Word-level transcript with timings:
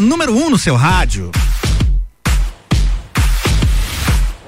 número 0.00 0.34
1 0.34 0.46
um 0.46 0.50
no 0.50 0.58
seu 0.58 0.76
rádio. 0.76 1.30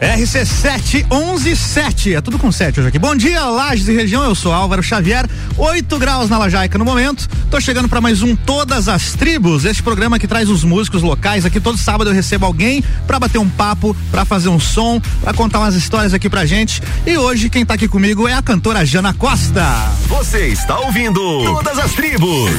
RC7 0.00 2.16
é 2.16 2.20
tudo 2.20 2.38
com 2.38 2.52
7 2.52 2.78
hoje 2.78 2.88
aqui. 2.88 2.98
Bom 2.98 3.16
dia, 3.16 3.44
Lages 3.44 3.88
e 3.88 3.92
região. 3.92 4.22
Eu 4.22 4.34
sou 4.34 4.52
Álvaro 4.52 4.82
Xavier, 4.82 5.28
8 5.56 5.98
graus 5.98 6.30
na 6.30 6.38
Lajaica 6.38 6.78
no 6.78 6.84
momento. 6.84 7.28
Tô 7.50 7.60
chegando 7.60 7.88
para 7.88 8.00
mais 8.00 8.22
um 8.22 8.36
Todas 8.36 8.88
as 8.88 9.14
Tribos, 9.14 9.64
este 9.64 9.82
programa 9.82 10.18
que 10.18 10.28
traz 10.28 10.48
os 10.48 10.62
músicos 10.62 11.02
locais. 11.02 11.44
Aqui 11.44 11.60
todo 11.60 11.76
sábado 11.76 12.10
eu 12.10 12.14
recebo 12.14 12.46
alguém 12.46 12.82
para 13.06 13.18
bater 13.18 13.38
um 13.38 13.48
papo, 13.48 13.96
para 14.10 14.24
fazer 14.24 14.48
um 14.48 14.60
som, 14.60 15.00
para 15.20 15.34
contar 15.34 15.58
umas 15.58 15.74
histórias 15.74 16.14
aqui 16.14 16.30
pra 16.30 16.46
gente. 16.46 16.80
E 17.04 17.16
hoje 17.16 17.50
quem 17.50 17.66
tá 17.66 17.74
aqui 17.74 17.88
comigo 17.88 18.28
é 18.28 18.34
a 18.34 18.42
cantora 18.42 18.86
Jana 18.86 19.12
Costa. 19.12 19.64
Você 20.06 20.46
está 20.46 20.78
ouvindo 20.78 21.20
Todas 21.44 21.78
as 21.78 21.92
Tribos. 21.92 22.52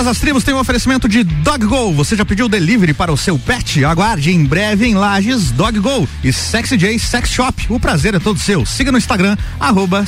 Todas 0.00 0.16
as 0.16 0.18
tribos 0.18 0.42
têm 0.42 0.54
um 0.54 0.58
oferecimento 0.58 1.06
de 1.06 1.22
Dog 1.22 1.66
Go. 1.66 1.92
Você 1.92 2.16
já 2.16 2.24
pediu 2.24 2.48
delivery 2.48 2.94
para 2.94 3.12
o 3.12 3.18
seu 3.18 3.38
pet? 3.38 3.84
Aguarde 3.84 4.32
em 4.32 4.42
breve 4.46 4.86
em 4.86 4.94
Lages 4.94 5.50
Dog 5.50 5.78
Go 5.78 6.08
e 6.24 6.32
Sexy 6.32 6.78
J 6.78 6.98
Sex 6.98 7.28
Shop. 7.28 7.66
O 7.68 7.78
prazer 7.78 8.14
é 8.14 8.18
todo 8.18 8.38
seu. 8.38 8.64
Siga 8.64 8.90
no 8.90 8.96
Instagram 8.96 9.36
arroba 9.60 10.06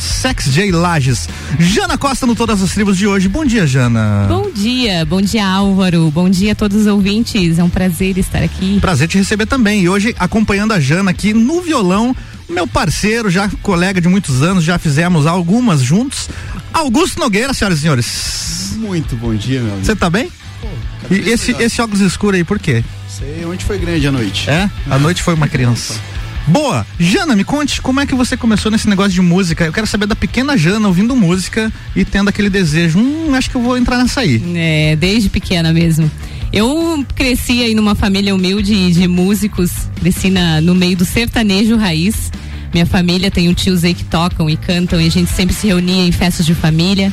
Lages. 0.72 1.28
Jana 1.58 1.98
Costa 1.98 2.26
no 2.26 2.34
Todas 2.34 2.62
as 2.62 2.72
Tribos 2.72 2.96
de 2.96 3.06
hoje. 3.06 3.28
Bom 3.28 3.44
dia, 3.44 3.66
Jana. 3.66 4.24
Bom 4.30 4.50
dia, 4.50 5.04
bom 5.04 5.20
dia 5.20 5.46
Álvaro. 5.46 6.10
Bom 6.10 6.30
dia 6.30 6.52
a 6.52 6.54
todos 6.54 6.78
os 6.78 6.86
ouvintes. 6.86 7.58
É 7.58 7.62
um 7.62 7.68
prazer 7.68 8.16
estar 8.16 8.42
aqui. 8.42 8.80
Prazer 8.80 9.08
te 9.08 9.18
receber 9.18 9.44
também. 9.44 9.82
E 9.82 9.90
hoje 9.90 10.14
acompanhando 10.18 10.72
a 10.72 10.80
Jana 10.80 11.10
aqui 11.10 11.34
no 11.34 11.60
violão 11.60 12.16
meu 12.52 12.66
parceiro, 12.66 13.30
já 13.30 13.48
colega 13.62 14.00
de 14.00 14.08
muitos 14.08 14.42
anos, 14.42 14.62
já 14.62 14.78
fizemos 14.78 15.26
algumas 15.26 15.82
juntos. 15.82 16.28
Augusto 16.72 17.18
Nogueira, 17.18 17.52
senhoras 17.52 17.78
e 17.78 17.82
senhores. 17.82 18.74
Muito 18.76 19.16
bom 19.16 19.34
dia, 19.34 19.60
meu 19.60 19.72
amigo. 19.72 19.86
Você 19.86 19.96
tá 19.96 20.08
bem? 20.08 20.30
Pô, 20.60 20.68
e 21.14 21.30
esse, 21.30 21.52
esse 21.52 21.80
óculos 21.80 22.00
escuro 22.00 22.36
aí, 22.36 22.44
por 22.44 22.58
quê? 22.58 22.84
Sei 23.08 23.44
onde 23.44 23.64
foi 23.64 23.78
grande 23.78 24.06
a 24.06 24.12
noite. 24.12 24.48
É? 24.48 24.70
A 24.88 24.96
é. 24.96 24.98
noite 24.98 25.22
foi 25.22 25.34
uma 25.34 25.48
criança. 25.48 25.94
Boa! 26.46 26.84
Jana, 26.98 27.36
me 27.36 27.44
conte 27.44 27.80
como 27.80 28.00
é 28.00 28.06
que 28.06 28.14
você 28.14 28.36
começou 28.36 28.70
nesse 28.70 28.88
negócio 28.88 29.12
de 29.12 29.20
música. 29.20 29.64
Eu 29.64 29.72
quero 29.72 29.86
saber 29.86 30.06
da 30.06 30.16
pequena 30.16 30.56
Jana 30.56 30.88
ouvindo 30.88 31.14
música 31.14 31.72
e 31.94 32.04
tendo 32.04 32.28
aquele 32.28 32.50
desejo. 32.50 32.98
Hum, 32.98 33.32
acho 33.34 33.48
que 33.48 33.56
eu 33.56 33.62
vou 33.62 33.78
entrar 33.78 33.98
nessa 33.98 34.20
aí. 34.20 34.42
É, 34.56 34.96
desde 34.96 35.28
pequena 35.28 35.72
mesmo. 35.72 36.10
Eu 36.52 37.04
cresci 37.14 37.62
aí 37.62 37.74
numa 37.74 37.94
família 37.94 38.34
humilde 38.34 38.92
de 38.92 39.08
músicos, 39.08 39.70
cresci 39.98 40.28
na, 40.28 40.60
no 40.60 40.74
meio 40.74 40.94
do 40.94 41.04
sertanejo 41.04 41.76
raiz. 41.76 42.30
Minha 42.74 42.84
família 42.84 43.30
tem 43.30 43.48
um 43.48 43.54
tios 43.54 43.84
aí 43.84 43.94
que 43.94 44.04
tocam 44.04 44.50
e 44.50 44.56
cantam 44.56 45.00
e 45.00 45.06
a 45.06 45.10
gente 45.10 45.30
sempre 45.30 45.54
se 45.54 45.66
reunia 45.66 46.06
em 46.06 46.12
festas 46.12 46.44
de 46.44 46.54
família. 46.54 47.10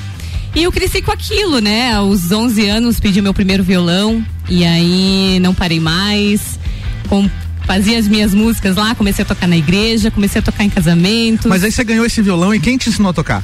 E 0.54 0.64
eu 0.64 0.72
cresci 0.72 1.02
com 1.02 1.12
aquilo, 1.12 1.60
né? 1.60 1.94
Aos 1.94 2.30
11 2.30 2.68
anos 2.68 3.00
pedi 3.00 3.22
meu 3.22 3.34
primeiro 3.34 3.64
violão 3.64 4.26
e 4.50 4.66
aí 4.66 5.40
não 5.42 5.54
parei 5.54 5.80
mais. 5.80 6.60
Com, 7.08 7.30
fazia 7.66 7.98
as 7.98 8.10
minhas 8.10 8.34
músicas 8.34 8.76
lá, 8.76 8.94
comecei 8.94 9.24
a 9.24 9.26
tocar 9.26 9.48
na 9.48 9.56
igreja, 9.56 10.12
comecei 10.12 10.40
a 10.40 10.42
tocar 10.42 10.66
em 10.66 10.70
casamento. 10.70 11.48
Mas 11.48 11.64
aí 11.64 11.72
você 11.72 11.84
ganhou 11.86 12.06
esse 12.06 12.22
violão 12.22 12.54
e 12.54 12.60
quem 12.60 12.78
te 12.78 12.90
ensinou 12.90 13.12
a 13.12 13.14
tocar? 13.14 13.42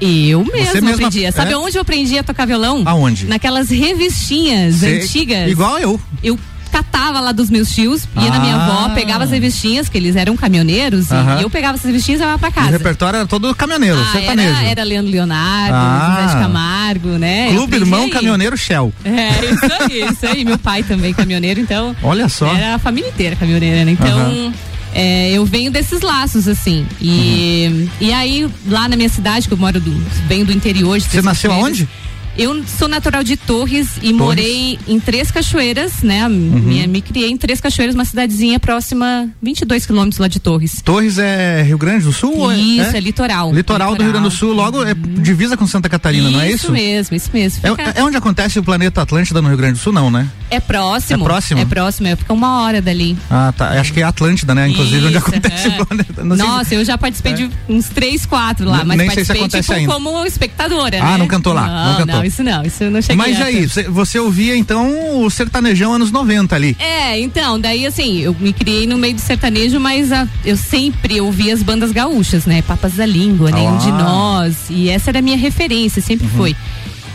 Eu 0.00 0.44
mesmo 0.44 0.74
mesma, 0.74 0.90
aprendia. 0.92 1.32
Sabe 1.32 1.52
é? 1.52 1.56
onde 1.56 1.76
eu 1.76 1.82
aprendi 1.82 2.18
a 2.18 2.22
tocar 2.22 2.46
violão? 2.46 2.82
Aonde? 2.86 3.26
Naquelas 3.26 3.68
revistinhas 3.68 4.82
antigas. 4.82 5.50
Igual 5.50 5.78
eu. 5.78 6.00
Eu 6.22 6.38
catava 6.70 7.20
lá 7.20 7.32
dos 7.32 7.50
meus 7.50 7.70
tios, 7.74 8.04
ia 8.16 8.28
ah. 8.28 8.30
na 8.30 8.38
minha 8.38 8.54
avó, 8.54 8.86
ah. 8.86 8.90
pegava 8.90 9.24
as 9.24 9.30
revistinhas, 9.30 9.88
que 9.88 9.98
eles 9.98 10.16
eram 10.16 10.36
caminhoneiros, 10.36 11.08
e 11.10 11.42
eu 11.42 11.50
pegava 11.50 11.74
essas 11.74 11.86
revistinhas 11.86 12.20
e 12.20 12.22
levava 12.22 12.38
pra 12.38 12.50
casa. 12.50 12.68
O 12.68 12.72
repertório 12.72 13.16
era 13.18 13.26
todo 13.26 13.54
caminhoneiro, 13.54 13.98
ah, 13.98 14.12
sertanejo. 14.12 14.56
Era, 14.56 14.68
era 14.68 14.82
Leandro 14.84 15.10
Leonardo, 15.10 15.74
ah. 15.74 16.20
José 16.20 16.34
de 16.34 16.42
Camargo, 16.42 17.08
né? 17.18 17.50
Clube 17.50 17.76
Irmão 17.76 18.04
aí. 18.04 18.10
Caminhoneiro 18.10 18.56
Shell. 18.56 18.92
É, 19.04 19.44
isso 19.52 19.72
aí, 19.80 20.12
isso 20.12 20.26
aí. 20.26 20.44
Meu 20.44 20.58
pai 20.58 20.82
também 20.82 21.12
caminhoneiro, 21.12 21.60
então. 21.60 21.94
Olha 22.02 22.28
só. 22.28 22.46
Era 22.54 22.76
a 22.76 22.78
família 22.78 23.08
inteira 23.08 23.36
caminhoneira, 23.36 23.84
né? 23.84 23.90
Então. 23.90 24.52
É, 24.92 25.30
eu 25.30 25.44
venho 25.44 25.70
desses 25.70 26.00
laços, 26.00 26.48
assim. 26.48 26.86
E, 27.00 27.68
uhum. 27.70 27.88
e 28.00 28.12
aí, 28.12 28.48
lá 28.66 28.88
na 28.88 28.96
minha 28.96 29.08
cidade, 29.08 29.46
que 29.46 29.54
eu 29.54 29.58
moro 29.58 29.80
do, 29.80 29.90
venho 30.26 30.44
do 30.44 30.52
interior. 30.52 31.00
Você 31.00 31.22
nasceu 31.22 31.52
aonde? 31.52 31.88
Eu 32.36 32.64
sou 32.64 32.88
natural 32.88 33.22
de 33.22 33.36
Torres 33.36 33.96
e 33.96 34.00
Torres. 34.00 34.16
morei 34.16 34.78
em 34.86 34.98
Três 35.00 35.30
Cachoeiras, 35.30 36.02
né? 36.02 36.26
Uhum. 36.26 36.30
Me, 36.30 36.86
me, 36.86 37.02
criei 37.02 37.28
em 37.30 37.36
Três 37.36 37.60
Cachoeiras, 37.60 37.94
uma 37.94 38.04
cidadezinha 38.04 38.58
próxima, 38.58 39.28
22 39.42 39.84
quilômetros 39.84 40.18
lá 40.18 40.28
de 40.28 40.38
Torres. 40.40 40.80
Torres 40.82 41.18
é 41.18 41.62
Rio 41.62 41.76
Grande 41.76 42.04
do 42.04 42.12
Sul? 42.12 42.50
É? 42.50 42.56
Isso, 42.56 42.94
é, 42.94 42.98
é 42.98 43.00
litoral, 43.00 43.52
litoral. 43.52 43.54
Litoral 43.54 43.94
do 43.96 44.02
Rio 44.02 44.12
Grande 44.12 44.28
do 44.28 44.34
Sul, 44.34 44.52
logo 44.52 44.84
é 44.84 44.94
divisa 44.94 45.56
com 45.56 45.66
Santa 45.66 45.88
Catarina, 45.88 46.28
isso 46.28 46.32
não 46.32 46.40
é 46.40 46.46
isso? 46.48 46.56
Isso 46.56 46.72
mesmo, 46.72 47.16
isso 47.16 47.30
mesmo. 47.32 47.66
É, 47.66 47.70
Fica... 47.70 47.82
É, 47.82 48.00
é, 48.00 48.04
onde 48.04 48.16
acontece 48.16 48.58
o 48.58 48.62
planeta 48.62 49.02
Atlântida 49.02 49.42
no 49.42 49.48
Rio 49.48 49.56
Grande 49.56 49.74
do 49.74 49.78
Sul, 49.78 49.92
não, 49.92 50.10
né? 50.10 50.28
É 50.50 50.60
próximo. 50.60 51.22
É 51.22 51.26
próximo? 51.26 51.60
É 51.60 51.64
próximo, 51.64 52.06
é, 52.08 52.16
fica 52.16 52.32
uma 52.32 52.62
hora 52.62 52.80
dali. 52.80 53.16
Ah, 53.30 53.52
tá. 53.56 53.70
Acho 53.80 53.92
que 53.92 54.00
é 54.00 54.04
Atlântida, 54.04 54.54
né? 54.54 54.68
Inclusive, 54.68 54.98
isso, 54.98 55.06
onde 55.08 55.16
acontece 55.18 55.68
o 55.68 55.86
planeta. 55.86 56.24
Não 56.24 56.36
Nossa, 56.36 56.74
eu 56.74 56.84
já 56.84 56.96
participei 56.96 57.32
de 57.34 57.50
uns 57.68 57.88
três, 57.88 58.24
quatro 58.24 58.68
lá, 58.68 58.84
mas 58.84 58.96
nem 58.96 59.06
participei 59.08 59.24
sei 59.24 59.34
se 59.34 59.40
acontece 59.40 59.68
tipo, 59.68 59.72
ainda. 59.80 59.92
como 59.92 60.26
espectadora, 60.26 61.02
Ah, 61.02 61.12
né? 61.12 61.18
não 61.18 61.26
cantou 61.26 61.52
lá, 61.52 61.66
não, 61.66 61.92
não 61.92 61.98
cantou. 61.98 62.19
Não, 62.20 62.26
isso 62.26 62.42
não, 62.42 62.62
isso 62.62 62.84
não 62.84 63.02
cheguei 63.02 63.16
Mas 63.16 63.40
aí, 63.40 63.66
você 63.88 64.18
ouvia 64.18 64.56
então 64.56 65.22
o 65.22 65.30
sertanejão 65.30 65.94
anos 65.94 66.10
90 66.10 66.54
ali? 66.54 66.76
É, 66.78 67.18
então, 67.20 67.58
daí 67.60 67.86
assim, 67.86 68.20
eu 68.20 68.34
me 68.38 68.52
criei 68.52 68.86
no 68.86 68.98
meio 68.98 69.14
do 69.14 69.20
sertanejo, 69.20 69.80
mas 69.80 70.12
a, 70.12 70.28
eu 70.44 70.56
sempre 70.56 71.20
ouvia 71.20 71.54
as 71.54 71.62
bandas 71.62 71.92
gaúchas, 71.92 72.46
né? 72.46 72.62
Papas 72.62 72.94
da 72.94 73.06
Língua, 73.06 73.50
Nenhum 73.50 73.78
de 73.78 73.90
Nós, 73.90 74.56
e 74.70 74.88
essa 74.88 75.10
era 75.10 75.18
a 75.18 75.22
minha 75.22 75.36
referência, 75.36 76.00
sempre 76.02 76.26
uhum. 76.26 76.36
foi. 76.36 76.56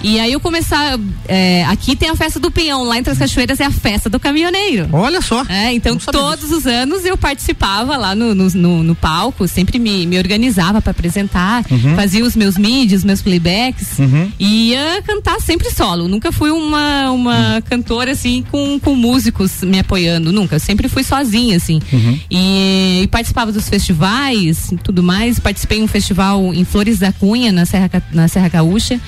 E 0.03 0.19
aí 0.19 0.33
eu 0.33 0.39
começar. 0.39 0.99
É, 1.27 1.65
aqui 1.65 1.95
tem 1.95 2.09
a 2.09 2.15
festa 2.15 2.39
do 2.39 2.51
peão, 2.51 2.83
lá 2.83 2.97
entre 2.97 3.11
as 3.11 3.17
cachoeiras 3.17 3.59
é 3.59 3.65
a 3.65 3.71
festa 3.71 4.09
do 4.09 4.19
caminhoneiro. 4.19 4.87
Olha 4.91 5.21
só. 5.21 5.43
É, 5.49 5.73
então 5.73 5.97
todos 5.97 6.51
os 6.51 6.67
anos 6.67 7.05
eu 7.05 7.17
participava 7.17 7.97
lá 7.97 8.13
no, 8.13 8.35
no, 8.35 8.49
no, 8.49 8.83
no 8.83 8.95
palco, 8.95 9.47
sempre 9.47 9.79
me, 9.79 10.05
me 10.05 10.17
organizava 10.17 10.81
para 10.81 10.91
apresentar, 10.91 11.65
uhum. 11.69 11.95
fazia 11.95 12.23
os 12.23 12.35
meus 12.35 12.57
mídias, 12.57 13.03
meus 13.03 13.21
playbacks 13.21 13.99
uhum. 13.99 14.31
e 14.39 14.69
ia 14.69 15.01
cantar 15.03 15.39
sempre 15.39 15.71
solo. 15.71 16.07
Nunca 16.07 16.31
fui 16.31 16.51
uma, 16.51 17.11
uma 17.11 17.55
uhum. 17.55 17.61
cantora 17.61 18.11
assim 18.11 18.43
com, 18.51 18.79
com 18.79 18.95
músicos 18.95 19.61
me 19.61 19.79
apoiando, 19.79 20.31
nunca. 20.31 20.55
Eu 20.55 20.59
sempre 20.59 20.87
fui 20.87 21.03
sozinha, 21.03 21.57
assim. 21.57 21.79
Uhum. 21.91 22.19
E, 22.29 23.01
e, 23.03 23.07
participava 23.07 23.51
dos 23.51 23.67
festivais 23.67 24.71
e 24.71 24.77
tudo 24.77 25.01
mais. 25.01 25.39
Participei 25.39 25.79
de 25.79 25.83
um 25.83 25.87
festival 25.87 26.53
em 26.53 26.63
Flores 26.63 26.99
da 26.99 27.11
Cunha, 27.11 27.51
na 27.51 27.65
Serra, 27.65 27.89
na 28.11 28.27
Serra 28.27 28.49
Gaúcha 28.49 28.99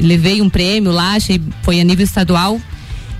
levei 0.00 0.40
um 0.40 0.48
prêmio 0.48 0.92
lá, 0.92 1.14
achei, 1.14 1.40
foi 1.62 1.80
a 1.80 1.84
nível 1.84 2.04
estadual. 2.04 2.60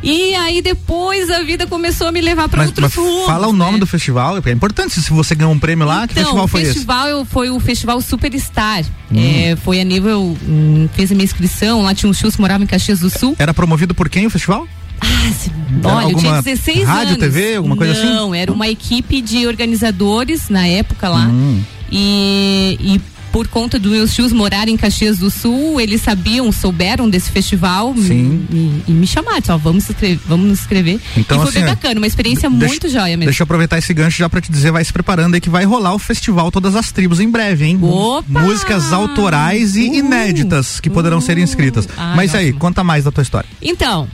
E 0.02 0.34
aí 0.36 0.62
depois 0.62 1.28
a 1.28 1.42
vida 1.42 1.66
começou 1.66 2.06
a 2.06 2.12
me 2.12 2.20
levar 2.20 2.48
para 2.48 2.64
outros 2.64 2.80
mas 2.80 2.94
rumos. 2.94 3.26
Fala 3.26 3.48
o 3.48 3.52
nome 3.52 3.72
né? 3.72 3.78
do 3.78 3.86
festival, 3.86 4.40
é 4.44 4.50
importante 4.52 5.00
se 5.00 5.10
você 5.10 5.34
ganhou 5.34 5.52
um 5.52 5.58
prêmio 5.58 5.86
lá, 5.86 6.04
então, 6.04 6.06
que 6.08 6.14
festival 6.14 6.48
foi 6.48 6.62
esse? 6.62 6.70
O 6.70 6.74
festival 6.74 7.24
foi 7.24 7.50
o 7.50 7.60
Festival 7.60 8.00
Superstar. 8.00 8.84
Hum. 9.10 9.16
É, 9.18 9.56
foi 9.56 9.80
a 9.80 9.84
nível, 9.84 10.36
hum, 10.46 10.88
fiz 10.94 11.10
a 11.10 11.14
minha 11.14 11.24
inscrição, 11.24 11.82
lá 11.82 11.94
tinha 11.94 12.08
um 12.08 12.12
shows 12.12 12.36
que 12.36 12.40
morava 12.40 12.62
em 12.62 12.66
Caxias 12.66 13.00
do 13.00 13.10
Sul. 13.10 13.34
Era 13.38 13.52
promovido 13.52 13.94
por 13.94 14.08
quem 14.08 14.26
o 14.26 14.30
festival? 14.30 14.68
Ah, 15.00 15.32
se, 15.32 15.50
olha, 15.84 16.12
eu 16.12 16.18
tinha 16.18 16.42
16 16.42 16.84
rádio, 16.84 17.14
anos. 17.14 17.18
TV, 17.18 17.56
alguma 17.56 17.76
coisa 17.76 17.94
Não, 17.94 18.00
assim? 18.00 18.14
Não, 18.14 18.34
era 18.34 18.52
uma 18.52 18.68
equipe 18.68 19.20
de 19.20 19.46
organizadores 19.46 20.48
na 20.48 20.66
época 20.66 21.08
lá. 21.08 21.26
Hum. 21.26 21.60
E, 21.90 22.78
e 22.80 23.00
por 23.32 23.48
conta 23.48 23.78
do 23.78 23.90
meus 23.90 24.14
tios 24.14 24.32
morarem 24.32 24.74
em 24.74 24.76
Caxias 24.76 25.18
do 25.18 25.30
Sul, 25.30 25.80
eles 25.80 26.00
sabiam, 26.02 26.50
souberam 26.50 27.08
desse 27.08 27.30
festival 27.30 27.94
Sim. 27.96 28.46
E, 28.50 28.82
e 28.88 28.92
me 28.92 29.06
chamaram, 29.06 29.42
só 29.44 29.56
vamos 29.56 29.88
escrever, 29.88 30.20
vamos 30.26 30.46
nos 30.46 30.60
inscrever. 30.60 31.00
Então, 31.16 31.38
e 31.38 31.40
foi 31.40 31.50
assim, 31.50 31.60
bem 31.60 31.68
bacana, 31.68 32.00
uma 32.00 32.06
experiência 32.06 32.48
deixa, 32.50 32.66
muito 32.66 32.88
joia 32.88 33.16
mesmo. 33.16 33.24
Deixa 33.24 33.42
eu 33.42 33.44
aproveitar 33.44 33.78
esse 33.78 33.92
gancho 33.94 34.18
já 34.18 34.28
para 34.28 34.40
te 34.40 34.50
dizer, 34.50 34.70
vai 34.70 34.84
se 34.84 34.92
preparando 34.92 35.34
aí 35.34 35.40
que 35.40 35.50
vai 35.50 35.64
rolar 35.64 35.94
o 35.94 35.98
festival 35.98 36.50
Todas 36.50 36.74
as 36.76 36.92
Tribos 36.92 37.20
em 37.20 37.30
breve, 37.30 37.66
hein? 37.66 37.78
Opa! 37.82 38.40
Músicas 38.40 38.92
autorais 38.92 39.76
e 39.76 39.88
uh, 39.88 39.94
inéditas 39.94 40.80
que 40.80 40.90
poderão 40.90 41.18
uh, 41.18 41.22
ser 41.22 41.38
inscritas. 41.38 41.88
Ai, 41.96 42.16
Mas 42.16 42.34
aí, 42.34 42.52
conta 42.52 42.82
mais 42.82 43.04
da 43.04 43.10
tua 43.10 43.22
história. 43.22 43.48
Então, 43.60 44.08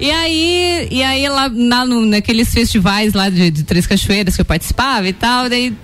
e 0.00 0.10
aí, 0.10 0.88
e 0.90 1.02
aí 1.02 1.28
lá, 1.28 1.50
lá 1.52 1.84
no, 1.84 2.06
naqueles 2.06 2.52
festivais 2.52 3.14
lá 3.14 3.28
de, 3.28 3.50
de, 3.50 3.64
Três 3.64 3.86
Cachoeiras 3.86 4.36
que 4.36 4.40
eu 4.40 4.44
participava 4.44 5.08
e 5.08 5.12
tal, 5.12 5.48
daí 5.48 5.74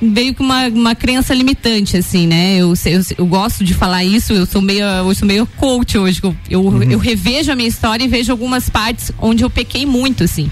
veio 0.00 0.34
com 0.34 0.44
uma, 0.44 0.68
uma 0.68 0.94
crença 0.94 1.34
limitante, 1.34 1.96
assim, 1.96 2.26
né? 2.26 2.56
Eu, 2.56 2.74
eu, 2.84 3.02
eu, 3.18 3.26
gosto 3.26 3.64
de 3.64 3.72
falar 3.72 4.04
isso, 4.04 4.32
eu 4.32 4.46
sou 4.46 4.60
meio, 4.60 4.84
eu 4.84 5.14
sou 5.14 5.26
meio 5.26 5.46
coach 5.46 5.96
hoje. 5.96 6.20
Eu, 6.22 6.36
eu, 6.50 6.60
uhum. 6.62 6.82
eu, 6.82 6.98
revejo 6.98 7.50
a 7.50 7.56
minha 7.56 7.68
história 7.68 8.04
e 8.04 8.08
vejo 8.08 8.30
algumas 8.30 8.68
partes 8.68 9.10
onde 9.18 9.42
eu 9.42 9.50
pequei 9.50 9.86
muito, 9.86 10.24
assim. 10.24 10.50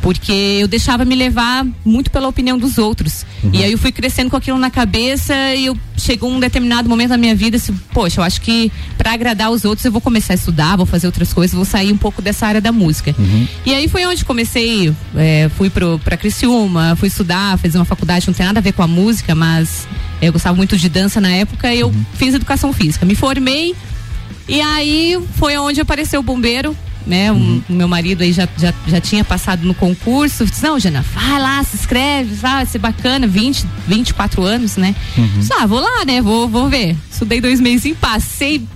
porque 0.00 0.32
eu 0.32 0.68
deixava 0.68 1.04
me 1.04 1.14
levar 1.14 1.66
muito 1.84 2.10
pela 2.10 2.28
opinião 2.28 2.58
dos 2.58 2.78
outros. 2.78 3.26
Uhum. 3.42 3.50
E 3.52 3.64
aí 3.64 3.72
eu 3.72 3.78
fui 3.78 3.90
crescendo 3.90 4.30
com 4.30 4.36
aquilo 4.36 4.58
na 4.58 4.70
cabeça 4.70 5.34
e 5.54 5.66
eu 5.66 5.76
chegou 5.96 6.30
um 6.30 6.38
determinado 6.38 6.88
momento 6.88 7.10
da 7.10 7.16
minha 7.16 7.34
vida, 7.34 7.56
assim, 7.56 7.74
poxa, 7.92 8.20
eu 8.20 8.24
acho 8.24 8.40
que 8.40 8.70
para 8.96 9.12
agradar 9.12 9.50
os 9.50 9.64
outros 9.64 9.84
eu 9.84 9.92
vou 9.92 10.00
começar 10.00 10.34
a 10.34 10.36
estudar, 10.36 10.76
vou 10.76 10.86
fazer 10.86 11.06
outras 11.06 11.32
coisas, 11.32 11.54
vou 11.54 11.64
sair 11.64 11.92
um 11.92 11.96
pouco 11.96 12.22
dessa 12.22 12.46
área 12.46 12.60
da 12.60 12.70
música. 12.70 13.14
Uhum. 13.18 13.48
E 13.64 13.74
aí 13.74 13.88
foi 13.88 14.06
onde 14.06 14.24
comecei, 14.24 14.92
é, 15.16 15.50
fui 15.56 15.70
pro, 15.70 15.98
pra 15.98 16.16
Criciúma, 16.16 16.94
fui 16.96 17.08
estudar, 17.08 17.58
fiz 17.58 17.74
uma 17.74 17.84
faculdade, 17.84 18.26
não 18.26 18.34
tem 18.34 18.46
nada 18.46 18.60
a 18.60 18.62
ver 18.62 18.72
com 18.72 18.83
a 18.84 18.88
música, 18.88 19.34
mas 19.34 19.86
eu 20.20 20.32
gostava 20.32 20.56
muito 20.56 20.76
de 20.76 20.88
dança 20.88 21.20
na 21.20 21.30
época 21.30 21.72
e 21.72 21.80
eu 21.80 21.88
uhum. 21.88 22.04
fiz 22.14 22.34
educação 22.34 22.72
física. 22.72 23.04
Me 23.04 23.14
formei 23.14 23.74
e 24.48 24.60
aí 24.60 25.18
foi 25.36 25.56
onde 25.56 25.80
apareceu 25.80 26.20
o 26.20 26.22
bombeiro 26.22 26.76
né? 27.06 27.30
Uhum. 27.30 27.62
O 27.68 27.72
meu 27.72 27.88
marido 27.88 28.22
aí 28.22 28.32
já, 28.32 28.48
já, 28.56 28.72
já 28.86 29.00
tinha 29.00 29.24
passado 29.24 29.64
no 29.66 29.74
concurso. 29.74 30.44
Disse, 30.44 30.62
não, 30.62 30.78
Jana, 30.78 31.04
vai 31.12 31.40
lá, 31.40 31.62
se 31.62 31.76
inscreve, 31.76 32.34
vai 32.34 32.64
ser 32.66 32.78
bacana, 32.78 33.26
20, 33.26 33.66
24 33.86 34.42
anos, 34.42 34.76
né? 34.76 34.94
Uhum. 35.16 35.38
Disse, 35.38 35.52
ah, 35.52 35.66
vou 35.66 35.80
lá, 35.80 36.04
né? 36.04 36.22
Vou, 36.22 36.48
vou 36.48 36.68
ver. 36.68 36.96
Estudei 37.10 37.40
dois 37.40 37.60
meses 37.60 37.84
e 37.86 37.94
passei. 37.94 38.66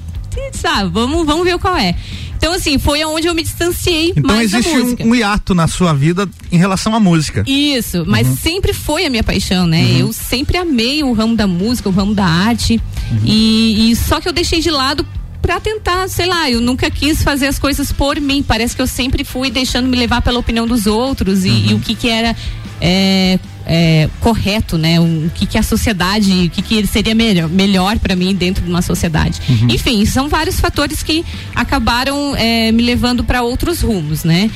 Sabe, 0.53 0.83
ah, 0.83 0.91
vamos, 0.93 1.27
vamos 1.27 1.45
ver 1.45 1.59
qual 1.59 1.77
é. 1.77 1.95
Então, 2.39 2.53
assim, 2.53 2.79
foi 2.79 3.05
onde 3.05 3.27
eu 3.27 3.35
me 3.35 3.43
distanciei 3.43 4.13
então, 4.17 4.35
mais 4.35 4.55
existe 4.55 4.73
da 4.73 4.79
música. 4.79 5.05
Um, 5.05 5.09
um 5.09 5.15
hiato 5.15 5.55
na 5.55 5.67
sua 5.67 5.93
vida 5.93 6.29
em 6.53 6.57
relação 6.57 6.95
à 6.95 7.01
música. 7.01 7.45
Isso, 7.47 8.05
mas 8.07 8.29
uhum. 8.29 8.37
sempre 8.37 8.73
foi 8.73 9.05
a 9.05 9.11
minha 9.11 9.25
paixão, 9.25 9.67
né? 9.67 9.83
Uhum. 9.83 9.99
Eu 9.99 10.13
sempre 10.13 10.57
amei 10.57 11.03
o 11.03 11.13
ramo 11.13 11.35
da 11.35 11.49
música, 11.49 11.89
o 11.89 11.93
ramo 11.93 12.15
da 12.15 12.25
arte. 12.25 12.81
Uhum. 13.11 13.19
E, 13.25 13.91
e, 13.91 13.97
só 13.97 14.21
que 14.21 14.29
eu 14.29 14.33
deixei 14.33 14.61
de 14.61 14.71
lado 14.71 15.05
para 15.43 15.59
tentar, 15.59 16.09
sei 16.09 16.27
lá, 16.27 16.49
eu 16.49 16.61
nunca 16.61 16.89
quis 16.91 17.23
fazer 17.23 17.49
as 17.49 17.59
coisas 17.59 17.91
por 17.91 18.21
mim. 18.21 18.43
Parece 18.47 18.77
que 18.77 18.83
eu 18.83 18.87
sempre 18.87 19.25
fui 19.25 19.51
deixando 19.51 19.89
me 19.89 19.97
levar 19.97 20.23
pela 20.23 20.39
opinião 20.39 20.67
dos 20.67 20.87
outros 20.87 21.45
e, 21.45 21.49
uhum. 21.49 21.67
e 21.71 21.75
o 21.75 21.81
que 21.81 21.95
que 21.97 22.09
era 22.09 22.37
é, 22.81 23.41
é, 23.69 24.09
correto, 24.21 24.79
né? 24.79 24.99
O 24.99 25.31
que 25.35 25.47
que 25.47 25.59
a 25.59 25.63
sociedade, 25.63 26.47
o 26.47 26.51
que 26.51 26.63
que 26.63 26.87
seria 26.87 27.15
melhor, 27.15 27.49
melhor 27.49 27.99
para 27.99 28.17
mim 28.17 28.35
dentro 28.35 28.65
de 28.65 28.71
uma 28.71 28.81
sociedade. 28.81 29.41
Uhum. 29.49 29.69
Enfim, 29.71 30.05
são 30.07 30.29
vários 30.29 30.59
fatores 30.59 31.03
que 31.03 31.25
acabaram 31.55 32.35
é, 32.35 32.73
me 32.73 32.83
levando 32.83 33.23
para 33.23 33.43
outros 33.43 33.83
rumos, 33.83 34.25
né? 34.25 34.51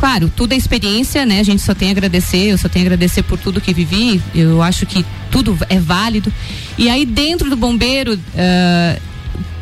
Claro, 0.00 0.30
tudo 0.34 0.52
é 0.52 0.56
experiência, 0.56 1.24
né? 1.24 1.40
A 1.40 1.42
gente 1.42 1.62
só 1.62 1.74
tem 1.74 1.88
a 1.88 1.90
agradecer, 1.92 2.48
eu 2.50 2.58
só 2.58 2.68
tenho 2.68 2.84
a 2.84 2.86
agradecer 2.86 3.22
por 3.22 3.38
tudo 3.38 3.60
que 3.60 3.72
vivi. 3.72 4.20
Eu 4.34 4.62
acho 4.62 4.86
que 4.86 5.04
tudo 5.30 5.56
é 5.68 5.78
válido. 5.78 6.32
E 6.76 6.88
aí 6.88 7.04
dentro 7.04 7.50
do 7.50 7.56
bombeiro, 7.56 8.14
uh, 8.14 9.00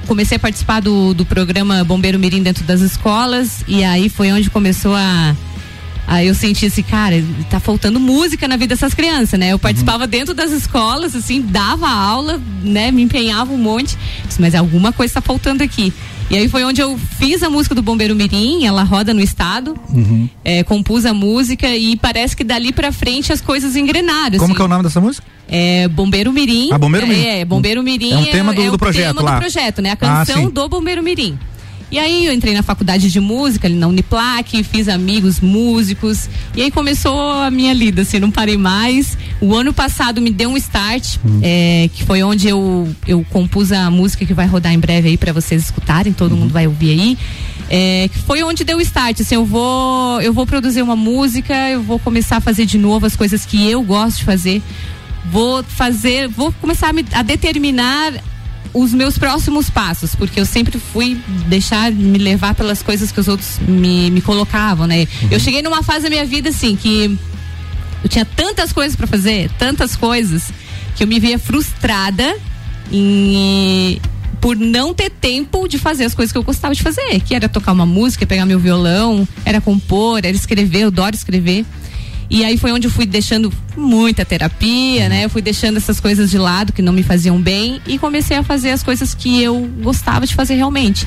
comecei 0.06 0.36
a 0.36 0.38
participar 0.38 0.80
do, 0.80 1.14
do 1.14 1.24
programa 1.24 1.82
Bombeiro 1.84 2.18
Mirim 2.18 2.42
dentro 2.42 2.64
das 2.64 2.80
escolas 2.80 3.64
e 3.66 3.82
aí 3.82 4.08
foi 4.08 4.30
onde 4.30 4.48
começou 4.50 4.94
a 4.94 5.34
Aí 6.06 6.28
eu 6.28 6.34
senti 6.34 6.66
assim, 6.66 6.82
cara, 6.82 7.22
tá 7.50 7.58
faltando 7.58 7.98
música 7.98 8.46
na 8.46 8.56
vida 8.56 8.74
dessas 8.74 8.94
crianças, 8.94 9.38
né? 9.38 9.52
Eu 9.52 9.58
participava 9.58 10.04
uhum. 10.04 10.10
dentro 10.10 10.34
das 10.34 10.52
escolas, 10.52 11.16
assim, 11.16 11.40
dava 11.40 11.88
aula, 11.88 12.40
né? 12.62 12.92
Me 12.92 13.02
empenhava 13.02 13.52
um 13.52 13.58
monte, 13.58 13.96
mas 14.38 14.54
alguma 14.54 14.92
coisa 14.92 15.14
tá 15.14 15.20
faltando 15.20 15.64
aqui. 15.64 15.92
E 16.28 16.36
aí 16.36 16.48
foi 16.48 16.64
onde 16.64 16.80
eu 16.80 16.98
fiz 17.18 17.42
a 17.42 17.50
música 17.50 17.74
do 17.74 17.82
Bombeiro 17.82 18.14
Mirim, 18.14 18.66
ela 18.66 18.82
roda 18.82 19.14
no 19.14 19.20
estado, 19.20 19.76
uhum. 19.90 20.28
é, 20.44 20.64
compus 20.64 21.06
a 21.06 21.14
música 21.14 21.68
e 21.68 21.96
parece 21.96 22.36
que 22.36 22.42
dali 22.42 22.72
pra 22.72 22.90
frente 22.90 23.32
as 23.32 23.40
coisas 23.40 23.76
engrenaram. 23.76 24.38
Como 24.38 24.44
assim. 24.44 24.54
que 24.54 24.62
é 24.62 24.64
o 24.64 24.68
nome 24.68 24.82
dessa 24.82 25.00
música? 25.00 25.26
É 25.48 25.86
Bombeiro 25.86 26.32
Mirim. 26.32 26.70
Ah, 26.72 26.78
Bombeiro 26.78 27.06
Mirim. 27.06 27.26
É, 27.26 27.44
Bombeiro 27.44 27.82
Mirim. 27.82 28.12
É 28.12 28.16
um 28.16 28.24
tema 28.26 28.52
do, 28.52 28.62
é, 28.62 28.70
do 28.70 28.78
projeto 28.78 29.16
tema 29.16 29.22
lá. 29.22 29.34
do 29.34 29.40
projeto, 29.40 29.80
né? 29.80 29.90
A 29.92 29.96
canção 29.96 30.46
ah, 30.46 30.50
do 30.50 30.68
Bombeiro 30.68 31.02
Mirim. 31.02 31.38
E 31.90 31.98
aí 31.98 32.26
eu 32.26 32.32
entrei 32.32 32.52
na 32.52 32.62
faculdade 32.62 33.10
de 33.10 33.20
música, 33.20 33.68
ali 33.68 33.76
na 33.76 33.86
Uniplac, 33.86 34.62
fiz 34.64 34.88
amigos 34.88 35.40
músicos. 35.40 36.28
E 36.56 36.62
aí 36.62 36.70
começou 36.70 37.32
a 37.32 37.50
minha 37.50 37.72
lida, 37.72 38.02
assim, 38.02 38.18
não 38.18 38.30
parei 38.30 38.56
mais. 38.56 39.16
O 39.40 39.54
ano 39.54 39.72
passado 39.72 40.20
me 40.20 40.30
deu 40.30 40.50
um 40.50 40.56
start, 40.56 41.16
hum. 41.24 41.40
é, 41.42 41.88
que 41.94 42.04
foi 42.04 42.22
onde 42.22 42.48
eu, 42.48 42.88
eu 43.06 43.24
compus 43.30 43.70
a 43.70 43.88
música 43.90 44.26
que 44.26 44.34
vai 44.34 44.46
rodar 44.46 44.72
em 44.72 44.78
breve 44.78 45.10
aí 45.10 45.16
para 45.16 45.32
vocês 45.32 45.62
escutarem, 45.62 46.12
todo 46.12 46.32
uhum. 46.32 46.38
mundo 46.38 46.52
vai 46.52 46.66
ouvir 46.66 46.90
aí. 46.90 47.18
É, 47.70 48.08
que 48.12 48.18
foi 48.18 48.42
onde 48.42 48.64
deu 48.64 48.78
o 48.78 48.80
start, 48.80 49.20
assim, 49.20 49.36
eu 49.36 49.44
vou, 49.44 50.20
eu 50.20 50.32
vou 50.32 50.46
produzir 50.46 50.82
uma 50.82 50.96
música, 50.96 51.54
eu 51.70 51.82
vou 51.82 51.98
começar 51.98 52.38
a 52.38 52.40
fazer 52.40 52.66
de 52.66 52.78
novo 52.78 53.06
as 53.06 53.14
coisas 53.16 53.44
que 53.44 53.68
eu 53.70 53.82
gosto 53.82 54.18
de 54.18 54.24
fazer 54.24 54.62
vou 55.30 55.62
fazer, 55.64 56.28
vou 56.28 56.52
começar 56.52 56.90
a, 56.90 56.92
me, 56.92 57.04
a 57.12 57.22
determinar 57.22 58.12
os 58.78 58.92
meus 58.92 59.16
próximos 59.16 59.70
passos, 59.70 60.14
porque 60.14 60.38
eu 60.38 60.44
sempre 60.44 60.78
fui 60.78 61.18
deixar 61.46 61.90
me 61.90 62.18
levar 62.18 62.54
pelas 62.54 62.82
coisas 62.82 63.10
que 63.10 63.18
os 63.18 63.26
outros 63.26 63.58
me, 63.66 64.10
me 64.10 64.20
colocavam, 64.20 64.86
né? 64.86 65.08
Uhum. 65.22 65.28
Eu 65.30 65.40
cheguei 65.40 65.62
numa 65.62 65.82
fase 65.82 66.02
da 66.02 66.10
minha 66.10 66.26
vida 66.26 66.50
assim 66.50 66.76
que 66.76 67.18
eu 68.04 68.08
tinha 68.08 68.26
tantas 68.26 68.74
coisas 68.74 68.94
para 68.94 69.06
fazer, 69.06 69.50
tantas 69.58 69.96
coisas, 69.96 70.52
que 70.94 71.02
eu 71.02 71.06
me 71.06 71.18
via 71.18 71.38
frustrada 71.38 72.36
em, 72.92 73.98
por 74.42 74.54
não 74.54 74.92
ter 74.92 75.08
tempo 75.08 75.66
de 75.66 75.78
fazer 75.78 76.04
as 76.04 76.14
coisas 76.14 76.30
que 76.30 76.36
eu 76.36 76.42
gostava 76.42 76.74
de 76.74 76.82
fazer, 76.82 77.20
que 77.20 77.34
era 77.34 77.48
tocar 77.48 77.72
uma 77.72 77.86
música, 77.86 78.26
pegar 78.26 78.44
meu 78.44 78.58
violão, 78.58 79.26
era 79.46 79.58
compor, 79.58 80.18
era 80.18 80.36
escrever, 80.36 80.82
eu 80.82 80.88
adoro 80.88 81.16
escrever. 81.16 81.64
E 82.28 82.44
aí 82.44 82.56
foi 82.56 82.72
onde 82.72 82.86
eu 82.86 82.90
fui 82.90 83.06
deixando 83.06 83.52
muita 83.76 84.24
terapia, 84.24 85.08
né? 85.08 85.24
Eu 85.24 85.30
fui 85.30 85.42
deixando 85.42 85.76
essas 85.76 86.00
coisas 86.00 86.30
de 86.30 86.38
lado 86.38 86.72
que 86.72 86.82
não 86.82 86.92
me 86.92 87.02
faziam 87.02 87.40
bem 87.40 87.80
e 87.86 87.98
comecei 87.98 88.36
a 88.36 88.42
fazer 88.42 88.70
as 88.70 88.82
coisas 88.82 89.14
que 89.14 89.42
eu 89.42 89.68
gostava 89.82 90.26
de 90.26 90.34
fazer 90.34 90.54
realmente. 90.54 91.06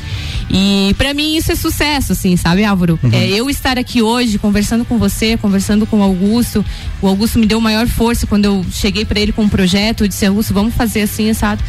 E 0.50 0.95
para 0.98 1.13
mim 1.13 1.36
isso 1.36 1.51
é 1.51 1.56
sucesso, 1.56 2.13
assim, 2.13 2.38
sabe, 2.38 2.63
Álvaro? 2.63 3.00
Uhum. 3.04 3.10
É, 3.12 3.27
eu 3.27 3.50
estar 3.50 3.77
aqui 3.77 4.01
hoje 4.01 4.38
conversando 4.38 4.86
com 4.86 4.98
você, 4.98 5.38
conversando 5.38 5.86
com 5.86 6.00
o 6.00 6.04
Augusto. 6.04 6.63
O 7.01 7.07
Augusto 7.07 7.38
me 7.38 7.45
deu 7.45 7.60
maior 7.60 7.88
força 7.88 8.25
quando 8.25 8.45
eu 8.45 8.65
cheguei 8.72 9.04
para 9.04 9.19
ele 9.19 9.31
com 9.31 9.44
um 9.44 9.50
projeto. 9.50 10.04
Eu 10.04 10.07
disse, 10.07 10.25
Augusto, 10.25 10.54
vamos 10.54 10.74
fazer 10.74 11.01
assim, 11.01 11.33
sabe? 11.33 11.62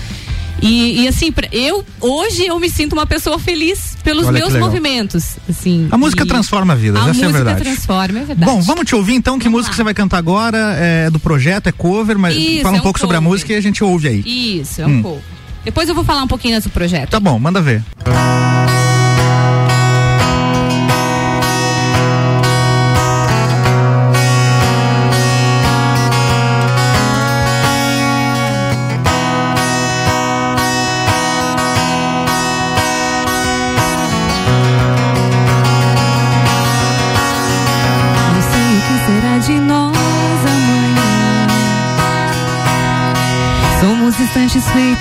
E, 0.62 1.02
e, 1.02 1.08
assim, 1.08 1.32
eu 1.52 1.84
hoje 2.00 2.46
eu 2.46 2.58
me 2.58 2.68
sinto 2.68 2.92
uma 2.92 3.06
pessoa 3.06 3.38
feliz 3.38 3.96
pelos 4.02 4.26
Olha 4.26 4.40
meus 4.40 4.54
movimentos. 4.54 5.36
Assim, 5.48 5.88
a 5.90 5.96
música 5.96 6.26
transforma 6.26 6.74
a 6.74 6.76
vida, 6.76 6.98
essa 6.98 7.24
é 7.24 7.28
a 7.28 7.32
verdade. 7.32 7.62
transforma, 7.62 8.18
é 8.18 8.24
verdade. 8.24 8.52
Bom, 8.52 8.60
vamos 8.60 8.84
te 8.84 8.94
ouvir 8.94 9.14
então. 9.14 9.38
Que 9.38 9.44
vamos 9.44 9.60
música 9.60 9.72
lá. 9.72 9.76
você 9.76 9.84
vai 9.84 9.94
cantar 9.94 10.18
agora? 10.18 10.58
É 10.78 11.10
do 11.10 11.18
projeto, 11.18 11.68
é 11.68 11.72
cover, 11.72 12.18
mas 12.18 12.36
Isso, 12.36 12.62
fala 12.62 12.76
um 12.76 12.78
é 12.78 12.82
pouco 12.82 12.98
um 12.98 13.00
sobre 13.00 13.16
a 13.16 13.20
música 13.20 13.52
e 13.52 13.56
a 13.56 13.60
gente 13.60 13.82
ouve 13.82 14.08
aí. 14.08 14.60
Isso, 14.60 14.82
é 14.82 14.86
um 14.86 14.98
hum. 14.98 15.02
cover. 15.02 15.22
Depois 15.64 15.88
eu 15.88 15.94
vou 15.94 16.04
falar 16.04 16.22
um 16.22 16.28
pouquinho 16.28 16.60
do 16.60 16.70
projeto. 16.70 17.10
Tá 17.10 17.20
bom, 17.20 17.38
manda 17.38 17.60
ver. 17.60 17.82
instantes 18.06 18.79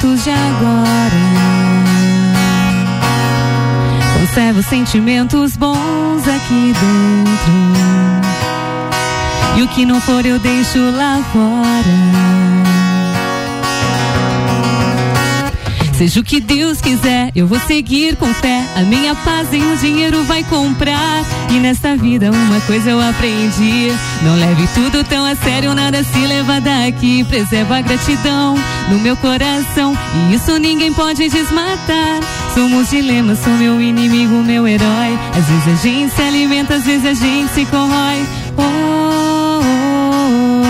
de 0.08 0.30
agora. 0.30 1.20
Conservo 4.18 4.64
sentimentos 4.64 5.58
bons 5.58 6.26
aqui 6.26 6.74
dentro. 6.74 7.54
E 9.58 9.64
o 9.64 9.68
que 9.68 9.86
não 9.86 10.00
for 10.00 10.26
eu 10.26 10.40
deixo 10.40 10.80
lá 10.92 11.22
fora. 11.34 12.69
Seja 16.00 16.22
o 16.22 16.24
que 16.24 16.40
Deus 16.40 16.80
quiser, 16.80 17.30
eu 17.36 17.46
vou 17.46 17.60
seguir 17.60 18.16
com 18.16 18.34
fé. 18.36 18.64
A 18.78 18.84
minha 18.84 19.14
paz 19.16 19.54
em 19.54 19.62
o 19.70 19.76
dinheiro 19.76 20.24
vai 20.24 20.46
comprar. 20.46 21.26
E 21.52 21.60
nesta 21.60 21.98
vida 21.98 22.32
uma 22.32 22.62
coisa 22.62 22.92
eu 22.92 23.02
aprendi: 23.02 23.92
não 24.22 24.38
leve 24.38 24.66
tudo 24.74 25.04
tão 25.04 25.26
a 25.26 25.36
sério, 25.36 25.76
nada 25.76 26.02
se 26.02 26.26
leva 26.26 26.62
daqui. 26.62 27.26
Preserva 27.26 27.80
a 27.80 27.82
gratidão 27.82 28.56
no 28.90 29.00
meu 29.00 29.18
coração 29.18 29.94
e 30.16 30.36
isso 30.36 30.58
ninguém 30.58 30.94
pode 30.94 31.28
desmatar. 31.28 32.22
Somos 32.54 32.90
dilemas, 32.90 33.40
sou 33.40 33.52
meu 33.56 33.82
inimigo, 33.82 34.36
meu 34.36 34.66
herói. 34.66 35.20
Às 35.38 35.46
vezes 35.50 35.68
a 35.68 35.76
gente 35.86 36.16
se 36.16 36.22
alimenta, 36.22 36.76
às 36.76 36.86
vezes 36.86 37.06
a 37.08 37.14
gente 37.14 37.52
se 37.52 37.66
corrói. 37.66 38.26
Oh, 38.58 39.60
oh, 39.66 40.62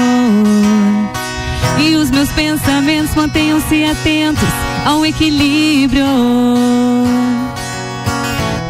oh. 1.77 1.81
E 1.81 1.95
os 1.97 2.09
meus 2.09 2.29
pensamentos 2.29 3.13
mantenham-se 3.13 3.85
atentos 3.85 4.68
ao 4.85 5.05
equilíbrio. 5.05 6.05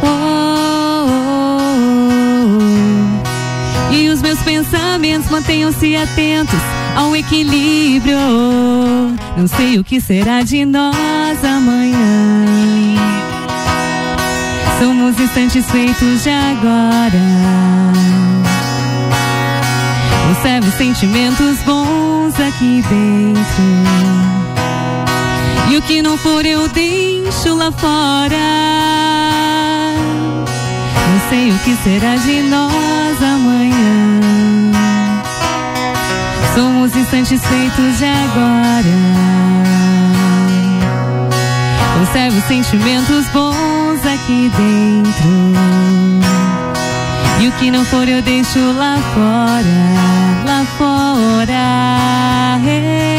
Oh, 0.02 0.06
oh, 0.06 1.08
oh. 3.90 3.94
E 3.94 4.08
os 4.08 4.22
meus 4.22 4.38
pensamentos 4.40 5.30
mantenham-se 5.30 5.96
atentos 5.96 6.60
ao 6.96 7.14
equilíbrio. 7.14 8.18
Não 9.36 9.46
sei 9.46 9.78
o 9.78 9.84
que 9.84 10.00
será 10.00 10.42
de 10.42 10.64
nós 10.64 11.44
amanhã. 11.44 12.44
Somos 14.78 15.18
instantes 15.20 15.70
feitos 15.70 16.22
de 16.22 16.30
agora. 16.30 17.20
Conservo 20.28 20.70
sentimentos 20.78 21.58
bons 21.66 22.34
aqui 22.40 22.82
dentro. 22.88 24.29
E 25.70 25.76
o 25.76 25.82
que 25.82 26.02
não 26.02 26.18
for 26.18 26.44
eu 26.44 26.68
deixo 26.68 27.54
lá 27.54 27.70
fora. 27.70 28.36
Não 31.08 31.28
sei 31.28 31.52
o 31.52 31.58
que 31.60 31.76
será 31.84 32.16
de 32.16 32.42
nós 32.42 33.22
amanhã. 33.22 34.20
Somos 36.56 36.96
instantes 36.96 37.40
feitos 37.46 37.98
de 37.98 38.04
agora. 38.04 38.96
Conservo 42.00 42.40
sentimentos 42.48 43.26
bons 43.28 44.04
aqui 44.04 44.50
dentro. 44.56 45.30
E 47.40 47.46
o 47.46 47.52
que 47.52 47.70
não 47.70 47.84
for 47.84 48.08
eu 48.08 48.20
deixo 48.22 48.58
lá 48.72 48.98
fora, 49.14 50.44
lá 50.44 50.64
fora. 50.76 52.00
Todas 52.60 53.09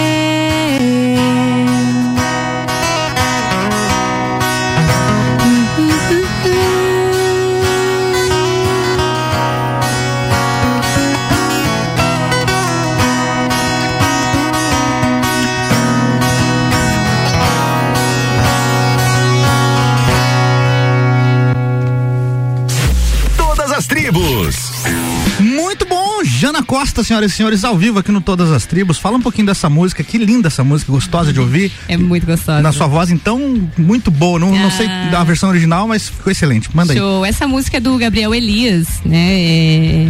Costa, 26.71 27.03
senhoras 27.03 27.33
e 27.33 27.35
senhores, 27.35 27.65
ao 27.65 27.77
vivo 27.77 27.99
aqui 27.99 28.13
no 28.13 28.21
Todas 28.21 28.49
as 28.49 28.65
Tribos. 28.65 28.97
Fala 28.97 29.17
um 29.17 29.21
pouquinho 29.21 29.45
dessa 29.45 29.69
música, 29.69 30.05
que 30.05 30.17
linda 30.17 30.47
essa 30.47 30.63
música, 30.63 30.89
gostosa 30.89 31.33
de 31.33 31.37
ouvir. 31.37 31.69
É 31.85 31.97
muito 31.97 32.25
gostosa. 32.25 32.61
Na 32.61 32.71
sua 32.71 32.87
voz, 32.87 33.09
então, 33.09 33.61
muito 33.77 34.09
boa. 34.09 34.39
Não, 34.39 34.57
não 34.57 34.71
sei 34.71 34.87
Ah. 34.87 35.09
da 35.11 35.21
versão 35.21 35.49
original, 35.49 35.85
mas 35.85 36.07
ficou 36.07 36.31
excelente. 36.31 36.69
Manda 36.73 36.93
aí. 36.93 36.97
Show. 36.97 37.25
Essa 37.25 37.45
música 37.45 37.75
é 37.75 37.79
do 37.81 37.97
Gabriel 37.97 38.33
Elias, 38.33 38.87
né? 39.03 39.41
É 39.41 40.07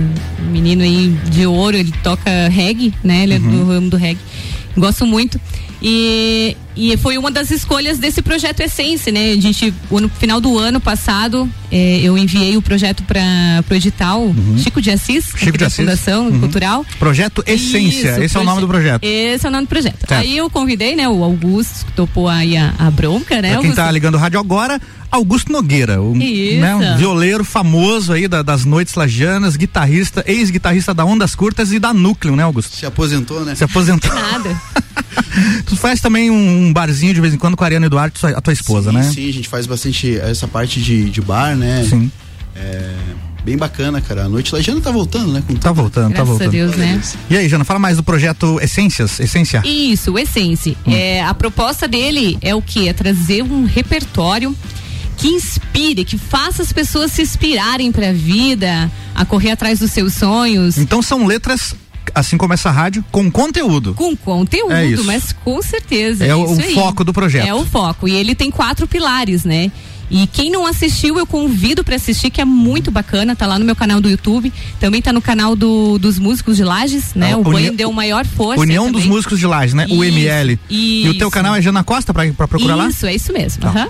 menino 0.51 0.83
aí 0.83 1.07
de 1.31 1.47
ouro, 1.47 1.75
ele 1.75 1.91
toca 2.03 2.29
reggae, 2.49 2.93
né? 3.03 3.23
Ele 3.23 3.33
é 3.33 3.37
Uhum. 3.39 3.49
do 3.49 3.65
ramo 3.65 3.89
do 3.89 3.97
reggae. 3.97 4.21
Gosto 4.77 5.05
muito. 5.05 5.39
E, 5.83 6.55
e 6.75 6.95
foi 6.97 7.17
uma 7.17 7.31
das 7.31 7.49
escolhas 7.49 7.97
desse 7.97 8.21
projeto 8.21 8.59
Essência, 8.61 9.11
né? 9.11 9.31
A 9.31 9.41
gente, 9.41 9.73
no 9.89 10.07
final 10.09 10.39
do 10.39 10.57
ano 10.59 10.79
passado, 10.79 11.49
eh, 11.71 11.99
eu 12.03 12.15
enviei 12.17 12.55
o 12.55 12.61
projeto 12.61 13.01
para 13.03 13.19
o 13.69 13.73
edital 13.73 14.31
Chico 14.59 14.79
de 14.79 14.91
Assis, 14.91 15.31
Uhum. 15.33 15.39
Chico 15.39 15.57
de 15.57 15.63
Assis. 15.65 15.77
Fundação 15.77 16.27
Uhum. 16.27 16.39
Cultural. 16.39 16.85
Projeto 16.99 17.43
Essência, 17.47 18.11
Isso, 18.11 18.21
esse 18.23 18.37
é 18.37 18.39
o 18.39 18.43
nome 18.43 18.61
do 18.61 18.67
projeto. 18.67 19.03
Esse 19.03 19.45
é 19.45 19.49
o 19.49 19.51
nome 19.51 19.65
do 19.65 19.69
projeto. 19.69 20.07
Certo. 20.07 20.13
Aí 20.21 20.37
eu 20.37 20.49
convidei, 20.51 20.95
né, 20.95 21.09
o 21.09 21.23
Augusto, 21.23 21.85
que 21.87 21.93
topou 21.93 22.29
aí 22.29 22.55
a, 22.55 22.73
a 22.77 22.91
bronca, 22.91 23.35
né? 23.41 23.41
Pra 23.41 23.47
quem 23.49 23.55
Augusto? 23.57 23.75
tá 23.75 23.91
ligando 23.91 24.15
o 24.15 24.17
rádio 24.19 24.39
agora, 24.39 24.79
Augusto 25.11 25.51
Nogueira, 25.51 26.01
o 26.01 26.15
Isso. 26.15 26.61
né, 26.61 26.75
um 26.75 26.97
violeiro 26.97 27.43
famoso 27.43 28.13
aí 28.13 28.27
da- 28.27 28.41
das 28.41 28.63
noites 28.65 28.95
lajanas, 28.95 29.55
guitarrista, 29.57 30.23
ex-guitarrista 30.25 30.93
da 30.93 31.03
Ondas 31.03 31.35
Curtas 31.35 31.71
e 31.73 31.79
da 31.79 31.93
Núcleo, 31.93 32.35
né, 32.35 32.43
Augusto? 32.43 32.75
Se 32.77 32.85
aposentou, 32.85 33.43
né? 33.43 33.53
Se 33.55 33.63
aposentou. 33.63 34.13
Nada. 34.13 34.61
tu 35.65 35.75
faz 35.75 35.99
também 35.99 36.29
um, 36.31 36.67
um 36.67 36.73
barzinho 36.73 37.13
de 37.13 37.21
vez 37.21 37.33
em 37.33 37.37
quando 37.37 37.57
com 37.57 37.63
a 37.63 37.67
Ariana 37.67 37.85
Eduardo, 37.87 38.15
a 38.35 38.41
tua 38.41 38.53
esposa, 38.53 38.89
sim, 38.91 38.97
né? 38.97 39.03
Sim, 39.03 39.29
a 39.29 39.33
gente 39.33 39.49
faz 39.49 39.65
bastante 39.65 40.17
essa 40.17 40.47
parte 40.47 40.81
de, 40.81 41.09
de 41.09 41.21
bar, 41.21 41.55
né? 41.55 41.85
Sim. 41.89 42.09
É, 42.55 42.93
bem 43.43 43.57
bacana, 43.57 43.99
cara. 44.01 44.25
A 44.25 44.29
noite 44.29 44.53
lá 44.53 44.61
já 44.61 44.79
tá 44.79 44.91
voltando, 44.91 45.31
né? 45.33 45.43
Com 45.45 45.55
Tá 45.55 45.71
voltando, 45.71 46.09
tá 46.13 46.23
Graças 46.23 46.29
a 46.29 46.31
voltando. 46.45 46.51
Deus, 46.51 46.75
né? 46.75 47.01
E 47.29 47.37
aí, 47.37 47.49
Jana, 47.49 47.63
fala 47.63 47.79
mais 47.79 47.97
do 47.97 48.03
projeto 48.03 48.59
Essências, 48.61 49.19
Essência. 49.19 49.61
Isso, 49.65 50.11
o 50.11 50.19
Essence. 50.19 50.77
Hum. 50.85 50.91
É, 50.93 51.21
a 51.23 51.33
proposta 51.33 51.87
dele 51.87 52.37
é 52.41 52.53
o 52.55 52.61
que? 52.61 52.87
É 52.87 52.93
trazer 52.93 53.41
um 53.43 53.65
repertório 53.65 54.55
que 55.17 55.27
inspire, 55.27 56.03
que 56.05 56.17
faça 56.17 56.61
as 56.63 56.71
pessoas 56.73 57.11
se 57.11 57.21
inspirarem 57.21 57.91
pra 57.91 58.11
vida, 58.13 58.89
a 59.13 59.25
correr 59.25 59.51
atrás 59.51 59.79
dos 59.79 59.91
seus 59.91 60.13
sonhos. 60.13 60.77
Então 60.77 61.01
são 61.01 61.25
letras, 61.25 61.75
assim 62.15 62.37
como 62.37 62.53
essa 62.53 62.71
rádio, 62.71 63.03
com 63.11 63.29
conteúdo. 63.31 63.93
Com 63.93 64.15
conteúdo, 64.15 64.73
É 64.73 64.85
isso. 64.85 65.03
mas 65.03 65.31
com 65.43 65.61
certeza. 65.61 66.25
É 66.25 66.35
o- 66.35 66.45
isso 66.45 66.61
o 66.61 66.63
aí. 66.63 66.73
foco 66.73 67.03
do 67.03 67.13
projeto. 67.13 67.47
É 67.47 67.53
o 67.53 67.65
foco. 67.65 68.07
E 68.07 68.15
ele 68.15 68.33
tem 68.35 68.49
quatro 68.49 68.87
pilares, 68.87 69.43
né? 69.43 69.71
E 70.13 70.27
quem 70.27 70.51
não 70.51 70.65
assistiu, 70.67 71.17
eu 71.17 71.25
convido 71.25 71.85
pra 71.85 71.95
assistir, 71.95 72.29
que 72.29 72.41
é 72.41 72.43
muito 72.45 72.91
bacana. 72.91 73.33
Tá 73.33 73.47
lá 73.47 73.57
no 73.57 73.63
meu 73.63 73.77
canal 73.77 74.01
do 74.01 74.09
YouTube. 74.09 74.51
Também 74.77 75.01
tá 75.01 75.13
no 75.13 75.21
canal 75.21 75.55
do, 75.55 75.97
dos 75.97 76.19
músicos 76.19 76.57
de 76.57 76.65
Lages, 76.65 77.13
né? 77.15 77.31
Ah, 77.31 77.37
o 77.37 77.43
banho 77.45 77.71
deu 77.73 77.89
maior 77.93 78.25
força. 78.25 78.59
União 78.59 78.91
dos 78.91 79.05
Músicos 79.05 79.39
de 79.39 79.47
Lages, 79.47 79.73
né? 79.73 79.85
o 79.89 80.03
Isso, 80.03 80.03
ML. 80.03 80.59
E 80.69 81.07
o 81.07 81.13
teu 81.13 81.27
isso. 81.27 81.31
canal 81.31 81.55
é 81.55 81.61
Jana 81.61 81.81
Costa 81.81 82.13
pra 82.13 82.29
procurar 82.45 82.75
lá? 82.75 82.89
Isso, 82.89 83.05
é 83.05 83.15
isso 83.15 83.31
mesmo. 83.31 83.61
Tá. 83.61 83.69
aham. 83.69 83.87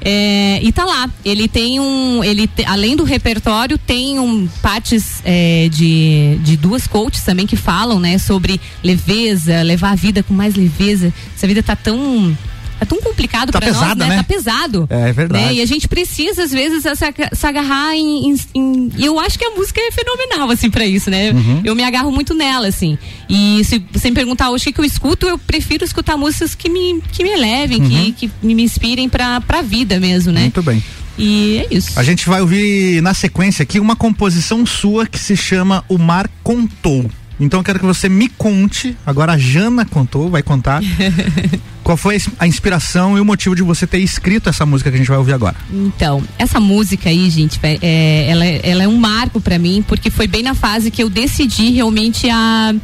É, 0.00 0.60
e 0.62 0.70
tá 0.72 0.84
lá. 0.84 1.10
Ele 1.24 1.48
tem 1.48 1.80
um. 1.80 2.22
Ele 2.22 2.46
te- 2.46 2.64
além 2.64 2.94
do 2.96 3.04
repertório, 3.04 3.76
tem 3.78 4.18
um 4.18 4.46
partes 4.62 5.20
é, 5.24 5.68
de, 5.70 6.38
de 6.42 6.56
duas 6.56 6.86
coaches 6.86 7.22
também 7.24 7.46
que 7.46 7.56
falam, 7.56 7.98
né, 7.98 8.16
sobre 8.18 8.60
leveza, 8.82 9.62
levar 9.62 9.90
a 9.90 9.94
vida 9.96 10.22
com 10.22 10.32
mais 10.34 10.54
leveza. 10.54 11.12
Essa 11.36 11.46
vida 11.46 11.62
tá 11.62 11.74
tão. 11.74 12.36
Tá 12.78 12.86
tão 12.86 13.00
complicado 13.00 13.50
Tá 13.50 13.60
pra 13.60 13.72
nós, 13.72 13.96
né? 13.96 14.06
né? 14.06 14.16
Tá 14.18 14.22
pesado. 14.24 14.86
É, 14.90 15.08
é 15.08 15.12
verdade. 15.12 15.44
Né? 15.46 15.54
E 15.54 15.60
a 15.62 15.66
gente 15.66 15.88
precisa, 15.88 16.44
às 16.44 16.50
vezes, 16.52 16.82
se, 16.82 17.04
aga- 17.04 17.30
se 17.32 17.46
agarrar 17.46 17.94
em, 17.94 18.34
em- 18.54 18.90
E 18.96 19.04
eu 19.04 19.18
acho 19.18 19.38
que 19.38 19.44
a 19.44 19.50
música 19.50 19.80
é 19.80 19.90
fenomenal, 19.90 20.50
assim, 20.50 20.70
pra 20.70 20.86
isso, 20.86 21.10
né? 21.10 21.32
Uhum. 21.32 21.60
Eu 21.64 21.74
me 21.74 21.82
agarro 21.82 22.12
muito 22.12 22.34
nela, 22.34 22.68
assim. 22.68 22.96
E 23.28 23.62
se 23.64 23.82
você 23.92 24.10
me 24.10 24.14
perguntar 24.14 24.50
hoje 24.50 24.68
o 24.68 24.72
que, 24.72 24.80
eu 24.80 24.84
escuto, 24.84 25.26
eu 25.26 25.38
prefiro 25.38 25.84
escutar 25.84 26.16
músicas 26.16 26.54
que 26.54 26.68
me, 26.68 27.00
que 27.12 27.22
me 27.22 27.30
elevem, 27.30 27.80
que, 27.82 28.12
que 28.12 28.30
me 28.42 28.62
inspirem 28.62 29.08
pra, 29.08 29.40
pra 29.40 29.60
vida 29.62 29.98
mesmo, 29.98 30.30
né? 30.32 30.40
Uhum. 30.40 30.44
Muito 30.46 30.62
bem. 30.62 30.82
E 31.18 31.58
é 31.68 31.74
isso. 31.74 31.98
A 31.98 32.04
gente 32.04 32.28
vai 32.28 32.40
ouvir 32.40 33.02
na 33.02 33.12
sequência 33.12 33.64
aqui 33.64 33.80
uma 33.80 33.96
composição 33.96 34.64
sua 34.64 35.04
que 35.04 35.18
se 35.18 35.36
chama 35.36 35.84
O 35.88 35.98
Mar 35.98 36.30
Contou. 36.44 37.10
Então 37.40 37.60
eu 37.60 37.64
quero 37.64 37.78
que 37.80 37.86
você 37.86 38.08
me 38.08 38.28
conte, 38.28 38.96
agora 39.06 39.32
a 39.32 39.38
Jana 39.38 39.84
contou, 39.84 40.28
vai 40.28 40.42
contar, 40.42 40.80
qual 41.88 41.96
foi 41.96 42.20
a 42.38 42.46
inspiração 42.46 43.16
e 43.16 43.20
o 43.22 43.24
motivo 43.24 43.56
de 43.56 43.62
você 43.62 43.86
ter 43.86 43.96
escrito 44.00 44.46
essa 44.50 44.66
música 44.66 44.90
que 44.90 44.96
a 44.96 44.98
gente 44.98 45.08
vai 45.08 45.16
ouvir 45.16 45.32
agora. 45.32 45.56
Então, 45.72 46.22
essa 46.38 46.60
música 46.60 47.08
aí, 47.08 47.30
gente, 47.30 47.58
é, 47.62 47.78
é- 47.80 48.26
ela, 48.28 48.44
é- 48.44 48.60
ela 48.62 48.82
é 48.82 48.88
um 48.88 48.98
marco 48.98 49.40
pra 49.40 49.58
mim, 49.58 49.82
porque 49.88 50.10
foi 50.10 50.26
bem 50.26 50.42
na 50.42 50.54
fase 50.54 50.90
que 50.90 51.02
eu 51.02 51.08
decidi 51.08 51.70
realmente 51.70 52.28
a 52.28 52.74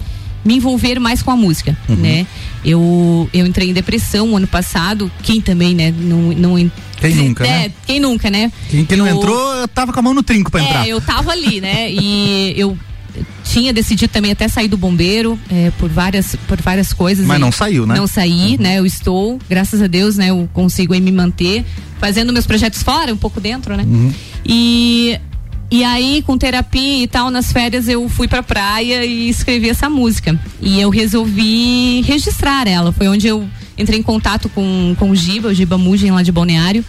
me 0.42 0.54
envolver 0.56 0.98
mais 0.98 1.20
com 1.22 1.30
a 1.30 1.36
música, 1.36 1.76
Uhum. 1.86 1.96
né? 1.96 2.26
Eu, 2.64 3.28
eu 3.34 3.44
entrei 3.46 3.68
em 3.68 3.74
depressão 3.74 4.34
ano 4.38 4.46
passado, 4.46 5.12
quem 5.22 5.38
também, 5.38 5.74
né? 5.74 5.92
Não, 5.94 6.32
não, 6.32 6.70
Quem 6.98 7.14
nunca, 7.14 7.44
é, 7.46 7.48
né? 7.68 7.72
Quem 7.86 8.00
nunca, 8.00 8.30
né? 8.30 8.50
Quem, 8.70 8.86
quem 8.86 8.96
não 8.96 9.06
Eu- 9.06 9.16
entrou, 9.16 9.54
eu 9.56 9.68
tava 9.68 9.92
com 9.92 9.98
a 10.00 10.02
mão 10.02 10.14
no 10.14 10.22
trinco 10.22 10.50
pra 10.50 10.62
entrar. 10.62 10.86
É, 10.86 10.88
eu 10.88 11.00
tava 11.02 11.30
ali, 11.30 11.60
né? 11.60 11.90
E 11.92 12.54
eu 12.56 12.74
tinha 13.44 13.72
decidido 13.72 14.12
também 14.12 14.32
até 14.32 14.48
sair 14.48 14.68
do 14.68 14.76
bombeiro 14.76 15.38
é, 15.50 15.70
por 15.78 15.88
várias 15.88 16.36
por 16.48 16.60
várias 16.60 16.92
coisas. 16.92 17.26
Mas 17.26 17.40
não 17.40 17.52
saiu, 17.52 17.86
né? 17.86 17.94
Não 17.94 18.06
saí, 18.06 18.56
né? 18.58 18.78
Eu 18.78 18.86
estou, 18.86 19.38
graças 19.48 19.82
a 19.82 19.86
Deus, 19.86 20.16
né? 20.16 20.30
Eu 20.30 20.48
consigo 20.52 20.94
me 20.94 21.12
manter 21.12 21.64
fazendo 21.98 22.32
meus 22.32 22.46
projetos 22.46 22.82
fora, 22.82 23.12
um 23.12 23.16
pouco 23.16 23.40
dentro, 23.40 23.76
né? 23.76 23.84
Uhum. 23.84 24.12
E 24.44 25.18
e 25.70 25.82
aí, 25.82 26.22
com 26.22 26.38
terapia 26.38 27.02
e 27.02 27.06
tal, 27.08 27.30
nas 27.30 27.50
férias 27.50 27.88
eu 27.88 28.08
fui 28.08 28.28
pra 28.28 28.42
praia 28.42 29.04
e 29.04 29.28
escrevi 29.28 29.68
essa 29.68 29.90
música. 29.90 30.38
E 30.60 30.80
eu 30.80 30.88
resolvi 30.88 32.02
registrar 32.02 32.68
ela. 32.68 32.92
Foi 32.92 33.08
onde 33.08 33.26
eu 33.26 33.48
entrei 33.76 33.98
em 33.98 34.02
contato 34.02 34.48
com, 34.48 34.94
com 34.98 35.10
o 35.10 35.16
Giba, 35.16 35.48
o 35.48 35.54
Giba 35.54 35.76
Mugen 35.76 36.12
lá 36.12 36.22
de 36.22 36.30
Balneário. 36.30 36.84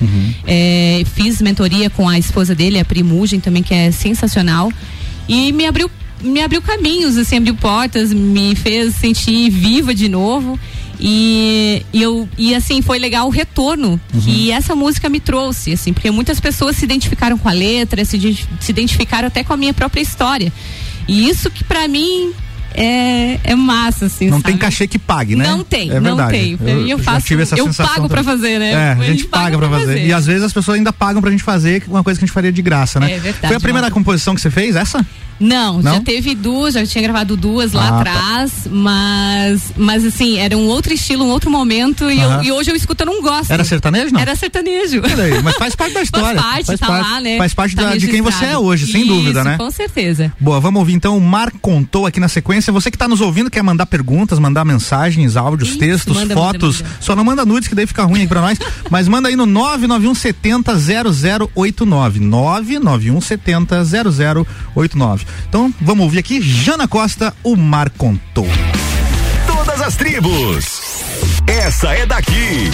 É, 0.46 1.04
fiz 1.16 1.42
mentoria 1.42 1.90
com 1.90 2.08
a 2.08 2.20
esposa 2.20 2.54
dele, 2.54 2.80
a 2.80 2.86
Pri 2.86 3.02
Mugen, 3.02 3.40
também, 3.40 3.64
que 3.64 3.74
é 3.74 3.92
sensacional. 3.92 4.72
E 5.28 5.52
me 5.52 5.66
abriu, 5.66 5.90
me 6.22 6.42
abriu 6.42 6.62
caminhos, 6.62 7.18
assim, 7.18 7.38
abriu 7.38 7.56
portas, 7.56 8.12
me 8.14 8.56
fez 8.56 8.96
sentir 8.96 9.50
viva 9.50 9.94
de 9.94 10.10
novo. 10.10 10.60
E, 11.00 11.86
e 11.92 12.02
eu 12.02 12.28
e 12.38 12.56
assim 12.56 12.82
foi 12.82 12.98
legal 13.00 13.28
o 13.28 13.30
retorno 13.30 14.00
que 14.24 14.50
essa 14.50 14.74
música 14.74 15.10
me 15.10 15.20
trouxe 15.20 15.74
assim 15.74 15.92
porque 15.92 16.10
muitas 16.10 16.40
pessoas 16.40 16.78
se 16.78 16.86
identificaram 16.86 17.38
com 17.38 17.50
a 17.50 17.52
letra 17.52 18.06
se, 18.06 18.18
se 18.62 18.72
identificaram 18.72 19.28
até 19.28 19.44
com 19.44 19.52
a 19.52 19.58
minha 19.58 19.74
própria 19.74 20.00
história 20.00 20.54
e 21.06 21.28
isso 21.28 21.52
que 21.52 21.66
pra 21.66 21.86
mim 21.90 22.32
é, 22.74 23.40
é 23.44 23.56
massa 23.56 24.06
assim 24.06 24.26
Não 24.30 24.38
sabe? 24.38 24.52
tem 24.52 24.58
cachê 24.58 24.88
que 24.88 25.00
pague, 25.00 25.36
né? 25.36 25.46
Não 25.46 25.64
tem, 25.64 25.92
é 25.92 26.00
não 26.00 26.18
verdade. 26.18 26.58
tem. 26.58 26.90
Eu, 26.90 26.98
já 26.98 27.04
faço, 27.04 27.28
tive 27.28 27.44
essa 27.44 27.58
eu 27.58 27.74
pago 27.74 28.10
pra 28.10 28.22
fazer, 28.24 28.60
né? 28.60 28.72
É, 28.72 28.92
a 29.00 29.04
gente 29.04 29.26
paga 29.26 29.58
pra 29.58 29.70
fazer. 29.70 30.06
E 30.06 30.12
às 30.12 30.26
vezes 30.26 30.44
as 30.44 30.52
pessoas 30.52 30.78
ainda 30.78 30.92
pagam 30.92 31.22
pra 31.22 31.32
gente 31.32 31.44
fazer 31.44 31.84
uma 31.88 32.04
coisa 32.04 32.20
que 32.20 32.26
a 32.26 32.28
gente 32.28 32.34
faria 32.34 32.52
de 32.52 32.62
graça, 32.62 33.00
né? 33.00 33.14
É 33.14 33.20
verdade, 33.20 33.48
Foi 33.48 33.56
a 33.56 33.60
primeira 33.62 33.88
Walter. 33.88 33.94
composição 33.94 34.36
que 34.36 34.42
você 34.42 34.52
fez, 34.52 34.76
essa? 34.76 35.06
Não, 35.40 35.82
Não, 35.82 35.94
já 35.94 36.00
teve 36.00 36.34
duas, 36.34 36.74
já 36.74 36.86
tinha 36.86 37.02
gravado 37.02 37.36
duas 37.36 37.74
lá 37.74 37.88
ah, 37.88 37.92
tá. 37.92 37.98
atrás, 38.00 38.52
tá. 38.64 38.70
mas, 38.72 39.74
mas 39.76 40.06
assim, 40.06 40.38
era 40.38 40.58
um 40.58 40.68
outro 40.68 40.94
estilo, 40.94 41.26
um 41.26 41.30
outro 41.30 41.50
momento 41.52 42.10
e, 42.10 42.20
eu, 42.20 42.44
e, 42.44 42.52
hoje 42.52 42.72
eu 42.72 42.76
escuto, 42.76 43.04
eu 43.04 43.08
não 43.08 43.22
gosto. 43.22 43.52
Era 43.52 43.64
sertanejo, 43.64 44.14
não? 44.14 44.22
Era 44.22 44.36
sertanejo. 44.36 45.02
Aí, 45.06 45.42
mas 45.44 45.56
faz 45.56 45.76
parte 45.76 45.94
da 45.94 46.02
história. 46.02 46.42
faz 46.42 46.54
parte, 46.54 46.66
faz 46.68 46.80
tá 46.80 46.88
parte, 46.88 47.10
lá, 47.10 47.22
né? 47.22 47.38
Faz 47.38 47.54
parte 47.54 47.76
tá 47.76 47.84
da, 47.84 47.98
de 47.98 48.08
quem 48.08 48.22
você 48.22 48.46
é 48.46 48.58
hoje, 48.58 48.92
sem 48.92 49.02
Isso, 49.02 49.14
dúvida, 49.14 49.44
né? 49.44 49.58
com 49.58 49.70
certeza. 49.70 50.32
Boa, 50.40 50.60
vamos 50.60 50.80
ouvir 50.80 50.94
então 50.94 51.18
o 51.18 51.22
Mar 51.22 51.52
Contou 51.62 52.06
aqui 52.06 52.20
na 52.20 52.28
sequência. 52.28 52.72
Você 52.72 52.92
que 52.92 52.96
está 52.96 53.08
nos 53.08 53.22
ouvindo, 53.22 53.50
quer 53.50 53.64
mandar 53.64 53.86
perguntas, 53.86 54.38
mandar 54.38 54.64
mensagens, 54.64 55.36
áudios, 55.36 55.70
Isso, 55.70 55.80
textos, 55.80 56.16
manda, 56.16 56.34
fotos, 56.34 56.82
manda, 56.82 56.90
manda. 56.90 57.02
só 57.02 57.16
não 57.16 57.24
manda 57.24 57.46
nudes 57.46 57.68
que 57.68 57.76
daí 57.76 57.88
fica 57.88 58.04
ruim 58.04 58.20
aqui 58.20 58.28
pra 58.28 58.42
nós, 58.42 58.60
mas 58.90 59.08
manda 59.08 59.30
aí 59.30 59.36
no 59.36 59.46
991 59.46 60.14
70 60.14 60.76
0089. 61.56 62.20
991 62.20 63.22
70 63.22 63.84
0089. 63.84 65.25
Então, 65.48 65.74
vamos 65.82 66.06
ouvir 66.06 66.20
aqui 66.20 66.42
Jana 66.42 66.88
Costa, 66.88 67.34
o 67.44 67.56
Mar 67.56 67.90
Contou. 67.90 68.48
Todas 69.48 69.82
as 69.82 69.96
tribos. 69.96 71.04
Essa 71.48 71.94
é 71.94 72.06
daqui. 72.06 72.72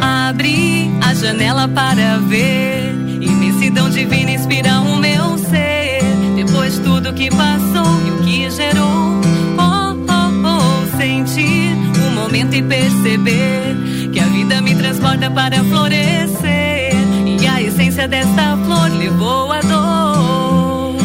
Abri 0.00 0.90
a 1.00 1.14
janela 1.14 1.68
para 1.68 2.18
ver 2.18 2.94
imensidão 3.20 3.90
divina 3.90 4.32
inspira 4.32 4.80
o 4.80 4.96
meu 4.96 5.38
ser. 5.38 6.02
Depois 6.36 6.78
tudo 6.78 7.12
que 7.12 7.30
passou 7.30 8.06
e 8.06 8.10
o 8.10 8.18
que 8.24 8.50
gerou, 8.50 9.20
oh, 9.58 9.94
oh, 10.08 10.46
oh, 10.46 10.96
sentir 10.96 11.74
o 12.06 12.10
momento 12.12 12.54
e 12.54 12.62
perceber 12.62 13.76
que 14.10 14.20
a 14.20 14.24
vida 14.24 14.60
me 14.60 14.74
transporta 14.74 15.30
para 15.30 15.62
florescer. 15.64 16.92
E 17.40 17.46
a 17.46 17.60
essência 17.60 18.08
desta 18.08 18.56
flor 18.64 18.90
levou 18.90 19.52
a 19.52 19.60
dor. 19.60 20.96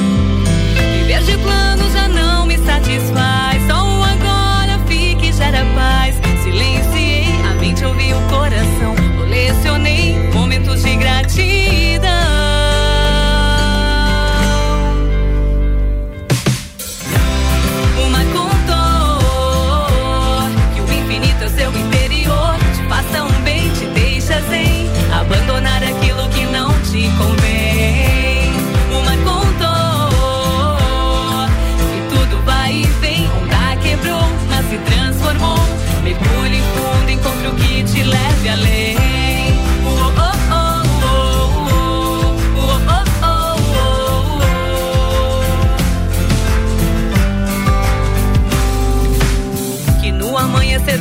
Viver 0.97 1.23
de 1.23 1.37
plano 1.37 1.91
já 1.91 2.07
não 2.07 2.45
me 2.45 2.57
satisfaz. 2.57 3.61
Só 3.67 3.83
o 3.83 4.03
agora 4.03 4.79
fique 4.87 5.29
e 5.29 5.33
gera 5.33 5.65
paz. 5.75 6.15
Silenciei 6.43 7.25
a 7.49 7.53
mente, 7.59 7.83
ouvi 7.83 8.13
o 8.13 8.21
coração. 8.29 8.95
Colecionei 9.17 10.31
momentos 10.33 10.83
de 10.83 10.95
gratidão. 10.95 11.52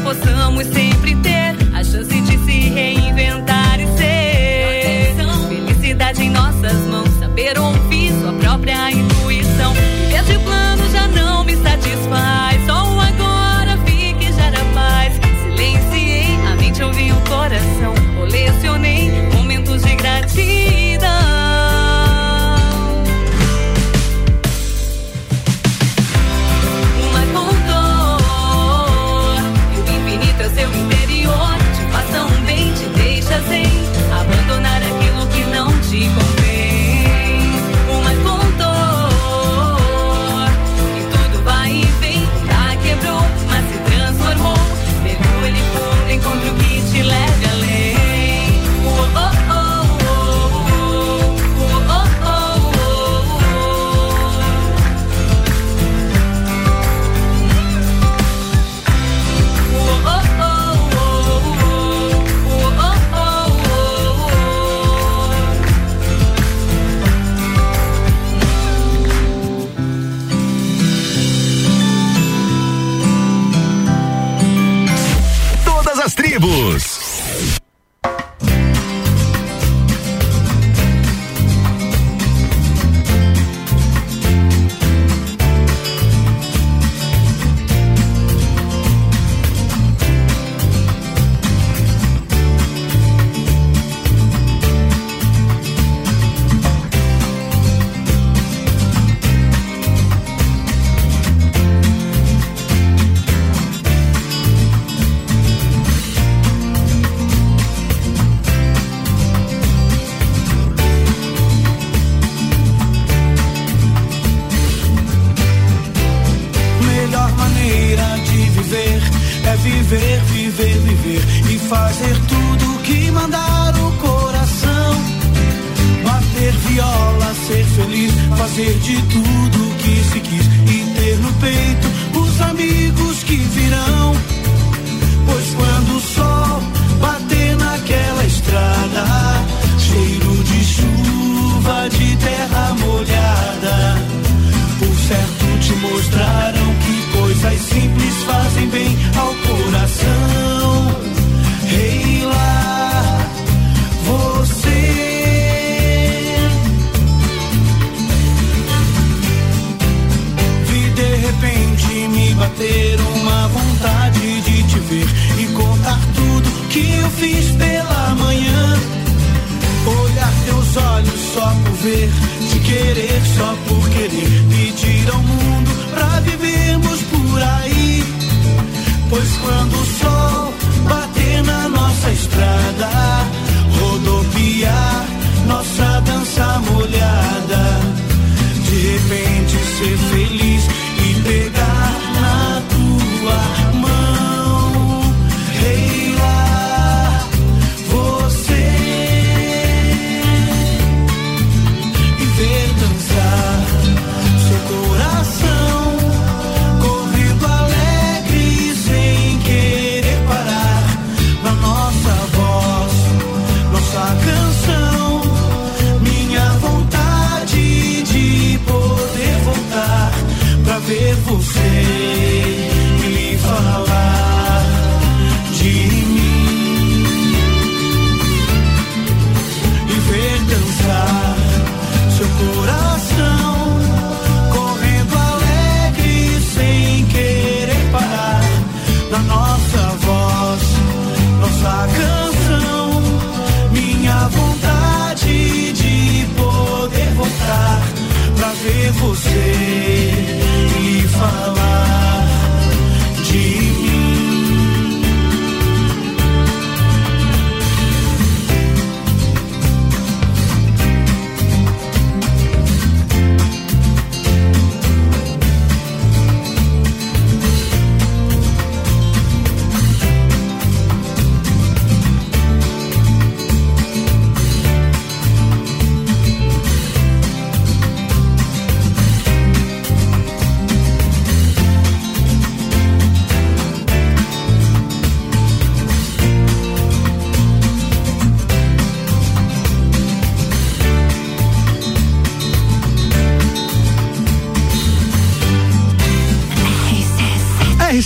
Possamos 0.03 0.67
sempre 0.67 1.17
ter 1.17 1.57
a 1.75 1.83
chance 1.83 2.21
de 2.21 2.39
se 2.45 2.69
reinventar 2.71 3.81
e 3.81 3.87
ser. 3.97 5.15
Felicidade 5.49 6.23
em 6.23 6.31
nossas 6.31 6.81
mãos, 6.89 7.09
saber 7.19 7.59
ouvir 7.59 7.82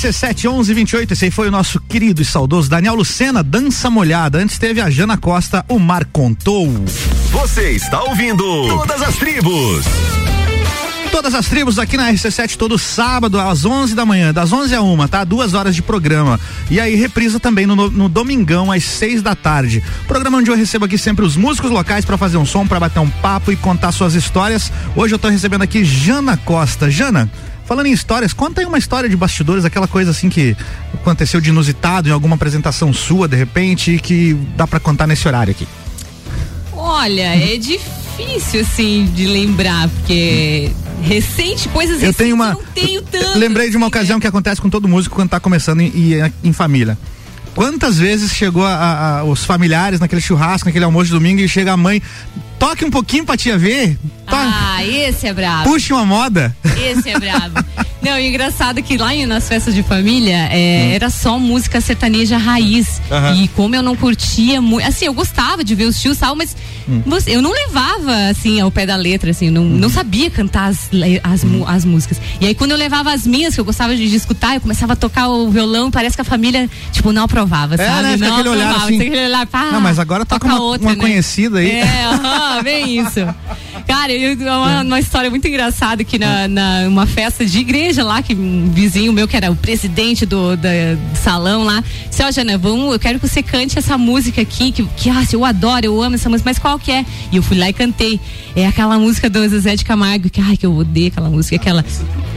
RC7 0.07 0.45
1128, 0.45 1.15
esse 1.15 1.25
aí 1.25 1.31
foi 1.33 1.49
o 1.49 1.51
nosso 1.51 1.81
querido 1.81 2.23
e 2.23 2.25
saudoso 2.25 2.71
Daniel 2.71 2.95
Lucena, 2.95 3.43
Dança 3.43 3.91
Molhada. 3.91 4.39
Antes 4.39 4.57
teve 4.57 4.81
a 4.81 4.89
Jana 4.89 5.17
Costa, 5.17 5.65
o 5.69 5.81
Mar 5.81 6.05
Contou. 6.05 6.73
Você 7.33 7.73
está 7.73 8.01
ouvindo 8.05 8.69
Todas 8.69 9.03
as 9.03 9.17
Tribos. 9.17 9.85
Todas 11.11 11.35
as 11.35 11.47
tribos 11.47 11.79
aqui 11.79 11.97
na 11.97 12.13
RC7 12.13 12.57
todo 12.57 12.79
sábado 12.79 13.41
às 13.41 13.65
11 13.65 13.95
da 13.95 14.05
manhã, 14.05 14.35
das 14.35 14.53
11 14.53 14.75
a 14.75 14.83
1, 14.83 15.09
tá? 15.09 15.25
Duas 15.25 15.55
horas 15.55 15.75
de 15.75 15.83
programa. 15.83 16.39
E 16.71 16.79
aí 16.79 16.95
reprisa 16.95 17.41
também 17.41 17.65
no, 17.65 17.91
no 17.91 18.09
domingão 18.09 18.71
às 18.71 18.85
6 18.85 19.23
da 19.23 19.35
tarde. 19.35 19.83
Programa 20.07 20.39
onde 20.39 20.51
eu 20.51 20.57
recebo 20.57 20.85
aqui 20.85 20.99
sempre 20.99 21.25
os 21.25 21.37
músicos 21.37 21.71
locais 21.71 22.05
para 22.05 22.19
fazer 22.19 22.37
um 22.37 22.45
som, 22.45 22.67
para 22.67 22.79
bater 22.79 23.01
um 23.01 23.09
papo 23.09 23.51
e 23.51 23.57
contar 23.57 23.93
suas 23.93 24.15
histórias. 24.15 24.71
Hoje 24.95 25.15
eu 25.15 25.19
tô 25.19 25.29
recebendo 25.29 25.63
aqui 25.63 25.85
Jana 25.85 26.37
Costa. 26.37 26.91
Jana, 26.91 27.31
Falando 27.67 27.87
em 27.87 27.93
histórias, 27.93 28.33
conta 28.33 28.61
aí 28.61 28.67
uma 28.67 28.79
história 28.79 29.09
de 29.09 29.17
bastidores, 29.17 29.65
aquela 29.65 29.89
coisa 29.89 30.13
assim 30.13 30.29
que 30.29 30.57
aconteceu 30.95 31.41
de 31.41 31.51
inusitado 31.51 32.09
em 32.09 32.13
alguma 32.13 32.37
apresentação 32.37 32.93
sua, 32.93 33.27
de 33.27 33.37
repente, 33.37 33.93
e 33.93 33.99
que 33.99 34.35
dá 34.57 34.67
para 34.69 34.79
contar 34.79 35.07
nesse 35.09 35.27
horário 35.27 35.51
aqui. 35.51 35.67
Olha, 36.73 37.35
é 37.35 37.57
difícil 37.57 38.61
assim 38.61 39.11
de 39.15 39.27
lembrar, 39.27 39.89
porque 39.89 40.71
recente, 41.03 41.69
coisas 41.71 42.01
eu 42.01 42.15
tenho 42.15 42.37
uma, 42.37 42.53
não 42.53 42.63
tenho 42.73 43.03
tanto. 43.03 43.37
Lembrei 43.37 43.69
de 43.69 43.77
uma 43.77 43.87
assim, 43.87 43.97
ocasião 43.97 44.17
né? 44.19 44.21
que 44.21 44.27
acontece 44.29 44.61
com 44.61 44.71
todo 44.71 44.87
músico 44.87 45.17
quando 45.17 45.31
tá 45.31 45.41
começando 45.41 45.81
em, 45.81 45.89
em, 45.89 46.33
em 46.45 46.53
família. 46.53 46.97
Quantas 47.57 47.99
vezes 47.99 48.33
chegou 48.33 48.65
a, 48.65 49.21
a, 49.21 49.25
os 49.25 49.45
familiares 49.45 49.99
naquele 49.99 50.21
churrasco, 50.21 50.69
naquele 50.69 50.85
almoço 50.85 51.07
de 51.07 51.13
domingo 51.13 51.41
e 51.41 51.49
chega 51.49 51.73
a 51.73 51.77
mãe, 51.77 52.03
toque 52.59 52.85
um 52.85 52.91
pouquinho 52.91 53.25
pra 53.25 53.37
tia 53.37 53.57
ver. 53.59 53.97
To... 54.27 54.35
Ah, 54.35 54.85
esse 54.85 55.27
é 55.27 55.33
brabo. 55.33 55.65
Puxe 55.71 55.93
uma 55.93 56.05
moda. 56.05 56.55
Esse 56.65 57.11
é 57.11 57.19
brabo. 57.19 57.65
Não, 58.03 58.17
e 58.19 58.29
engraçado 58.29 58.81
que 58.83 58.97
lá 58.97 59.13
nas 59.27 59.49
festas 59.49 59.75
de 59.75 59.83
família 59.83 60.49
é, 60.53 60.95
era 60.95 61.11
só 61.11 61.39
música 61.41 61.81
sertaneja 61.81 62.37
raiz. 62.37 63.01
Aham. 63.11 63.35
E 63.35 63.49
como 63.49 63.75
eu 63.75 63.83
não 63.83 63.97
curtia 63.97 64.61
muito. 64.61 64.87
Assim, 64.87 65.07
eu 65.07 65.15
gostava 65.15 65.65
de 65.65 65.75
ver 65.75 65.85
os 65.87 66.01
tios 66.01 66.17
e 66.17 66.21
tal, 66.21 66.37
mas 66.37 66.57
você- 67.05 67.35
eu 67.35 67.43
não 67.43 67.51
levava 67.51 68.15
assim 68.31 68.61
ao 68.61 68.71
pé 68.71 68.87
da 68.87 68.95
letra, 68.95 69.31
assim, 69.33 69.51
não, 69.51 69.65
não 69.65 69.89
sabia 69.89 70.31
cantar 70.31 70.67
as, 70.71 70.89
as, 71.25 71.43
mu- 71.43 71.67
as 71.67 71.85
músicas. 71.85 72.21
E 72.41 72.47
aí 72.47 72.55
quando 72.55 72.71
eu 72.73 72.77
levava 72.77 73.13
as 73.13 73.27
minhas, 73.27 73.55
que 73.55 73.61
eu 73.61 73.65
gostava 73.65 73.97
de, 73.97 74.09
de 74.09 74.15
escutar, 74.15 74.55
eu 74.55 74.61
começava 74.61 74.93
a 74.93 74.97
tocar 74.97 75.29
o 75.29 75.51
violão, 75.51 75.91
parece 75.91 76.15
que 76.15 76.21
a 76.21 76.25
família, 76.25 76.71
tipo, 76.93 77.11
não 77.13 77.25
aprovava, 77.25 77.75
É, 77.75 77.79
sabe? 77.79 78.03
né? 78.03 78.17
Não 78.19 78.35
aquele 78.35 78.49
olhar 78.51 78.67
aprovava. 78.67 78.87
assim. 78.89 78.99
Tem 78.99 79.09
aquele 79.09 79.25
olhar, 79.27 79.47
pá, 79.47 79.71
Não, 79.73 79.81
mas 79.81 79.99
agora 79.99 80.25
toca 80.25 80.47
uma- 80.47 80.61
outra, 80.61 80.87
uma 80.87 80.95
né? 80.95 81.01
conhecida 81.01 81.59
aí. 81.59 81.71
É, 81.71 82.05
aham, 82.05 82.46
bem 82.63 82.99
isso. 83.01 83.21
Cara, 83.87 84.13
eu, 84.13 84.35
uma, 84.37 84.83
uma 84.83 85.01
história 85.01 85.31
muito 85.31 85.47
engraçada 85.47 86.03
que 86.03 86.19
na, 86.19 86.49
na 86.49 86.85
uma 86.89 87.07
festa 87.07 87.45
de 87.45 87.59
igreja 87.59 88.03
lá, 88.03 88.23
que 88.23 88.35
um 88.35 88.71
vizinho 88.73 89.13
meu, 89.13 89.29
que 89.29 89.37
era 89.37 89.51
o 89.51 89.57
presidente 89.57 90.25
do, 90.27 90.57
da- 90.57 90.69
do 91.13 91.17
salão 91.23 91.63
lá, 91.65 91.83
disse, 92.09 92.23
ó, 92.23 92.31
Jana, 92.31 92.59
vamos, 92.59 92.93
eu 92.93 92.99
quero 92.99 93.21
que 93.21 93.29
você 93.29 93.43
cante 93.43 93.79
essa 93.79 93.97
música 93.97 94.41
aqui, 94.41 94.73
que, 94.73 94.83
que 94.97 95.11
ah, 95.11 95.23
eu 95.33 95.45
adoro, 95.45 95.85
eu 95.87 96.03
amo 96.03 96.15
essa 96.17 96.29
música, 96.29 96.49
mas 96.51 96.59
qual 96.59 96.79
que 96.79 96.91
é? 96.91 97.05
E 97.31 97.37
eu 97.37 97.43
fui 97.43 97.57
lá 97.59 97.69
e 97.69 97.73
cantei. 97.73 98.19
É 98.55 98.67
aquela 98.67 98.99
música 98.99 99.29
do 99.29 99.47
Zezé 99.49 99.77
de 99.77 99.85
Camargo, 99.85 100.31
que 100.31 100.41
ai, 100.41 100.57
que 100.57 100.65
eu 100.67 100.75
odeio 100.75 101.09
aquela 101.09 101.29
música, 101.29 101.57
aquela. 101.57 101.85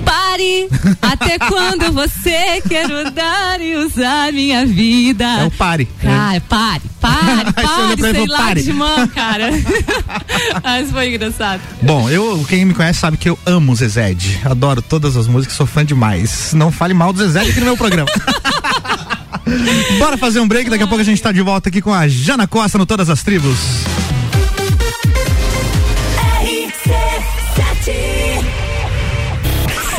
Pare! 0.05 0.67
Até 1.01 1.37
quando 1.39 1.91
você 1.93 2.61
quer 2.67 2.87
mudar 2.87 3.61
e 3.61 3.75
usar 3.75 4.31
minha 4.33 4.65
vida? 4.65 5.25
É 5.25 5.45
o 5.45 5.51
pare. 5.51 5.85
Cara, 6.01 6.41
pare, 6.41 6.81
pare, 6.99 7.53
pare, 7.53 7.97
pra 7.97 8.09
ele 8.09 8.17
e 8.17 8.19
sei 8.19 8.27
lá 8.27 8.37
"Pare." 8.37 8.63
de 8.63 8.73
mão, 8.73 9.07
cara. 9.07 9.49
Mas 10.63 10.91
foi 10.91 11.09
engraçado. 11.09 11.62
Bom, 11.81 12.09
eu, 12.09 12.45
quem 12.47 12.65
me 12.65 12.73
conhece 12.73 12.99
sabe 12.99 13.17
que 13.17 13.29
eu 13.29 13.38
amo 13.45 13.71
o 13.71 13.75
Zezed. 13.75 14.39
Adoro 14.45 14.81
todas 14.81 15.15
as 15.15 15.27
músicas, 15.27 15.55
sou 15.55 15.65
fã 15.65 15.85
demais. 15.85 16.53
Não 16.53 16.71
fale 16.71 16.93
mal 16.93 17.13
do 17.13 17.19
Zezed 17.19 17.49
aqui 17.49 17.59
no 17.59 17.65
meu 17.67 17.77
programa. 17.77 18.09
Bora 19.97 20.17
fazer 20.17 20.39
um 20.39 20.47
break, 20.47 20.69
daqui 20.69 20.83
a 20.83 20.88
pouco 20.88 21.01
a 21.01 21.05
gente 21.05 21.21
tá 21.21 21.31
de 21.31 21.41
volta 21.41 21.69
aqui 21.69 21.81
com 21.81 21.93
a 21.93 22.07
Jana 22.07 22.47
Costa 22.47 22.77
no 22.77 22.85
Todas 22.85 23.09
as 23.09 23.23
Tribos. 23.23 23.57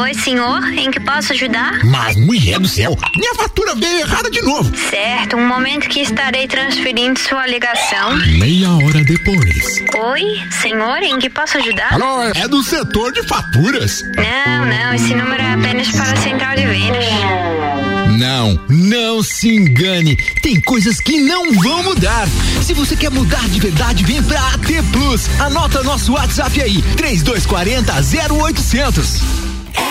Oi, 0.00 0.14
senhor, 0.14 0.62
em 0.74 0.90
que 0.90 1.00
posso 1.00 1.32
ajudar? 1.32 1.84
Mas, 1.84 2.16
mulher 2.16 2.58
do 2.58 2.68
céu, 2.68 2.94
minha 3.16 3.34
fatura 3.34 3.74
veio 3.74 4.00
errada 4.00 4.30
de 4.30 4.42
novo. 4.42 4.76
Certo, 4.76 5.36
um 5.36 5.46
momento 5.46 5.88
que 5.88 6.00
estarei 6.00 6.46
transferindo 6.46 7.18
sua 7.18 7.46
ligação. 7.46 8.14
Meia 8.38 8.70
hora 8.72 9.02
depois. 9.04 9.84
Oi, 9.96 10.40
senhor, 10.50 10.98
em 11.02 11.18
que 11.18 11.30
posso 11.30 11.56
ajudar? 11.58 11.94
Alô, 11.94 12.22
é 12.34 12.46
do 12.46 12.62
setor 12.62 13.12
de 13.12 13.22
faturas. 13.22 14.02
Não, 14.16 14.66
não, 14.66 14.94
esse 14.94 15.14
número 15.14 15.42
é 15.42 15.54
apenas 15.54 15.90
para 15.92 16.12
a 16.12 16.16
central 16.16 16.56
de 16.56 16.66
vendas. 16.66 17.85
Não, 18.16 18.58
não 18.68 19.22
se 19.22 19.54
engane. 19.54 20.16
Tem 20.42 20.58
coisas 20.60 21.00
que 21.00 21.20
não 21.20 21.52
vão 21.52 21.82
mudar. 21.82 22.26
Se 22.62 22.72
você 22.72 22.96
quer 22.96 23.10
mudar 23.10 23.46
de 23.48 23.60
verdade, 23.60 24.04
vem 24.04 24.22
pra 24.22 24.40
AT 24.48 24.66
Plus. 24.90 25.28
Anota 25.38 25.82
nosso 25.82 26.12
WhatsApp 26.14 26.62
aí: 26.62 26.80
3240 26.96 27.92
0800. 28.32 29.20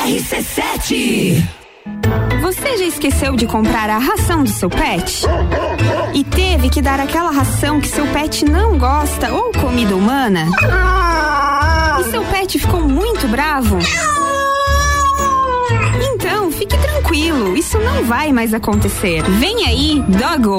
RC7 0.08 1.44
Você 2.42 2.78
já 2.78 2.86
esqueceu 2.86 3.36
de 3.36 3.46
comprar 3.46 3.90
a 3.92 4.00
ração 4.00 4.44
do 4.44 4.50
seu 4.50 4.70
pet? 4.70 5.26
E 6.14 6.24
teve 6.24 6.70
que 6.70 6.82
dar 6.82 7.00
aquela 7.00 7.30
ração 7.32 7.80
que 7.80 7.88
seu 7.88 8.08
pet 8.08 8.44
não 8.44 8.78
gosta 8.80 9.32
ou 9.32 9.52
comida 9.52 9.96
humana? 9.96 10.48
E 12.00 12.10
seu 12.10 12.24
pet 12.26 12.58
ficou 12.58 12.82
muito 12.82 13.28
bravo? 13.28 13.78
Então, 16.14 16.52
fique 16.52 16.76
tranquilo, 16.78 16.95
isso 17.56 17.78
não 17.80 18.04
vai 18.04 18.32
mais 18.32 18.54
acontecer. 18.54 19.22
Vem 19.24 19.66
aí, 19.66 20.04
Doggo! 20.08 20.58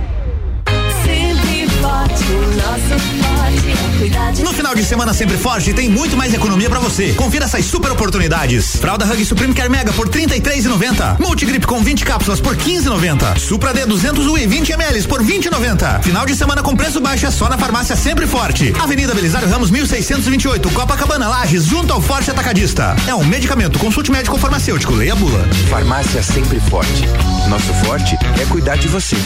no 4.43 4.53
final 4.53 4.75
de 4.75 4.85
semana 4.85 5.13
sempre 5.13 5.37
forte 5.37 5.73
tem 5.73 5.89
muito 5.89 6.17
mais 6.17 6.33
economia 6.33 6.71
pra 6.71 6.79
você. 6.79 7.13
Confira 7.15 7.45
essas 7.45 7.65
super 7.65 7.91
oportunidades. 7.91 8.77
Fralda 8.77 9.05
Hug 9.05 9.25
Supreme 9.25 9.53
Care 9.55 9.69
Mega 9.69 9.93
por 9.93 10.09
33,90. 10.09 11.19
Multigrip 11.21 11.67
com 11.67 11.83
20 11.83 12.05
cápsulas 12.05 12.41
por 12.41 12.57
15,90. 12.57 13.39
Supra 13.39 13.75
D 13.75 13.85
200 13.87 14.27
UI 14.27 14.47
20 14.47 14.73
ml 14.73 15.03
por 15.09 15.23
20,90. 15.23 16.03
Final 16.03 16.27
de 16.27 16.37
semana 16.37 16.63
com 16.63 16.77
preço 16.77 17.01
baixo 17.01 17.27
é 17.27 17.31
só 17.31 17.49
na 17.49 17.59
farmácia 17.59 17.97
Sempre 17.97 18.27
Forte. 18.27 18.73
Avenida 18.79 19.15
Belisário 19.15 19.49
Ramos 19.49 19.71
1628, 19.71 20.71
Copacabana 20.71 21.29
Lages, 21.29 21.65
junto 21.65 21.93
ao 21.93 22.01
Forte 22.01 22.31
Atacadista. 22.31 22.95
É 23.07 23.15
um 23.15 23.25
medicamento. 23.25 23.79
Consulte 23.79 24.11
médico 24.11 24.37
ou 24.37 24.41
farmacêutico. 24.41 24.95
Leia 24.95 25.13
a 25.13 25.17
bula. 25.17 25.49
Farmácia 25.69 26.23
Sempre 26.23 26.61
Forte. 26.61 27.05
Nosso 27.49 27.73
forte 27.85 28.17
é 28.41 28.45
cuidar 28.47 28.77
de 28.77 28.89
você. 28.89 29.17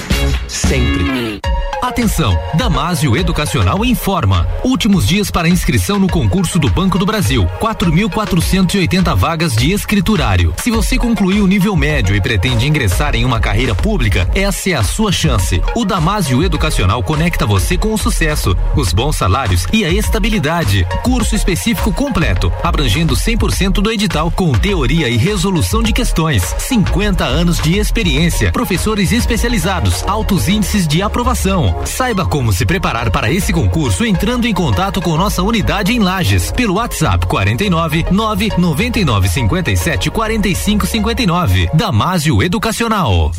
Sempre. 0.49 1.41
Atenção! 1.83 2.39
Damásio 2.55 3.17
Educacional 3.23 3.85
informa. 3.85 4.49
Últimos 4.65 5.07
dias 5.07 5.31
para 5.31 5.49
inscrição 5.49 5.97
no 5.97 6.09
concurso 6.09 6.59
do 6.59 6.69
Banco 6.69 6.99
do 6.99 7.07
Brasil. 7.07 7.49
4.480 7.61 9.15
vagas 9.15 9.55
de 9.55 9.71
escriturário. 9.71 10.53
Se 10.61 10.73
você 10.73 10.99
concluiu 10.99 11.45
o 11.45 11.47
nível 11.47 11.77
médio 11.77 12.17
e 12.17 12.21
pretende 12.21 12.67
ingressar 12.67 13.15
em 13.15 13.25
uma 13.25 13.39
carreira 13.39 13.77
pública, 13.77 14.29
essa 14.35 14.71
é 14.71 14.75
a 14.75 14.83
sua 14.83 15.13
chance. 15.13 15.63
O 15.77 15.85
Damásio 15.85 16.43
Educacional 16.43 17.01
conecta 17.01 17.47
você 17.47 17.79
com 17.79 17.95
o 17.95 17.99
sucesso, 17.99 18.57
os 18.75 18.93
bons 18.93 19.15
salários 19.15 19.69
e 19.73 19.85
a 19.85 19.89
estabilidade. 19.89 20.85
Curso 21.05 21.37
específico 21.37 21.93
completo, 21.93 22.53
abrangendo 22.61 23.15
100% 23.15 23.75
do 23.75 23.93
edital 23.93 24.33
com 24.33 24.51
teoria 24.51 25.09
e 25.09 25.17
resolução 25.17 25.81
de 25.81 25.93
questões. 25.93 26.43
50 26.59 27.25
anos 27.25 27.59
de 27.59 27.79
experiência, 27.79 28.51
professores 28.51 29.13
especializados, 29.13 30.03
altos 30.09 30.49
índices 30.49 30.89
de 30.89 31.03
aprovação. 31.03 31.83
Saiba 31.87 32.27
como 32.27 32.53
se 32.53 32.67
preparar 32.67 33.12
para 33.13 33.31
esse 33.31 33.53
concurso 33.53 34.05
entrando 34.05 34.47
em 34.47 34.55
contato 34.55 35.01
com 35.01 35.17
nossa 35.17 35.43
unidade 35.43 35.93
em 35.93 35.99
Lages 35.99 36.51
pelo 36.51 36.75
WhatsApp 36.75 37.27
49 37.27 38.07
999 38.11 39.29
57 39.29 40.11
45 40.11 40.87
59. 40.87 41.71
Damásio 41.75 42.43
Educacional. 42.43 43.31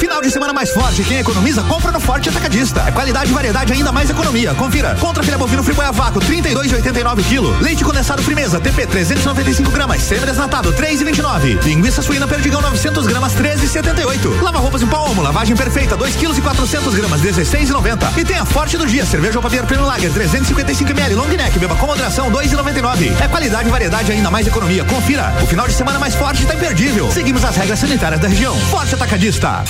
Final 0.00 0.22
de 0.22 0.30
semana 0.30 0.52
mais 0.52 0.70
forte. 0.70 1.02
Quem 1.04 1.18
economiza, 1.18 1.62
compra 1.62 1.92
no 1.92 2.00
Forte 2.00 2.28
Atacadista. 2.28 2.82
É 2.86 2.90
qualidade 2.90 3.30
e 3.30 3.34
variedade, 3.34 3.72
ainda 3.72 3.92
mais 3.92 4.10
economia. 4.10 4.54
Confira. 4.54 4.94
Contra 4.98 5.22
filé 5.22 5.36
bovino 5.36 5.62
frigoia 5.62 5.88
a 5.88 5.92
vácuo, 5.92 6.20
32,89 6.20 7.22
kg. 7.22 7.62
Leite 7.62 7.84
condensado 7.84 8.22
Frimeza, 8.22 8.58
TP 8.60 8.86
395 8.86 9.70
gramas. 9.70 10.02
Semidesnatado, 10.02 10.72
3,29. 10.72 11.62
Linguiça 11.64 12.02
suína 12.02 12.26
perdigão 12.26 12.60
900 12.60 13.06
gramas, 13.06 13.34
13,78. 13.34 14.42
Lava 14.42 14.58
roupas 14.58 14.82
em 14.82 14.86
pó 14.86 15.10
Omo, 15.10 15.22
lavagem 15.22 15.56
perfeita, 15.56 15.96
2 15.96 16.16
kg 16.16 16.36
e 16.36 16.40
400 16.40 16.94
gramas, 16.94 17.20
16,90. 17.20 18.18
E 18.18 18.24
tem 18.24 18.36
a 18.36 18.44
Forte 18.44 18.76
do 18.76 18.86
dia, 18.86 19.06
cerveja 19.06 19.38
ou 19.38 19.42
Papier 19.42 19.64
Premium 19.64 19.86
Lager, 19.86 20.12
355 20.12 20.90
ml, 20.90 21.14
long 21.14 21.28
neck, 21.28 21.58
beba 21.58 21.76
com 21.76 21.86
moderação, 21.86 22.30
2,99. 22.30 23.20
É 23.22 23.28
qualidade 23.28 23.68
e 23.68 23.70
variedade, 23.70 24.12
ainda 24.12 24.30
mais 24.30 24.46
economia. 24.46 24.84
Confira. 24.84 25.32
O 25.42 25.46
final 25.46 25.66
de 25.66 25.72
semana 25.72 25.98
mais 25.98 26.14
forte 26.14 26.42
está 26.42 26.54
imperdível. 26.54 27.10
Seguimos 27.12 27.44
as 27.44 27.56
regras 27.56 27.78
sanitárias 27.78 28.20
da 28.20 28.28
região. 28.28 28.56
Forte 28.70 28.94
Atacadista. 28.94 29.62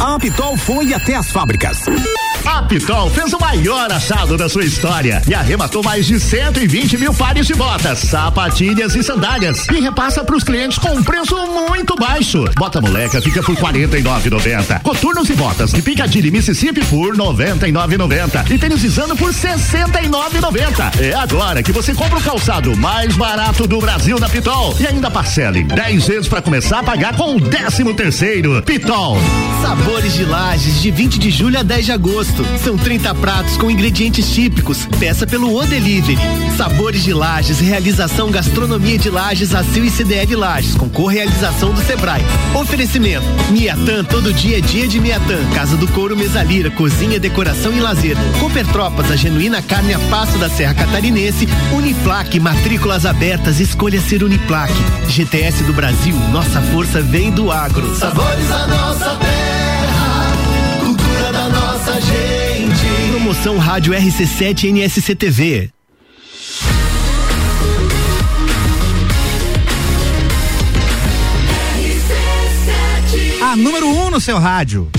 A 0.00 0.18
Pitol 0.18 0.56
foi 0.56 0.92
até 0.94 1.14
as 1.14 1.30
fábricas. 1.30 1.84
A 2.48 2.62
Pitol 2.62 3.10
fez 3.10 3.30
o 3.34 3.38
maior 3.38 3.92
achado 3.92 4.34
da 4.38 4.48
sua 4.48 4.64
história 4.64 5.20
e 5.28 5.34
arrematou 5.34 5.82
mais 5.82 6.06
de 6.06 6.18
120 6.18 6.96
mil 6.96 7.12
pares 7.12 7.46
de 7.46 7.54
botas, 7.54 7.98
sapatilhas 7.98 8.94
e 8.94 9.02
sandálias 9.02 9.66
e 9.68 9.78
repassa 9.78 10.24
para 10.24 10.34
os 10.34 10.42
clientes 10.42 10.78
com 10.78 10.88
um 10.96 11.04
preço 11.04 11.36
muito 11.68 11.94
baixo. 11.94 12.46
Bota 12.56 12.80
moleca 12.80 13.20
fica 13.20 13.42
por 13.42 13.54
49,90. 13.54 14.80
Coturnos 14.80 15.28
e 15.28 15.34
botas 15.34 15.72
de 15.72 15.82
Piccadilly 15.82 16.30
Mississippi 16.30 16.82
por 16.86 17.14
99,90 17.14 18.50
e 18.50 18.58
tênis 18.58 18.80
Visano 18.80 19.14
por 19.14 19.30
69,90. 19.30 21.00
É 21.00 21.14
agora 21.14 21.62
que 21.62 21.70
você 21.70 21.94
compra 21.94 22.18
o 22.18 22.22
calçado 22.22 22.74
mais 22.74 23.14
barato 23.14 23.66
do 23.66 23.78
Brasil 23.78 24.18
na 24.18 24.28
Pitol 24.28 24.74
e 24.80 24.86
ainda 24.86 25.10
parcela 25.10 25.58
em 25.58 25.66
10 25.66 26.06
vezes 26.06 26.28
para 26.28 26.40
começar 26.40 26.78
a 26.78 26.82
pagar 26.82 27.14
com 27.14 27.36
o 27.36 27.40
13 27.42 27.92
terceiro. 27.92 28.62
Pitol. 28.62 29.18
Sabores 29.60 30.14
de 30.14 30.24
Lages, 30.24 30.80
de 30.80 30.90
20 30.90 31.18
de 31.18 31.30
julho 31.30 31.58
a 31.58 31.62
10 31.62 31.84
de 31.84 31.92
agosto. 31.92 32.37
São 32.62 32.76
30 32.76 33.14
pratos 33.16 33.56
com 33.56 33.70
ingredientes 33.70 34.30
típicos. 34.30 34.86
Peça 34.98 35.26
pelo 35.26 35.54
O 35.54 35.66
Delivery. 35.66 36.18
Sabores 36.56 37.02
de 37.02 37.12
Lages, 37.12 37.60
realização 37.60 38.30
Gastronomia 38.30 38.98
de 38.98 39.10
Lages, 39.10 39.54
ACIL 39.54 39.84
e 39.84 39.90
CDL 39.90 40.34
Lages, 40.36 40.74
com 40.74 40.88
correalização 40.88 41.72
do 41.72 41.80
Sebrae. 41.82 42.24
Oferecimento: 42.54 43.24
Miatan, 43.50 44.04
todo 44.04 44.32
dia 44.32 44.58
é 44.58 44.60
dia 44.60 44.86
de 44.88 45.00
Miatan. 45.00 45.44
Casa 45.54 45.76
do 45.76 45.88
Couro 45.88 46.16
Mesalira, 46.16 46.70
cozinha, 46.70 47.18
decoração 47.18 47.72
e 47.72 47.80
lazer. 47.80 48.16
Cooper 48.40 48.66
Tropas, 48.66 49.10
a 49.10 49.16
genuína 49.16 49.62
carne 49.62 49.94
a 49.94 49.98
passo 50.10 50.36
da 50.38 50.48
Serra 50.48 50.74
Catarinense. 50.74 51.48
Uniplaque, 51.72 52.40
matrículas 52.40 53.06
abertas, 53.06 53.60
escolha 53.60 54.00
ser 54.00 54.22
Uniplaque. 54.22 54.74
GTS 55.08 55.62
do 55.64 55.72
Brasil, 55.72 56.16
nossa 56.32 56.60
força 56.60 57.00
vem 57.00 57.30
do 57.30 57.50
agro. 57.50 57.94
Sabores 57.94 58.48
da 58.48 58.66
nossa 58.66 59.16
terra, 59.16 59.47
gente. 62.00 63.10
Promoção 63.10 63.58
Rádio 63.58 63.92
RC7 63.92 64.70
NSC 64.70 65.14
TV. 65.14 65.70
A 73.40 73.56
número 73.56 73.88
1 73.88 74.06
um 74.06 74.10
no 74.10 74.20
seu 74.20 74.38
rádio. 74.38 74.90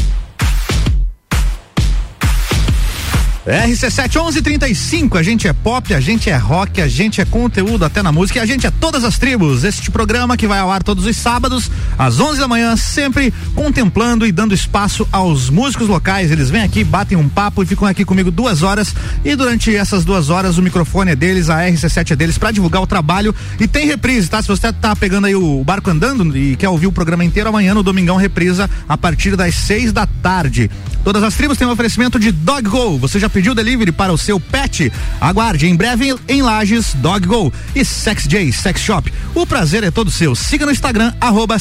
RC7 3.49 4.13
1135, 4.13 5.17
a 5.17 5.23
gente 5.23 5.47
é 5.47 5.53
pop, 5.53 5.91
a 5.95 5.99
gente 5.99 6.29
é 6.29 6.37
rock, 6.37 6.79
a 6.79 6.87
gente 6.87 7.19
é 7.19 7.25
conteúdo 7.25 7.83
até 7.83 8.03
na 8.03 8.11
música, 8.11 8.37
e 8.37 8.41
a 8.43 8.45
gente 8.45 8.67
é 8.67 8.69
todas 8.69 9.03
as 9.03 9.17
tribos. 9.17 9.63
Este 9.63 9.89
programa 9.89 10.37
que 10.37 10.45
vai 10.45 10.59
ao 10.59 10.69
ar 10.69 10.83
todos 10.83 11.03
os 11.03 11.17
sábados 11.17 11.71
às 11.97 12.19
11 12.19 12.39
da 12.39 12.47
manhã, 12.47 12.77
sempre 12.77 13.33
contemplando 13.55 14.27
e 14.27 14.31
dando 14.31 14.53
espaço 14.53 15.07
aos 15.11 15.49
músicos 15.49 15.87
locais. 15.87 16.29
Eles 16.29 16.51
vêm 16.51 16.61
aqui, 16.61 16.83
batem 16.83 17.17
um 17.17 17.27
papo 17.27 17.63
e 17.63 17.65
ficam 17.65 17.87
aqui 17.87 18.05
comigo 18.05 18.29
duas 18.29 18.61
horas. 18.61 18.93
E 19.25 19.35
durante 19.35 19.75
essas 19.75 20.05
duas 20.05 20.29
horas 20.29 20.59
o 20.59 20.61
microfone 20.61 21.11
é 21.11 21.15
deles, 21.15 21.49
a 21.49 21.57
RC7 21.67 22.11
é 22.11 22.15
deles 22.15 22.37
para 22.37 22.51
divulgar 22.51 22.83
o 22.83 22.87
trabalho. 22.87 23.33
E 23.59 23.67
tem 23.67 23.87
reprise, 23.87 24.29
tá? 24.29 24.43
Se 24.43 24.47
você 24.47 24.71
tá 24.71 24.95
pegando 24.95 25.25
aí 25.25 25.33
o 25.33 25.63
barco 25.63 25.89
andando 25.89 26.37
e 26.37 26.55
quer 26.55 26.69
ouvir 26.69 26.85
o 26.85 26.91
programa 26.91 27.25
inteiro 27.25 27.49
amanhã 27.49 27.73
no 27.73 27.81
Domingão 27.81 28.15
reprisa 28.15 28.69
a 28.87 28.95
partir 28.95 29.35
das 29.35 29.55
seis 29.55 29.91
da 29.91 30.05
tarde. 30.05 30.69
Todas 31.09 31.23
as 31.23 31.33
tribos 31.33 31.57
têm 31.57 31.65
um 31.65 31.71
oferecimento 31.71 32.19
de 32.19 32.31
Dog 32.31 32.69
Go. 32.69 32.99
Você 32.99 33.17
já 33.17 33.27
pediu 33.27 33.55
delivery 33.55 33.91
para 33.91 34.13
o 34.13 34.17
seu 34.17 34.39
pet? 34.39 34.93
Aguarde 35.19 35.65
em 35.65 35.75
breve 35.75 36.15
em 36.27 36.43
Lages 36.43 36.93
Dog 36.93 37.25
Go 37.25 37.51
e 37.75 37.83
Sex 37.83 38.25
J 38.27 38.51
Sex 38.51 38.79
Shop. 38.79 39.11
O 39.33 39.43
prazer 39.43 39.83
é 39.83 39.89
todo 39.89 40.11
seu. 40.11 40.35
Siga 40.35 40.67
no 40.67 40.71
Instagram 40.71 41.11
arroba 41.19 41.57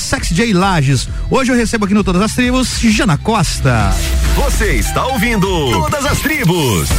Lages. 0.53 1.09
Hoje 1.31 1.51
eu 1.51 1.57
recebo 1.57 1.87
aqui 1.87 1.95
no 1.95 2.05
Todas 2.05 2.21
as 2.21 2.35
Tribos 2.35 2.79
Jana 2.79 3.17
Costa. 3.17 3.91
Você 4.37 4.73
está 4.73 5.07
ouvindo 5.07 5.49
Todas 5.71 6.05
as 6.05 6.19
Tribos. 6.21 6.91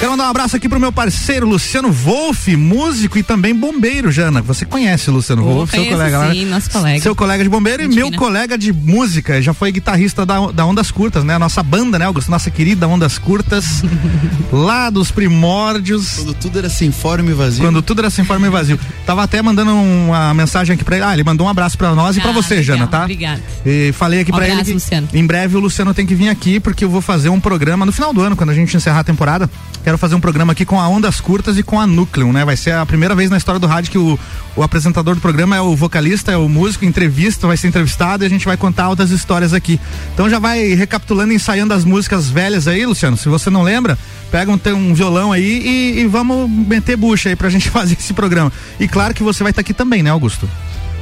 Quero 0.00 0.12
mandar 0.12 0.28
um 0.28 0.30
abraço 0.30 0.56
aqui 0.56 0.66
pro 0.66 0.80
meu 0.80 0.90
parceiro 0.90 1.46
Luciano 1.46 1.92
Wolff, 1.92 2.56
músico 2.56 3.18
e 3.18 3.22
também 3.22 3.54
bombeiro, 3.54 4.10
Jana. 4.10 4.40
Você 4.40 4.64
conhece 4.64 5.10
o 5.10 5.12
Luciano 5.12 5.42
Oh, 5.46 5.52
Wolff, 5.56 5.74
seu 5.76 5.84
colega 5.84 6.16
lá? 6.18 6.32
sim, 6.32 6.46
nosso 6.46 6.70
colega. 6.70 7.02
Seu 7.02 7.14
colega 7.14 7.44
de 7.44 7.50
bombeiro 7.50 7.82
e 7.82 7.88
meu 7.88 8.10
colega 8.12 8.56
de 8.56 8.72
música. 8.72 9.42
Já 9.42 9.52
foi 9.52 9.70
guitarrista 9.70 10.24
da, 10.24 10.46
da 10.52 10.64
Ondas 10.64 10.90
Curtas, 10.90 11.22
né? 11.22 11.34
A 11.34 11.38
nossa 11.38 11.62
banda, 11.62 11.98
né, 11.98 12.06
Augusto? 12.06 12.30
Nossa 12.30 12.50
querida 12.50 12.88
Ondas 12.88 13.18
Curtas. 13.18 13.82
lá 14.50 14.88
dos 14.88 15.10
primórdios. 15.10 16.14
Quando 16.14 16.32
tudo 16.34 16.58
era 16.60 16.70
sem 16.70 16.90
forma 16.90 17.30
e 17.30 17.34
vazio. 17.34 17.62
Quando 17.62 17.82
tudo 17.82 17.98
era 17.98 18.08
sem 18.08 18.24
forma 18.24 18.46
e 18.46 18.50
vazio. 18.50 18.80
Tava 19.04 19.22
até 19.22 19.42
mandando 19.42 19.70
uma 19.74 20.32
mensagem 20.32 20.72
aqui 20.72 20.82
pra 20.84 20.96
ele. 20.96 21.04
Ah, 21.04 21.12
ele 21.12 21.24
mandou 21.24 21.46
um 21.46 21.50
abraço 21.50 21.76
pra 21.76 21.94
nós 21.94 22.16
e 22.16 22.22
pra 22.22 22.30
Ah, 22.30 22.32
você, 22.32 22.54
legal, 22.54 22.64
Jana, 22.78 22.86
tá? 22.86 23.02
obrigada. 23.02 23.42
E 23.66 23.92
falei 23.92 24.20
aqui 24.20 24.32
Um 24.32 24.34
pra 24.34 24.44
abraço, 24.46 24.60
ele 24.62 24.66
que 24.68 24.72
Luciano. 24.72 25.08
em 25.12 25.26
breve 25.26 25.58
o 25.58 25.60
Luciano 25.60 25.92
tem 25.92 26.06
que 26.06 26.14
vir 26.14 26.30
aqui 26.30 26.58
porque 26.58 26.86
eu 26.86 26.88
vou 26.88 27.02
fazer 27.02 27.28
um 27.28 27.38
programa 27.38 27.84
no 27.84 27.92
final 27.92 28.14
do 28.14 28.22
ano, 28.22 28.34
quando 28.34 28.48
a 28.48 28.54
gente 28.54 28.74
encerrar 28.74 29.00
a 29.00 29.04
temporada. 29.04 29.50
Quero 29.90 29.98
fazer 29.98 30.14
um 30.14 30.20
programa 30.20 30.52
aqui 30.52 30.64
com 30.64 30.80
a 30.80 30.88
Ondas 30.88 31.20
Curtas 31.20 31.58
e 31.58 31.64
com 31.64 31.80
a 31.80 31.84
Núcleo, 31.84 32.32
né? 32.32 32.44
Vai 32.44 32.56
ser 32.56 32.70
a 32.74 32.86
primeira 32.86 33.12
vez 33.12 33.28
na 33.28 33.36
história 33.36 33.58
do 33.58 33.66
rádio 33.66 33.90
que 33.90 33.98
o, 33.98 34.16
o 34.54 34.62
apresentador 34.62 35.16
do 35.16 35.20
programa 35.20 35.56
é 35.56 35.60
o 35.60 35.74
vocalista, 35.74 36.30
é 36.30 36.36
o 36.36 36.48
músico, 36.48 36.84
entrevista, 36.84 37.48
vai 37.48 37.56
ser 37.56 37.66
entrevistado 37.66 38.22
e 38.22 38.26
a 38.26 38.30
gente 38.30 38.46
vai 38.46 38.56
contar 38.56 38.84
altas 38.84 39.10
histórias 39.10 39.52
aqui. 39.52 39.80
Então 40.14 40.30
já 40.30 40.38
vai 40.38 40.74
recapitulando, 40.74 41.32
ensaiando 41.32 41.74
as 41.74 41.84
músicas 41.84 42.28
velhas 42.28 42.68
aí, 42.68 42.86
Luciano. 42.86 43.16
Se 43.16 43.28
você 43.28 43.50
não 43.50 43.62
lembra, 43.64 43.98
pega 44.30 44.52
um, 44.52 44.60
um 44.76 44.94
violão 44.94 45.32
aí 45.32 45.60
e, 45.60 46.00
e 46.02 46.06
vamos 46.06 46.48
meter 46.48 46.96
bucha 46.96 47.28
aí 47.28 47.34
pra 47.34 47.48
gente 47.50 47.68
fazer 47.68 47.96
esse 47.98 48.14
programa. 48.14 48.52
E 48.78 48.86
claro 48.86 49.12
que 49.12 49.24
você 49.24 49.42
vai 49.42 49.50
estar 49.50 49.62
aqui 49.62 49.74
também, 49.74 50.04
né, 50.04 50.10
Augusto? 50.10 50.48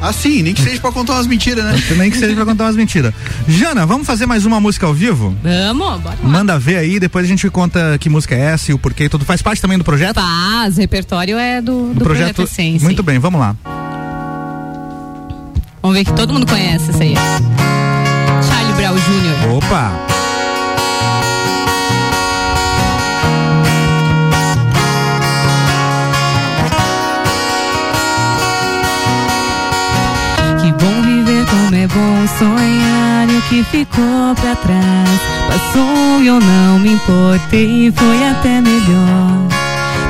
Ah, 0.00 0.12
sim, 0.12 0.42
nem 0.42 0.54
que 0.54 0.62
seja 0.62 0.80
pra 0.80 0.92
contar 0.92 1.14
umas 1.14 1.26
mentiras, 1.26 1.64
né? 1.64 1.82
Nem 1.98 2.10
que 2.10 2.16
seja 2.16 2.34
pra 2.34 2.44
contar 2.44 2.64
umas 2.64 2.76
mentiras. 2.76 3.12
Jana, 3.48 3.84
vamos 3.84 4.06
fazer 4.06 4.26
mais 4.26 4.46
uma 4.46 4.60
música 4.60 4.86
ao 4.86 4.94
vivo? 4.94 5.36
Vamos, 5.42 6.00
bora 6.00 6.16
lá. 6.22 6.28
Manda 6.28 6.58
ver 6.58 6.76
aí, 6.76 7.00
depois 7.00 7.24
a 7.24 7.28
gente 7.28 7.48
conta 7.50 7.98
que 7.98 8.08
música 8.08 8.34
é 8.34 8.40
essa 8.40 8.70
e 8.70 8.74
o 8.74 8.78
porquê. 8.78 9.08
Tudo 9.08 9.24
faz 9.24 9.42
parte 9.42 9.60
também 9.60 9.76
do 9.76 9.84
projeto? 9.84 10.20
Faz, 10.20 10.76
o 10.76 10.80
repertório 10.80 11.36
é 11.36 11.60
do, 11.60 11.94
do, 11.94 12.04
projeto, 12.04 12.36
projeto 12.36 12.52
Essência. 12.52 12.84
Muito 12.84 13.02
bem, 13.02 13.18
vamos 13.18 13.40
lá. 13.40 13.56
Vamos 15.82 15.96
ver 15.96 16.04
que 16.04 16.12
todo 16.12 16.32
mundo 16.32 16.46
conhece 16.46 16.90
essa 16.90 17.02
aí. 17.02 17.14
Charlie 18.46 18.74
Brown 18.74 18.94
Jr. 18.94 19.56
Opa! 19.56 20.27
Como 31.50 31.74
é 31.74 31.86
bom 31.86 32.26
sonhar 32.38 33.28
e 33.28 33.36
o 33.36 33.42
que 33.42 33.64
ficou 33.64 34.34
pra 34.34 34.54
trás 34.56 35.20
passou 35.48 36.22
e 36.22 36.26
eu 36.26 36.40
não 36.40 36.78
me 36.78 36.92
importei, 36.92 37.92
foi 37.92 38.28
até 38.28 38.60
melhor. 38.60 39.48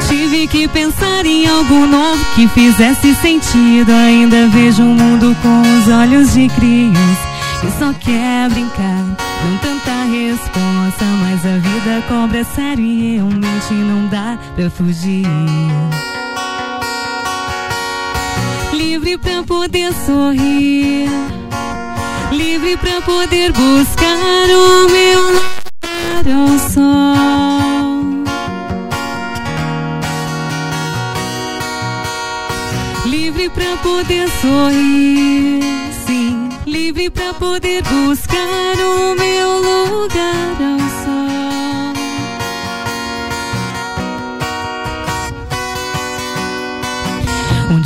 Tive 0.09 0.46
que 0.48 0.66
pensar 0.68 1.27
em 1.27 1.46
algo 1.46 1.87
novo 1.87 2.24
que 2.35 2.48
fizesse 2.48 3.14
sentido. 3.16 3.92
Ainda 3.92 4.48
vejo 4.48 4.83
o 4.83 4.94
mundo 4.94 5.37
com 5.42 5.61
os 5.61 5.88
olhos 5.88 6.33
de 6.33 6.48
criança 6.48 7.29
que 7.61 7.70
só 7.79 7.92
quer 7.92 8.48
brincar. 8.48 9.05
Não 9.44 9.59
tanta 9.59 10.05
resposta, 10.05 11.05
mas 11.20 11.44
a 11.44 11.59
vida 11.59 12.03
cobra 12.09 12.44
sério 12.44 12.85
e 12.85 13.16
realmente 13.16 13.74
não 13.74 14.07
dá 14.09 14.38
pra 14.55 14.70
fugir. 14.70 15.27
Livre 18.99 19.17
pra 19.19 19.45
poder 19.45 19.93
sorrir, 20.05 21.09
livre 22.33 22.77
pra 22.79 23.01
poder 23.03 23.53
buscar 23.53 24.51
o 24.51 24.89
meu 24.91 25.21
lugar 25.35 26.27
ao 26.27 26.59
sol. 26.59 28.25
Livre 33.07 33.49
pra 33.51 33.77
poder 33.77 34.29
sorrir, 34.41 35.63
sim. 36.05 36.49
Livre 36.67 37.09
pra 37.09 37.33
poder 37.35 37.85
buscar 37.85 38.75
o 38.81 39.15
meu 39.15 39.59
lugar 39.61 40.57
ao 40.61 40.79
sol. 41.05 41.48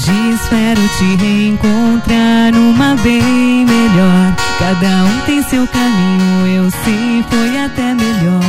Dia 0.02 0.34
espero 0.34 0.80
te 0.98 1.16
reencontrar 1.16 2.52
numa 2.52 2.96
bem 2.96 3.64
melhor. 3.64 4.36
Cada 4.58 5.04
um 5.04 5.20
tem 5.26 5.42
seu 5.44 5.66
caminho, 5.68 6.46
eu 6.46 6.70
sei, 6.70 7.24
foi 7.30 7.58
até 7.58 7.94
melhor. 7.94 8.40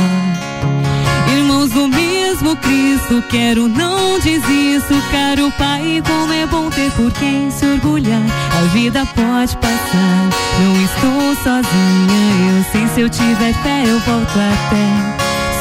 Irmãos 1.36 1.70
do 1.70 1.86
mesmo 1.88 2.56
Cristo, 2.56 3.22
quero, 3.28 3.68
não 3.68 4.18
desisto. 4.18 4.94
Caro 5.12 5.52
Pai, 5.56 6.02
como 6.04 6.32
é 6.32 6.46
bom 6.46 6.70
ter 6.70 6.90
por 6.92 7.12
quem 7.12 7.50
se 7.50 7.64
orgulhar. 7.64 8.22
A 8.58 8.62
vida 8.72 9.06
pode 9.14 9.56
passar, 9.58 10.28
não 10.60 10.82
estou 10.82 11.34
sozinha. 11.36 12.56
Eu 12.56 12.64
sei, 12.72 12.88
se 12.94 13.00
eu 13.00 13.08
tiver 13.08 13.54
fé, 13.62 13.84
eu 13.86 14.00
volto 14.00 14.38
até 14.38 15.14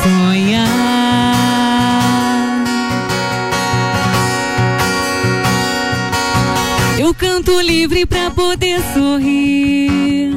sonhar. 0.03 1.33
Canto 7.45 7.60
livre 7.60 8.06
pra 8.06 8.32
poder 8.32 8.82
sorrir, 8.93 10.32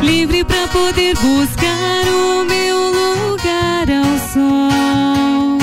livre 0.00 0.42
pra 0.44 0.66
poder 0.68 1.14
buscar 1.14 2.06
o 2.08 2.44
meu 2.44 2.76
lugar 2.88 3.86
ao 3.90 4.18
sol. 4.32 5.58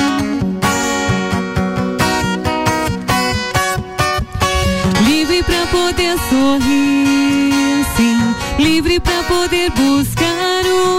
Livre 5.07 5.41
pra 5.41 5.65
poder 5.71 6.19
sorrir, 6.29 7.85
sim, 7.97 8.63
livre 8.63 8.99
pra 8.99 9.23
poder 9.23 9.71
buscar 9.71 10.65
o 10.67 10.98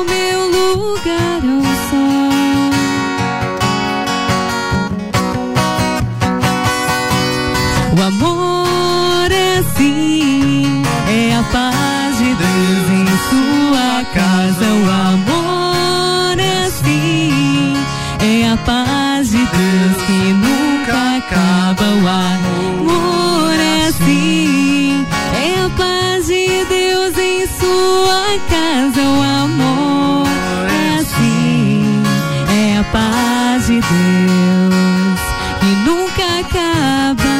paz 32.92 33.66
de 33.66 33.81
Deus 33.81 35.20
que 35.61 35.66
nunca 35.87 36.24
acaba. 36.40 37.38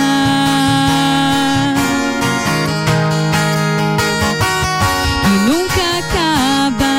Que 5.23 5.35
nunca 5.49 5.85
acaba. 6.01 6.95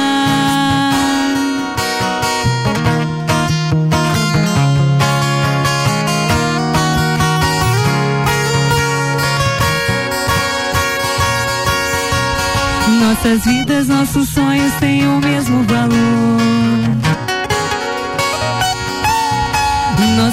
Nossas 13.00 13.46
vidas, 13.46 13.88
nossos 13.88 14.30
sonhos 14.30 14.74
têm 14.80 15.08
o 15.08 15.20
mesmo 15.20 15.64
valor. 15.64 16.11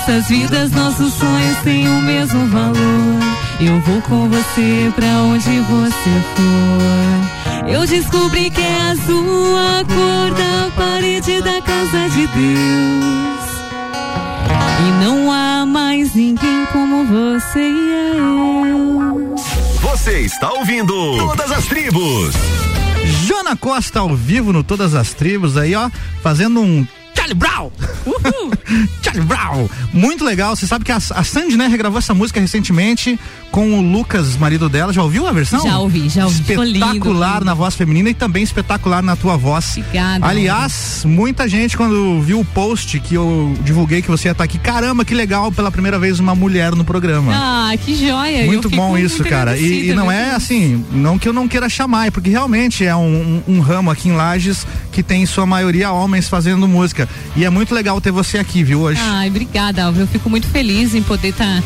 Nossas 0.08 0.28
vidas, 0.28 0.70
nossos 0.70 1.12
sonhos 1.12 1.58
têm 1.58 1.86
o 1.86 2.00
mesmo 2.00 2.46
valor. 2.46 3.20
Eu 3.60 3.78
vou 3.80 4.00
com 4.00 4.26
você 4.26 4.90
pra 4.94 5.06
onde 5.06 5.60
você 5.60 6.10
for. 6.34 7.68
Eu 7.68 7.86
descobri 7.86 8.48
que 8.48 8.62
é 8.62 8.80
azul 8.90 9.54
a 9.54 9.84
cor 9.84 10.30
da 10.34 10.70
parede 10.74 11.42
da 11.42 11.60
casa 11.60 12.08
de 12.08 12.26
Deus. 12.26 13.48
E 14.80 15.04
não 15.04 15.30
há 15.30 15.66
mais 15.66 16.14
ninguém 16.14 16.64
como 16.72 17.04
você 17.04 17.60
e 17.60 18.16
eu. 18.16 19.36
Você 19.82 20.20
está 20.20 20.50
ouvindo 20.52 21.18
Todas 21.18 21.52
as 21.52 21.66
Tribos. 21.66 22.34
Jona 23.26 23.54
Costa 23.54 24.00
ao 24.00 24.16
vivo 24.16 24.54
no 24.54 24.64
Todas 24.64 24.94
as 24.94 25.12
Tribos 25.12 25.58
aí, 25.58 25.74
ó, 25.74 25.90
fazendo 26.22 26.62
um 26.62 26.86
Charlie 27.14 27.34
Brown! 27.34 27.70
Charlie 29.02 29.26
Brown! 29.26 29.37
Muito 29.92 30.24
legal. 30.24 30.54
Você 30.54 30.66
sabe 30.66 30.84
que 30.84 30.92
a, 30.92 30.96
a 30.96 31.24
Sandy, 31.24 31.56
né, 31.56 31.66
regravou 31.66 31.98
essa 31.98 32.14
música 32.14 32.38
recentemente 32.40 33.18
com 33.50 33.78
o 33.78 33.80
Lucas, 33.80 34.36
marido 34.36 34.68
dela. 34.68 34.92
Já 34.92 35.02
ouviu 35.02 35.26
a 35.26 35.32
versão? 35.32 35.62
Já 35.62 35.78
ouvi, 35.78 36.08
já 36.08 36.24
ouvi. 36.26 36.40
Espetacular 36.40 37.34
lindo. 37.34 37.44
na 37.44 37.54
voz 37.54 37.74
feminina 37.74 38.10
e 38.10 38.14
também 38.14 38.42
espetacular 38.42 39.02
na 39.02 39.16
tua 39.16 39.36
voz. 39.36 39.76
Obrigada. 39.78 40.26
Aliás, 40.26 41.02
muita 41.06 41.48
gente 41.48 41.76
quando 41.76 42.20
viu 42.22 42.40
o 42.40 42.44
post 42.44 42.98
que 43.00 43.14
eu 43.14 43.54
divulguei 43.64 44.02
que 44.02 44.08
você 44.08 44.28
ia 44.28 44.32
estar 44.32 44.44
aqui, 44.44 44.58
caramba, 44.58 45.04
que 45.04 45.14
legal, 45.14 45.50
pela 45.50 45.70
primeira 45.70 45.98
vez 45.98 46.20
uma 46.20 46.34
mulher 46.34 46.74
no 46.74 46.84
programa. 46.84 47.32
Ah, 47.34 47.72
que 47.76 47.94
joia. 47.94 48.44
Muito 48.46 48.68
bom 48.70 48.96
isso, 48.98 49.24
cara. 49.24 49.56
E, 49.56 49.88
e 49.90 49.94
não 49.94 50.10
é 50.12 50.34
assim, 50.34 50.84
não 50.92 51.18
que 51.18 51.28
eu 51.28 51.32
não 51.32 51.48
queira 51.48 51.68
chamar, 51.68 52.06
é 52.08 52.10
porque 52.10 52.30
realmente 52.30 52.84
é 52.84 52.94
um, 52.94 53.42
um- 53.48 53.56
um 53.56 53.60
ramo 53.60 53.90
aqui 53.90 54.08
em 54.08 54.12
Lages 54.12 54.66
que 54.92 55.02
tem 55.02 55.22
em 55.22 55.26
sua 55.26 55.46
maioria 55.46 55.90
homens 55.92 56.28
fazendo 56.28 56.66
música. 56.68 57.08
E 57.36 57.44
é 57.44 57.50
muito 57.50 57.74
legal 57.74 58.00
ter 58.00 58.10
você 58.10 58.38
aqui, 58.38 58.62
viu, 58.62 58.80
hoje. 58.80 59.00
Ai, 59.02 59.28
obrigada, 59.28 59.47
Alva. 59.56 60.00
Eu 60.00 60.06
fico 60.06 60.28
muito 60.28 60.46
feliz 60.48 60.94
em 60.94 61.02
poder 61.02 61.32
tá, 61.32 61.62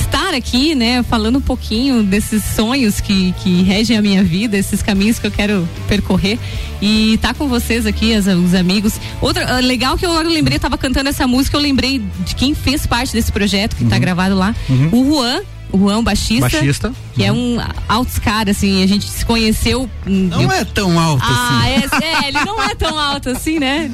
estar 0.00 0.32
aqui, 0.34 0.74
né, 0.74 1.02
falando 1.02 1.36
um 1.36 1.40
pouquinho 1.40 2.02
desses 2.02 2.42
sonhos 2.44 3.00
que, 3.00 3.32
que 3.42 3.62
regem 3.62 3.96
a 3.96 4.00
minha 4.02 4.22
vida, 4.24 4.56
esses 4.56 4.80
caminhos 4.82 5.18
que 5.18 5.26
eu 5.26 5.30
quero 5.30 5.68
percorrer 5.88 6.38
e 6.80 7.14
estar 7.14 7.34
com 7.34 7.48
vocês 7.48 7.84
aqui, 7.86 8.14
as, 8.14 8.26
os 8.26 8.54
amigos. 8.54 8.94
Outra, 9.20 9.56
ah, 9.56 9.60
legal 9.60 9.98
que 9.98 10.06
eu 10.06 10.22
lembrei, 10.22 10.56
eu 10.56 10.60
tava 10.60 10.78
cantando 10.78 11.08
essa 11.08 11.26
música, 11.26 11.56
eu 11.56 11.60
lembrei 11.60 12.00
de 12.24 12.34
quem 12.34 12.54
fez 12.54 12.86
parte 12.86 13.12
desse 13.12 13.30
projeto 13.32 13.76
que 13.76 13.84
tá 13.84 13.98
gravado 13.98 14.34
lá, 14.36 14.54
Uhum. 14.68 14.88
o 14.92 15.04
Juan. 15.16 15.40
O 15.72 15.78
Juan, 15.78 16.02
baixista. 16.02 16.48
Baixista. 16.48 16.92
Que 17.14 17.24
é 17.24 17.32
um 17.32 17.58
altos 17.88 18.18
cara, 18.18 18.52
assim, 18.52 18.82
a 18.82 18.86
gente 18.86 19.06
se 19.06 19.24
conheceu. 19.24 19.88
Não 20.06 20.50
é 20.50 20.64
tão 20.64 20.98
alto 20.98 21.22
ah, 21.24 21.60
assim. 21.60 22.04
É, 22.04 22.24
é, 22.24 22.28
ele 22.28 22.44
não 22.44 22.62
é 22.62 22.74
tão 22.74 22.98
alto 22.98 23.30
assim, 23.30 23.58
né? 23.58 23.90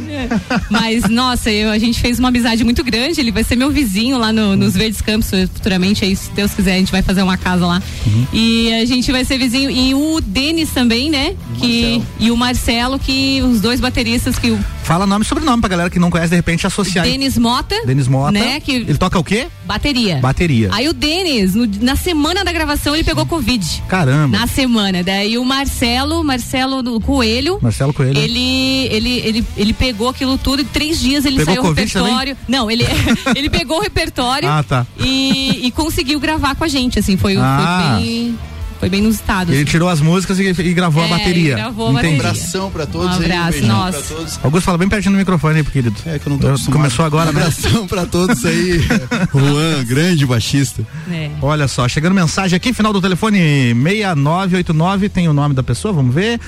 Mas, 0.70 1.08
nossa, 1.08 1.50
eu, 1.50 1.70
a 1.70 1.78
gente 1.78 2.00
fez 2.00 2.18
uma 2.18 2.28
amizade 2.28 2.62
muito 2.62 2.84
grande. 2.84 3.20
Ele 3.20 3.32
vai 3.32 3.42
ser 3.42 3.56
meu 3.56 3.70
vizinho 3.70 4.18
lá 4.18 4.32
no- 4.32 4.56
nos 4.56 4.74
Verdes 4.74 5.00
Campos, 5.00 5.30
futuramente, 5.52 6.04
aí, 6.04 6.14
se 6.14 6.30
Deus 6.30 6.52
quiser, 6.52 6.74
a 6.74 6.78
gente 6.78 6.92
vai 6.92 7.02
fazer 7.02 7.22
uma 7.22 7.36
casa 7.36 7.66
lá. 7.66 7.82
E 8.32 8.72
a 8.74 8.84
gente 8.84 9.10
vai 9.10 9.24
ser 9.24 9.38
vizinho. 9.38 9.70
E 9.70 9.94
o 9.94 10.20
Denis 10.20 10.70
também, 10.70 11.10
né? 11.10 11.34
Que, 11.58 12.02
e 12.20 12.30
o 12.30 12.36
Marcelo, 12.36 12.98
que 12.98 13.42
os 13.42 13.60
dois 13.60 13.80
bateristas 13.80 14.38
que 14.38 14.50
o 14.50 14.64
Fala 14.84 15.06
nome 15.06 15.24
e 15.24 15.28
sobrenome 15.28 15.60
pra 15.60 15.68
galera 15.68 15.88
que 15.90 15.98
não 15.98 16.10
conhece, 16.10 16.28
de 16.30 16.36
repente 16.36 16.66
associar. 16.66 17.04
Denis 17.06 17.38
Mota. 17.38 17.74
Denis 17.86 18.06
Mota. 18.06 18.32
Né? 18.32 18.60
Que, 18.60 18.72
Ele 18.72 18.98
toca 18.98 19.18
o 19.18 19.24
quê? 19.24 19.46
bateria. 19.64 20.16
Bateria. 20.16 20.68
Aí 20.72 20.86
o 20.88 20.92
Denis, 20.92 21.54
no- 21.54 21.66
na 21.80 21.96
semana 21.96 22.44
da 22.44 22.52
gravação, 22.52 22.94
ele 22.94 23.02
pegou 23.02 23.24
Covid. 23.24 23.82
Caramba. 23.88 24.38
Na 24.38 24.46
semana. 24.46 25.02
Daí 25.02 25.38
o 25.38 25.44
Marcelo, 25.44 26.22
Marcelo 26.22 26.82
do 26.82 27.00
Coelho. 27.00 27.58
Marcelo 27.62 27.94
Coelho. 27.94 28.18
Ele, 28.18 28.86
ele, 28.90 29.18
ele, 29.20 29.46
ele 29.56 29.72
pegou 29.72 30.10
aquilo 30.10 30.36
tudo 30.36 30.60
e 30.60 30.64
três 30.64 31.00
dias 31.00 31.24
ele 31.24 31.36
Pegou 31.38 31.54
saiu 31.54 31.62
Covid 31.62 31.86
repertório. 31.86 32.36
Não, 32.46 32.70
ele, 32.70 32.84
ele 33.34 33.48
pegou 33.48 33.78
o 33.78 33.80
repertório 33.80 34.48
Ah, 34.50 34.62
tá. 34.62 34.86
e, 35.00 35.66
e 35.66 35.70
conseguiu 35.70 36.20
gravar 36.20 36.54
com 36.56 36.64
a 36.64 36.68
gente, 36.68 36.98
assim, 36.98 37.16
foi, 37.16 37.36
Ah. 37.38 37.94
foi 37.96 38.02
bem. 38.02 38.38
Foi 38.84 38.90
bem 38.90 39.00
inusitado. 39.00 39.50
Ele 39.50 39.64
tirou 39.64 39.88
as 39.88 39.98
músicas 40.00 40.38
e, 40.38 40.42
e 40.42 40.74
gravou 40.74 41.02
a 41.02 41.06
É, 41.06 41.08
bateria. 41.08 41.52
e 41.52 41.56
gravou 41.56 41.88
a 41.88 41.92
bateria. 41.94 42.16
Abração 42.18 42.70
pra 42.70 42.84
todos 42.84 43.16
Um 43.16 43.20
aí, 43.20 43.24
abraço, 43.24 43.50
beijão 43.52 43.68
nossa. 43.68 43.98
pra 43.98 44.16
todos. 44.16 44.40
Augusto, 44.42 44.64
fala 44.66 44.76
bem 44.78 44.88
pertinho 44.90 45.12
no 45.12 45.18
microfone 45.18 45.56
aí, 45.56 45.64
querido. 45.64 45.96
É 46.04 46.18
que 46.18 46.26
eu 46.26 46.30
não 46.30 46.38
tô 46.38 46.48
acostumado. 46.48 46.76
Começou 46.76 47.04
agora, 47.06 47.32
né? 47.32 47.40
Abração 47.40 47.86
pra 47.86 48.04
todos 48.04 48.44
aí. 48.44 48.78
Juan, 49.32 49.84
grande 49.86 50.26
baixista. 50.26 50.82
É. 51.10 51.30
Olha 51.40 51.66
só, 51.66 51.88
chegando 51.88 52.12
mensagem 52.14 52.54
aqui, 52.56 52.74
final 52.74 52.92
do 52.92 53.00
telefone 53.00 53.38
6989, 53.74 55.08
tem 55.08 55.28
o 55.28 55.32
nome 55.32 55.54
da 55.54 55.62
pessoa, 55.62 55.94
vamos 55.94 56.14
ver. 56.14 56.38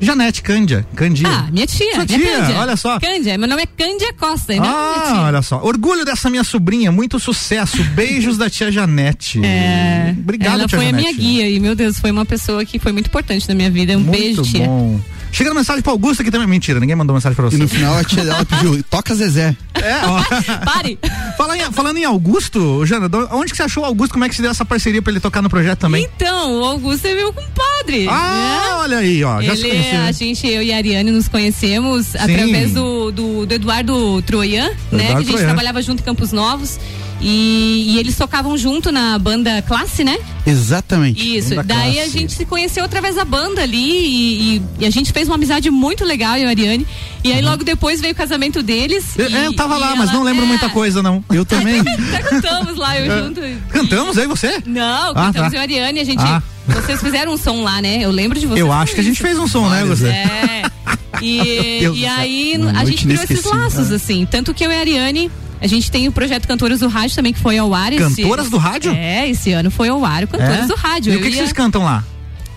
Janete 0.00 0.42
Cândia, 0.42 0.86
Candia. 0.94 1.28
Ah, 1.28 1.48
minha 1.50 1.66
tia. 1.66 1.94
Sua 1.94 2.04
tia, 2.06 2.18
Cândia. 2.18 2.58
olha 2.58 2.76
só. 2.76 2.98
Cândia, 3.00 3.38
meu 3.38 3.48
nome 3.48 3.62
é 3.62 3.66
Cândia 3.66 4.12
Costa, 4.12 4.52
né? 4.52 4.60
minha 4.60 4.70
Ah, 4.72 5.02
tia. 5.06 5.20
olha 5.22 5.42
só. 5.42 5.60
Orgulho 5.62 6.04
dessa 6.04 6.28
minha 6.28 6.44
sobrinha, 6.44 6.92
muito 6.92 7.18
sucesso. 7.18 7.82
Beijos 7.94 8.36
da 8.36 8.50
tia 8.50 8.70
Janete. 8.70 9.40
É, 9.44 10.14
Obrigado, 10.18 10.54
ela 10.60 10.68
tia 10.68 10.76
foi 10.78 10.86
a 10.86 10.90
Janete. 10.90 11.06
minha 11.08 11.16
guia 11.18 11.48
e, 11.48 11.60
meu 11.60 11.74
Deus, 11.74 11.98
foi 11.98 12.10
uma 12.10 12.24
pessoa 12.26 12.64
que 12.64 12.78
foi 12.78 12.92
muito 12.92 13.06
importante 13.06 13.48
na 13.48 13.54
minha 13.54 13.70
vida. 13.70 13.96
Um 13.96 14.00
Muito 14.00 14.10
beijo, 14.18 14.42
tia. 14.42 14.66
bom. 14.66 15.00
Chegando 15.34 15.54
mensagem 15.56 15.82
pro 15.82 15.90
Augusto 15.92 16.20
aqui 16.22 16.30
também. 16.30 16.46
Mentira, 16.46 16.78
ninguém 16.78 16.94
mandou 16.94 17.12
mensagem 17.14 17.34
pra 17.34 17.44
você. 17.44 17.56
E 17.56 17.58
no 17.58 17.68
final 17.68 17.96
a 17.98 18.04
tia 18.04 18.22
dela 18.24 18.44
pediu, 18.44 18.82
toca 18.84 19.14
Zezé. 19.14 19.56
É, 19.74 19.96
ó. 20.06 20.22
Pare! 20.64 20.98
Fala 21.36 21.58
em- 21.58 21.72
falando 21.72 21.96
em 21.96 22.04
Augusto, 22.04 22.86
Jana, 22.86 23.10
onde 23.32 23.50
que 23.50 23.56
você 23.56 23.64
achou 23.64 23.82
o 23.82 23.86
Augusto? 23.86 24.12
Como 24.12 24.24
é 24.24 24.28
que 24.28 24.34
se 24.36 24.40
deu 24.42 24.50
essa 24.52 24.64
parceria 24.64 25.02
pra 25.02 25.10
ele 25.10 25.18
tocar 25.20 25.42
no 25.42 25.50
projeto 25.50 25.80
também? 25.80 26.04
Então, 26.16 26.60
o 26.60 26.64
Augusto 26.64 27.04
é 27.06 27.14
meu 27.14 27.32
compadre. 27.32 28.06
Ah, 28.08 28.60
né? 28.68 28.74
olha 28.76 28.98
aí, 28.98 29.24
ó. 29.24 29.42
Já 29.42 29.56
se 29.56 29.62
Ele, 29.62 29.70
conhecia. 29.70 30.02
a 30.04 30.12
gente, 30.12 30.46
eu 30.46 30.62
e 30.62 30.72
a 30.72 30.76
Ariane 30.76 31.10
nos 31.10 31.26
conhecemos 31.26 32.14
através 32.14 32.72
do, 32.72 33.10
do, 33.10 33.44
do 33.46 33.54
Eduardo 33.54 34.22
Troian, 34.22 34.68
né? 34.68 34.74
Que 34.90 34.94
a 34.94 34.98
Eduardo 34.98 35.20
gente 35.22 35.30
Troian. 35.32 35.46
trabalhava 35.46 35.82
junto 35.82 36.00
em 36.00 36.04
Campos 36.04 36.30
Novos. 36.32 36.78
E, 37.20 37.94
e 37.94 37.98
eles 37.98 38.16
tocavam 38.16 38.56
junto 38.58 38.92
na 38.92 39.18
banda 39.18 39.62
Classe, 39.62 40.04
né? 40.04 40.18
Exatamente. 40.46 41.36
Isso. 41.38 41.50
Banda 41.54 41.62
Daí 41.74 41.92
a 41.98 42.02
Classe. 42.02 42.10
gente 42.18 42.32
se 42.34 42.44
conheceu 42.44 42.84
através 42.84 43.14
da 43.14 43.24
banda 43.24 43.62
ali 43.62 43.78
e, 43.78 44.56
e- 44.56 44.62
e 44.80 44.86
a 44.86 44.90
gente 44.90 45.12
fez 45.12 45.28
uma 45.28 45.36
amizade 45.36 45.70
muito 45.70 46.04
legal, 46.04 46.36
eu 46.36 46.42
e 46.42 46.44
a 46.46 46.48
Ariane. 46.50 46.86
E 47.22 47.32
aí 47.32 47.40
logo 47.40 47.64
depois 47.64 48.00
veio 48.00 48.12
o 48.12 48.16
casamento 48.16 48.62
deles. 48.62 49.16
Eu, 49.16 49.30
e- 49.30 49.34
é, 49.34 49.46
eu 49.46 49.54
tava 49.54 49.78
lá, 49.78 49.96
mas 49.96 50.10
ela- 50.10 50.18
não 50.18 50.22
lembro 50.24 50.44
é, 50.44 50.48
muita 50.48 50.68
coisa, 50.68 51.02
não. 51.02 51.24
Eu 51.32 51.44
também. 51.46 51.80
Até 52.12 52.22
cantamos 52.22 52.76
lá, 52.76 52.98
eu 52.98 53.10
É. 53.10 53.18
junto. 53.22 53.40
Cantamos 53.70 54.18
aí 54.18 54.26
você? 54.26 54.62
Não, 54.66 55.10
Ah, 55.12 55.14
cantamos 55.32 55.34
tá. 55.34 55.46
eu 55.48 55.52
e 55.54 55.56
a 55.58 55.62
Ariane, 55.62 56.00
a 56.00 56.04
gente. 56.04 56.20
Ah. 56.22 56.42
Vocês 56.66 57.00
fizeram 57.00 57.32
um 57.32 57.36
som 57.36 57.62
lá, 57.62 57.80
né? 57.80 57.98
Eu 58.02 58.10
lembro 58.10 58.38
de 58.38 58.46
vocês. 58.46 58.60
Eu 58.60 58.72
acho 58.72 58.94
que 58.94 59.00
a 59.00 59.04
gente 59.04 59.20
fez 59.20 59.38
um 59.38 59.46
som, 59.46 59.68
né, 59.68 59.84
você? 59.84 60.08
É. 60.08 60.62
E, 61.22 61.80
e 61.94 62.04
aí 62.06 62.54
a 62.76 62.84
gente 62.84 63.04
criou 63.06 63.22
esses 63.22 63.44
laços, 63.44 63.92
assim. 63.92 64.26
Tanto 64.28 64.52
que 64.52 64.66
eu 64.66 64.70
e 64.70 64.74
a 64.74 64.80
Ariane, 64.80 65.30
a 65.64 65.66
gente 65.66 65.90
tem 65.90 66.06
o 66.06 66.12
projeto 66.12 66.46
Cantoras 66.46 66.80
do 66.80 66.88
Rádio 66.88 67.16
também, 67.16 67.32
que 67.32 67.40
foi 67.40 67.56
ao 67.56 67.72
ar. 67.72 67.90
esse- 67.92 68.22
Cantoras 68.22 68.50
do 68.50 68.58
Rádio? 68.58 68.92
É, 68.92 69.28
esse 69.30 69.50
ano 69.52 69.70
foi 69.70 69.88
ao 69.88 70.04
ar 70.04 70.24
o 70.24 70.28
Cantoras 70.28 70.64
É? 70.64 70.66
do 70.66 70.74
Rádio. 70.74 71.12
E 71.14 71.16
o 71.16 71.20
que, 71.20 71.24
que 71.30 71.30
ia- 71.36 71.38
vocês 71.38 71.52
cantam 71.52 71.82
lá? 71.84 72.04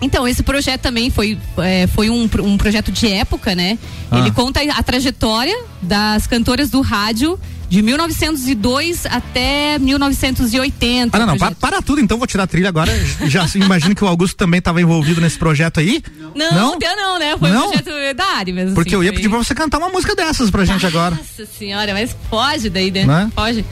então, 0.00 0.28
esse 0.28 0.42
projeto 0.44 0.82
também 0.82 1.10
foi, 1.10 1.36
é, 1.56 1.86
foi 1.88 2.08
um, 2.10 2.28
um 2.44 2.56
projeto 2.58 2.92
de 2.92 3.08
época, 3.08 3.54
né? 3.54 3.78
Ah. 4.10 4.18
Ele 4.18 4.30
conta 4.30 4.60
a 4.60 4.82
trajetória 4.82 5.56
das 5.82 6.26
cantoras 6.26 6.70
do 6.70 6.80
rádio 6.82 7.36
de 7.68 7.82
1902 7.82 9.04
até 9.06 9.78
1980. 9.78 11.16
Ah, 11.16 11.20
não, 11.20 11.26
não, 11.26 11.38
para, 11.38 11.54
para 11.54 11.82
tudo, 11.82 12.00
então 12.00 12.16
vou 12.18 12.26
tirar 12.26 12.44
a 12.44 12.46
trilha 12.46 12.68
agora. 12.68 12.90
Já 13.26 13.42
assim, 13.42 13.60
imagino 13.60 13.94
que 13.94 14.02
o 14.02 14.06
Augusto 14.08 14.36
também 14.36 14.58
estava 14.58 14.80
envolvido 14.80 15.20
nesse 15.20 15.38
projeto 15.38 15.80
aí. 15.80 16.02
Não, 16.34 16.52
Não? 16.52 16.78
não, 16.78 16.96
não, 16.96 17.18
né? 17.18 17.36
Foi 17.38 17.50
Não? 17.50 17.68
um 17.68 17.72
projeto 17.72 18.16
da 18.16 18.24
área 18.36 18.54
mesmo. 18.54 18.74
Porque 18.74 18.90
assim, 18.90 18.96
eu 18.96 19.04
ia 19.04 19.10
foi- 19.10 19.16
pedir 19.16 19.28
pra 19.28 19.38
você 19.38 19.54
cantar 19.54 19.78
uma 19.78 19.88
música 19.90 20.14
dessas 20.14 20.50
pra 20.50 20.64
gente 20.64 20.86
agora. 20.86 21.14
Nossa 21.16 21.46
senhora, 21.58 21.92
mas 21.92 22.14
foge 22.30 22.70
daí, 22.70 22.90
né? 22.90 23.04
Né? 23.04 23.30
Foge. 23.34 23.64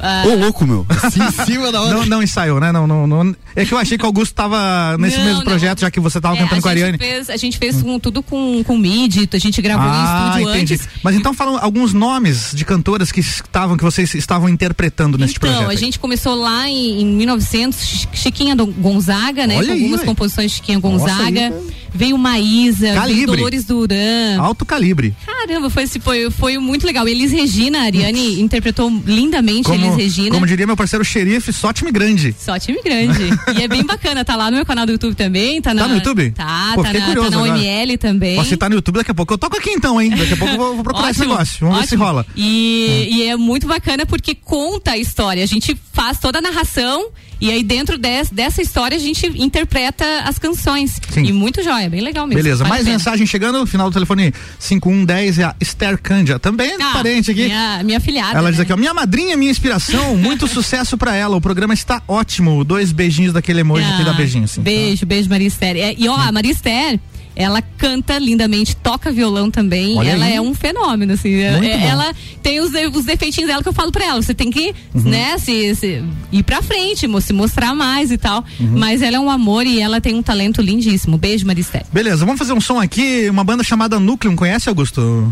Ah, 0.00 0.24
Ô, 0.26 0.34
louco, 0.34 0.66
meu. 0.66 0.84
Assim, 1.02 1.20
em 1.22 1.44
cima 1.46 1.72
da 1.72 1.80
hora. 1.80 1.94
Não, 1.94 2.06
não 2.06 2.22
ensaiou, 2.22 2.60
né? 2.60 2.70
Não, 2.72 2.86
não, 2.86 3.06
não- 3.06 3.34
É 3.54 3.64
que 3.64 3.72
eu 3.72 3.78
achei 3.78 3.96
que 3.96 4.04
o 4.04 4.06
Augusto 4.06 4.34
tava 4.34 4.96
nesse 4.98 5.16
Não, 5.16 5.24
mesmo 5.24 5.38
não. 5.38 5.44
projeto, 5.46 5.80
já 5.80 5.90
que 5.90 5.98
você 6.00 6.20
tava 6.20 6.36
é, 6.36 6.38
cantando 6.40 6.60
com 6.62 6.68
a 6.68 6.70
Ariane. 6.70 6.98
Fez, 6.98 7.30
a 7.30 7.36
gente 7.36 7.56
fez 7.58 7.80
com- 7.82 7.98
tudo 7.98 8.22
com, 8.22 8.62
com 8.64 8.76
MIDI, 8.76 9.28
a 9.32 9.38
gente 9.38 9.60
gravou 9.62 9.86
ah, 9.88 9.96
em 9.96 10.28
estúdio 10.40 10.50
entendi. 10.56 10.74
antes. 10.74 10.88
Mas 11.02 11.16
então 11.16 11.32
falam 11.32 11.58
alguns 11.62 11.92
nomes 11.94 12.50
de 12.54 12.64
cantoras 12.64 13.10
que 13.10 13.20
estavam, 13.20 13.76
que 13.76 13.84
vocês 13.84 14.14
estavam 14.14 14.48
interpretando 14.48 15.16
nesse 15.16 15.34
Então, 15.36 15.48
projeto. 15.50 15.68
a 15.68 15.72
aí. 15.72 15.76
gente 15.78 15.98
começou 15.98 16.34
lá 16.34 16.68
em, 16.68 17.00
em 17.02 17.06
1900, 17.06 17.78
Chi- 17.86 18.08
Chiquinha 18.12 18.54
do- 18.54 18.66
Gonzaga, 18.66 19.46
né? 19.46 19.56
Olha 19.56 19.66
com 19.68 19.72
aí, 19.72 19.82
algumas 19.82 20.02
composições 20.04 20.50
de 20.50 20.56
Chiquinha 20.58 20.78
Gonzaga. 20.78 21.40
aí, 21.48 21.52
veio 21.94 22.18
Maísa, 22.18 22.86
veio 22.88 22.94
Calibre. 23.00 23.36
Dolores 23.36 23.64
Duran. 23.64 24.38
Alto 24.40 24.64
calibre. 24.66 25.14
Caramba, 25.24 25.70
foi, 25.70 25.84
esse- 25.84 25.98
foi, 26.00 26.30
foi 26.30 26.58
muito 26.58 26.86
legal. 26.86 27.08
Elis 27.08 27.32
Regina, 27.32 27.78
a 27.80 27.82
Ariane 27.84 28.40
interpretou 28.40 28.90
lindamente 29.06 29.70
Elis 29.70 29.85
Como, 29.86 29.96
Regina. 29.98 30.30
como 30.30 30.46
diria 30.46 30.66
meu 30.66 30.76
parceiro 30.76 31.04
xerife, 31.04 31.52
só 31.52 31.72
time 31.72 31.90
grande. 31.90 32.34
Só 32.38 32.58
time 32.58 32.78
grande. 32.82 33.22
e 33.58 33.62
é 33.62 33.68
bem 33.68 33.84
bacana, 33.84 34.24
tá 34.24 34.36
lá 34.36 34.50
no 34.50 34.56
meu 34.56 34.66
canal 34.66 34.86
do 34.86 34.92
YouTube 34.92 35.14
também. 35.14 35.60
Tá, 35.62 35.72
na, 35.74 35.86
no 35.88 35.94
YouTube? 35.96 36.30
Tá, 36.32 36.72
Pô, 36.74 36.82
tá, 36.82 36.92
na, 36.92 37.00
tá 37.00 37.06
na 37.14 37.26
agora. 37.26 37.38
OML 37.54 37.98
também. 37.98 38.36
Posso 38.36 38.50
citar 38.50 38.68
no 38.70 38.76
YouTube 38.76 38.96
daqui 38.96 39.10
a 39.10 39.14
pouco. 39.14 39.34
Eu 39.34 39.38
toco 39.38 39.56
aqui 39.56 39.70
então, 39.70 40.00
hein? 40.00 40.10
Daqui 40.10 40.32
a 40.34 40.36
pouco 40.36 40.54
eu 40.54 40.58
vou, 40.58 40.74
vou 40.74 40.84
procurar 40.84 41.10
esse 41.10 41.20
Ótimo, 41.20 41.34
negócio. 41.34 41.58
Vamos 41.60 41.80
ver 41.80 41.86
se 41.86 41.94
ótimo. 41.94 42.04
rola. 42.04 42.26
E, 42.36 43.08
e 43.10 43.22
é 43.28 43.36
muito 43.36 43.66
bacana 43.66 44.04
porque 44.06 44.34
conta 44.34 44.92
a 44.92 44.98
história. 44.98 45.42
A 45.42 45.46
gente 45.46 45.76
faz 45.92 46.18
toda 46.18 46.38
a 46.38 46.42
narração 46.42 47.08
e 47.40 47.50
aí 47.50 47.62
dentro 47.62 47.98
des- 47.98 48.30
dessa 48.30 48.62
história 48.62 48.96
a 48.96 49.00
gente 49.00 49.26
interpreta 49.42 50.04
as 50.24 50.38
canções. 50.38 50.98
Sim. 51.10 51.24
E 51.24 51.32
muito 51.32 51.62
jóia, 51.62 51.88
bem 51.90 52.00
legal 52.00 52.26
mesmo. 52.26 52.42
Beleza, 52.42 52.64
mais 52.64 52.86
mensagem 52.86 53.26
chegando, 53.26 53.66
final 53.66 53.90
do 53.90 53.92
telefone 53.94 54.32
5110 54.58 55.38
é 55.38 55.44
a 55.44 55.54
Esther 55.60 55.98
Cândia, 56.00 56.38
também 56.38 56.70
é 56.72 56.82
Ah, 56.82 56.92
parente 56.92 57.30
aqui. 57.30 57.44
Minha, 57.44 57.82
minha 57.84 58.00
filhada. 58.00 58.38
Ela 58.38 58.50
diz 58.50 58.58
né? 58.58 58.62
aqui, 58.62 58.72
ó, 58.72 58.76
minha 58.76 58.94
madrinha, 58.94 59.36
minha 59.36 59.50
inspiração, 59.50 59.75
muito 60.16 60.46
sucesso 60.48 60.96
pra 60.98 61.14
ela. 61.14 61.36
O 61.36 61.40
programa 61.40 61.74
está 61.74 62.02
ótimo. 62.08 62.64
Dois 62.64 62.92
beijinhos 62.92 63.32
daquele 63.32 63.60
emoji 63.60 63.84
Ah, 63.84 63.96
que 63.98 64.04
dá 64.04 64.12
beijinho, 64.12 64.44
assim. 64.44 64.60
Beijo, 64.60 65.04
beijo, 65.06 65.28
Maria 65.28 65.46
Esther. 65.48 65.76
É, 65.76 65.94
e 65.96 66.08
ó, 66.08 66.16
a 66.16 66.30
Maria 66.32 66.52
Esther. 66.52 66.98
Ela 67.38 67.60
canta 67.60 68.18
lindamente, 68.18 68.74
toca 68.74 69.12
violão 69.12 69.50
também. 69.50 69.94
Olha 69.98 70.08
ela 70.08 70.24
aí. 70.24 70.36
é 70.36 70.40
um 70.40 70.54
fenômeno, 70.54 71.12
assim. 71.12 71.34
É- 71.34 71.66
é- 71.66 71.86
ela 71.88 72.14
tem 72.42 72.60
os, 72.60 72.70
os 72.94 73.04
defeitinhos 73.04 73.50
dela 73.50 73.62
que 73.62 73.68
eu 73.68 73.74
falo 73.74 73.92
pra 73.92 74.06
ela. 74.06 74.22
Você 74.22 74.32
tem 74.32 74.50
que, 74.50 74.74
Uhum. 74.94 75.02
né, 75.02 75.36
se, 75.36 75.74
se- 75.74 76.02
ir 76.32 76.42
pra 76.44 76.62
frente, 76.62 77.06
se 77.20 77.32
mostrar 77.34 77.74
mais 77.74 78.10
e 78.10 78.16
tal. 78.16 78.42
Uhum. 78.58 78.78
Mas 78.78 79.02
ela 79.02 79.18
é 79.18 79.20
um 79.20 79.28
amor 79.28 79.66
e 79.66 79.80
ela 79.82 80.00
tem 80.00 80.14
um 80.14 80.22
talento 80.22 80.62
lindíssimo. 80.62 81.18
Beijo, 81.18 81.46
Maria 81.46 81.60
Esther. 81.60 81.84
Beleza, 81.92 82.24
vamos 82.24 82.38
fazer 82.38 82.54
um 82.54 82.60
som 82.60 82.80
aqui, 82.80 83.28
uma 83.28 83.44
banda 83.44 83.62
chamada 83.62 84.00
Núcleo, 84.00 84.34
conhece, 84.34 84.70
Augusto? 84.70 85.30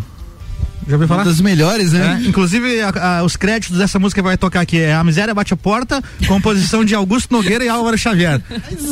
Já 0.86 0.94
ouviu 0.94 1.08
falar? 1.08 1.22
Uma 1.22 1.30
das 1.30 1.40
melhores, 1.40 1.92
né? 1.92 2.20
É, 2.22 2.28
inclusive, 2.28 2.80
a- 2.80 3.18
a- 3.18 3.22
os 3.24 3.36
créditos 3.36 3.78
dessa 3.78 3.98
música 3.98 4.20
que 4.20 4.26
vai 4.26 4.36
tocar 4.36 4.60
aqui 4.60 4.78
é 4.80 4.94
A 4.94 5.02
Miséria 5.04 5.34
Bate 5.34 5.54
a 5.54 5.56
Porta, 5.56 6.02
composição 6.26 6.84
de 6.84 6.94
Augusto 6.94 7.32
Nogueira 7.32 7.64
e 7.64 7.68
Álvaro 7.68 7.96
Xavier. 7.98 8.40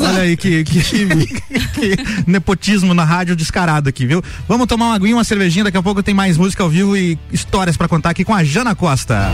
Olha 0.01 0.22
aí 0.22 0.36
que, 0.36 0.64
que, 0.64 0.80
que 0.82 1.97
nepotismo 2.26 2.95
na 2.95 3.05
rádio 3.05 3.36
descarado 3.36 3.88
aqui, 3.88 4.07
viu? 4.07 4.22
Vamos 4.49 4.66
tomar 4.66 4.86
uma 4.86 4.95
aguinha, 4.97 5.16
uma 5.16 5.24
cervejinha, 5.24 5.64
daqui 5.64 5.76
a 5.76 5.82
pouco 5.82 6.03
tem 6.03 6.14
mais 6.14 6.36
música 6.36 6.62
ao 6.62 6.68
vivo 6.70 6.97
e 6.97 7.18
histórias 7.32 7.76
pra 7.76 7.88
contar 7.88 8.11
aqui 8.11 8.24
com 8.24 8.34
a 8.34 8.43
Jana 8.43 8.74
Costa. 8.74 9.30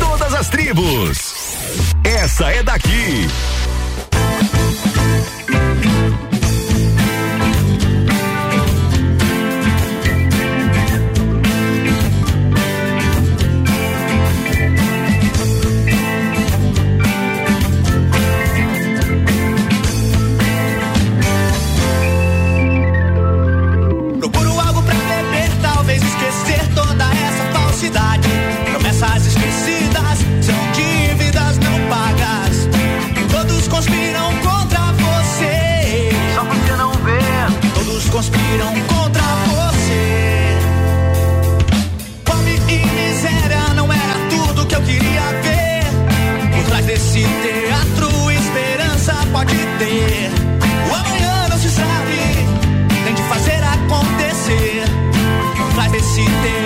Todas 0.00 0.34
as 0.34 0.48
tribos. 0.48 1.34
Essa 2.04 2.50
é 2.50 2.62
daqui. 2.62 3.26
O 49.78 50.94
amanhã 50.94 51.48
não 51.50 51.58
se 51.58 51.68
sabe, 51.68 52.16
tem 53.04 53.14
de 53.14 53.22
fazer 53.24 53.62
acontecer. 53.62 54.84
Faz 55.74 55.92
desse 55.92 56.24
ter. 56.24 56.65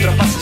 tropas 0.00 0.37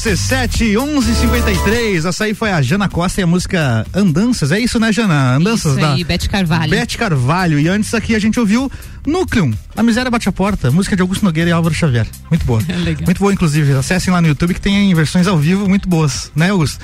RC7 0.00 0.78
1153. 0.78 2.06
Essa 2.06 2.24
aí 2.24 2.32
foi 2.32 2.50
a 2.50 2.62
Jana 2.62 2.88
Costa 2.88 3.20
e 3.20 3.24
a 3.24 3.26
música 3.26 3.86
Andanças. 3.94 4.50
É 4.50 4.58
isso, 4.58 4.80
né, 4.80 4.90
Jana? 4.90 5.36
Andanças 5.36 5.72
Isso 5.72 5.80
da 5.80 5.92
aí, 5.92 6.02
Beth 6.02 6.26
Carvalho. 6.30 6.70
Beth 6.70 6.96
Carvalho. 6.96 7.60
E 7.60 7.68
antes 7.68 7.92
aqui 7.92 8.14
a 8.14 8.18
gente 8.18 8.40
ouviu 8.40 8.72
Núcleo, 9.06 9.52
A 9.76 9.82
Miséria 9.82 10.10
Bate 10.10 10.26
a 10.26 10.32
Porta, 10.32 10.70
música 10.70 10.96
de 10.96 11.02
Augusto 11.02 11.22
Nogueira 11.22 11.50
e 11.50 11.52
Álvaro 11.52 11.74
Xavier. 11.74 12.06
Muito 12.30 12.46
boa. 12.46 12.62
Legal. 12.82 13.04
Muito 13.04 13.18
boa, 13.18 13.30
inclusive. 13.30 13.74
Acessem 13.74 14.10
lá 14.10 14.22
no 14.22 14.28
YouTube 14.28 14.54
que 14.54 14.60
tem 14.60 14.94
versões 14.94 15.26
ao 15.26 15.36
vivo 15.36 15.68
muito 15.68 15.86
boas, 15.86 16.32
né, 16.34 16.48
Augusto? 16.48 16.78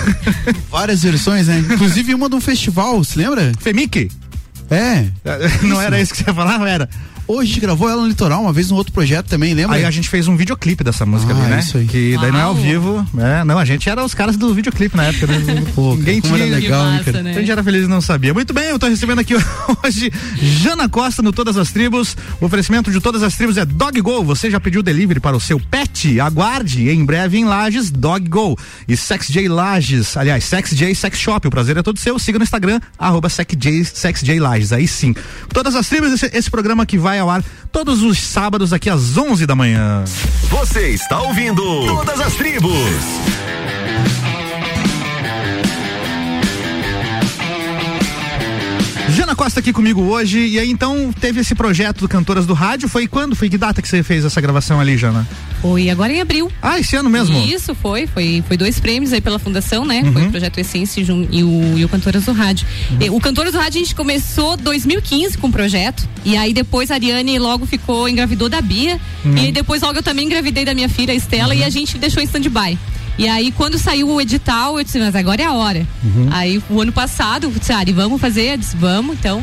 Várias 0.70 1.02
versões, 1.02 1.48
né? 1.48 1.58
Inclusive 1.58 2.14
uma 2.14 2.28
de 2.28 2.34
um 2.34 2.40
festival, 2.40 3.02
se 3.02 3.16
lembra? 3.16 3.50
Femic? 3.60 4.10
É. 4.70 5.06
Não 5.66 5.80
era 5.80 5.98
isso 5.98 6.12
que 6.12 6.18
você 6.22 6.28
ia 6.28 6.34
falar? 6.34 6.58
Não 6.58 6.66
era? 6.66 6.86
Hoje 7.32 7.50
a 7.50 7.54
gente 7.54 7.60
gravou 7.60 7.88
ela 7.88 8.02
no 8.02 8.08
litoral, 8.08 8.42
uma 8.42 8.52
vez 8.52 8.70
num 8.70 8.76
outro 8.76 8.92
projeto 8.92 9.26
também, 9.26 9.54
lembra? 9.54 9.76
Aí 9.76 9.84
a 9.86 9.90
gente 9.90 10.08
fez 10.08 10.28
um 10.28 10.36
videoclipe 10.36 10.84
dessa 10.84 11.06
música 11.06 11.32
Ah, 11.32 11.36
ali, 11.40 11.50
né? 11.50 11.58
isso 11.60 11.78
aí. 11.78 11.86
Que 11.86 12.16
daí 12.20 12.30
não 12.30 12.38
é 12.38 12.42
ao 12.42 12.52
Uau. 12.52 12.62
vivo. 12.62 13.06
né? 13.14 13.42
não, 13.44 13.58
a 13.58 13.64
gente 13.64 13.88
era 13.88 14.04
os 14.04 14.12
caras 14.12 14.36
do 14.36 14.52
videoclipe 14.54 14.94
na 14.96 15.04
época. 15.04 15.26
Né? 15.26 15.64
Pô, 15.74 15.94
Ninguém 15.94 16.20
tinha. 16.20 16.36
era 16.36 16.44
legal, 16.44 16.84
massa, 16.84 17.22
né? 17.22 17.30
A 17.30 17.34
gente 17.40 17.50
era 17.50 17.64
feliz 17.64 17.84
e 17.84 17.88
não 17.88 18.00
sabia. 18.02 18.34
Muito 18.34 18.52
bem, 18.52 18.64
eu 18.64 18.78
tô 18.78 18.86
recebendo 18.86 19.20
aqui 19.20 19.34
hoje 19.82 20.12
Jana 20.36 20.88
Costa 20.90 21.22
no 21.22 21.32
Todas 21.32 21.56
as 21.56 21.72
Tribos. 21.72 22.14
O 22.38 22.44
oferecimento 22.44 22.90
de 22.90 23.00
Todas 23.00 23.22
as 23.22 23.34
Tribos 23.34 23.56
é 23.56 23.64
Dog 23.64 23.98
Go. 24.02 24.22
Você 24.24 24.50
já 24.50 24.60
pediu 24.60 24.82
delivery 24.82 25.18
para 25.20 25.34
o 25.36 25.40
seu 25.40 25.58
pet? 25.58 26.20
Aguarde 26.20 26.90
em 26.90 27.02
breve 27.02 27.38
em 27.38 27.44
Lages, 27.46 27.90
Dog 27.90 28.28
Go. 28.28 28.58
E 28.86 28.94
Sex 28.94 29.28
J 29.28 29.48
Lages, 29.48 30.16
aliás, 30.18 30.44
Sex 30.44 30.70
J 30.76 30.94
Sex 30.94 31.18
Shop. 31.18 31.46
O 31.46 31.50
prazer 31.50 31.78
é 31.78 31.82
todo 31.82 31.98
seu. 31.98 32.18
Siga 32.18 32.38
no 32.38 32.44
Instagram, 32.44 32.78
arroba 32.98 33.28
Sex 33.30 34.20
J 34.22 34.38
Lages. 34.38 34.72
Aí 34.72 34.86
sim. 34.86 35.14
Todas 35.52 35.74
as 35.74 35.88
Tribos, 35.88 36.12
esse, 36.12 36.30
esse 36.36 36.50
programa 36.50 36.84
que 36.84 36.98
vai 36.98 37.21
ao 37.22 37.30
ar 37.30 37.42
todos 37.70 38.02
os 38.02 38.18
sábados 38.20 38.72
aqui 38.72 38.90
às 38.90 39.16
11 39.16 39.46
da 39.46 39.54
manhã. 39.54 40.04
Você 40.50 40.88
está 40.90 41.22
ouvindo 41.22 41.62
Todas 41.86 42.20
as 42.20 42.34
Tribos. 42.34 42.72
Jana 49.12 49.36
Costa 49.36 49.60
aqui 49.60 49.74
comigo 49.74 50.00
hoje, 50.00 50.38
e 50.38 50.58
aí 50.58 50.70
então 50.70 51.12
teve 51.12 51.40
esse 51.40 51.54
projeto 51.54 52.00
do 52.00 52.08
Cantoras 52.08 52.46
do 52.46 52.54
Rádio, 52.54 52.88
foi 52.88 53.06
quando? 53.06 53.36
Foi 53.36 53.50
que 53.50 53.58
data 53.58 53.82
que 53.82 53.88
você 53.88 54.02
fez 54.02 54.24
essa 54.24 54.40
gravação 54.40 54.80
ali, 54.80 54.96
Jana? 54.96 55.28
Foi 55.60 55.90
agora 55.90 56.10
em 56.10 56.20
abril. 56.20 56.50
Ah, 56.62 56.80
esse 56.80 56.96
ano 56.96 57.10
mesmo? 57.10 57.38
Isso, 57.38 57.74
foi. 57.74 58.06
Foi, 58.06 58.42
foi 58.48 58.56
dois 58.56 58.80
prêmios 58.80 59.12
aí 59.12 59.20
pela 59.20 59.38
fundação, 59.38 59.84
né? 59.84 60.02
Uhum. 60.02 60.12
Foi 60.12 60.26
o 60.26 60.30
Projeto 60.30 60.58
Essência 60.58 61.00
e 61.30 61.42
o, 61.44 61.78
e 61.78 61.84
o 61.84 61.88
Cantoras 61.90 62.24
do 62.24 62.32
Rádio. 62.32 62.66
E 62.98 63.10
O 63.10 63.20
Cantoras 63.20 63.52
do 63.52 63.58
Rádio 63.58 63.80
a 63.80 63.84
gente 63.84 63.94
começou 63.94 64.56
2015 64.56 65.36
com 65.36 65.48
o 65.48 65.52
projeto. 65.52 66.08
E 66.24 66.36
aí 66.36 66.54
depois 66.54 66.90
a 66.90 66.94
Ariane 66.94 67.38
logo 67.38 67.66
ficou, 67.66 68.08
engravidou 68.08 68.48
da 68.48 68.62
Bia. 68.62 68.98
Uhum. 69.24 69.36
E 69.36 69.52
depois 69.52 69.82
logo 69.82 69.98
eu 69.98 70.02
também 70.02 70.24
engravidei 70.24 70.64
da 70.64 70.74
minha 70.74 70.88
filha, 70.88 71.12
a 71.12 71.14
Estela, 71.14 71.54
e 71.54 71.62
a 71.62 71.68
gente 71.68 71.98
deixou 71.98 72.22
em 72.22 72.26
stand-by. 72.26 72.78
E 73.18 73.28
aí, 73.28 73.52
quando 73.52 73.78
saiu 73.78 74.08
o 74.08 74.20
edital, 74.20 74.78
eu 74.78 74.84
disse, 74.84 74.98
mas 74.98 75.14
agora 75.14 75.42
é 75.42 75.44
a 75.44 75.52
hora. 75.52 75.86
Uhum. 76.02 76.28
Aí, 76.30 76.62
o 76.70 76.80
ano 76.80 76.92
passado, 76.92 77.44
eu 77.44 77.50
disse, 77.50 77.72
Ari, 77.72 77.92
vamos 77.92 78.20
fazer? 78.20 78.54
Eu 78.54 78.56
disse, 78.56 78.76
vamos. 78.76 79.16
Então, 79.18 79.42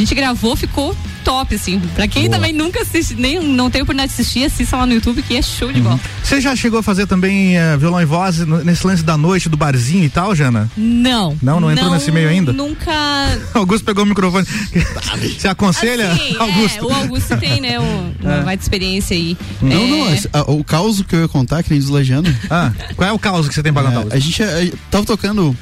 a 0.00 0.04
gente 0.06 0.14
gravou, 0.14 0.56
ficou 0.56 0.96
top, 1.22 1.54
assim. 1.54 1.78
Pra 1.94 2.08
quem 2.08 2.22
Boa. 2.22 2.36
também 2.36 2.52
nunca 2.54 2.80
assiste, 2.80 3.14
nem 3.14 3.38
não 3.38 3.70
tem 3.70 3.82
oportunidade 3.82 4.14
de 4.14 4.20
assistir, 4.22 4.44
assista 4.44 4.76
lá 4.78 4.86
no 4.86 4.94
YouTube, 4.94 5.20
que 5.22 5.36
é 5.36 5.42
show 5.42 5.70
de 5.70 5.80
bola. 5.80 6.00
Você 6.24 6.40
já 6.40 6.56
chegou 6.56 6.78
a 6.80 6.82
fazer 6.82 7.06
também 7.06 7.58
eh, 7.58 7.76
violão 7.76 8.00
e 8.00 8.04
voz 8.06 8.38
nesse 8.64 8.86
lance 8.86 9.02
da 9.02 9.18
noite, 9.18 9.48
do 9.50 9.56
barzinho 9.58 10.02
e 10.04 10.08
tal, 10.08 10.34
Jana? 10.34 10.70
Não. 10.76 11.36
Não, 11.42 11.60
não 11.60 11.70
entrou 11.70 11.90
nesse 11.90 12.10
meio 12.10 12.28
ainda? 12.30 12.50
Nunca. 12.52 12.90
Augusto 13.52 13.84
pegou 13.84 14.04
o 14.04 14.06
microfone. 14.06 14.46
Você 15.38 15.46
aconselha, 15.48 16.12
Assim, 16.12 16.36
Augusto? 16.38 16.78
É, 16.78 16.82
o 16.82 16.94
Augusto 16.94 17.36
tem, 17.36 17.60
né, 17.60 17.78
uma 17.78 18.36
É. 18.36 18.42
baita 18.42 18.62
experiência 18.62 19.14
aí. 19.14 19.36
Não, 19.60 19.70
É, 19.76 19.86
não, 19.86 20.14
esse- 20.14 20.30
a- 20.32 20.50
o 20.50 20.64
caos 20.64 21.02
que 21.02 21.14
eu 21.14 21.20
ia 21.20 21.28
contar, 21.28 21.62
que 21.62 21.70
nem 21.70 21.78
deslajando. 21.78 22.34
Ah, 22.50 22.72
qual 22.96 23.08
é 23.08 23.12
o 23.12 23.18
caos 23.18 23.46
que 23.48 23.54
você 23.54 23.62
tem 23.62 23.72
pra 23.72 23.82
contar? 23.82 24.14
a 24.14 24.18
gente 24.18 24.42
eh, 24.42 24.72
tava 24.90 25.04
tocando 25.04 25.54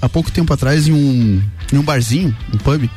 há 0.00 0.08
pouco 0.08 0.30
tempo 0.32 0.50
atrás 0.52 0.88
em 0.88 0.92
um, 0.92 1.42
em 1.72 1.76
um 1.76 1.82
barzinho, 1.82 2.34
um 2.52 2.56
pub. 2.58 2.88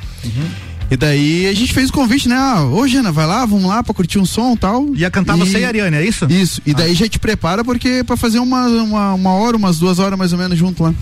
E 0.89 0.95
daí 0.95 1.47
a 1.47 1.53
gente 1.53 1.73
fez 1.73 1.89
o 1.89 1.93
convite, 1.93 2.29
né? 2.29 2.35
Ah, 2.35 2.63
ô 2.63 2.87
Jana, 2.87 3.11
vai 3.11 3.25
lá, 3.25 3.45
vamos 3.45 3.65
lá 3.65 3.81
pra 3.81 3.93
curtir 3.93 4.19
um 4.19 4.25
som 4.25 4.53
e 4.53 4.57
tal. 4.57 4.95
Ia 4.95 5.09
cantar 5.09 5.35
você 5.35 5.59
e 5.59 5.65
a 5.65 5.67
Ariane, 5.67 5.97
é 5.97 6.05
isso? 6.05 6.25
Isso. 6.29 6.61
E 6.65 6.73
daí 6.73 6.93
já 6.93 7.07
te 7.07 7.17
prepara 7.17 7.63
porque 7.63 8.03
pra 8.03 8.15
fazer 8.15 8.39
uma, 8.39 8.67
uma, 8.67 9.13
uma 9.13 9.31
hora, 9.33 9.57
umas 9.57 9.79
duas 9.79 9.97
horas 9.97 10.17
mais 10.17 10.31
ou 10.31 10.37
menos 10.37 10.57
junto 10.57 10.83
lá. 10.83 10.93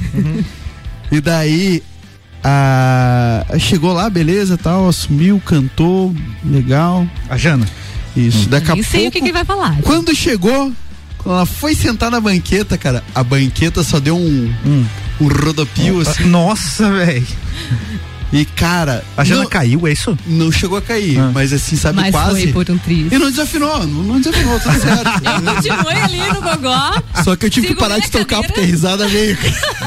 E 1.11 1.19
daí 1.19 1.83
a, 2.43 3.45
chegou 3.59 3.93
lá, 3.93 4.09
beleza, 4.09 4.57
tal, 4.57 4.87
assumiu, 4.87 5.41
cantou, 5.45 6.15
legal. 6.45 7.07
A 7.29 7.37
Jana. 7.37 7.67
Isso. 8.15 8.47
Daqui 8.47 8.71
a 8.71 8.75
Nem 8.75 8.83
sei 8.83 9.07
o 9.07 9.11
que, 9.11 9.19
que 9.19 9.25
ele 9.25 9.33
vai 9.33 9.43
falar. 9.45 9.77
quando 9.81 10.15
chegou, 10.15 10.71
quando 11.17 11.35
ela 11.35 11.45
foi 11.45 11.75
sentar 11.75 12.09
na 12.09 12.19
banqueta, 12.19 12.77
cara, 12.77 13.03
a 13.13 13.23
banqueta 13.23 13.83
só 13.83 13.99
deu 13.99 14.15
um, 14.17 14.53
um 15.19 15.27
rodopio 15.27 15.99
assim. 16.01 16.25
Nossa, 16.25 16.91
velho. 16.91 17.27
E 18.33 18.45
cara. 18.45 19.03
A 19.15 19.23
Jana 19.23 19.43
não- 19.43 19.49
caiu, 19.49 19.87
é 19.87 19.91
isso? 19.91 20.17
Não 20.25 20.51
chegou 20.51 20.77
a 20.77 20.81
cair, 20.81 21.19
mas 21.33 21.53
assim, 21.53 21.75
sabe, 21.77 21.97
Mas 22.01 22.09
quase. 22.11 22.51
foi 22.51 22.65
por 22.65 22.73
um 22.73 22.77
triz. 22.79 23.11
E 23.11 23.17
não 23.19 23.29
desafinou, 23.29 23.85
não, 23.87 24.03
não 24.03 24.19
desafinou, 24.19 24.59
tudo 24.59 24.79
certo. 24.81 25.03
Eu 25.23 25.53
continuei 25.55 26.01
ali 26.01 26.17
no 26.33 26.41
gogó. 26.41 27.01
Só 27.23 27.35
que 27.35 27.45
eu 27.45 27.49
tive 27.49 27.67
que 27.67 27.75
parar 27.75 27.99
de 27.99 28.09
tocar 28.09 28.25
cadeira. 28.41 28.47
porque 28.47 28.59
a 28.61 28.65
risada 28.65 29.07
veio. 29.07 29.37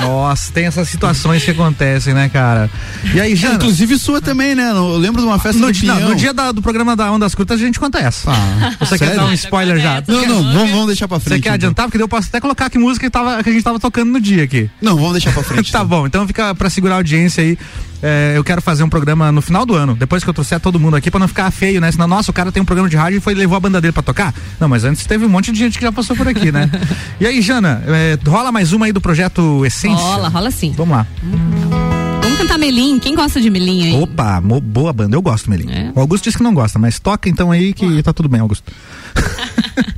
Nossa, 0.00 0.52
tem 0.52 0.66
essas 0.66 0.88
situações 0.88 1.42
que 1.44 1.50
acontecem, 1.50 2.14
né, 2.14 2.28
cara? 2.28 2.70
E 3.12 3.20
aí, 3.20 3.34
Jana? 3.34 3.56
Inclusive 3.56 3.98
sua 3.98 4.20
também, 4.20 4.54
né? 4.54 4.70
Eu 4.70 4.96
lembro 4.96 5.20
de 5.20 5.26
uma 5.26 5.38
festa 5.38 5.60
no, 5.60 5.66
do 5.66 5.72
dia- 5.72 5.94
não, 5.94 6.10
no 6.10 6.14
dia 6.14 6.32
da- 6.32 6.52
do 6.52 6.62
programa 6.62 6.94
da 6.94 7.10
Ondas 7.10 7.34
Curtas 7.34 7.60
a 7.60 7.64
gente 7.64 7.80
conta 7.80 7.98
essa. 7.98 8.30
Você 8.78 8.96
quer 8.98 9.06
sério? 9.06 9.16
dar 9.22 9.26
um 9.26 9.32
spoiler 9.32 9.78
já? 9.80 10.02
Não, 10.06 10.26
não, 10.26 10.42
vamos, 10.52 10.70
vamos 10.70 10.86
deixar 10.86 11.08
pra 11.08 11.18
Você 11.18 11.24
frente. 11.30 11.42
quer 11.42 11.48
então. 11.48 11.54
adiantar? 11.54 11.86
Porque 11.86 11.98
daí 11.98 12.04
eu 12.04 12.08
posso 12.08 12.28
até 12.28 12.40
colocar 12.40 12.70
que 12.70 12.78
música 12.78 13.06
que, 13.06 13.10
tava, 13.10 13.42
que 13.42 13.50
a 13.50 13.52
gente 13.52 13.62
tava 13.64 13.80
tocando 13.80 14.12
no 14.12 14.20
dia 14.20 14.44
aqui. 14.44 14.70
Não, 14.80 14.94
vamos 14.96 15.12
deixar 15.12 15.32
pra 15.32 15.42
frente. 15.42 15.70
tá 15.72 15.82
bom, 15.84 16.06
então 16.06 16.26
fica 16.26 16.54
pra 16.54 16.70
segurar 16.70 16.94
a 16.94 16.98
audiência 16.98 17.42
aí. 17.42 17.58
É, 18.02 18.35
eu 18.36 18.44
quero 18.44 18.60
fazer 18.60 18.82
um 18.82 18.88
programa 18.88 19.32
no 19.32 19.40
final 19.40 19.64
do 19.64 19.74
ano, 19.74 19.94
depois 19.94 20.22
que 20.22 20.30
eu 20.30 20.34
trouxer 20.34 20.60
todo 20.60 20.78
mundo 20.78 20.96
aqui, 20.96 21.10
pra 21.10 21.18
não 21.18 21.28
ficar 21.28 21.50
feio, 21.50 21.80
né? 21.80 21.90
Senão, 21.90 22.06
nossa, 22.06 22.30
o 22.30 22.34
cara 22.34 22.52
tem 22.52 22.62
um 22.62 22.66
programa 22.66 22.88
de 22.88 22.96
rádio 22.96 23.18
e 23.18 23.20
foi 23.20 23.34
levou 23.34 23.56
a 23.56 23.60
banda 23.60 23.80
dele 23.80 23.92
pra 23.92 24.02
tocar. 24.02 24.34
Não, 24.60 24.68
mas 24.68 24.84
antes 24.84 25.04
teve 25.06 25.24
um 25.24 25.28
monte 25.28 25.50
de 25.52 25.58
gente 25.58 25.78
que 25.78 25.84
já 25.84 25.92
passou 25.92 26.14
por 26.16 26.28
aqui, 26.28 26.52
né? 26.52 26.70
e 27.20 27.26
aí, 27.26 27.40
Jana, 27.40 27.82
é, 27.86 28.18
rola 28.26 28.52
mais 28.52 28.72
uma 28.72 28.86
aí 28.86 28.92
do 28.92 29.00
projeto 29.00 29.64
Essência? 29.64 30.04
Rola, 30.04 30.28
rola 30.28 30.50
sim. 30.50 30.72
Vamos 30.76 30.96
lá. 30.96 31.06
Vamos 32.22 32.38
cantar 32.38 32.58
Melim. 32.58 32.98
Quem 32.98 33.14
gosta 33.14 33.40
de 33.40 33.48
Melim 33.48 33.84
aí? 33.84 34.02
Opa, 34.02 34.40
boa 34.40 34.92
banda, 34.92 35.16
eu 35.16 35.22
gosto, 35.22 35.48
Melim. 35.48 35.70
É. 35.70 35.92
O 35.94 36.00
Augusto 36.00 36.24
disse 36.24 36.36
que 36.36 36.42
não 36.42 36.54
gosta, 36.54 36.78
mas 36.78 36.98
toca 36.98 37.28
então 37.28 37.50
aí 37.50 37.72
que 37.72 38.02
tá 38.02 38.12
tudo 38.12 38.28
bem, 38.28 38.40
Augusto. 38.40 38.70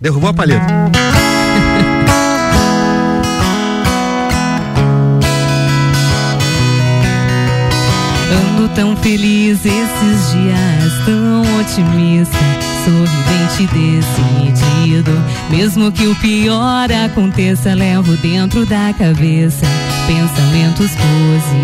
Derrubou 0.00 0.30
a 0.30 0.34
palheta. 0.34 0.66
Ando 8.32 8.68
tão 8.74 8.96
feliz 8.96 9.60
esses 9.64 10.32
dias, 10.32 11.04
tão 11.04 11.42
otimista, 11.60 12.38
sorridente 12.84 13.66
decidido. 13.72 15.12
Mesmo 15.50 15.92
que 15.92 16.06
o 16.06 16.14
pior 16.16 16.90
aconteça, 16.92 17.74
levo 17.74 18.16
dentro 18.16 18.64
da 18.66 18.92
cabeça 18.96 19.66
pensamentos 20.06 20.90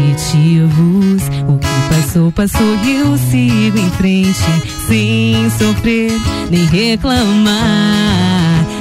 positivos. 0.09 1.23
O 1.49 1.59
que 1.59 1.69
passou, 1.95 2.33
passou 2.33 2.77
e 2.85 2.97
eu 2.97 3.19
sigo 3.19 3.79
em 3.79 3.91
frente, 3.93 4.39
sem 4.87 5.51
sofrer 5.51 6.13
nem 6.51 6.65
reclamar. 6.67 7.55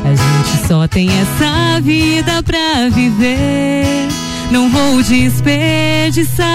A 0.05 0.09
gente 0.09 0.67
só 0.67 0.87
tem 0.87 1.09
essa 1.09 1.81
vida 1.81 2.41
pra 2.43 2.89
viver. 2.89 4.07
Não 4.51 4.69
vou 4.69 5.03
desperdiçar. 5.03 6.47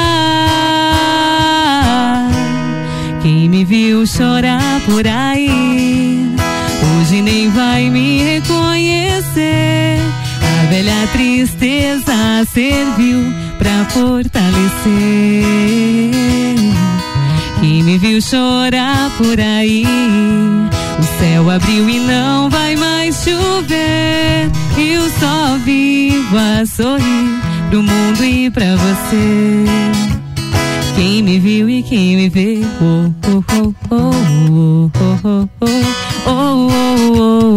Quem 3.23 3.49
me 3.49 3.65
viu 3.65 4.07
chorar 4.07 4.81
por 4.85 5.07
aí, 5.07 6.29
hoje 7.01 7.23
nem 7.23 7.49
vai 7.51 7.89
me 7.89 8.23
reconhecer. 8.23 9.99
A 10.43 10.67
velha 10.67 11.07
tristeza 11.13 12.45
serviu 12.53 13.33
pra 13.59 13.87
fortalecer. 13.91 14.85
Quem 17.61 17.83
me 17.83 17.97
viu 17.97 18.21
chorar 18.21 19.11
por 19.17 19.41
aí, 19.41 19.87
o 20.99 21.19
céu 21.19 21.49
abriu 21.49 21.89
e 21.89 22.01
não 22.01 22.51
vai 22.51 22.77
mais 22.77 23.25
chover. 23.25 24.51
Eu 24.77 25.09
só 25.19 25.57
vivo 25.65 26.37
a 26.37 26.67
sorrir 26.67 27.44
pro 27.75 27.83
mundo 27.83 28.23
e 28.25 28.49
pra 28.51 28.77
você. 28.77 29.65
Quem 30.95 31.25
me 31.25 31.41
viu 31.41 31.69
e 31.69 31.83
quem 31.83 32.17
me 32.17 32.29
vê, 32.29 32.61
oh, 32.81 33.11
oh, 33.27 33.43
oh, 33.53 33.75
oh, 33.91 34.13
oh, 34.49 34.91
oh, 35.01 35.25
oh, 35.25 35.49
oh, 36.25 36.69
oh, 37.17 37.57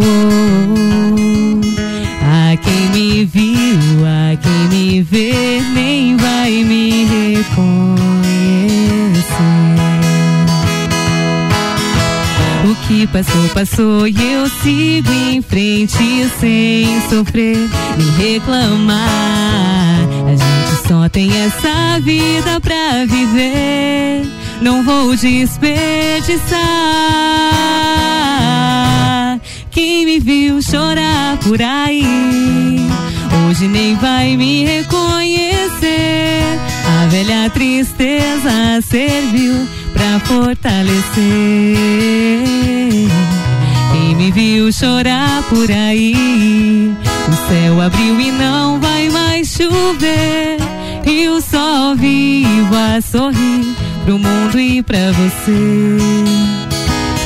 A 2.24 2.56
quem 2.56 2.90
me 2.90 3.24
viu, 3.26 3.78
a 4.04 4.36
quem 4.36 4.68
me 4.68 5.02
vê, 5.02 5.62
nem 5.72 6.16
vai 6.16 6.64
me 6.64 7.04
reconhecer. 7.04 7.97
Que 12.98 13.06
passou, 13.06 13.48
passou 13.50 14.08
e 14.08 14.16
eu 14.32 14.48
sigo 14.48 15.12
em 15.12 15.40
frente 15.40 16.28
sem 16.40 17.00
sofrer 17.08 17.56
nem 17.96 18.10
reclamar. 18.32 18.98
A 20.26 20.30
gente 20.30 20.88
só 20.88 21.08
tem 21.08 21.30
essa 21.44 22.00
vida 22.00 22.60
pra 22.60 23.04
viver, 23.06 24.26
não 24.60 24.82
vou 24.82 25.14
desperdiçar. 25.14 26.58
Quem 29.70 30.04
me 30.04 30.18
viu 30.18 30.60
chorar 30.60 31.36
por 31.44 31.62
aí, 31.62 32.80
hoje 33.48 33.68
nem 33.68 33.94
vai 33.94 34.36
me 34.36 34.64
reconhecer. 34.64 36.42
A 37.00 37.06
velha 37.06 37.48
tristeza 37.50 38.80
serviu 38.82 39.68
pra 39.98 40.20
fortalecer. 40.20 41.18
Quem 43.92 44.14
me 44.14 44.30
viu 44.30 44.72
chorar 44.72 45.42
por 45.50 45.70
aí, 45.70 46.94
o 47.28 47.48
céu 47.48 47.80
abriu 47.80 48.20
e 48.20 48.30
não 48.30 48.80
vai 48.80 49.08
mais 49.10 49.48
chover. 49.48 50.58
E 51.04 51.28
o 51.28 51.40
sol 51.40 51.96
vivo 51.96 52.74
a 52.74 53.00
sorrir 53.00 53.74
pro 54.04 54.18
mundo 54.18 54.58
e 54.58 54.82
pra 54.82 55.10
você. 55.12 55.98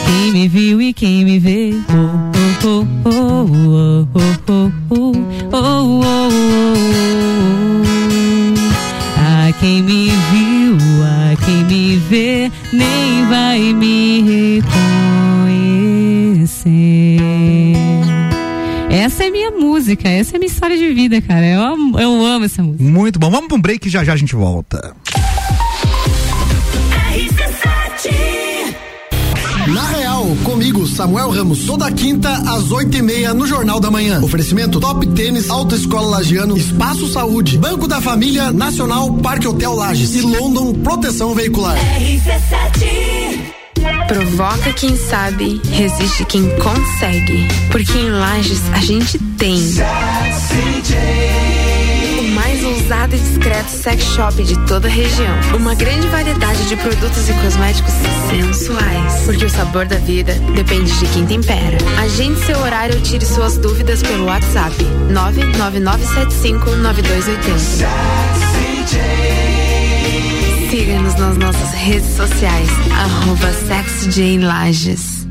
Quem 0.07 0.33
me 0.33 0.49
viu 0.49 0.81
e 0.81 0.93
quem 0.93 1.25
me 1.25 1.39
vê, 1.39 1.75
oh, 1.91 2.33
oh, 2.67 2.87
oh, 3.05 3.47
oh, 3.67 4.09
oh, 4.15 4.33
oh, 4.49 4.49
oh, 4.49 4.73
oh, 4.91 5.13
oh, 5.53 5.61
oh, 5.61 6.29
oh. 6.29 7.22
Quem 9.63 9.81
me 9.81 10.11
viu, 10.11 10.77
a 11.05 11.37
quem 11.45 11.63
me 11.63 11.97
vê, 11.97 12.51
nem 12.73 13.25
vai 13.29 13.73
me 13.73 14.59
reconhecer. 15.39 17.21
Essa 18.91 19.23
é 19.23 19.31
minha 19.31 19.53
música, 19.53 20.09
essa 20.09 20.35
é 20.35 20.39
minha 20.41 20.51
história 20.51 20.77
de 20.77 20.93
vida, 20.93 21.21
cara. 21.23 21.47
Eu 21.47 21.63
amo, 21.63 22.01
eu 22.01 22.27
amo 22.27 22.45
essa 22.45 22.61
música. 22.61 22.83
Muito 22.83 23.21
bom. 23.21 23.31
Vamos 23.31 23.47
pra 23.47 23.57
um 23.57 23.61
break 23.61 23.89
já 23.89 24.03
já 24.03 24.15
a 24.15 24.17
gente 24.17 24.35
volta. 24.35 24.97
Na 29.69 30.02
Comigo, 30.37 30.87
Samuel 30.87 31.31
Ramos, 31.31 31.65
toda 31.65 31.91
quinta 31.91 32.31
às 32.31 32.71
oito 32.71 32.97
e 32.97 33.03
meia 33.03 33.35
no 33.35 33.47
Jornal 33.47 33.79
da 33.79 33.91
Manhã. 33.91 34.21
Oferecimento 34.23 34.81
Top 34.81 35.07
Tênis, 35.09 35.51
Autoescola 35.51 36.09
Lagiano, 36.09 36.57
Espaço 36.57 37.11
Saúde, 37.13 37.59
Banco 37.59 37.87
da 37.87 38.01
Família, 38.01 38.53
Nacional, 38.53 39.13
Parque 39.15 39.47
Hotel 39.47 39.75
Lages 39.75 40.15
e 40.15 40.21
London 40.23 40.75
Proteção 40.75 41.35
Veicular. 41.35 41.77
Provoca 44.07 44.73
quem 44.75 44.97
sabe, 44.97 45.61
resiste 45.71 46.25
quem 46.27 46.43
consegue. 46.59 47.49
Porque 47.71 47.99
em 47.99 48.11
Lages 48.11 48.61
a 48.73 48.79
gente 48.79 49.19
tem. 49.39 49.59
Ousado 52.93 53.17
e 53.17 53.19
discreto 53.19 53.71
sex 53.71 54.05
shop 54.05 54.45
de 54.45 54.55
toda 54.67 54.87
a 54.87 54.91
região. 54.91 55.35
Uma 55.57 55.75
grande 55.75 56.07
variedade 56.09 56.69
de 56.69 56.77
produtos 56.77 57.27
e 57.27 57.33
cosméticos 57.33 57.91
sensuais. 58.29 59.23
Porque 59.25 59.47
o 59.47 59.49
sabor 59.49 59.87
da 59.87 59.97
vida 59.97 60.35
depende 60.55 60.93
de 60.99 61.07
quem 61.07 61.25
tempera. 61.25 61.79
Agende 62.03 62.45
seu 62.45 62.61
horário 62.61 62.97
ou 62.97 63.01
tire 63.01 63.25
suas 63.25 63.57
dúvidas 63.57 64.03
pelo 64.03 64.27
WhatsApp 64.27 64.77
999759280. 65.11 67.87
Siga-nos 70.69 71.15
nas 71.15 71.39
nossas 71.39 71.73
redes 71.73 72.15
sociais, 72.15 72.69
arroba 72.91 73.55
SexyJaneLages. 73.55 75.27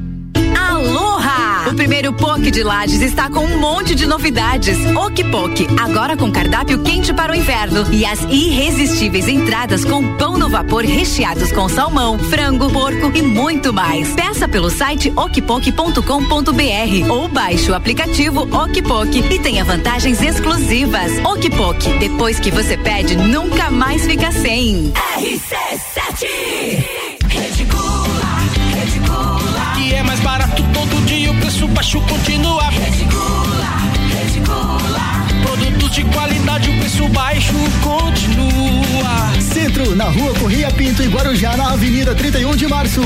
Aloha! 0.58 1.11
O 1.72 1.74
primeiro 1.74 2.12
POC 2.12 2.52
de 2.52 2.64
Lages 2.64 3.02
está 3.02 3.30
com 3.30 3.46
um 3.46 3.58
monte 3.58 3.96
de 3.96 4.06
novidades. 4.06 4.78
Okpok, 4.94 5.68
agora 5.80 6.18
com 6.18 6.30
cardápio 6.30 6.80
quente 6.80 7.14
para 7.14 7.32
o 7.32 7.36
inverno 7.36 7.90
e 7.94 8.06
as 8.06 8.20
irresistíveis 8.24 9.30
entradas 9.30 9.86
com 9.86 10.18
pão 10.18 10.38
no 10.38 10.50
vapor 10.50 10.84
recheados 10.84 11.50
com 11.54 11.70
salmão, 11.70 12.20
frango, 12.20 12.70
porco 12.70 13.10
e 13.16 13.22
muito 13.22 13.72
mais. 13.72 14.14
Peça 14.14 14.50
pelo 14.50 14.70
site 14.70 15.14
okpok.com.br 15.16 16.02
ou 17.10 17.30
baixe 17.30 17.72
o 17.72 17.76
aplicativo 17.76 18.42
Okpok 18.42 19.34
e 19.34 19.40
tenha 19.40 19.64
vantagens 19.64 20.22
exclusivas. 20.22 21.14
Okpok, 21.24 22.00
depois 22.00 22.38
que 22.38 22.52
você 22.52 22.76
pede, 22.76 23.16
nunca 23.16 23.72
mais 23.72 24.06
fica 24.06 24.30
sem. 24.34 24.92
RC7 25.18 26.28
Rede 27.30 27.64
Gula, 27.64 28.42
Rede 28.76 29.00
Gula. 29.08 29.80
E 29.80 29.94
é 29.94 30.04
mais 30.04 30.20
barato 30.20 30.71
baixo 31.68 32.02
continua. 32.02 32.64
Rede 32.70 33.06
Gula. 33.06 33.92
Produtos 35.44 35.92
de 35.92 36.04
qualidade, 36.06 36.70
o 36.70 36.80
preço 36.80 37.08
baixo 37.10 37.54
continua. 37.82 39.42
Centro, 39.42 39.96
na 39.96 40.06
rua 40.06 40.34
Corria 40.40 40.72
Pinto 40.72 41.04
e 41.04 41.08
Guarujá, 41.08 41.58
na 41.58 41.74
Avenida 41.74 42.16
31 42.16 42.56
de 42.56 42.68
Março. 42.68 43.02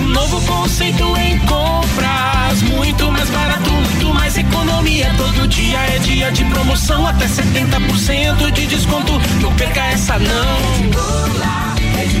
Um 0.00 0.08
novo 0.08 0.40
conceito 0.42 1.04
em 1.16 1.38
compras, 1.40 2.62
muito 2.62 3.10
mais 3.10 3.30
barato, 3.30 3.70
muito 3.70 4.14
mais 4.14 4.36
economia. 4.36 5.12
Todo 5.16 5.46
dia 5.48 5.78
é 5.78 5.98
dia 5.98 6.30
de 6.32 6.44
promoção, 6.46 7.06
até 7.06 7.26
70% 7.26 8.50
de 8.52 8.66
desconto. 8.66 9.12
Não 9.40 9.54
perca 9.54 9.86
essa 9.86 10.18
não. 10.18 10.58
Aqui 12.00 12.20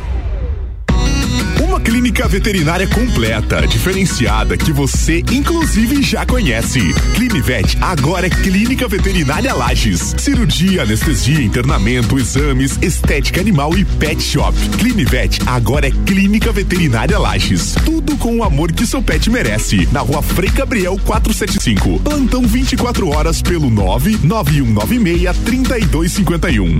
Clínica 1.83 2.27
veterinária 2.27 2.87
completa, 2.87 3.65
diferenciada, 3.67 4.57
que 4.57 4.71
você 4.71 5.23
inclusive 5.31 6.01
já 6.01 6.25
conhece. 6.25 6.79
Clinivet 7.15 7.77
agora 7.81 8.27
é 8.27 8.29
Clínica 8.29 8.87
Veterinária 8.87 9.53
Lages. 9.53 10.15
Cirurgia, 10.17 10.83
anestesia, 10.83 11.41
internamento, 11.41 12.17
exames, 12.17 12.77
estética 12.81 13.41
animal 13.41 13.77
e 13.77 13.83
pet 13.83 14.21
shop. 14.21 14.57
Clinivet 14.77 15.39
agora 15.45 15.87
é 15.87 15.91
Clínica 16.05 16.51
Veterinária 16.51 17.17
Lages. 17.17 17.75
Tudo 17.83 18.15
com 18.17 18.37
o 18.37 18.43
amor 18.43 18.71
que 18.71 18.85
seu 18.85 19.01
pet 19.01 19.29
merece. 19.29 19.87
Na 19.91 20.01
rua 20.01 20.21
Frei 20.21 20.49
Gabriel 20.49 20.99
475. 21.03 21.99
Plantão 21.99 22.43
24 22.43 23.09
horas 23.09 23.41
pelo 23.41 23.69
99196 23.69 25.37
3251. 25.45 26.79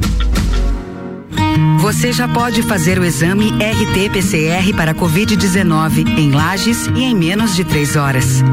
Você 1.80 2.12
já 2.12 2.28
pode 2.28 2.62
fazer 2.62 3.00
o 3.00 3.04
exame 3.04 3.52
RT-PCR 3.52 4.74
para 4.76 4.94
Covid-19 4.94 6.18
em 6.18 6.32
Lages 6.32 6.88
e 6.96 7.04
em 7.04 7.16
menos 7.16 7.56
de 7.56 7.64
três 7.64 7.96
horas. 7.96 8.44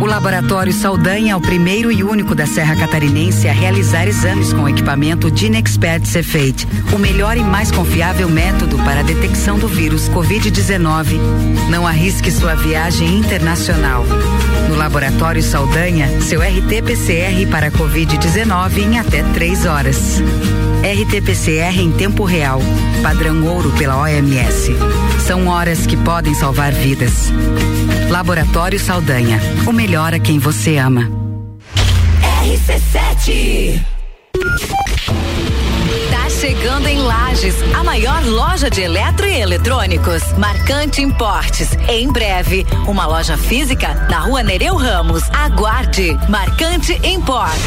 O 0.00 0.06
Laboratório 0.06 0.72
Saldanha 0.72 1.32
é 1.32 1.36
o 1.36 1.40
primeiro 1.40 1.90
e 1.90 2.04
único 2.04 2.34
da 2.34 2.46
Serra 2.46 2.76
Catarinense 2.76 3.48
a 3.48 3.52
realizar 3.52 4.06
exames 4.06 4.52
com 4.52 4.68
equipamento 4.68 5.30
Dinexpert 5.30 6.04
Cefate, 6.04 6.68
o 6.92 6.98
melhor 6.98 7.36
e 7.36 7.42
mais 7.42 7.70
confiável 7.70 8.28
método 8.28 8.76
para 8.78 9.00
a 9.00 9.02
detecção 9.02 9.58
do 9.58 9.66
vírus 9.66 10.08
Covid-19. 10.10 11.18
Não 11.70 11.86
arrisque 11.86 12.30
sua 12.30 12.54
viagem 12.54 13.18
internacional. 13.18 14.04
No 14.68 14.76
Laboratório 14.76 15.42
Saldanha, 15.42 16.20
seu 16.20 16.40
RT-PCR 16.40 17.46
para 17.50 17.70
Covid-19 17.70 18.78
em 18.78 18.98
até 18.98 19.22
três 19.32 19.64
horas. 19.64 20.22
RT-PCR 20.84 21.78
em 21.78 21.90
tempo 21.90 22.24
real, 22.24 22.60
padrão 23.02 23.42
ouro 23.46 23.72
pela 23.72 23.96
OMS. 24.02 24.70
São 25.26 25.48
horas 25.48 25.86
que 25.86 25.96
podem 25.96 26.34
salvar 26.34 26.72
vidas. 26.72 27.32
Laboratório 28.10 28.78
Saldanha, 28.78 29.40
o 29.66 29.72
melhor 29.72 30.12
a 30.12 30.18
quem 30.18 30.38
você 30.38 30.76
ama. 30.76 31.10
RC7 32.44 33.82
Tá 36.10 36.28
chegando 36.28 36.86
em 36.86 36.98
Lages, 36.98 37.54
a 37.74 37.82
maior 37.82 38.22
loja 38.22 38.68
de 38.68 38.82
eletro 38.82 39.26
e 39.26 39.40
eletrônicos, 39.40 40.22
Marcante 40.36 41.00
Importes. 41.00 41.70
Em 41.88 42.12
breve, 42.12 42.66
uma 42.86 43.06
loja 43.06 43.38
física 43.38 44.06
na 44.10 44.18
rua 44.18 44.42
Nereu 44.42 44.76
Ramos. 44.76 45.22
Aguarde, 45.30 46.14
Marcante 46.28 47.00
Import. 47.02 47.58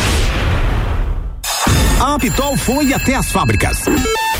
A 2.00 2.20
Pitol 2.20 2.56
foi 2.58 2.94
até 2.94 3.16
as 3.16 3.32
fábricas. 3.32 3.86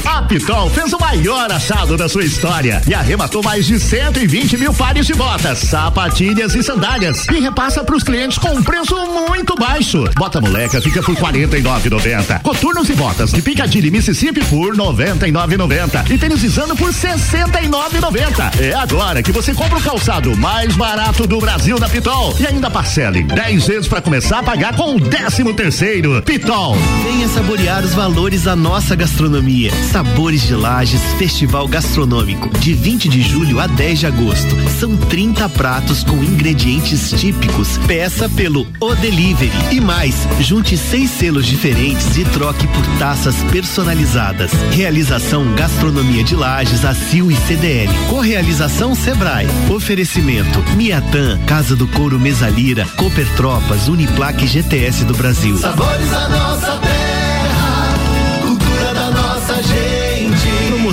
A 0.08 0.22
Pitol 0.22 0.70
fez 0.70 0.94
o 0.94 0.98
maior 0.98 1.52
achado 1.52 1.98
da 1.98 2.08
sua 2.08 2.24
história 2.24 2.82
e 2.88 2.94
arrematou 2.94 3.44
mais 3.44 3.66
de 3.66 3.78
120 3.78 4.58
mil 4.58 4.74
pares 4.74 5.06
de 5.06 5.14
botas, 5.14 5.60
sapatilhas 5.60 6.56
e 6.56 6.64
sandálias 6.64 7.28
e 7.28 7.42
repassa 7.42 7.84
para 7.84 7.94
os 7.94 8.04
clientes 8.04 8.38
com 8.38 8.48
um 8.56 8.64
preço 8.64 8.96
muito 9.28 9.54
baixo. 9.56 10.06
Bota 10.16 10.40
moleca 10.40 10.82
fica 10.82 11.04
por 11.04 11.14
49,90. 11.18 12.42
Coturnos 12.42 12.90
e 12.90 12.94
botas 12.94 13.32
de 13.32 13.42
Piccadilly 13.42 13.92
Mississippi 13.92 14.46
por 14.46 14.78
99,90 14.78 16.10
e 16.10 16.18
tênis 16.18 16.42
Visano 16.42 16.76
por 16.78 16.94
69,90. 16.94 18.62
É 18.62 18.74
agora 18.76 19.22
que 19.22 19.34
você 19.34 19.54
compra 19.54 19.78
o 19.78 19.84
calçado 19.84 20.38
mais 20.38 20.74
barato 20.78 21.28
do 21.28 21.38
Brasil 21.40 21.78
da 21.78 21.90
Pitol 21.90 22.34
e 22.40 22.48
ainda 22.48 22.72
parcela 22.72 23.18
em 23.18 23.28
10 23.28 23.68
vezes 23.68 23.88
para 23.90 24.02
começar 24.02 24.40
a 24.40 24.44
pagar 24.44 24.74
com 24.74 24.96
o 24.96 25.02
13 25.02 25.54
terceiro. 25.54 26.22
Pitol. 26.24 26.78
Venha 27.04 27.28
saborear 27.28 27.84
os 27.84 27.94
valores 27.94 28.44
da 28.44 28.56
nossa 28.56 28.96
gastronomia. 28.96 29.70
Sabores 29.98 30.44
de 30.44 30.54
Lages 30.54 31.02
Festival 31.18 31.68
Gastronômico, 31.68 32.50
de 32.60 32.72
20 32.72 33.10
de 33.10 33.20
julho 33.20 33.60
a 33.60 33.66
10 33.66 33.98
de 34.02 34.06
agosto. 34.06 34.56
São 34.80 34.96
30 34.96 35.50
pratos 35.50 36.04
com 36.04 36.24
ingredientes 36.24 37.10
típicos. 37.20 37.80
Peça 37.88 38.30
pelo 38.30 38.68
O 38.80 38.94
Delivery. 38.94 39.52
E 39.72 39.82
mais, 39.82 40.14
junte 40.40 40.78
seis 40.78 41.10
selos 41.10 41.48
diferentes 41.48 42.16
e 42.16 42.24
troque 42.26 42.68
por 42.68 42.86
taças 43.00 43.38
personalizadas. 43.52 44.52
Realização 44.72 45.56
Gastronomia 45.56 46.24
de 46.24 46.36
Lages, 46.36 46.86
ACIL 46.86 47.32
e 47.32 47.36
CDL. 47.36 47.92
Correalização 48.08 48.94
Sebrae. 48.94 49.48
Oferecimento 49.68 50.62
Miatan, 50.76 51.40
Casa 51.48 51.76
do 51.76 51.88
Couro 51.88 52.20
Mesalira, 52.20 52.86
Cooper 52.98 53.28
Tropas, 53.36 53.88
Uniplaque 53.88 54.46
GTS 54.46 55.06
do 55.06 55.16
Brasil. 55.16 55.58
Sabores 55.58 56.12
da 56.12 56.30
nossa 56.30 56.78
terra, 56.78 57.07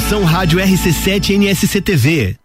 Promoção 0.04 0.22
Rádio 0.22 0.58
RC7 0.58 1.38
NSC 1.38 1.80
TV. 1.80 2.36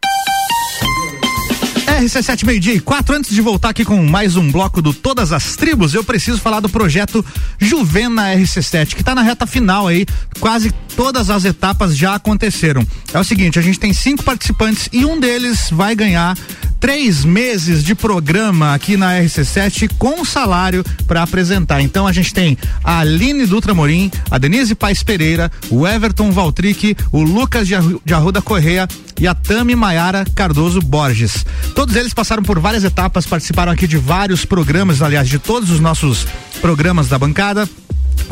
RC7 2.00 2.46
meio-dia 2.46 2.74
e 2.74 2.80
quatro. 2.80 3.14
Antes 3.14 3.32
de 3.32 3.42
voltar 3.42 3.70
aqui 3.70 3.84
com 3.84 4.02
mais 4.06 4.38
um 4.38 4.50
bloco 4.50 4.82
do 4.82 4.94
Todas 4.94 5.34
as 5.34 5.58
Tribos, 5.58 5.94
eu 5.94 6.02
preciso 6.02 6.40
falar 6.40 6.62
do 6.62 6.70
projeto 6.70 7.26
Juvena 7.60 8.34
RC7, 8.36 8.96
que 8.96 9.02
está 9.02 9.14
na 9.14 9.22
reta 9.22 9.46
final 9.46 9.86
aí. 9.86 10.06
Quase 10.40 10.72
todas 10.96 11.30
as 11.30 11.44
etapas 11.44 11.98
já 11.98 12.16
aconteceram. 12.16 12.88
É 13.14 13.20
o 13.20 13.24
seguinte: 13.24 13.60
a 13.60 13.62
gente 13.62 13.78
tem 13.78 13.92
cinco 13.92 14.24
participantes 14.24 14.88
e 14.94 15.04
um 15.04 15.20
deles 15.20 15.68
vai 15.72 15.94
ganhar 15.94 16.38
três 16.80 17.26
meses 17.26 17.84
de 17.84 17.94
programa 17.94 18.74
aqui 18.74 18.96
na 18.96 19.20
RC7 19.20 19.92
com 19.98 20.24
salário 20.24 20.86
para 21.06 21.22
apresentar. 21.22 21.82
Então 21.82 22.08
a 22.08 22.14
gente 22.14 22.34
tem 22.34 22.58
a 22.82 23.00
Aline 23.00 23.46
Dutra 23.46 23.74
Morim, 23.74 24.10
a 24.32 24.38
Denise 24.38 24.74
Paz 24.74 25.04
Pereira, 25.04 25.52
o 25.70 25.86
Everton 25.86 26.32
Valtric, 26.32 26.96
o 27.12 27.22
Lucas 27.22 27.68
de 27.68 28.14
Arruda 28.14 28.42
Correia 28.42 28.88
e 29.20 29.28
a 29.28 29.36
Tami 29.36 29.76
Maiara 29.76 30.26
Cardoso 30.34 30.80
Borges. 30.80 31.46
Todos 31.76 31.96
eles 31.96 32.14
passaram 32.14 32.42
por 32.42 32.60
várias 32.60 32.84
etapas, 32.84 33.26
participaram 33.26 33.72
aqui 33.72 33.88
de 33.88 33.98
vários 33.98 34.46
programas, 34.46 35.02
aliás, 35.02 35.28
de 35.28 35.38
todos 35.38 35.70
os 35.70 35.80
nossos 35.80 36.26
programas 36.62 37.10
da 37.10 37.20
bancada. 37.20 37.70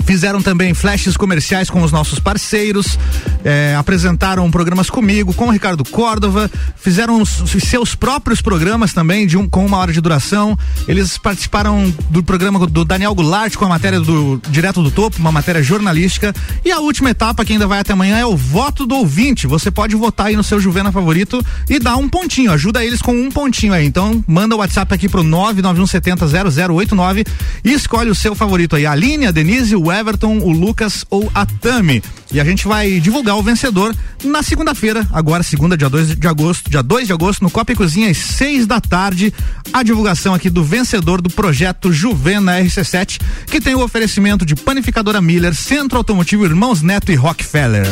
Fizeram 0.06 0.42
também 0.42 0.74
flashes 0.74 1.18
comerciais 1.18 1.70
com 1.70 1.82
os 1.82 1.92
nossos 1.92 2.20
parceiros, 2.20 2.98
eh, 3.44 3.76
apresentaram 3.78 4.50
programas 4.50 4.90
comigo, 4.90 5.34
com 5.34 5.48
o 5.48 5.52
Ricardo 5.52 5.84
Córdova, 5.84 6.50
fizeram 6.78 7.22
os 7.22 7.44
seus 7.62 7.96
próprios 7.96 8.42
programas 8.42 8.94
também, 8.94 9.28
de 9.28 9.38
um, 9.38 9.48
com 9.48 9.66
uma 9.66 9.78
hora 9.78 9.92
de 9.92 10.02
duração. 10.02 10.58
Eles 10.88 11.18
participaram 11.18 11.94
do 12.10 12.24
programa 12.24 12.66
do 12.66 12.86
Daniel 12.86 13.14
Goulart 13.14 13.56
com 13.56 13.66
a 13.66 13.70
matéria 13.70 14.00
do 14.00 14.42
Direto 14.50 14.82
do 14.82 14.90
Topo, 14.92 15.20
uma 15.20 15.32
matéria 15.32 15.64
jornalística. 15.64 16.34
E 16.64 16.72
a 16.72 16.80
última 16.80 17.10
etapa, 17.10 17.44
que 17.46 17.54
ainda 17.54 17.68
vai 17.68 17.80
até 17.80 17.94
amanhã, 17.94 18.18
é 18.18 18.26
o 18.26 18.36
voto 18.36 18.86
do 18.86 18.96
ouvinte. 18.96 19.48
Você 19.48 19.72
pode 19.72 19.96
votar 19.96 20.28
aí 20.28 20.36
no 20.36 20.44
seu 20.44 20.60
Juvena 20.60 20.92
favorito 20.92 21.42
e 21.70 21.80
dar 21.80 21.96
um 21.98 22.10
pontinho, 22.10 22.52
ajuda 22.52 22.84
eles 22.84 23.02
com 23.02 23.14
um 23.14 23.32
pontinho 23.32 23.74
aí. 23.74 23.86
Então, 23.86 24.24
manda 24.28 24.56
o 24.56 24.58
WhatsApp 24.60 24.94
aqui 24.94 25.08
pro 25.08 25.24
991700089 25.24 27.26
e 27.64 27.72
escolhe 27.72 28.10
o 28.10 28.16
seu 28.16 28.36
favorito 28.36 28.76
aí. 28.76 28.86
A 28.86 28.92
Aline, 28.92 29.28
a 29.28 29.32
Denise, 29.32 29.77
o 29.82 29.92
Everton, 29.92 30.40
o 30.40 30.52
Lucas 30.52 31.06
ou 31.10 31.32
a 31.34 31.46
Tami. 31.46 32.04
E 32.32 32.40
a 32.40 32.44
gente 32.44 32.68
vai 32.68 33.00
divulgar 33.00 33.38
o 33.38 33.44
vencedor 33.44 33.96
na 34.24 34.44
segunda-feira, 34.44 35.08
agora, 35.14 35.44
segunda, 35.44 35.78
dia 35.78 35.90
2 35.90 36.16
de 36.16 36.28
agosto, 36.28 36.70
dia 36.70 36.84
2 36.84 37.08
de 37.08 37.14
agosto, 37.14 37.44
no 37.44 37.50
Copa 37.50 37.72
e 37.72 37.76
Cozinha, 37.76 38.10
às 38.10 38.18
6 38.18 38.68
da 38.68 38.82
tarde. 38.82 39.34
A 39.72 39.84
divulgação 39.84 40.34
aqui 40.34 40.50
do 40.50 40.64
vencedor 40.64 41.22
do 41.22 41.30
projeto 41.30 41.92
Juvena 41.92 42.60
RC7, 42.60 43.22
que 43.46 43.62
tem 43.62 43.76
o 43.76 43.84
oferecimento 43.84 44.46
de 44.46 44.56
Panificadora 44.56 45.22
Miller, 45.22 45.56
Centro 45.56 45.98
Automotivo 45.98 46.46
Irmãos 46.46 46.82
Neto 46.82 47.12
e 47.12 47.16
Rockefeller. 47.16 47.88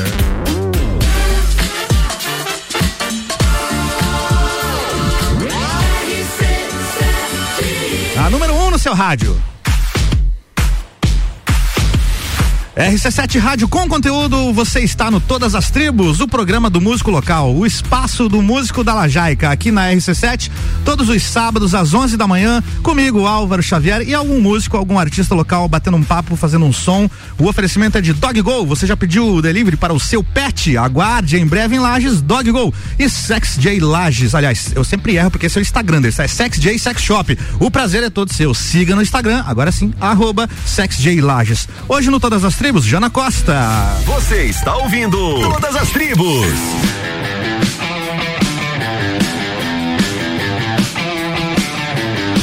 A 8.18 8.30
número 8.30 8.54
1 8.54 8.66
um 8.66 8.72
no 8.72 8.80
seu 8.80 8.94
rádio. 8.94 9.40
RC7 12.76 13.40
Rádio 13.40 13.70
com 13.70 13.88
conteúdo, 13.88 14.52
você 14.52 14.82
está 14.82 15.10
no 15.10 15.22
Todas 15.22 15.56
as 15.56 15.72
Tribos, 15.72 16.20
o 16.20 16.28
programa 16.28 16.70
do 16.70 16.82
músico 16.82 17.10
local, 17.10 17.56
o 17.56 17.66
espaço 17.66 18.28
do 18.28 18.42
músico 18.42 18.84
da 18.84 18.94
Lajaica, 18.94 19.50
aqui 19.50 19.72
na 19.72 19.94
RC7, 19.94 20.52
todos 20.84 21.08
os 21.08 21.24
sábados 21.24 21.74
às 21.74 21.94
11 21.94 22.18
da 22.18 22.28
manhã, 22.28 22.62
comigo, 22.84 23.26
Álvaro 23.26 23.64
Xavier 23.64 24.02
e 24.02 24.14
algum 24.14 24.42
músico, 24.42 24.76
algum 24.76 25.00
artista 25.00 25.34
local 25.34 25.70
batendo 25.70 25.96
um 25.96 26.04
papo, 26.04 26.36
fazendo 26.36 26.66
um 26.66 26.74
som. 26.74 27.10
O 27.40 27.48
oferecimento 27.48 27.98
é 27.98 28.02
de 28.02 28.12
Dog 28.12 28.42
Go. 28.42 28.66
Você 28.66 28.86
já 28.86 28.98
pediu 28.98 29.26
o 29.26 29.42
delivery 29.42 29.78
para 29.78 29.94
o 29.94 30.00
seu 30.00 30.22
pet? 30.22 30.76
Aguarde 30.76 31.38
em 31.38 31.46
breve 31.46 31.78
em 31.78 31.80
Lages, 31.80 32.20
Dog 32.20 32.52
Go 32.52 32.74
e 33.00 33.10
Sex 33.10 33.56
J 33.58 33.80
Lages. 33.80 34.36
Aliás, 34.36 34.74
eu 34.76 34.84
sempre 34.84 35.16
erro 35.16 35.32
porque 35.32 35.46
esse 35.46 35.58
é 35.58 35.62
o 35.62 35.64
Instagram 35.64 36.02
deles, 36.02 36.20
é 36.20 36.28
Sex 36.28 36.60
J 36.60 36.78
Sex 36.78 37.02
Shop. 37.02 37.38
O 37.58 37.72
prazer 37.72 38.04
é 38.04 38.10
todo 38.10 38.34
seu. 38.34 38.54
Siga 38.54 38.98
no 38.98 39.02
Instagram, 39.02 39.46
agora 39.48 39.72
sim, 39.72 39.94
arroba 40.02 40.50
Sex 40.66 40.98
J 40.98 41.22
Lages. 41.22 41.70
Hoje 41.88 42.10
no 42.10 42.20
Todas 42.20 42.44
as 42.44 42.56
Tribos, 42.56 42.65
Jana 42.82 43.12
Costa. 43.12 43.96
Você 44.06 44.46
está 44.46 44.76
ouvindo 44.76 45.18
Todas 45.40 45.76
as 45.76 45.90
Tribos. 45.92 46.48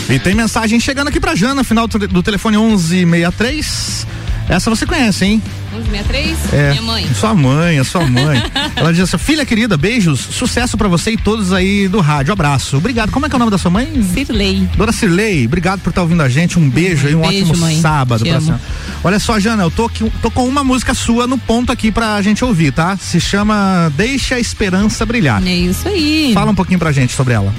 E 0.08 0.18
tem 0.20 0.34
mensagem 0.34 0.78
chegando 0.78 1.08
aqui 1.08 1.18
pra 1.18 1.34
Jana, 1.34 1.64
final 1.64 1.88
do 1.88 2.06
do 2.06 2.22
telefone 2.22 2.56
1163. 2.56 4.06
Essa 4.48 4.70
você 4.70 4.86
conhece, 4.86 5.24
hein? 5.24 5.42
1163? 5.72 6.52
É, 6.52 6.70
Minha 6.70 6.82
mãe. 6.82 7.06
Sua 7.18 7.34
mãe, 7.34 7.78
a 7.78 7.84
sua 7.84 8.04
mãe. 8.08 8.42
Ela 8.76 8.92
diz 8.92 9.02
assim: 9.02 9.18
filha 9.18 9.44
querida, 9.44 9.76
beijos, 9.76 10.20
sucesso 10.20 10.76
pra 10.76 10.88
você 10.88 11.12
e 11.12 11.16
todos 11.16 11.52
aí 11.52 11.88
do 11.88 12.00
rádio. 12.00 12.32
Abraço. 12.32 12.76
Obrigado. 12.76 13.10
Como 13.10 13.26
é 13.26 13.28
que 13.28 13.34
é 13.34 13.36
o 13.36 13.38
nome 13.38 13.50
da 13.50 13.58
sua 13.58 13.70
mãe? 13.70 13.88
Cirlei. 14.14 14.68
Dona 14.76 14.92
Cirlei, 14.92 15.46
obrigado 15.46 15.80
por 15.80 15.90
estar 15.90 16.02
ouvindo 16.02 16.22
a 16.22 16.28
gente. 16.28 16.58
Um 16.58 16.68
beijo 16.68 17.06
aí, 17.06 17.14
um 17.14 17.20
Beijo, 17.20 17.46
ótimo 17.48 17.58
mãe. 17.58 17.80
sábado 17.80 18.24
Te 18.24 18.30
pra 18.30 18.40
senhora. 18.40 18.60
Olha 19.04 19.18
só, 19.18 19.38
Jana, 19.40 19.62
eu 19.62 19.70
tô, 19.70 19.86
aqui, 19.86 20.10
tô 20.20 20.30
com 20.30 20.46
uma 20.46 20.62
música 20.62 20.94
sua 20.94 21.26
no 21.26 21.36
ponto 21.38 21.72
aqui 21.72 21.90
pra 21.90 22.20
gente 22.22 22.44
ouvir, 22.44 22.72
tá? 22.72 22.96
Se 22.96 23.20
chama 23.20 23.90
Deixa 23.96 24.36
a 24.36 24.40
Esperança 24.40 25.04
Brilhar. 25.06 25.42
É 25.46 25.54
isso 25.54 25.88
aí. 25.88 26.30
Fala 26.34 26.50
um 26.50 26.54
pouquinho 26.54 26.78
pra 26.78 26.92
gente 26.92 27.12
sobre 27.12 27.34
ela. 27.34 27.52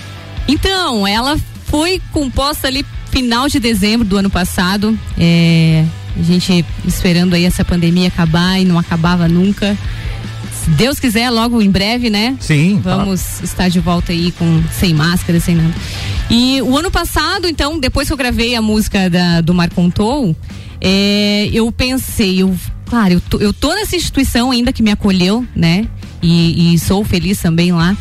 Então, 0.47 1.07
ela 1.07 1.37
foi 1.65 2.01
composta 2.11 2.67
ali 2.67 2.85
final 3.11 3.47
de 3.47 3.59
dezembro 3.59 4.05
do 4.07 4.17
ano 4.17 4.29
passado. 4.29 4.97
É, 5.17 5.83
a 6.19 6.23
gente 6.23 6.65
esperando 6.85 7.33
aí 7.33 7.45
essa 7.45 7.65
pandemia 7.65 8.07
acabar 8.07 8.59
e 8.59 8.65
não 8.65 8.77
acabava 8.77 9.27
nunca. 9.27 9.77
Se 10.63 10.69
Deus 10.71 10.99
quiser, 10.99 11.29
logo 11.29 11.61
em 11.61 11.69
breve, 11.69 12.09
né? 12.09 12.37
Sim. 12.39 12.79
tá. 12.83 12.97
Vamos 12.97 13.41
estar 13.41 13.69
de 13.69 13.79
volta 13.79 14.11
aí 14.11 14.31
com 14.31 14.63
sem 14.71 14.93
máscara, 14.93 15.39
sem 15.39 15.55
nada. 15.55 15.73
E 16.29 16.61
o 16.61 16.77
ano 16.77 16.89
passado, 16.89 17.47
então, 17.47 17.79
depois 17.79 18.07
que 18.07 18.13
eu 18.13 18.17
gravei 18.17 18.55
a 18.55 18.61
música 18.61 19.09
da, 19.09 19.41
do 19.41 19.53
Mar 19.53 19.69
Contou, 19.69 20.35
é, 20.79 21.49
eu 21.51 21.71
pensei, 21.71 22.41
eu, 22.41 22.55
claro, 22.85 23.13
eu 23.15 23.21
tô, 23.21 23.39
eu 23.39 23.51
tô 23.51 23.73
nessa 23.73 23.95
instituição 23.95 24.51
ainda 24.51 24.71
que 24.71 24.81
me 24.81 24.91
acolheu, 24.91 25.45
né? 25.55 25.87
E, 26.21 26.73
e 26.73 26.79
sou 26.79 27.03
feliz 27.03 27.39
também 27.39 27.71
lá. 27.73 27.97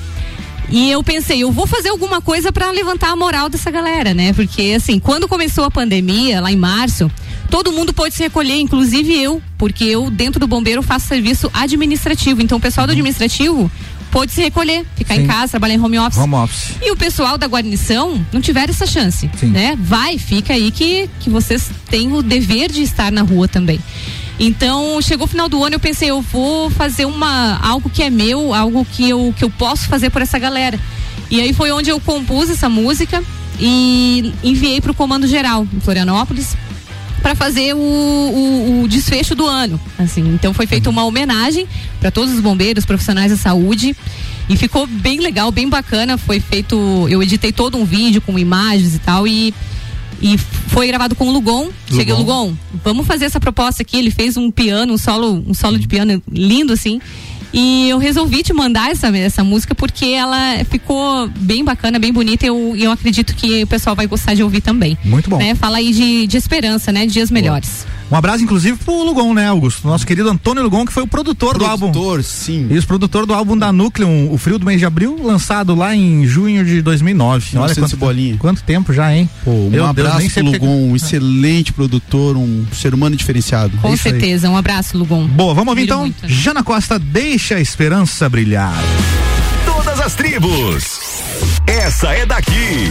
E 0.70 0.90
eu 0.90 1.02
pensei, 1.02 1.42
eu 1.42 1.52
vou 1.52 1.66
fazer 1.66 1.90
alguma 1.90 2.20
coisa 2.20 2.50
para 2.50 2.70
levantar 2.70 3.10
a 3.10 3.16
moral 3.16 3.48
dessa 3.48 3.70
galera, 3.70 4.14
né? 4.14 4.32
Porque 4.32 4.74
assim, 4.76 4.98
quando 4.98 5.28
começou 5.28 5.64
a 5.64 5.70
pandemia, 5.70 6.40
lá 6.40 6.50
em 6.50 6.56
março, 6.56 7.10
todo 7.52 7.70
mundo 7.70 7.92
pôde 7.92 8.14
se 8.14 8.22
recolher, 8.22 8.58
inclusive 8.60 9.14
eu, 9.14 9.42
porque 9.58 9.84
eu 9.84 10.10
dentro 10.10 10.40
do 10.40 10.46
bombeiro 10.46 10.80
faço 10.80 11.06
serviço 11.06 11.50
administrativo. 11.52 12.40
Então 12.40 12.56
o 12.56 12.60
pessoal 12.60 12.86
do 12.86 12.92
administrativo 12.92 13.70
pôde 14.10 14.32
se 14.32 14.40
recolher, 14.40 14.86
ficar 14.96 15.16
Sim. 15.16 15.24
em 15.24 15.26
casa, 15.26 15.50
trabalhar 15.50 15.74
em 15.74 15.80
home 15.80 15.98
office. 15.98 16.18
Home 16.18 16.34
office. 16.34 16.76
E 16.80 16.90
o 16.90 16.96
pessoal 16.96 17.36
da 17.36 17.46
guarnição 17.46 18.24
não 18.32 18.40
tiveram 18.40 18.70
essa 18.70 18.86
chance, 18.86 19.28
né? 19.42 19.76
Vai, 19.78 20.16
fica 20.16 20.54
aí 20.54 20.70
que, 20.70 21.10
que 21.20 21.28
vocês 21.28 21.70
têm 21.90 22.14
o 22.14 22.22
dever 22.22 22.72
de 22.72 22.80
estar 22.80 23.12
na 23.12 23.20
rua 23.20 23.46
também. 23.46 23.78
Então, 24.40 24.98
chegou 25.02 25.26
o 25.26 25.28
final 25.28 25.46
do 25.46 25.62
ano, 25.62 25.74
eu 25.74 25.80
pensei, 25.80 26.08
eu 26.08 26.22
vou 26.22 26.70
fazer 26.70 27.04
uma 27.04 27.58
algo 27.58 27.90
que 27.90 28.02
é 28.02 28.08
meu, 28.08 28.54
algo 28.54 28.82
que 28.82 29.10
eu, 29.10 29.34
que 29.36 29.44
eu 29.44 29.50
posso 29.50 29.88
fazer 29.88 30.08
por 30.08 30.22
essa 30.22 30.38
galera. 30.38 30.80
E 31.30 31.38
aí 31.38 31.52
foi 31.52 31.70
onde 31.70 31.90
eu 31.90 32.00
compus 32.00 32.48
essa 32.48 32.70
música 32.70 33.22
e 33.60 34.32
enviei 34.42 34.80
para 34.80 34.90
o 34.90 34.94
Comando 34.94 35.26
Geral 35.26 35.66
em 35.70 35.80
Florianópolis 35.80 36.56
para 37.22 37.34
fazer 37.34 37.74
o, 37.74 37.78
o, 37.78 38.82
o, 38.82 38.88
desfecho 38.88 39.34
do 39.34 39.46
ano. 39.46 39.80
Assim, 39.98 40.22
então 40.34 40.52
foi 40.52 40.66
feita 40.66 40.90
uma 40.90 41.04
homenagem 41.04 41.66
para 42.00 42.10
todos 42.10 42.34
os 42.34 42.40
bombeiros, 42.40 42.84
profissionais 42.84 43.30
da 43.30 43.38
saúde. 43.38 43.96
E 44.48 44.56
ficou 44.56 44.86
bem 44.86 45.20
legal, 45.20 45.52
bem 45.52 45.68
bacana. 45.68 46.18
Foi 46.18 46.40
feito. 46.40 47.06
Eu 47.08 47.22
editei 47.22 47.52
todo 47.52 47.78
um 47.78 47.84
vídeo 47.84 48.20
com 48.20 48.38
imagens 48.38 48.94
e 48.96 48.98
tal. 48.98 49.26
E 49.26 49.54
e 50.22 50.38
foi 50.38 50.86
gravado 50.86 51.16
com 51.16 51.26
o 51.26 51.32
Lugon. 51.32 51.64
Lugon. 51.64 51.72
Cheguei, 51.90 52.14
Lugon, 52.14 52.54
vamos 52.84 53.06
fazer 53.06 53.24
essa 53.24 53.40
proposta 53.40 53.82
aqui. 53.82 53.96
Ele 53.98 54.10
fez 54.10 54.36
um 54.36 54.52
piano, 54.52 54.94
um 54.94 54.98
solo, 54.98 55.42
um 55.46 55.52
solo 55.52 55.76
de 55.76 55.88
piano 55.88 56.22
lindo 56.30 56.72
assim. 56.72 57.00
E 57.52 57.88
eu 57.88 57.98
resolvi 57.98 58.42
te 58.42 58.52
mandar 58.52 58.90
essa, 58.90 59.14
essa 59.16 59.44
música 59.44 59.74
porque 59.74 60.06
ela 60.06 60.64
ficou 60.70 61.28
bem 61.28 61.64
bacana, 61.64 61.98
bem 61.98 62.12
bonita 62.12 62.46
e 62.46 62.48
eu, 62.48 62.74
eu 62.76 62.90
acredito 62.90 63.34
que 63.34 63.62
o 63.62 63.66
pessoal 63.66 63.94
vai 63.94 64.06
gostar 64.06 64.34
de 64.34 64.42
ouvir 64.42 64.60
também. 64.60 64.96
Muito 65.04 65.28
bom. 65.28 65.36
Né? 65.36 65.54
Fala 65.54 65.78
aí 65.78 65.92
de, 65.92 66.26
de 66.26 66.36
esperança, 66.36 66.90
né? 66.90 67.06
De 67.06 67.12
dias 67.12 67.30
melhores. 67.30 67.86
Um 68.12 68.16
abraço, 68.16 68.44
inclusive, 68.44 68.76
pro 68.76 69.04
Lugon, 69.04 69.32
né, 69.32 69.48
Augusto? 69.48 69.88
Nosso 69.88 70.06
querido 70.06 70.28
Antônio 70.28 70.62
Lugon, 70.62 70.84
que 70.84 70.92
foi 70.92 71.02
o 71.02 71.06
produtor, 71.06 71.52
produtor 71.52 71.58
do 71.58 71.64
álbum. 71.64 71.90
Produtor, 71.90 72.22
sim. 72.22 72.68
Isso, 72.70 72.86
produtor 72.86 73.24
do 73.24 73.32
álbum 73.32 73.56
da 73.56 73.72
Núcleo, 73.72 74.30
O 74.30 74.36
Frio 74.36 74.58
do 74.58 74.66
Mês 74.66 74.78
de 74.78 74.84
Abril, 74.84 75.18
lançado 75.22 75.74
lá 75.74 75.96
em 75.96 76.26
junho 76.26 76.62
de 76.62 76.82
2009. 76.82 77.56
Olha 77.56 77.74
quanto, 77.74 77.96
bolinha. 77.96 78.36
quanto 78.36 78.62
tempo 78.64 78.92
já, 78.92 79.16
hein? 79.16 79.30
Pô, 79.42 79.50
um 79.50 79.70
Meu 79.70 79.86
abraço 79.86 80.18
Deus, 80.18 80.32
pro 80.34 80.44
Lugon, 80.44 80.58
que... 80.58 80.66
um 80.66 80.94
excelente 80.94 81.72
produtor, 81.72 82.36
um 82.36 82.66
ser 82.70 82.92
humano 82.92 83.16
diferenciado. 83.16 83.78
Com 83.78 83.94
é 83.94 83.96
certeza, 83.96 84.50
um 84.50 84.58
abraço, 84.58 84.98
Lugon. 84.98 85.26
Boa, 85.26 85.54
vamos 85.54 85.70
ouvir 85.70 85.84
então. 85.84 86.00
Muito? 86.00 86.28
Jana 86.28 86.62
Costa, 86.62 86.98
deixa 86.98 87.54
a 87.54 87.60
esperança 87.62 88.28
brilhar. 88.28 88.76
Todas 89.64 89.98
as 89.98 90.14
tribos. 90.14 91.00
Essa 91.66 92.12
é 92.12 92.26
daqui. 92.26 92.90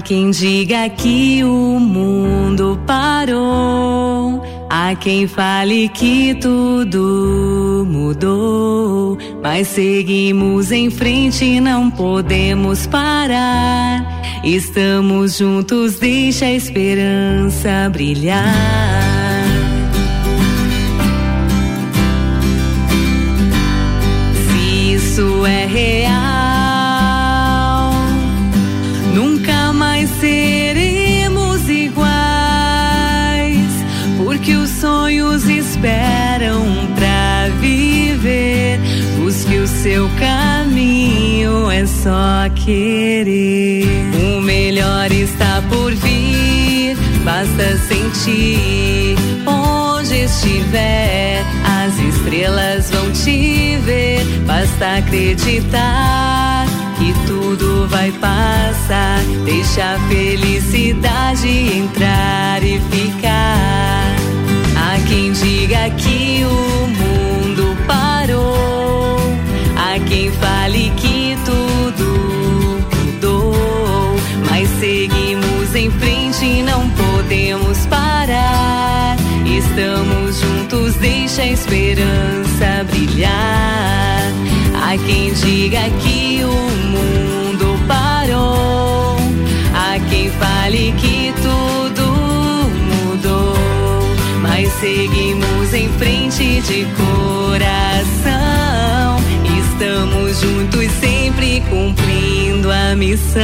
Há 0.00 0.02
quem 0.02 0.30
diga 0.30 0.88
que 0.88 1.44
o 1.44 1.78
mundo 1.78 2.80
parou, 2.86 4.42
há 4.70 4.94
quem 4.94 5.26
fale 5.26 5.90
que 5.90 6.34
tudo 6.36 7.86
mudou, 7.86 9.18
mas 9.42 9.68
seguimos 9.68 10.72
em 10.72 10.88
frente 10.88 11.44
e 11.44 11.60
não 11.60 11.90
podemos 11.90 12.86
parar. 12.86 14.22
Estamos 14.42 15.36
juntos, 15.36 15.96
deixa 15.96 16.46
a 16.46 16.52
esperança 16.52 17.90
brilhar. 17.92 18.54
Se 24.48 24.94
isso 24.94 25.44
é 25.44 25.66
real 25.66 26.39
só 42.02 42.48
querer. 42.54 43.86
O 44.22 44.40
melhor 44.40 45.10
está 45.12 45.62
por 45.68 45.92
vir, 45.94 46.96
basta 47.24 47.76
sentir. 47.88 49.16
Onde 49.46 50.24
estiver, 50.24 51.44
as 51.64 51.98
estrelas 51.98 52.90
vão 52.90 53.10
te 53.12 53.76
ver. 53.84 54.24
Basta 54.46 54.98
acreditar 54.98 56.66
que 56.98 57.12
tudo 57.26 57.86
vai 57.88 58.10
passar. 58.12 59.20
Deixa 59.44 59.94
a 59.94 59.98
felicidade 60.08 61.48
entrar 61.48 62.62
e 62.62 62.80
ficar 62.90 64.20
quem 65.10 65.32
diga 65.32 65.90
que 65.96 66.44
o 66.44 66.86
mundo 66.86 67.76
parou, 67.84 69.18
há 69.76 69.98
quem 70.08 70.30
fale 70.30 70.59
deixa 81.00 81.42
a 81.42 81.46
esperança 81.46 82.84
brilhar. 82.90 84.22
Há 84.82 84.96
quem 85.06 85.32
diga 85.32 85.82
que 86.02 86.42
o 86.44 86.52
mundo 86.88 87.78
parou, 87.88 89.16
há 89.74 89.98
quem 90.08 90.30
fale 90.30 90.92
que 90.98 91.32
tudo 91.42 91.70
seguimos 94.80 95.74
em 95.74 95.88
frente 95.98 96.62
de 96.62 96.86
coração. 96.96 98.30
Estamos 99.60 100.40
juntos 100.40 100.90
sempre 100.92 101.60
cumprindo 101.68 102.70
a 102.70 102.96
missão. 102.96 103.40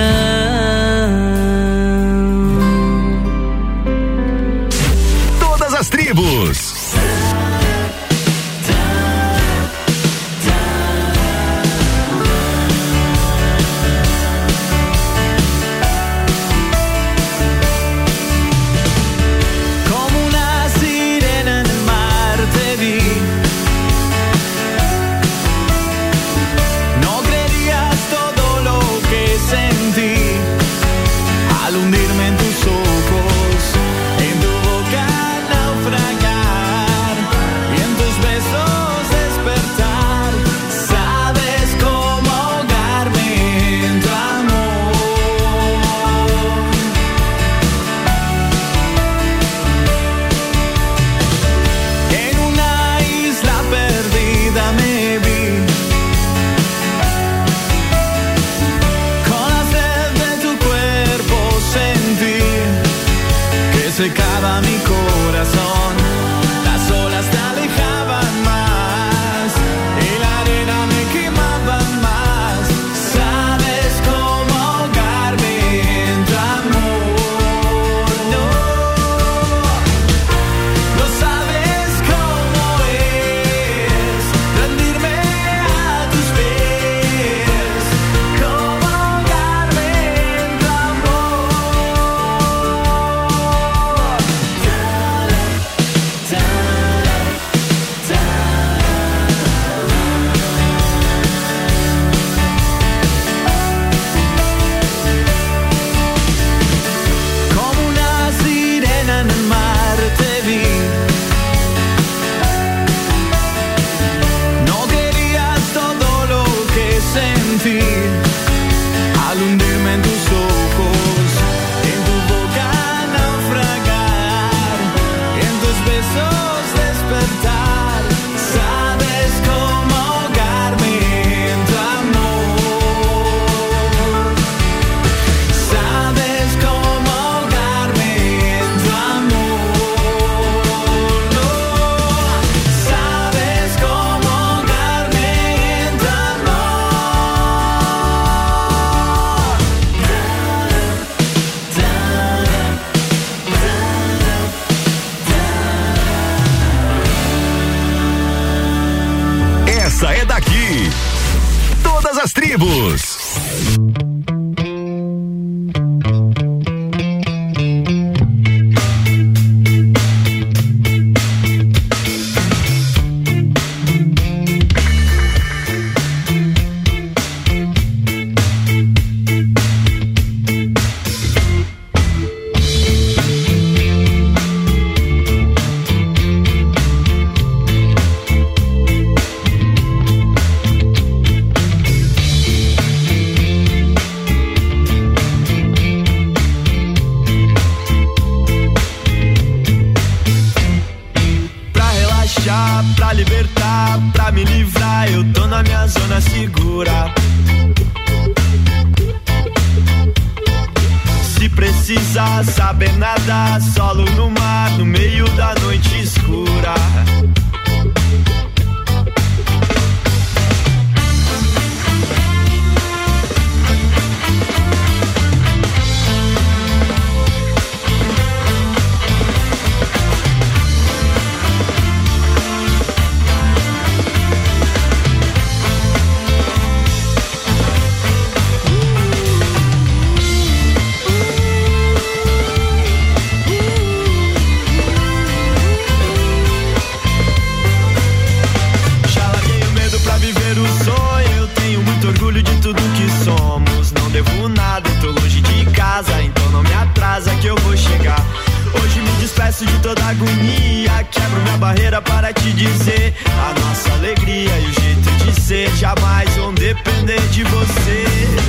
para 262.02 262.32
te 262.32 262.52
dizer 262.52 263.14
a 263.26 263.60
nossa 263.60 263.92
alegria 263.92 264.58
e 264.58 264.66
o 264.66 264.80
jeito 264.80 265.24
de 265.24 265.40
ser. 265.40 265.70
Jamais 265.76 266.28
vão 266.36 266.52
depender 266.54 267.20
de 267.28 267.44
você. 267.44 268.45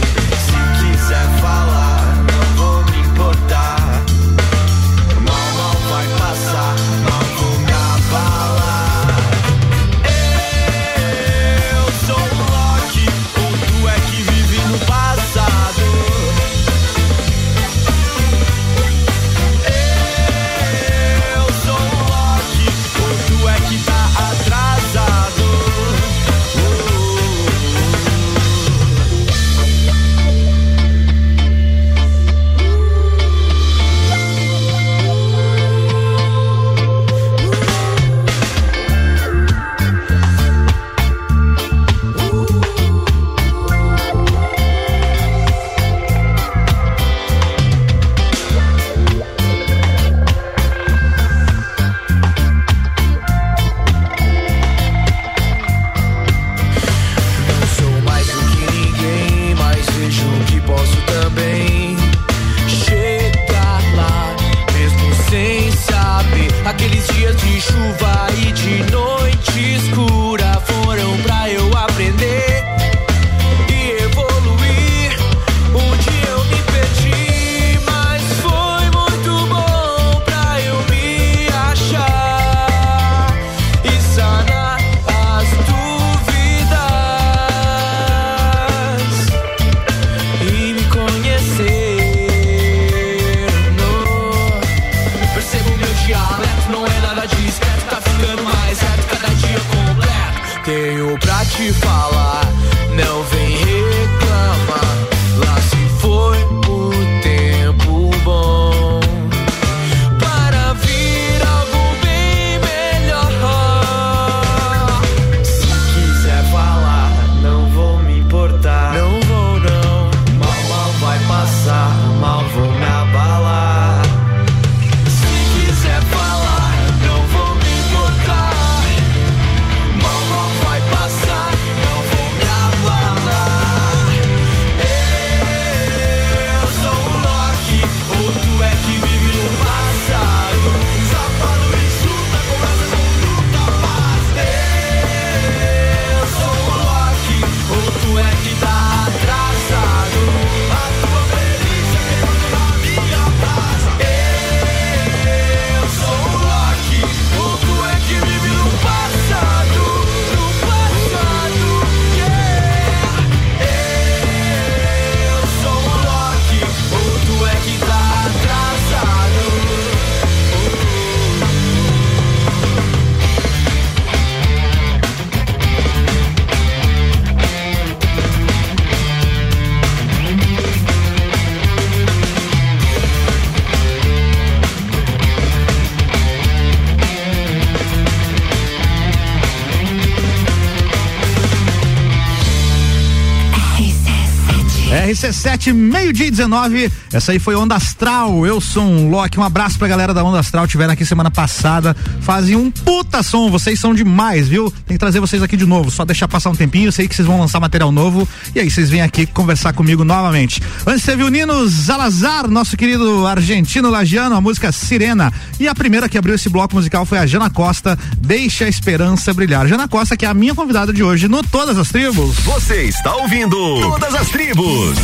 RC7, 195.08 195.74
meio-dia 195.74 196.28
e 196.28 196.32
19. 196.32 196.92
Essa 197.14 197.32
aí 197.32 197.40
foi 197.40 197.56
Onda 197.56 197.76
Astral. 197.76 198.46
Eu 198.46 198.60
sou 198.60 198.84
um 198.84 199.10
Loki. 199.10 199.40
Um 199.40 199.44
abraço 199.44 199.80
pra 199.80 199.88
galera 199.88 200.14
da 200.14 200.22
Onda 200.22 200.40
Astral. 200.40 200.68
Tiveram 200.68 200.92
aqui 200.92 201.06
semana 201.06 201.32
passada. 201.32 201.96
Fazem 202.22 202.58
um 202.58 202.70
puta 202.70 203.24
som. 203.24 203.50
Vocês 203.50 203.80
são 203.80 203.94
demais, 203.94 204.50
viu? 204.50 204.70
Tem 204.86 204.96
que 204.96 204.98
trazer 204.98 205.22
vocês 205.22 205.42
aqui 205.42 205.56
de 205.56 205.66
novo. 205.66 205.90
Só 205.90 206.04
deixar 206.04 206.28
passar 206.28 206.50
um 206.50 206.56
tempinho. 206.56 206.92
Sei 206.92 207.08
que 207.08 207.16
vocês 207.16 207.26
vão 207.26 207.40
lançar 207.40 207.60
material 207.60 207.90
novo. 207.90 208.28
E 208.54 208.60
aí 208.60 208.70
vocês 208.70 208.90
vêm 208.90 209.02
aqui 209.02 209.26
conversar 209.26 209.72
comigo 209.72 210.04
novamente. 210.04 210.62
Antes 210.86 211.06
teve 211.06 211.24
o 211.24 211.30
Nino 211.30 211.66
Zalazar, 211.68 212.50
nosso 212.50 212.76
querido 212.76 213.26
argentino 213.26 213.90
lagiano, 213.90 214.36
a 214.36 214.42
música 214.42 214.74
Sirena. 214.74 215.32
E 215.58 215.70
a 215.70 215.76
primeira 215.76 216.10
que 216.10 216.18
abriu 216.18 216.36
esse 216.36 216.50
bloco 216.50 216.76
musical 216.76 217.06
foi 217.06 217.18
a 217.18 217.26
Jana 217.26 217.50
Costa. 217.50 217.98
Deixa 218.18 218.66
a 218.66 218.70
esperança 218.70 219.34
brilhar. 219.34 219.68
Jana 219.68 219.88
Costa, 219.88 220.18
que 220.18 220.26
é 220.26 220.30
a 220.30 220.34
minha 220.34 220.54
convidada 220.54 220.92
de 220.92 221.02
hoje 221.02 221.30
no 221.30 221.42
Todas 221.44 221.78
as 221.78 221.88
Tribos. 221.88 222.36
Você 222.40 222.84
está 222.84 223.16
ouvindo 223.16 223.56
Todas 223.80 224.14
as 224.14 224.28
Tribos. 224.30 224.97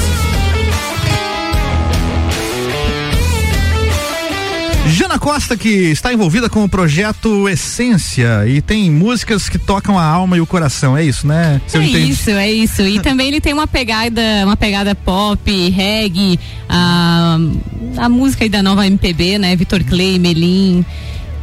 Jana 4.94 5.18
Costa, 5.18 5.58
que 5.58 5.70
está 5.70 6.14
envolvida 6.14 6.50
com 6.50 6.64
o 6.64 6.70
projeto 6.70 7.50
Essência 7.50 8.48
e 8.48 8.62
tem 8.62 8.92
músicas 8.92 9.50
que 9.50 9.58
tocam 9.58 9.98
a 9.98 10.04
alma 10.04 10.38
e 10.38 10.42
o 10.42 10.46
coração, 10.46 10.96
é 10.96 11.04
isso, 11.04 11.26
né? 11.26 11.60
Você 11.66 11.78
é 11.78 11.84
entende? 11.84 12.12
isso, 12.12 12.30
é 12.30 12.52
isso. 12.52 12.82
E 12.84 13.00
também 13.02 13.30
ele 13.30 13.42
tem 13.42 13.54
uma 13.54 13.66
pegada, 13.66 14.22
uma 14.44 14.56
pegada 14.56 14.94
pop, 14.94 15.70
reggae, 15.70 16.40
a, 16.70 17.38
a 17.98 18.08
música 18.08 18.44
aí 18.44 18.50
da 18.50 18.62
nova 18.62 18.86
MPB, 18.86 19.40
né? 19.40 19.56
Vitor 19.56 19.84
Clay, 19.84 20.20
Melim. 20.20 20.86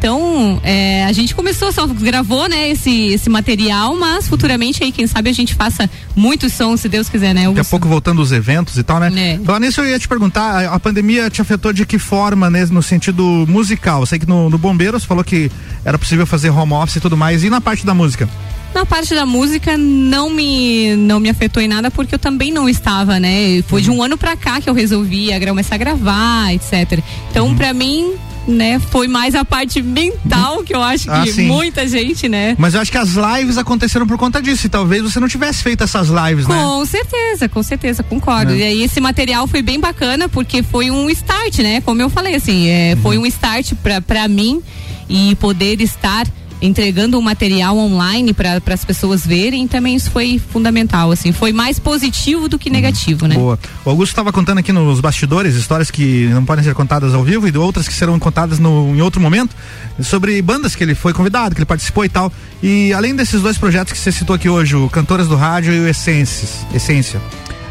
Então, 0.00 0.58
é, 0.64 1.04
a 1.04 1.12
gente 1.12 1.34
começou, 1.34 1.70
só 1.70 1.86
gravou, 1.86 2.48
né, 2.48 2.70
esse, 2.70 3.08
esse 3.08 3.28
material, 3.28 3.94
mas 3.94 4.26
futuramente 4.26 4.82
aí, 4.82 4.90
quem 4.90 5.06
sabe 5.06 5.28
a 5.28 5.32
gente 5.34 5.54
faça 5.54 5.90
muitos 6.16 6.54
sons, 6.54 6.80
se 6.80 6.88
Deus 6.88 7.10
quiser, 7.10 7.34
né? 7.34 7.46
Daqui 7.48 7.60
a 7.60 7.64
pouco 7.64 7.86
voltando 7.86 8.22
os 8.22 8.32
eventos 8.32 8.78
e 8.78 8.82
tal, 8.82 8.98
né? 8.98 9.12
É. 9.14 9.34
Então, 9.34 9.58
nisso 9.58 9.82
eu 9.82 9.86
ia 9.86 9.98
te 9.98 10.08
perguntar, 10.08 10.64
a, 10.64 10.74
a 10.74 10.80
pandemia 10.80 11.28
te 11.28 11.42
afetou 11.42 11.70
de 11.70 11.84
que 11.84 11.98
forma, 11.98 12.48
né, 12.48 12.64
no 12.70 12.82
sentido 12.82 13.44
musical? 13.46 14.00
Eu 14.00 14.06
sei 14.06 14.18
que 14.18 14.26
no, 14.26 14.48
no 14.48 14.56
Bombeiro 14.56 14.98
você 14.98 15.06
falou 15.06 15.22
que 15.22 15.52
era 15.84 15.98
possível 15.98 16.26
fazer 16.26 16.48
home 16.48 16.72
office 16.72 16.96
e 16.96 17.00
tudo 17.00 17.14
mais, 17.14 17.44
e 17.44 17.50
na 17.50 17.60
parte 17.60 17.84
da 17.84 17.92
música? 17.92 18.26
Na 18.74 18.86
parte 18.86 19.14
da 19.14 19.26
música 19.26 19.76
não 19.76 20.30
me 20.30 20.94
não 20.96 21.18
me 21.18 21.28
afetou 21.28 21.60
em 21.60 21.66
nada 21.66 21.90
porque 21.90 22.14
eu 22.14 22.18
também 22.18 22.52
não 22.52 22.68
estava, 22.68 23.18
né? 23.18 23.62
Foi 23.66 23.82
de 23.82 23.90
um 23.90 24.00
ano 24.00 24.16
pra 24.16 24.36
cá 24.36 24.60
que 24.60 24.70
eu 24.70 24.74
resolvi 24.74 25.28
começar 25.44 25.74
a 25.74 25.78
gravar, 25.78 26.54
etc. 26.54 27.02
Então, 27.30 27.48
uhum. 27.48 27.56
para 27.56 27.74
mim, 27.74 28.14
né? 28.46 28.78
Foi 28.78 29.08
mais 29.08 29.34
a 29.34 29.44
parte 29.44 29.82
mental 29.82 30.62
que 30.62 30.74
eu 30.74 30.82
acho 30.82 31.10
ah, 31.10 31.22
que 31.22 31.32
sim. 31.32 31.46
muita 31.46 31.86
gente, 31.86 32.28
né? 32.28 32.56
Mas 32.58 32.74
eu 32.74 32.80
acho 32.80 32.90
que 32.90 32.98
as 32.98 33.10
lives 33.10 33.58
aconteceram 33.58 34.06
por 34.06 34.18
conta 34.18 34.40
disso. 34.40 34.66
E 34.66 34.70
talvez 34.70 35.02
você 35.02 35.20
não 35.20 35.28
tivesse 35.28 35.62
feito 35.62 35.84
essas 35.84 36.08
lives, 36.08 36.46
com 36.46 36.52
né? 36.52 36.62
Com 36.62 36.86
certeza, 36.86 37.48
com 37.48 37.62
certeza, 37.62 38.02
concordo. 38.02 38.52
É. 38.52 38.58
E 38.58 38.62
aí 38.62 38.82
esse 38.82 39.00
material 39.00 39.46
foi 39.46 39.62
bem 39.62 39.78
bacana 39.78 40.28
porque 40.28 40.62
foi 40.62 40.90
um 40.90 41.08
start, 41.10 41.58
né? 41.58 41.80
Como 41.80 42.00
eu 42.00 42.10
falei, 42.10 42.34
assim, 42.34 42.68
é, 42.68 42.94
uhum. 42.94 43.02
foi 43.02 43.18
um 43.18 43.26
start 43.26 43.74
pra, 43.82 44.00
pra 44.00 44.28
mim 44.28 44.62
e 45.08 45.34
poder 45.36 45.80
estar 45.80 46.26
entregando 46.60 47.18
um 47.18 47.22
material 47.22 47.76
online 47.76 48.32
para 48.32 48.60
as 48.72 48.84
pessoas 48.84 49.26
verem, 49.26 49.66
também 49.66 49.96
isso 49.96 50.10
foi 50.10 50.40
fundamental, 50.52 51.10
assim, 51.10 51.32
foi 51.32 51.52
mais 51.52 51.78
positivo 51.78 52.48
do 52.48 52.58
que 52.58 52.68
negativo, 52.68 53.26
né? 53.26 53.34
Boa. 53.34 53.58
O 53.84 53.90
Augusto 53.90 54.12
estava 54.12 54.32
contando 54.32 54.58
aqui 54.58 54.72
nos 54.72 55.00
bastidores 55.00 55.54
histórias 55.54 55.90
que 55.90 56.26
não 56.26 56.44
podem 56.44 56.64
ser 56.64 56.74
contadas 56.74 57.14
ao 57.14 57.24
vivo 57.24 57.48
e 57.48 57.56
outras 57.56 57.88
que 57.88 57.94
serão 57.94 58.18
contadas 58.18 58.58
no, 58.58 58.94
em 58.94 59.00
outro 59.00 59.20
momento 59.20 59.54
sobre 60.02 60.40
bandas 60.42 60.74
que 60.74 60.84
ele 60.84 60.94
foi 60.94 61.12
convidado, 61.12 61.54
que 61.54 61.60
ele 61.60 61.66
participou 61.66 62.04
e 62.04 62.08
tal. 62.08 62.32
E 62.62 62.92
além 62.92 63.14
desses 63.14 63.40
dois 63.40 63.56
projetos 63.56 63.92
que 63.92 63.98
você 63.98 64.12
citou 64.12 64.36
aqui 64.36 64.48
hoje, 64.48 64.76
o 64.76 64.88
Cantoras 64.88 65.28
do 65.28 65.36
Rádio 65.36 65.72
e 65.72 65.80
o 65.80 65.88
Essências, 65.88 66.66
Essência. 66.74 67.20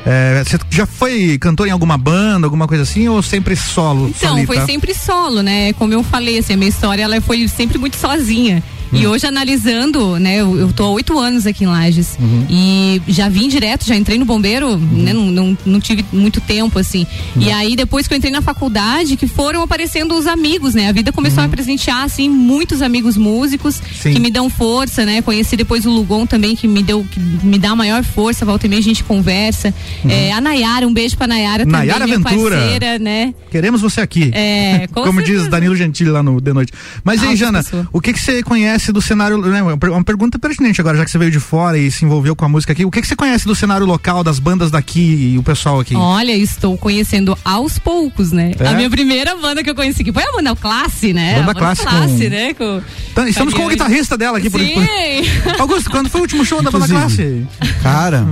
É, 0.06 0.44
você 0.44 0.58
já 0.70 0.86
foi 0.86 1.38
cantor 1.38 1.68
em 1.68 1.72
alguma 1.72 1.98
banda, 1.98 2.48
alguma 2.48 2.68
coisa 2.68 2.84
assim, 2.84 3.08
ou 3.10 3.22
sempre 3.22 3.56
solo? 3.56 4.10
Então, 4.10 4.30
solita? 4.30 4.48
foi 4.48 4.66
sempre 4.66 4.94
solo, 4.94 5.44
né? 5.44 5.74
Como 5.74 5.94
eu 5.94 6.02
falei, 6.04 6.40
assim, 6.40 6.54
a 6.54 6.58
minha 6.58 6.70
história 6.70 7.04
ela 7.04 7.20
foi 7.22 7.48
sempre 7.48 7.78
muito 7.78 7.98
sozinha. 7.98 8.64
E 8.92 9.06
hoje 9.06 9.28
analisando, 9.28 10.18
né, 10.18 10.38
eu, 10.38 10.58
eu 10.58 10.74
tô 10.74 10.84
há 10.84 10.90
oito 10.92 11.20
anos 11.20 11.46
aqui 11.46 11.64
em 11.64 11.68
Lages 11.68 12.18
uhum. 12.20 12.46
e 12.50 13.02
já 13.08 13.30
vim 13.30 13.48
direto, 13.48 13.86
já 13.86 13.96
entrei 13.96 14.18
no 14.18 14.26
bombeiro, 14.26 14.70
uhum. 14.70 14.80
né, 14.80 15.14
não, 15.14 15.26
não, 15.26 15.58
não, 15.66 15.80
tive 15.80 16.04
muito 16.12 16.42
tempo 16.42 16.80
assim. 16.80 17.06
Uhum. 17.36 17.42
E 17.44 17.52
aí 17.52 17.76
depois 17.76 18.08
que 18.08 18.14
eu 18.14 18.18
entrei 18.18 18.32
na 18.32 18.42
faculdade, 18.42 19.16
que 19.16 19.28
foram 19.28 19.62
aparecendo 19.62 20.16
os 20.16 20.28
amigos, 20.28 20.74
né? 20.74 20.90
A 20.90 20.92
vida 20.92 21.12
começou 21.12 21.44
a 21.44 21.48
me 21.48 21.52
presentear 21.52 22.04
assim 22.04 22.30
muitos 22.30 22.82
amigos 22.82 23.16
músicos 23.16 23.82
Sim. 24.02 24.14
que 24.14 24.20
me 24.20 24.32
dão 24.32 24.50
força, 24.50 25.06
né? 25.06 25.22
Conheci 25.22 25.56
depois 25.56 25.86
o 25.86 25.90
Lugon 25.90 26.26
também 26.26 26.56
que 26.56 26.68
me 26.68 26.82
deu 26.82 27.06
que 27.10 27.20
me 27.20 27.58
dá 27.58 27.76
maior 27.76 28.04
força, 28.04 28.46
volta 28.46 28.66
e 28.66 28.70
meia 28.70 28.80
a 28.80 28.84
gente 28.84 29.04
conversa. 29.04 29.74
É, 30.08 30.32
a 30.32 30.42
Nayara, 30.42 30.88
um 30.88 30.94
beijo 30.94 31.18
pra 31.18 31.28
Nayara, 31.28 31.66
Nayara 31.66 32.08
também, 32.08 32.18
Ventura. 32.18 32.58
parceira, 32.58 33.00
né? 33.00 33.34
Queremos 33.52 33.82
você 33.82 34.02
aqui. 34.02 34.32
É, 34.34 34.88
com 34.88 35.04
como 35.04 35.22
diz 35.22 35.48
Danilo 35.48 35.76
Gentili 35.76 36.10
lá 36.10 36.24
no 36.24 36.40
De 36.40 36.54
Noite. 36.54 36.72
Mas 37.04 37.22
aí, 37.24 37.36
Jana, 37.36 37.64
pessoa. 37.64 37.88
o 37.92 38.02
que 38.02 38.14
que 38.14 38.20
você 38.20 38.42
conhece 38.42 38.79
conhece 38.80 38.92
do 38.94 39.02
cenário, 39.02 39.38
né, 39.38 39.62
uma 39.62 40.04
pergunta 40.04 40.40
pertinente 40.40 40.80
agora, 40.80 40.98
já 40.98 41.04
que 41.04 41.12
você 41.12 41.18
veio 41.18 41.30
de 41.30 41.40
fora 41.40 41.78
e 41.78 41.92
se 41.92 42.06
envolveu 42.06 42.36
com 42.36 42.46
a 42.46 42.50
música 42.50 42.72
aqui, 42.72 42.86
o 42.86 42.92
que, 42.92 43.02
que 43.02 43.08
você 43.08 43.16
conhece 43.16 43.46
do 43.46 43.54
cenário 43.54 43.86
local, 43.86 44.24
das 44.24 44.40
bandas 44.40 44.72
daqui 44.72 45.34
e 45.34 45.38
o 45.38 45.44
pessoal 45.44 45.82
aqui? 45.82 45.96
Olha, 45.96 46.32
estou 46.32 46.78
conhecendo 46.78 47.38
aos 47.44 47.78
poucos, 47.78 48.32
né? 48.32 48.54
É? 48.58 48.68
A 48.68 48.74
minha 48.74 48.90
primeira 48.90 49.36
banda 49.36 49.62
que 49.62 49.70
eu 49.70 49.76
conheci 49.76 50.04
que 50.04 50.14
foi 50.14 50.24
a 50.24 50.32
banda 50.32 50.56
Classe, 50.56 51.14
né? 51.14 51.34
Banda, 51.34 51.46
banda 51.48 51.60
Classe, 51.60 51.82
classe 51.84 52.24
com... 52.24 52.30
né? 52.30 52.54
Com... 52.54 52.82
Então, 53.12 53.28
estamos 53.28 53.54
com 53.54 53.66
o 53.66 53.70
guitarrista 53.70 54.18
dela 54.18 54.38
aqui. 54.38 54.50
Sim. 54.50 54.74
Por... 54.74 55.60
Augusto, 55.62 55.90
quando 55.92 56.10
foi 56.10 56.22
o 56.22 56.24
último 56.24 56.46
show 56.46 56.62
da 56.62 56.72
Banda 56.72 56.88
Classe? 56.88 57.46
Cara... 57.84 58.26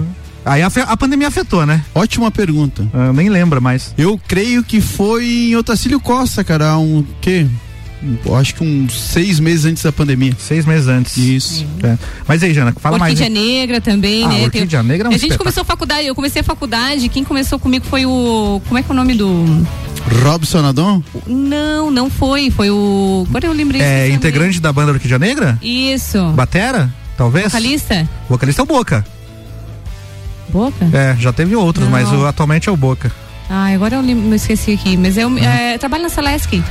Aí 0.46 0.62
a, 0.62 0.68
a, 0.68 0.96
pandemia 0.96 1.28
afetou, 1.28 1.66
né? 1.66 1.84
Ótima 1.94 2.32
pergunta. 2.32 2.88
Eu 2.94 3.12
nem 3.12 3.28
lembra 3.28 3.60
mais. 3.60 3.94
Eu 3.98 4.18
creio 4.30 4.64
que 4.64 4.80
foi 4.80 5.26
em 5.26 5.58
Otacílio 5.58 6.00
Costa, 6.00 6.42
cara, 6.42 6.78
um 6.78 7.06
quê? 7.20 7.46
Acho 8.40 8.56
que 8.56 8.64
uns 8.64 8.94
seis 8.94 9.40
meses 9.40 9.66
antes 9.66 9.84
da 9.84 9.92
pandemia. 9.92 10.34
Seis 10.38 10.66
meses 10.66 10.88
antes. 10.88 11.18
Isso. 11.18 11.66
É. 11.84 11.98
Mas 12.28 12.44
aí, 12.44 12.54
Jana, 12.54 12.74
fala 12.80 12.98
Orquídea 12.98 13.00
mais. 13.00 13.36
Orquídea 13.36 13.58
Negra 13.58 13.82
também, 13.82 14.24
ah, 14.24 14.28
né? 14.28 14.44
Orquídea 14.46 14.80
Tem... 14.80 14.88
Negra 14.88 15.08
é 15.08 15.12
um 15.12 15.16
A 15.16 15.18
gente 15.18 15.38
começou 15.38 15.62
a 15.62 15.66
faculdade, 15.66 16.08
eu 16.08 16.16
comecei 16.16 16.42
a 16.42 16.44
faculdade, 16.44 17.10
quem 17.10 17.24
começou 17.24 17.60
comigo 17.60 17.86
foi 17.86 18.06
o. 18.06 18.62
Como 18.68 18.78
é 18.78 18.84
que 18.84 18.92
é 18.92 18.94
o 18.94 18.96
nome 18.96 19.16
do. 19.16 19.46
Robson 20.24 20.66
Adon? 20.66 21.04
Não, 21.26 21.92
não 21.92 22.10
foi. 22.10 22.50
Foi 22.52 22.70
o. 22.70 23.26
Agora 23.30 23.48
eu 23.48 23.54
lembrei. 23.54 23.82
É 23.82 24.10
integrante 24.10 24.60
da 24.60 24.72
banda 24.72 24.92
Orquídea 24.92 25.20
Negra? 25.20 25.58
Isso. 25.62 26.24
Batera? 26.30 26.94
Talvez? 27.18 27.48
Vocalista? 27.48 28.08
Vocalista 28.30 28.62
é 28.62 28.64
o 28.64 28.66
Boca. 28.66 29.06
Boca? 30.50 30.90
É, 30.94 31.16
já 31.20 31.34
teve 31.34 31.56
outros, 31.56 31.86
não. 31.86 31.92
mas 31.92 32.12
o, 32.12 32.26
atualmente 32.26 32.70
é 32.70 32.72
o 32.72 32.78
Boca. 32.78 33.12
Ah, 33.50 33.68
agora 33.74 33.96
eu 33.96 34.04
me 34.04 34.36
esqueci 34.36 34.74
aqui, 34.74 34.98
mas 34.98 35.18
eu 35.18 35.30
uhum. 35.30 35.38
é, 35.38 35.78
trabalho 35.78 36.04
na 36.04 36.10
Celesc. 36.10 36.62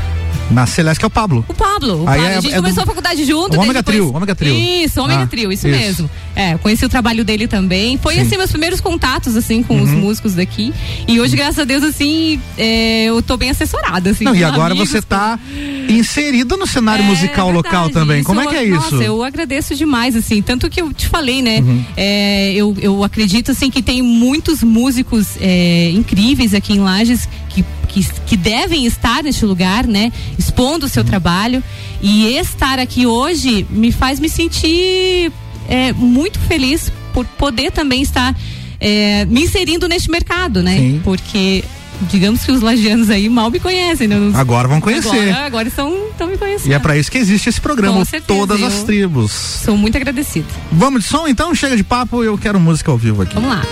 Na 0.50 0.66
Celeste, 0.66 1.00
que 1.00 1.04
é 1.04 1.08
o 1.08 1.10
Pablo. 1.10 1.44
O 1.48 1.54
Pablo. 1.54 2.04
O 2.04 2.08
Aí 2.08 2.18
Pablo. 2.18 2.26
É, 2.26 2.36
a 2.36 2.40
gente 2.40 2.54
é 2.54 2.56
começou 2.56 2.76
do... 2.76 2.82
a 2.82 2.86
faculdade 2.86 3.24
junto. 3.24 3.56
O 3.56 3.60
Ômega 3.60 3.82
depois... 3.82 3.96
Trio, 3.96 4.14
Ômega 4.14 4.34
Trio. 4.34 4.54
Isso, 4.54 5.00
Ômega 5.00 5.22
ah, 5.22 5.26
Trio, 5.26 5.52
isso, 5.52 5.66
isso, 5.66 5.78
mesmo. 5.78 6.10
É, 6.34 6.56
conheci 6.58 6.84
o 6.84 6.88
trabalho 6.88 7.24
dele 7.24 7.48
também. 7.48 7.98
Foi, 7.98 8.14
Sim. 8.14 8.20
assim, 8.20 8.36
meus 8.36 8.50
primeiros 8.50 8.80
contatos, 8.80 9.36
assim, 9.36 9.62
com 9.62 9.74
uhum. 9.74 9.82
os 9.82 9.90
músicos 9.90 10.34
daqui. 10.34 10.72
E 11.08 11.20
hoje, 11.20 11.36
graças 11.36 11.58
a 11.58 11.64
Deus, 11.64 11.82
assim, 11.82 12.40
é, 12.56 13.04
eu 13.04 13.22
tô 13.22 13.36
bem 13.36 13.50
assessorada, 13.50 14.10
assim. 14.10 14.24
Não, 14.24 14.34
e 14.34 14.44
agora 14.44 14.72
amigos, 14.72 14.90
você 14.90 15.02
tá 15.02 15.38
com... 15.38 15.92
inserido 15.92 16.56
no 16.56 16.66
cenário 16.66 17.04
é, 17.04 17.08
musical 17.08 17.52
verdade, 17.52 17.74
local 17.74 17.90
também. 17.90 18.22
Como 18.22 18.40
é 18.40 18.46
que 18.46 18.56
é 18.56 18.64
isso? 18.64 18.74
Nossa, 18.92 19.02
eu 19.02 19.22
agradeço 19.22 19.74
demais, 19.74 20.14
assim. 20.14 20.42
Tanto 20.42 20.68
que 20.70 20.80
eu 20.80 20.92
te 20.92 21.08
falei, 21.08 21.42
né? 21.42 21.60
Uhum. 21.60 21.84
É, 21.96 22.52
eu, 22.52 22.76
eu 22.80 23.02
acredito, 23.02 23.50
assim, 23.50 23.70
que 23.70 23.82
tem 23.82 24.02
muitos 24.02 24.62
músicos 24.62 25.36
é, 25.40 25.90
incríveis 25.90 26.54
aqui 26.54 26.74
em 26.74 26.80
Lages 26.80 27.28
que 27.48 27.64
que, 27.97 28.20
que 28.27 28.36
devem 28.36 28.85
estar 28.85 29.23
neste 29.23 29.44
lugar, 29.47 29.86
né? 29.86 30.12
Expondo 30.39 30.86
o 30.86 30.89
seu 30.89 31.02
trabalho. 31.02 31.62
E 32.02 32.36
estar 32.36 32.78
aqui 32.78 33.06
hoje 33.06 33.66
me 33.70 33.90
faz 33.90 34.20
me 34.20 34.28
sentir 34.28 35.32
é, 35.68 35.93
muito 35.93 36.39
feliz 36.40 36.93
por 37.14 37.24
poder 37.24 37.73
também 37.73 38.02
estar 38.02 38.36
é, 38.78 39.24
me 39.24 39.44
inserindo 39.44 39.89
neste 39.89 40.10
mercado, 40.10 40.62
né? 40.62 40.77
Sim. 40.77 41.01
Porque 41.02 41.64
digamos 42.02 42.44
que 42.44 42.52
os 42.52 42.60
lagianos 42.60 43.09
aí 43.09 43.28
mal 43.31 43.51
me 43.51 43.59
conhecem. 43.59 44.06
Né? 44.06 44.16
Agora 44.35 44.68
vão 44.68 44.81
conhecer. 44.81 45.31
Agora, 45.31 45.47
agora 45.47 45.68
estão, 45.68 46.09
estão 46.10 46.27
me 46.28 46.36
conhecendo. 46.36 46.70
E 46.70 46.74
é 46.74 46.78
para 46.78 46.98
isso 46.98 47.10
que 47.10 47.16
existe 47.16 47.48
esse 47.48 47.60
programa, 47.60 48.05
Todas 48.27 48.62
as 48.62 48.82
Tribos. 48.82 49.32
Sou 49.32 49.77
muito 49.77 49.97
agradecida. 49.97 50.47
Vamos 50.70 51.05
de 51.05 51.09
som 51.09 51.27
então? 51.27 51.55
Chega 51.55 51.77
de 51.77 51.85
papo, 51.85 52.23
eu 52.23 52.36
quero 52.36 52.60
música 52.60 52.90
ao 52.90 52.98
vivo 52.98 53.23
aqui. 53.23 53.35
Vamos 53.35 53.48
lá. 53.48 53.62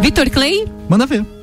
Vitor 0.00 0.30
Clay? 0.30 0.64
Manda 0.88 1.04
ver. 1.04 1.39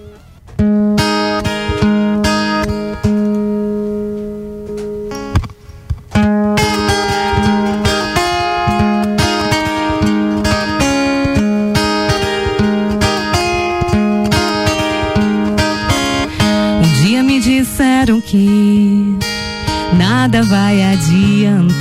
Nada 20.37 20.43
vai 20.43 20.83
adiantar. 20.83 21.73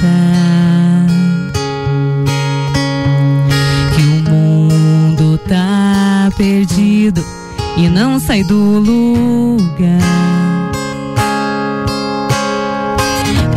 Que 3.95 4.31
o 4.31 4.33
mundo 4.33 5.39
tá 5.47 6.31
perdido 6.37 7.25
e 7.77 7.89
não 7.89 8.19
sai 8.19 8.43
do 8.45 8.79
lugar. 8.79 10.01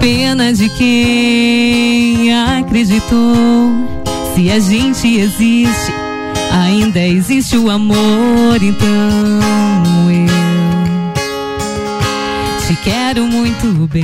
Pena 0.01 0.53
de 0.53 0.69
quem 0.69 2.33
acreditou. 2.33 3.87
Se 4.35 4.51
a 4.51 4.59
gente 4.59 5.07
existe, 5.07 5.93
ainda 6.51 6.99
existe 6.99 7.57
o 7.57 7.69
amor, 7.69 8.61
então 8.61 9.68
te 12.69 12.75
quero 12.83 13.25
muito 13.25 13.87
bem. 13.87 14.03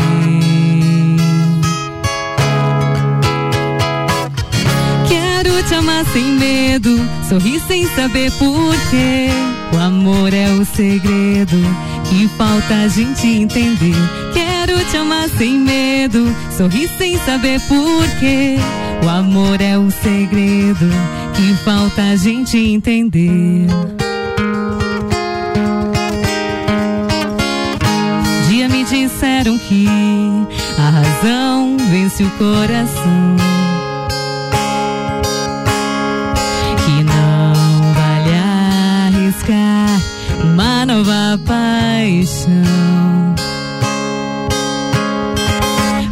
Quero 5.08 5.64
te 5.68 5.76
amar 5.76 6.04
sem 6.06 6.24
medo, 6.24 7.00
sorrir 7.30 7.62
sem 7.68 7.88
saber 7.90 8.32
porquê. 8.32 9.30
O 9.72 9.78
amor 9.78 10.34
é 10.34 10.50
o 10.50 10.66
segredo 10.66 11.58
que 12.10 12.28
falta 12.40 12.74
a 12.86 12.88
gente 12.88 13.28
entender. 13.28 13.96
Quero 14.34 14.84
te 14.86 14.98
amar 14.98 15.30
sem 15.30 15.60
medo, 15.60 16.36
sorrir 16.58 16.90
sem 16.98 17.20
saber 17.20 17.62
porquê. 17.68 18.58
O 19.04 19.10
amor 19.10 19.62
é 19.62 19.78
o 19.78 19.92
segredo 19.92 20.90
que 21.36 21.54
falta 21.64 22.02
a 22.02 22.16
gente 22.16 22.58
entender. 22.58 23.68
Disseram 28.95 29.57
que 29.57 29.85
a 30.77 30.89
razão 30.89 31.76
vence 31.91 32.23
o 32.23 32.30
coração. 32.31 33.35
Que 36.85 37.03
não 37.03 37.53
vale 37.93 38.31
arriscar 39.19 39.99
uma 40.43 40.85
nova 40.85 41.38
paixão. 41.45 43.35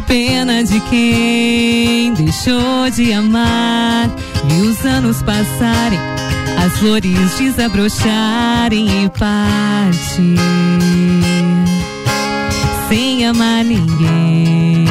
Pena 0.06 0.62
de 0.62 0.78
quem 0.80 2.12
deixou 2.12 2.90
de 2.94 3.12
amar 3.14 4.10
e 4.50 4.60
os 4.66 4.84
anos 4.84 5.22
passarem, 5.22 5.98
as 6.62 6.76
flores 6.78 7.34
desabrocharem 7.38 9.04
e 9.04 9.08
partir 9.08 10.38
sem 12.88 13.26
amar 13.26 13.64
ninguém. 13.64 14.86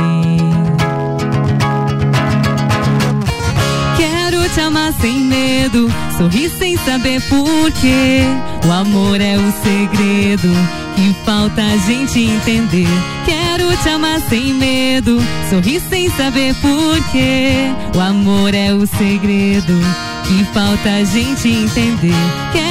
Quero 3.97 4.49
te 4.49 4.59
amar 4.59 4.93
sem 4.93 5.19
medo, 5.19 5.91
sorrir 6.17 6.49
sem 6.49 6.77
saber 6.77 7.21
porquê. 7.29 8.21
O 8.67 8.71
amor 8.71 9.19
é 9.19 9.37
o 9.37 9.53
segredo 9.63 10.49
que 10.95 11.15
falta 11.25 11.61
a 11.61 11.77
gente 11.77 12.19
entender. 12.19 12.87
Quero 13.25 13.75
te 13.77 13.89
amar 13.89 14.19
sem 14.21 14.53
medo, 14.53 15.19
sorrir 15.49 15.81
sem 15.89 16.09
saber 16.11 16.55
porquê. 16.55 17.71
O 17.95 17.99
amor 17.99 18.53
é 18.53 18.73
o 18.73 18.85
segredo 18.87 19.79
que 20.27 20.43
falta 20.53 20.89
a 20.89 21.03
gente 21.03 21.49
entender. 21.49 22.13
Quero 22.51 22.62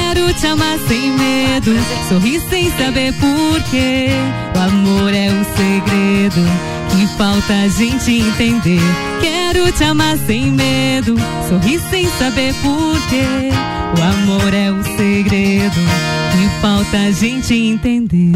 te 0.43 0.47
amar 0.47 0.77
sem 0.87 1.11
medo, 1.11 1.71
sorrir 2.09 2.41
sem 2.49 2.69
saber 2.71 3.13
porquê. 3.13 4.09
O 4.55 4.59
amor 4.59 5.13
é 5.13 5.29
o 5.29 5.43
segredo 5.55 6.41
que 6.89 7.07
falta 7.17 7.53
a 7.53 7.67
gente 7.67 8.19
entender. 8.19 8.81
Quero 9.21 9.71
te 9.71 9.83
amar 9.83 10.17
sem 10.17 10.51
medo, 10.51 11.15
sorrir 11.47 11.79
sem 11.89 12.07
saber 12.17 12.53
porquê. 12.55 13.49
O 13.97 14.01
amor 14.01 14.53
é 14.53 14.71
o 14.71 14.83
segredo 14.83 15.79
que 16.31 16.61
falta 16.61 16.97
a 16.97 17.11
gente 17.11 17.53
entender. 17.53 18.33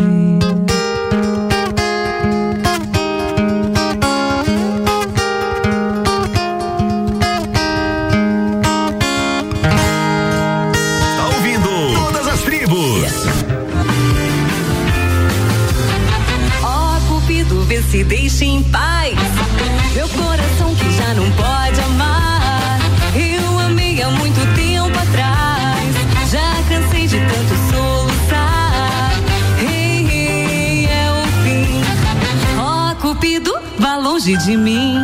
Longe 34.27 34.37
de 34.45 34.57
mim. 34.57 34.97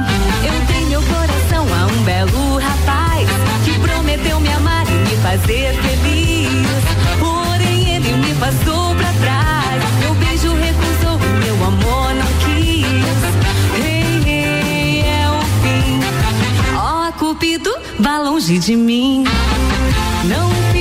Eu 0.46 0.66
dei 0.68 0.86
meu 0.88 1.02
coração 1.04 1.66
a 1.74 1.86
um 1.88 2.04
belo 2.04 2.58
rapaz 2.58 3.30
que 3.64 3.80
prometeu 3.80 4.40
me 4.42 4.50
amar 4.50 4.86
e 4.88 4.92
me 4.92 5.16
fazer 5.22 5.74
feliz. 5.76 6.68
Porém, 7.20 7.96
ele 7.96 8.12
me 8.18 8.34
passou 8.36 8.94
pra 8.96 9.14
trás. 9.14 9.84
Meu 10.02 10.14
beijo 10.16 10.54
recusou 10.54 11.20
meu 11.40 11.66
amor 11.66 12.14
não 12.16 12.28
quis. 12.44 13.06
Ei, 13.86 14.30
ei, 14.30 15.02
é 15.02 15.30
o 15.30 15.42
fim. 15.62 16.76
Ó, 16.76 17.12
Cupido, 17.14 17.74
vá 18.00 18.20
longe 18.20 18.60
de 18.60 18.76
mim. 18.76 19.24
Não 20.26 20.73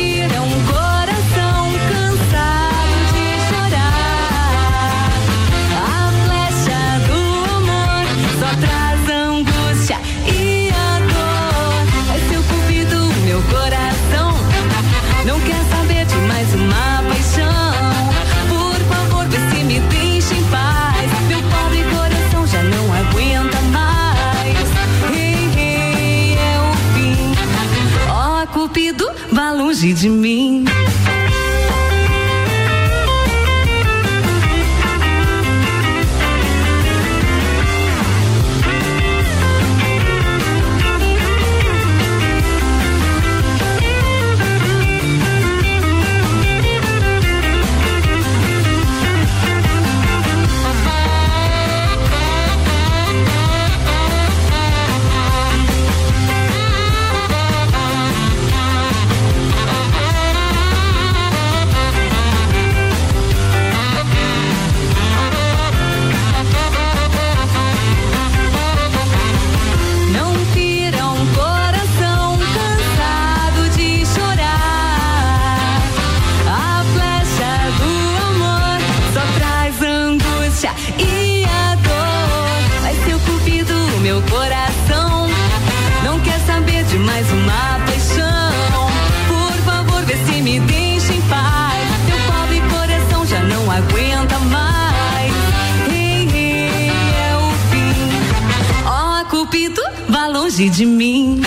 longe 100.62 100.70
de 100.70 100.86
mim. 100.86 101.40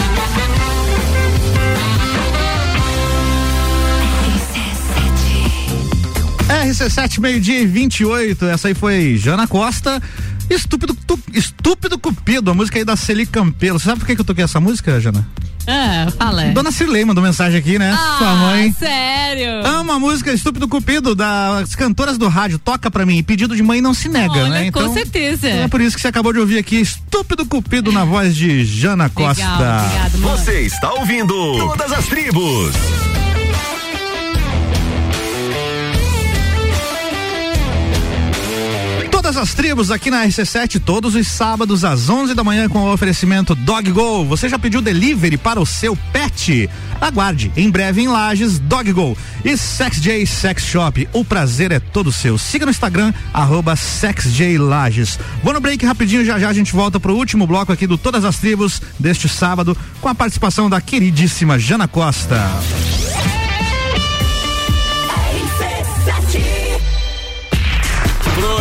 RC7, 6.47 7.19
meio-dia 7.19 7.61
e 7.61 7.65
28. 7.65 8.45
Essa 8.45 8.67
aí 8.67 8.73
foi 8.73 9.17
Jana 9.17 9.47
Costa. 9.47 10.01
Estúpido, 10.49 10.95
tu, 11.07 11.19
estúpido 11.33 11.97
Cupido, 11.97 12.51
a 12.51 12.53
música 12.53 12.77
aí 12.77 12.85
da 12.85 12.95
Celi 12.95 13.25
Campelo. 13.25 13.79
Você 13.79 13.85
sabe 13.85 13.99
por 13.99 14.05
que, 14.05 14.15
que 14.15 14.21
eu 14.21 14.25
toquei 14.25 14.43
essa 14.43 14.59
música, 14.59 14.99
Jana? 14.99 15.25
Ah, 15.67 16.07
fala. 16.17 16.45
Dona 16.51 16.71
Cirlei 16.71 17.03
mandou 17.05 17.23
mensagem 17.23 17.59
aqui, 17.59 17.77
né? 17.79 17.91
Ah, 17.97 18.15
Sua 18.17 18.33
mãe. 18.35 18.71
sério? 18.77 19.65
Ama 19.65 19.95
a 19.95 19.99
música 19.99 20.31
Estúpido 20.31 20.67
Cupido 20.67 21.15
das 21.15 21.75
cantoras 21.75 22.17
do 22.17 22.27
rádio. 22.27 22.59
Toca 22.59 22.89
pra 22.91 23.05
mim. 23.05 23.21
Pedido 23.23 23.55
de 23.55 23.63
mãe 23.63 23.81
não 23.81 23.93
se 23.93 24.07
nega, 24.07 24.33
Olha, 24.33 24.49
né? 24.49 24.71
com 24.71 24.93
certeza. 24.93 25.47
É 25.47 25.67
por 25.67 25.81
isso 25.81 25.95
que 25.95 26.01
você 26.01 26.07
acabou 26.07 26.31
de 26.33 26.39
ouvir 26.39 26.57
aqui 26.57 26.77
Estúpido 26.79 27.45
Cupido 27.45 27.91
na 27.91 28.05
voz 28.05 28.35
de 28.35 28.63
Jana 28.65 29.09
Costa. 29.09 29.43
obrigado, 29.43 30.17
mãe. 30.19 30.37
Você 30.37 30.61
está 30.61 30.91
ouvindo 30.93 31.33
Todas 31.57 31.91
as 31.91 32.05
Tribos. 32.05 32.73
Todas 39.35 39.49
as 39.49 39.53
tribos 39.53 39.91
aqui 39.91 40.09
na 40.09 40.25
RC7, 40.25 40.79
todos 40.79 41.13
os 41.13 41.27
sábados 41.27 41.83
às 41.83 42.07
11 42.07 42.33
da 42.33 42.41
manhã 42.41 42.69
com 42.69 42.79
o 42.79 42.93
oferecimento 42.93 43.53
Dog 43.53 43.91
Go. 43.91 44.23
Você 44.23 44.47
já 44.47 44.57
pediu 44.57 44.81
delivery 44.81 45.35
para 45.35 45.59
o 45.59 45.65
seu 45.65 45.93
pet? 46.13 46.69
Aguarde, 47.01 47.51
em 47.57 47.69
breve 47.69 48.01
em 48.01 48.07
Lages, 48.07 48.59
Dog 48.59 48.93
Go. 48.93 49.17
E 49.43 49.57
Sex 49.57 49.99
J 49.99 50.25
Sex 50.25 50.63
Shop, 50.63 51.09
o 51.11 51.25
prazer 51.25 51.73
é 51.73 51.81
todo 51.81 52.13
seu. 52.13 52.37
Siga 52.37 52.65
no 52.65 52.71
Instagram, 52.71 53.13
arroba 53.33 53.75
SexJLages. 53.75 55.19
Vou 55.43 55.53
no 55.53 55.59
break 55.59 55.85
rapidinho, 55.85 56.23
já 56.23 56.39
já 56.39 56.47
a 56.47 56.53
gente 56.53 56.71
volta 56.71 56.97
pro 56.97 57.13
último 57.13 57.45
bloco 57.45 57.73
aqui 57.73 57.85
do 57.85 57.97
Todas 57.97 58.23
as 58.23 58.37
Tribos 58.37 58.81
deste 58.97 59.27
sábado, 59.27 59.77
com 59.99 60.07
a 60.07 60.15
participação 60.15 60.69
da 60.69 60.79
queridíssima 60.79 61.59
Jana 61.59 61.89
Costa. 61.89 62.39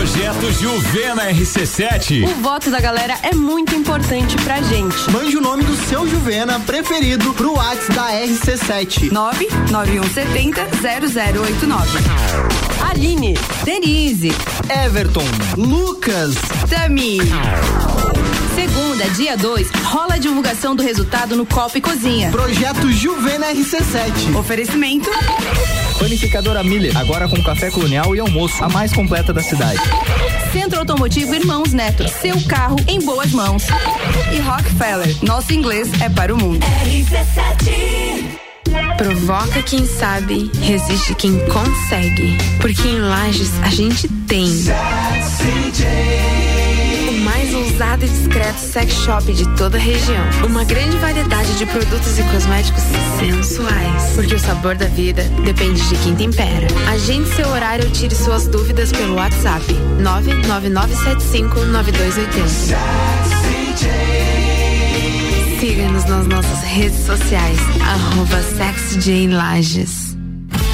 Projeto 0.05 0.53
Juvena 0.53 1.31
RC7. 1.31 2.25
O 2.25 2.43
voto 2.43 2.71
da 2.71 2.79
galera 2.79 3.17
é 3.23 3.35
muito 3.35 3.75
importante 3.75 4.37
pra 4.45 4.61
gente. 4.61 5.11
Mande 5.11 5.35
o 5.35 5.41
nome 5.41 5.65
do 5.65 5.75
seu 5.89 6.07
Juvena 6.07 6.61
preferido 6.61 7.33
pro 7.33 7.55
WhatsApp 7.55 7.95
da 7.95 8.11
RC7. 8.11 9.11
99170 9.11 10.69
0089. 11.33 11.99
Aline, 12.91 13.33
Denise, 13.65 14.31
Everton, 14.85 15.25
Lucas, 15.57 16.35
Tami. 16.69 17.21
Segunda, 18.55 19.09
dia 19.17 19.39
2, 19.39 19.71
rola 19.85 20.17
a 20.17 20.19
divulgação 20.19 20.77
do 20.77 20.83
resultado 20.83 21.35
no 21.35 21.47
Copa 21.47 21.79
e 21.79 21.81
Cozinha. 21.81 22.31
Projeto 22.31 22.93
Juvena 22.93 23.47
RC7. 23.47 24.37
Oferecimento. 24.39 25.09
Panificadora 25.99 26.63
Miller, 26.63 26.97
agora 26.97 27.29
com 27.29 27.43
café 27.43 27.71
colonial 27.71 28.15
e 28.15 28.21
almoço, 28.21 28.63
a 28.63 28.69
mais 28.69 28.93
completa 28.93 29.33
da 29.33 29.43
cidade. 29.43 29.81
Centro 30.53 30.79
Automotivo 30.79 31.35
Irmãos 31.35 31.73
Neto, 31.73 32.07
seu 32.09 32.41
carro 32.43 32.77
em 32.87 33.01
boas 33.01 33.33
mãos. 33.33 33.65
E 34.33 34.41
Rockefeller, 34.41 35.17
nosso 35.23 35.53
inglês 35.53 35.89
é 36.01 36.09
para 36.09 36.35
o 36.35 36.39
mundo. 36.39 36.65
Provoca 38.97 39.63
quem 39.63 39.87
sabe, 39.87 40.51
resiste 40.61 41.15
quem 41.15 41.39
consegue. 41.47 42.37
Porque 42.61 42.89
em 42.89 43.01
Lages 43.01 43.51
a 43.63 43.69
gente 43.69 44.09
tem. 44.09 44.49
O 47.75 47.77
mais 47.77 47.85
ousado 47.91 48.05
e 48.05 48.09
discreto 48.09 48.59
sex 48.59 48.93
shop 48.93 49.33
de 49.33 49.49
toda 49.57 49.77
a 49.77 49.81
região. 49.81 50.25
Uma 50.47 50.63
grande 50.65 50.97
variedade 50.99 51.59
de 51.59 51.67
produtos 51.67 52.17
e 52.19 52.23
cosméticos 52.23 52.83
sensuais. 53.19 54.13
Porque 54.15 54.35
o 54.35 54.39
sabor 54.39 54.77
da 54.77 54.87
vida 54.87 55.25
depende 55.45 55.83
de 55.89 55.97
quem 55.97 56.15
tempera. 56.15 56.69
Agende 56.93 57.29
seu 57.35 57.49
horário 57.49 57.85
ou 57.85 57.91
tire 57.91 58.15
suas 58.15 58.47
dúvidas 58.47 58.93
pelo 58.93 59.17
WhatsApp 59.17 59.65
999759280. 60.01 62.77
Siga-nos 65.59 66.05
nas 66.05 66.29
nossas 66.29 66.63
redes 66.63 67.05
sociais, 67.05 67.59
arroba 67.81 68.41
SexJLages. 68.43 70.14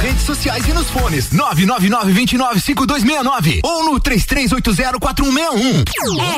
redes 0.00 0.22
sociais 0.22 0.66
e 0.66 0.72
nos 0.72 0.88
fones 0.90 1.28
999-295269 1.30 3.60
ou 3.62 3.84
no 3.84 4.00
33804161. 4.00 5.84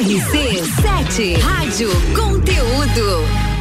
RC7 0.01 1.41
Rádio 1.41 1.89
Conteúdo. 2.15 3.52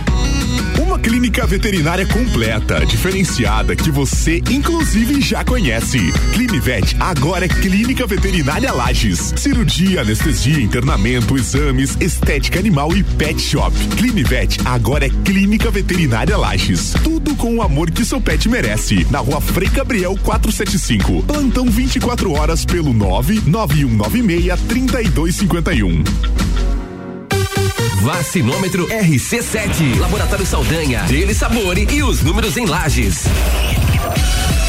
Uma 0.92 1.00
clínica 1.00 1.48
veterinária 1.48 2.06
completa, 2.06 2.86
diferenciada, 2.86 3.78
que 3.78 3.90
você 3.90 4.44
inclusive 4.52 5.22
já 5.22 5.42
conhece. 5.42 5.98
Clinivet 6.34 6.98
agora 7.00 7.46
é 7.46 7.48
Clínica 7.48 8.06
Veterinária 8.06 8.74
Lages. 8.74 9.34
Cirurgia, 9.38 10.02
anestesia, 10.02 10.62
internamento, 10.62 11.38
exames, 11.38 11.96
estética 12.02 12.60
animal 12.60 12.94
e 12.94 13.06
pet 13.06 13.40
shop. 13.40 13.74
Clinivet 13.96 14.60
agora 14.66 15.06
é 15.06 15.10
Clínica 15.24 15.72
Veterinária 15.72 16.36
Lages. 16.36 16.92
Tudo 17.02 17.38
com 17.38 17.56
o 17.56 17.62
amor 17.62 17.90
que 17.90 18.04
seu 18.04 18.20
pet 18.20 18.50
merece. 18.50 19.08
Na 19.10 19.20
rua 19.20 19.40
Frei 19.40 19.70
Gabriel 19.70 20.20
475. 20.22 21.24
Plantão 21.24 21.68
24 21.68 22.34
horas 22.34 22.66
pelo 22.66 22.92
99196 22.94 24.60
3251. 24.68 26.04
Vacinômetro 28.02 28.88
RC7. 28.88 30.00
Laboratório 30.00 30.46
Saldanha, 30.46 31.04
Dele 31.04 31.34
Sabore 31.34 31.88
e 31.92 32.04
os 32.04 32.22
números 32.22 32.58
em 32.58 32.66
lajes. 32.66 33.26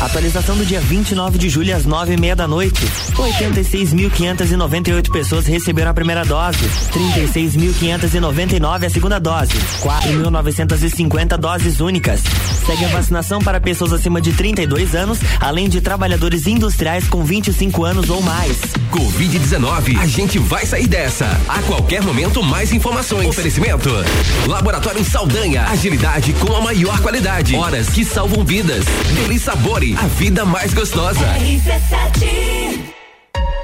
Atualização 0.03 0.57
do 0.57 0.67
dia 0.67 0.81
29 0.81 1.39
de 1.39 1.49
julho 1.49 1.77
às 1.77 1.87
nove 1.87 2.15
e 2.15 2.17
meia 2.21 2.35
da 2.35 2.49
noite. 2.49 2.85
86.598 3.15 5.09
pessoas 5.13 5.47
receberam 5.47 5.93
a 5.93 5.95
primeira 5.95 6.25
dose. 6.25 6.59
36.599 6.93 8.85
a 8.85 8.91
segunda 8.91 9.21
dose. 9.21 9.53
4.950 9.81 11.37
doses 11.39 11.79
únicas. 11.79 12.21
Segue 12.67 12.85
a 12.85 12.89
vacinação 12.89 13.41
para 13.41 13.61
pessoas 13.61 13.93
acima 13.93 14.21
de 14.21 14.33
32 14.33 14.97
anos, 14.97 15.21
além 15.41 15.69
de 15.69 15.81
trabalhadores 15.81 16.49
industriais 16.49 17.07
com 17.07 17.25
25 17.25 17.85
anos 17.85 18.11
ou 18.11 18.21
mais. 18.21 18.59
Covid-19, 18.91 19.99
a 19.99 20.07
gente 20.07 20.39
vai 20.39 20.67
sair 20.67 20.87
dessa. 20.87 21.27
A 21.49 21.63
qualquer 21.63 22.03
momento, 22.03 22.43
mais 22.43 22.73
informações. 22.73 23.29
Oferecimento: 23.29 23.89
Laboratório 24.47 25.05
Saldanha, 25.05 25.63
agilidade 25.69 26.33
com 26.35 26.55
a 26.55 26.61
maior 26.61 27.01
qualidade. 27.01 27.55
Horas 27.55 27.89
que 27.89 28.05
salvam 28.05 28.45
vidas. 28.45 28.85
Deli 29.15 29.39
Sabore, 29.39 29.92
a 29.97 30.07
vida 30.07 30.45
mais 30.45 30.75
gostosa. 30.75 31.27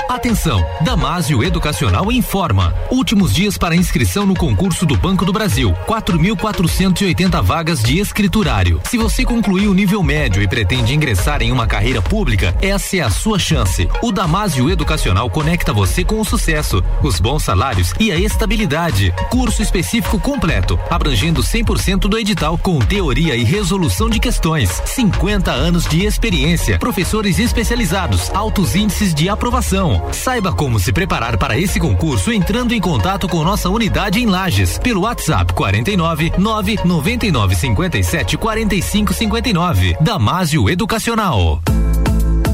Atenção! 0.09 0.65
Damásio 0.81 1.45
Educacional 1.45 2.11
informa. 2.11 2.75
Últimos 2.91 3.35
dias 3.35 3.59
para 3.59 3.77
inscrição 3.77 4.25
no 4.25 4.35
concurso 4.35 4.87
do 4.87 4.97
Banco 4.97 5.23
do 5.23 5.35
Brasil. 5.35 5.77
4.480 5.87 7.43
vagas 7.43 7.83
de 7.83 7.99
escriturário. 7.99 8.81
Se 8.89 8.97
você 8.97 9.23
concluiu 9.23 9.71
o 9.71 9.75
nível 9.75 10.03
médio 10.03 10.43
e 10.43 10.49
pretende 10.49 10.95
ingressar 10.95 11.43
em 11.43 11.53
uma 11.53 11.67
carreira 11.67 12.01
pública, 12.01 12.57
essa 12.63 12.97
é 12.97 13.01
a 13.01 13.11
sua 13.11 13.39
chance. 13.39 13.87
O 14.03 14.11
Damásio 14.11 14.71
Educacional 14.71 15.29
conecta 15.29 15.75
você 15.75 16.03
com 16.03 16.19
o 16.19 16.25
sucesso, 16.25 16.83
os 17.03 17.21
bons 17.21 17.43
salários 17.43 17.93
e 18.01 18.11
a 18.11 18.17
estabilidade. 18.17 19.13
Curso 19.29 19.61
específico 19.61 20.19
completo, 20.19 20.81
abrangendo 20.89 21.43
100% 21.43 22.09
do 22.09 22.19
edital 22.19 22.57
com 22.57 22.79
teoria 22.79 23.37
e 23.37 23.45
resolução 23.45 24.09
de 24.09 24.19
questões. 24.19 24.71
50 24.87 25.53
anos 25.53 25.85
de 25.85 26.07
experiência, 26.07 26.79
professores 26.79 27.39
especializados, 27.39 28.31
altos 28.31 28.75
índices 28.75 29.13
de 29.13 29.29
aprovação. 29.29 29.98
Saiba 30.13 30.53
como 30.53 30.79
se 30.79 30.93
preparar 30.93 31.37
para 31.37 31.59
esse 31.59 31.79
concurso 31.79 32.33
entrando 32.33 32.73
em 32.73 32.81
contato 32.81 33.29
com 33.29 33.43
nossa 33.43 33.69
unidade 33.69 34.21
em 34.21 34.27
Lages 34.27 34.79
pelo 34.79 35.03
WhatsApp 35.03 35.53
49 35.53 36.33
999 36.39 37.55
57 37.55 38.37
45 38.37 39.13
59. 39.13 39.97
Damásio 40.01 40.69
Educacional. 40.69 41.61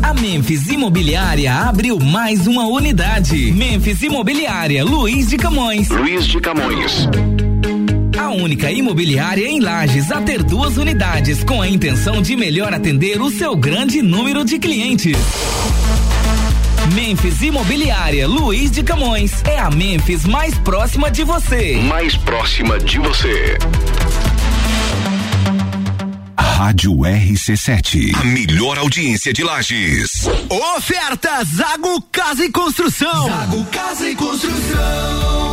A 0.02 0.12
Memphis 0.12 0.68
Imobiliária 0.68 1.54
abriu 1.54 1.98
mais 1.98 2.46
uma 2.46 2.66
unidade. 2.66 3.52
Memphis 3.52 4.02
Imobiliária, 4.02 4.84
Luiz 4.84 5.28
de 5.28 5.38
Camões. 5.38 5.88
Luiz 5.88 6.26
de 6.26 6.40
Camões. 6.40 7.08
A 8.18 8.28
única 8.30 8.70
imobiliária 8.70 9.46
em 9.46 9.60
Lages 9.60 10.10
a 10.12 10.20
ter 10.20 10.42
duas 10.42 10.76
unidades 10.76 11.42
com 11.42 11.60
a 11.60 11.68
intenção 11.68 12.20
de 12.20 12.36
melhor 12.36 12.72
atender 12.72 13.20
o 13.20 13.30
seu 13.30 13.56
grande 13.56 14.02
número 14.02 14.44
de 14.44 14.58
clientes. 14.58 15.16
Memphis 16.94 17.42
Imobiliária 17.42 18.28
Luiz 18.28 18.70
de 18.70 18.84
Camões 18.84 19.42
é 19.44 19.58
a 19.58 19.68
Memphis 19.68 20.24
mais 20.24 20.56
próxima 20.58 21.10
de 21.10 21.24
você. 21.24 21.74
Mais 21.88 22.16
próxima 22.16 22.78
de 22.78 23.00
você. 23.00 23.58
Rádio 26.38 26.92
RC7. 26.98 28.14
A 28.14 28.22
melhor 28.22 28.78
audiência 28.78 29.32
de 29.32 29.42
Lages. 29.42 30.24
Oferta 30.76 31.44
Zago 31.44 32.00
Casa 32.12 32.44
e 32.44 32.52
Construção. 32.52 33.26
Zago 33.26 33.64
Casa 33.64 34.08
e 34.08 34.14
Construção. 34.14 35.43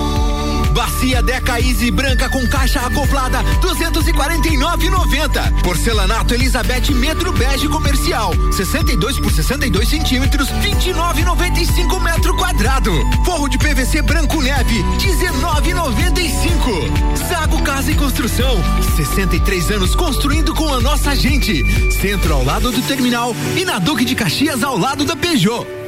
Bacia 0.71 1.21
Deca 1.21 1.59
Easy 1.59 1.91
branca 1.91 2.29
com 2.29 2.47
caixa 2.47 2.79
acoplada 2.81 3.43
249,90. 3.61 5.63
Porcelanato 5.63 6.33
Elizabeth 6.33 6.91
metro 6.93 7.31
bege 7.31 7.67
comercial 7.67 8.33
62 8.51 9.19
por 9.19 9.31
62 9.31 9.87
centímetros 9.87 10.49
29,95 10.49 12.01
metro 12.01 12.35
quadrado. 12.35 12.91
Forro 13.25 13.49
de 13.49 13.57
PVC 13.57 14.01
branco 14.01 14.41
neve 14.41 14.83
19,95. 14.99 17.17
Zago 17.27 17.61
Casa 17.63 17.91
e 17.91 17.95
Construção 17.95 18.61
63 18.95 19.71
anos 19.71 19.95
construindo 19.95 20.53
com 20.53 20.73
a 20.73 20.79
nossa 20.79 21.15
gente. 21.15 21.91
Centro 21.91 22.33
ao 22.33 22.43
lado 22.43 22.71
do 22.71 22.81
terminal 22.83 23.35
e 23.55 23.65
na 23.65 23.79
Duque 23.79 24.05
de 24.05 24.15
Caxias 24.15 24.63
ao 24.63 24.77
lado 24.77 25.05
da 25.05 25.15
Peugeot. 25.15 25.80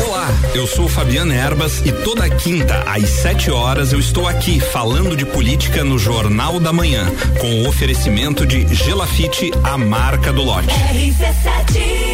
Olá, 0.00 0.28
eu 0.54 0.66
sou 0.66 0.88
Fabiana 0.88 1.34
Erbas 1.34 1.80
e 1.84 1.90
toda 1.90 2.28
quinta 2.28 2.84
às 2.86 3.08
7 3.08 3.50
horas 3.50 3.92
eu 3.92 3.98
estou 3.98 4.28
aqui 4.28 4.60
falando 4.60 5.16
de 5.16 5.24
política 5.24 5.82
no 5.82 5.98
Jornal 5.98 6.60
da 6.60 6.72
Manhã, 6.72 7.06
com 7.40 7.62
o 7.62 7.68
oferecimento 7.68 8.44
de 8.44 8.66
Gelafite, 8.74 9.50
a 9.64 9.78
marca 9.78 10.32
do 10.32 10.42
lote. 10.42 10.68
RC7 10.68 12.06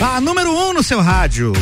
A 0.00 0.20
número 0.20 0.52
1 0.52 0.68
um 0.68 0.72
no 0.74 0.82
seu 0.82 1.00
rádio. 1.00 1.52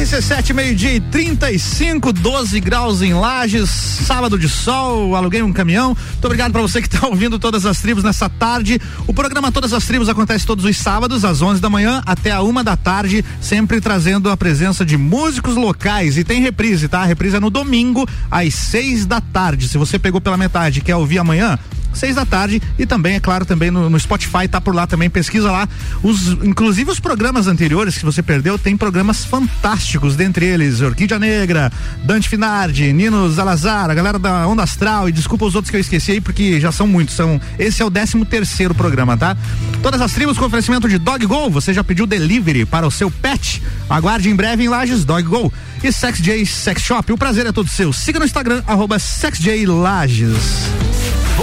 RC7, 0.00 0.54
meio-dia 0.54 0.94
e 0.94 1.00
35, 1.00 2.10
12 2.10 2.58
graus 2.58 3.02
em 3.02 3.12
Lages, 3.12 3.68
sábado 3.68 4.38
de 4.38 4.48
sol, 4.48 5.14
aluguei 5.14 5.42
um 5.42 5.52
caminhão. 5.52 5.88
Muito 5.88 6.24
obrigado 6.24 6.52
para 6.52 6.62
você 6.62 6.80
que 6.80 6.88
está 6.88 7.06
ouvindo 7.06 7.38
todas 7.38 7.66
as 7.66 7.82
tribos 7.82 8.02
nessa 8.02 8.26
tarde. 8.26 8.80
O 9.06 9.12
programa 9.12 9.52
Todas 9.52 9.74
as 9.74 9.84
Tribos 9.84 10.08
acontece 10.08 10.46
todos 10.46 10.64
os 10.64 10.74
sábados, 10.78 11.22
às 11.22 11.42
11 11.42 11.60
da 11.60 11.68
manhã 11.68 12.00
até 12.06 12.30
a 12.30 12.40
uma 12.40 12.64
da 12.64 12.78
tarde, 12.78 13.22
sempre 13.42 13.78
trazendo 13.78 14.30
a 14.30 14.36
presença 14.38 14.86
de 14.86 14.96
músicos 14.96 15.54
locais. 15.54 16.16
E 16.16 16.24
tem 16.24 16.40
reprise, 16.40 16.88
tá? 16.88 17.00
A 17.02 17.04
reprise 17.04 17.36
é 17.36 17.40
no 17.40 17.50
domingo, 17.50 18.08
às 18.30 18.54
6 18.54 19.04
da 19.04 19.20
tarde. 19.20 19.68
Se 19.68 19.76
você 19.76 19.98
pegou 19.98 20.18
pela 20.18 20.38
metade 20.38 20.78
e 20.78 20.82
quer 20.82 20.96
ouvir 20.96 21.18
amanhã, 21.18 21.58
seis 21.92 22.16
da 22.16 22.24
tarde 22.24 22.62
e 22.78 22.86
também, 22.86 23.16
é 23.16 23.20
claro, 23.20 23.44
também 23.44 23.70
no, 23.70 23.90
no, 23.90 23.98
Spotify, 23.98 24.48
tá 24.48 24.60
por 24.60 24.74
lá 24.74 24.86
também, 24.86 25.10
pesquisa 25.10 25.50
lá. 25.50 25.68
Os, 26.02 26.28
inclusive 26.42 26.90
os 26.90 27.00
programas 27.00 27.46
anteriores 27.46 27.98
que 27.98 28.04
você 28.04 28.22
perdeu, 28.22 28.58
tem 28.58 28.76
programas 28.76 29.24
fantásticos, 29.24 30.16
dentre 30.16 30.46
eles 30.46 30.80
Orquídea 30.80 31.18
Negra, 31.18 31.72
Dante 32.04 32.28
Finardi, 32.28 32.92
Nino 32.92 33.30
Zalazar, 33.30 33.90
a 33.90 33.94
galera 33.94 34.18
da 34.18 34.46
Onda 34.46 34.62
Astral 34.62 35.08
e 35.08 35.12
desculpa 35.12 35.44
os 35.44 35.54
outros 35.54 35.70
que 35.70 35.76
eu 35.76 35.80
esqueci 35.80 36.12
aí, 36.12 36.20
porque 36.20 36.60
já 36.60 36.72
são 36.72 36.86
muitos. 36.86 37.14
São, 37.14 37.40
esse 37.58 37.82
é 37.82 37.84
o 37.84 37.90
13 37.90 38.24
terceiro 38.24 38.74
programa, 38.74 39.16
tá? 39.16 39.36
Todas 39.82 40.00
as 40.00 40.12
tribos 40.12 40.38
com 40.38 40.44
oferecimento 40.44 40.88
de 40.88 40.98
Dog 40.98 41.24
Go, 41.26 41.50
você 41.50 41.72
já 41.72 41.82
pediu 41.82 42.06
delivery 42.06 42.64
para 42.64 42.86
o 42.86 42.90
seu 42.90 43.10
pet? 43.10 43.62
Aguarde 43.88 44.28
em 44.28 44.34
breve 44.34 44.64
em 44.64 44.68
Lages 44.68 45.04
Dog 45.04 45.22
Go. 45.22 45.52
E 45.82 45.90
Sex 45.90 46.18
J 46.18 46.44
Sex 46.44 46.82
Shop, 46.82 47.10
o 47.12 47.18
prazer 47.18 47.46
é 47.46 47.52
todo 47.52 47.68
seu. 47.68 47.92
Siga 47.92 48.18
no 48.18 48.24
Instagram, 48.24 48.62
arroba 48.66 48.98
SexJLages. 48.98 50.70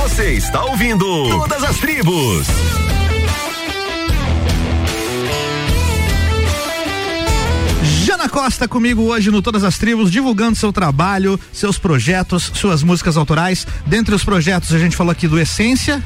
Você 0.03 0.33
está 0.33 0.63
ouvindo 0.63 1.27
Todas 1.27 1.63
as 1.63 1.77
Tribos. 1.79 2.45
Jana 8.05 8.29
Costa 8.29 8.67
comigo 8.67 9.01
hoje 9.01 9.31
no 9.31 9.41
Todas 9.41 9.63
as 9.63 9.79
Tribos, 9.79 10.11
divulgando 10.11 10.55
seu 10.55 10.71
trabalho, 10.71 11.39
seus 11.51 11.79
projetos, 11.79 12.51
suas 12.53 12.83
músicas 12.83 13.17
autorais. 13.17 13.65
Dentre 13.87 14.13
os 14.13 14.23
projetos, 14.23 14.71
a 14.71 14.77
gente 14.77 14.95
falou 14.95 15.11
aqui 15.11 15.27
do 15.27 15.39
Essência 15.39 16.03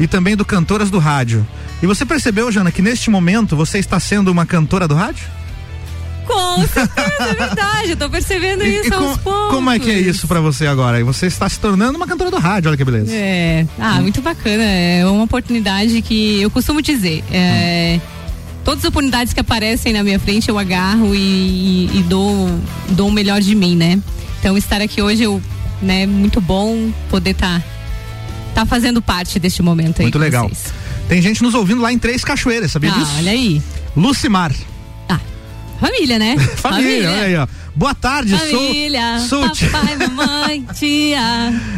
e 0.00 0.06
também 0.06 0.34
do 0.34 0.44
Cantoras 0.44 0.90
do 0.90 0.98
Rádio. 0.98 1.46
E 1.82 1.86
você 1.86 2.06
percebeu, 2.06 2.50
Jana, 2.50 2.72
que 2.72 2.80
neste 2.80 3.10
momento 3.10 3.54
você 3.54 3.78
está 3.78 4.00
sendo 4.00 4.32
uma 4.32 4.46
cantora 4.46 4.88
do 4.88 4.94
rádio? 4.94 5.26
Com 6.26 6.66
certeza, 6.66 7.30
é 7.30 7.34
verdade. 7.34 7.90
Eu 7.90 7.96
tô 7.96 8.10
percebendo 8.10 8.64
E- 8.64 8.80
isso 8.80 8.90
e 8.90 8.94
aos 8.94 9.16
com- 9.16 9.18
poucos. 9.18 9.54
Como 9.54 9.70
é 9.70 9.78
que 9.78 9.90
é 9.90 9.98
isso 9.98 10.26
pra 10.26 10.40
você 10.40 10.66
agora? 10.66 11.02
Você 11.04 11.26
está 11.26 11.48
se 11.48 11.58
tornando 11.60 11.96
uma 11.96 12.06
cantora 12.06 12.30
do 12.30 12.38
rádio, 12.38 12.68
olha 12.68 12.76
que 12.76 12.84
beleza. 12.84 13.10
É, 13.12 13.66
ah, 13.78 14.00
muito 14.00 14.20
bacana. 14.20 14.62
É 14.64 15.04
uma 15.06 15.24
oportunidade 15.24 16.02
que 16.02 16.40
eu 16.42 16.50
costumo 16.50 16.82
dizer. 16.82 17.22
É, 17.32 18.00
todas 18.64 18.84
as 18.84 18.88
oportunidades 18.88 19.32
que 19.32 19.40
aparecem 19.40 19.92
na 19.92 20.02
minha 20.02 20.18
frente 20.18 20.48
eu 20.48 20.58
agarro 20.58 21.14
e, 21.14 21.18
e- 21.18 21.90
e 21.98 22.02
dou, 22.02 22.50
dou 22.90 23.08
o 23.08 23.12
melhor 23.12 23.40
de 23.40 23.54
mim, 23.54 23.76
né? 23.76 23.98
Então 24.40 24.56
estar 24.58 24.80
aqui 24.80 25.00
hoje, 25.00 25.22
eu, 25.22 25.40
né, 25.80 26.06
muito 26.06 26.40
bom 26.40 26.90
poder 27.08 27.30
estar 27.30 27.62
tá, 28.54 28.64
fazendo 28.66 29.00
parte 29.02 29.38
deste 29.38 29.62
momento 29.62 30.00
aí. 30.00 30.04
Muito 30.06 30.18
legal. 30.18 30.48
vocês. 30.48 30.72
Tem 31.08 31.22
gente 31.22 31.42
nos 31.42 31.54
ouvindo 31.54 31.80
lá 31.82 31.92
em 31.92 31.98
Três 31.98 32.24
Cachoeiras, 32.24 32.72
sabia 32.72 32.90
Ah, 32.92 32.98
disso? 32.98 33.12
olha 33.18 33.30
aí. 33.30 33.62
Lucimar. 33.96 34.52
Família, 35.80 36.18
né? 36.18 36.36
Família, 36.56 37.10
olha 37.10 37.22
aí, 37.22 37.36
ó. 37.36 37.46
Boa 37.76 37.94
tarde, 37.94 38.34
Família, 38.38 39.18
sou. 39.18 39.54
sou 39.54 39.68
papai, 39.70 39.96
mamãe, 40.08 40.64
tia. 40.72 41.20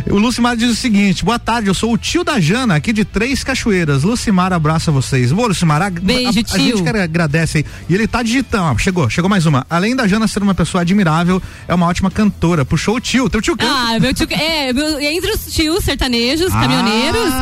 O 0.09 0.16
Lucimar 0.16 0.57
diz 0.57 0.70
o 0.70 0.75
seguinte: 0.77 1.25
boa 1.25 1.41
tarde, 1.41 1.69
eu 1.69 1.75
sou 1.75 1.93
o 1.93 1.99
tio 1.99 2.23
da 2.23 2.39
Jana, 2.39 2.77
aqui 2.77 2.93
de 2.93 3.05
Três 3.05 3.43
Cachoeiras. 3.43 4.05
Lucimar 4.05 4.53
abraça 4.53 4.93
vocês. 4.93 5.33
Boa, 5.33 5.49
Lucimar, 5.49 5.83
a, 5.83 5.91
Beijo, 5.91 6.27
a, 6.27 6.31
a 6.31 6.33
tio. 6.45 6.59
gente 6.79 6.83
que 6.85 6.89
agradece 6.89 7.59
aí. 7.59 7.65
E 7.89 7.95
ele 7.97 8.07
tá 8.07 8.23
digitando, 8.23 8.79
chegou, 8.79 9.11
chegou 9.11 9.29
mais 9.29 9.45
uma. 9.45 9.66
Além 9.69 9.97
da 9.97 10.07
Jana 10.07 10.29
ser 10.29 10.41
uma 10.41 10.55
pessoa 10.55 10.83
admirável, 10.83 11.43
é 11.66 11.75
uma 11.75 11.87
ótima 11.87 12.12
cantora. 12.12 12.65
Puxou 12.65 12.95
o 12.97 13.01
tio, 13.01 13.29
teu 13.29 13.43
tio 13.43 13.57
canta. 13.57 13.73
Ah, 13.75 13.99
meu 13.99 14.15
tio. 14.15 14.29
É, 14.31 14.73
meu, 14.73 15.01
entre 15.01 15.33
os 15.33 15.47
tios 15.53 15.85
sertanejos, 15.85 16.53
Ah, 16.55 16.61
caminhoneiros, 16.61 17.33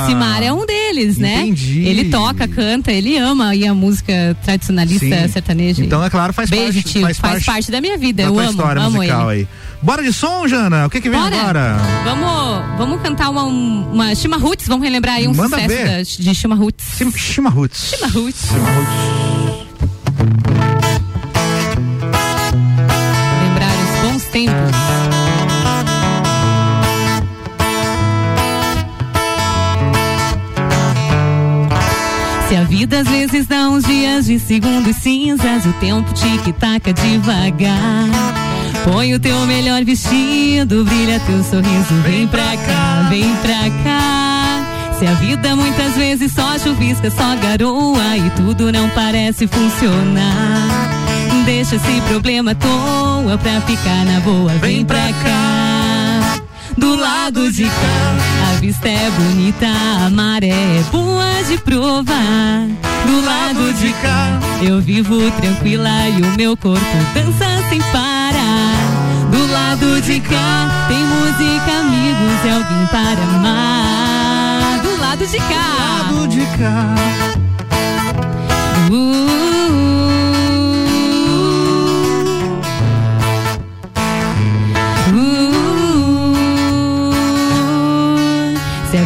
Lucimar 0.00 0.42
é 0.42 0.50
um 0.50 0.64
deles, 0.64 1.18
né? 1.18 1.42
Entendi. 1.42 1.80
Ele 1.86 2.06
toca, 2.06 2.48
canta, 2.48 2.90
ele 2.90 3.18
ama 3.18 3.48
aí 3.48 3.66
a 3.66 3.74
música 3.74 4.34
tradicionalista 4.42 5.04
Sim. 5.04 5.28
sertaneja. 5.28 5.84
Então, 5.84 6.02
é 6.02 6.08
claro, 6.08 6.32
faz 6.32 6.48
Beijo, 6.48 6.72
parte- 6.80 6.90
tio. 6.90 7.02
faz 7.02 7.18
Faz, 7.18 7.32
parte 7.34 7.44
parte 7.44 7.70
da 7.70 7.81
minha 7.82 7.98
vida. 7.98 8.22
da 8.22 8.28
Eu 8.30 8.38
amo, 8.38 8.50
história 8.50 8.80
amo 8.82 8.96
musical 8.96 9.30
ele. 9.32 9.40
aí. 9.42 9.48
Bora 9.82 10.02
de 10.02 10.12
som, 10.12 10.46
Jana? 10.46 10.86
O 10.86 10.90
que 10.90 11.00
que 11.00 11.10
vem 11.10 11.20
Bora. 11.20 11.36
agora? 11.36 11.76
Vamos, 12.04 12.78
vamos 12.78 13.02
cantar 13.02 13.28
uma, 13.30 13.42
uma 13.44 14.14
Chima 14.14 14.36
Roots, 14.38 14.68
vamos 14.68 14.84
relembrar 14.84 15.16
aí 15.16 15.26
um 15.28 15.34
Manda 15.34 15.60
sucesso 15.60 16.18
da, 16.18 16.22
de 16.30 16.34
Chima 16.36 16.54
Roots. 16.54 16.84
Chima 16.96 17.50
Roots. 17.50 17.90
Chima 17.90 18.06
Roots. 18.08 18.48
Dias 34.12 34.26
de 34.26 34.38
segundos 34.38 34.96
cinzas, 34.96 35.64
o 35.64 35.72
tempo 35.74 36.12
tic-taca 36.12 36.92
devagar. 36.92 38.08
Põe 38.84 39.14
o 39.14 39.18
teu 39.18 39.38
melhor 39.46 39.82
vestido, 39.84 40.84
brilha 40.84 41.18
teu 41.20 41.42
sorriso, 41.42 41.94
vem 42.04 42.26
pra 42.28 42.56
cá, 42.56 43.06
vem 43.08 43.34
pra 43.36 43.70
cá. 43.82 44.96
Se 44.98 45.06
a 45.06 45.14
vida 45.14 45.56
muitas 45.56 45.94
vezes 45.94 46.32
só 46.32 46.58
chuvisca, 46.58 47.10
só 47.10 47.36
garoa 47.36 48.16
e 48.18 48.30
tudo 48.36 48.70
não 48.70 48.88
parece 48.90 49.46
funcionar. 49.46 50.90
Deixa 51.46 51.76
esse 51.76 52.00
problema 52.08 52.50
à 52.50 52.54
toa 52.54 53.38
pra 53.38 53.60
ficar 53.62 54.04
na 54.04 54.20
boa, 54.20 54.52
vem 54.60 54.84
pra 54.84 55.08
cá. 55.24 56.38
Do 56.76 56.96
lado 56.96 57.50
de 57.50 57.64
cá, 57.64 58.41
vista 58.62 58.88
é 58.88 59.10
bonita, 59.10 59.66
a 60.06 60.08
maré 60.08 60.50
é 60.50 60.84
boa 60.92 61.42
de 61.48 61.58
provar. 61.58 62.68
Do 63.04 63.24
lado 63.24 63.72
de 63.74 63.92
cá, 63.94 64.38
eu 64.62 64.80
vivo 64.80 65.28
tranquila 65.32 66.08
e 66.08 66.22
o 66.22 66.36
meu 66.36 66.56
corpo 66.56 66.86
dança 67.12 67.44
sem 67.68 67.80
parar. 67.90 68.76
Do 69.32 69.52
lado 69.52 70.00
de 70.02 70.20
cá, 70.20 70.86
tem 70.86 70.96
música, 70.96 71.72
amigos 71.80 72.44
e 72.44 72.50
alguém 72.50 72.86
para 72.86 73.20
amar. 73.34 74.78
Do 74.80 75.00
lado 75.00 75.26
de 75.26 75.38
cá. 75.38 76.06
Do 76.08 76.14
lado 76.20 76.28
de 76.28 76.46
cá. 76.56 76.94
Se 78.86 79.31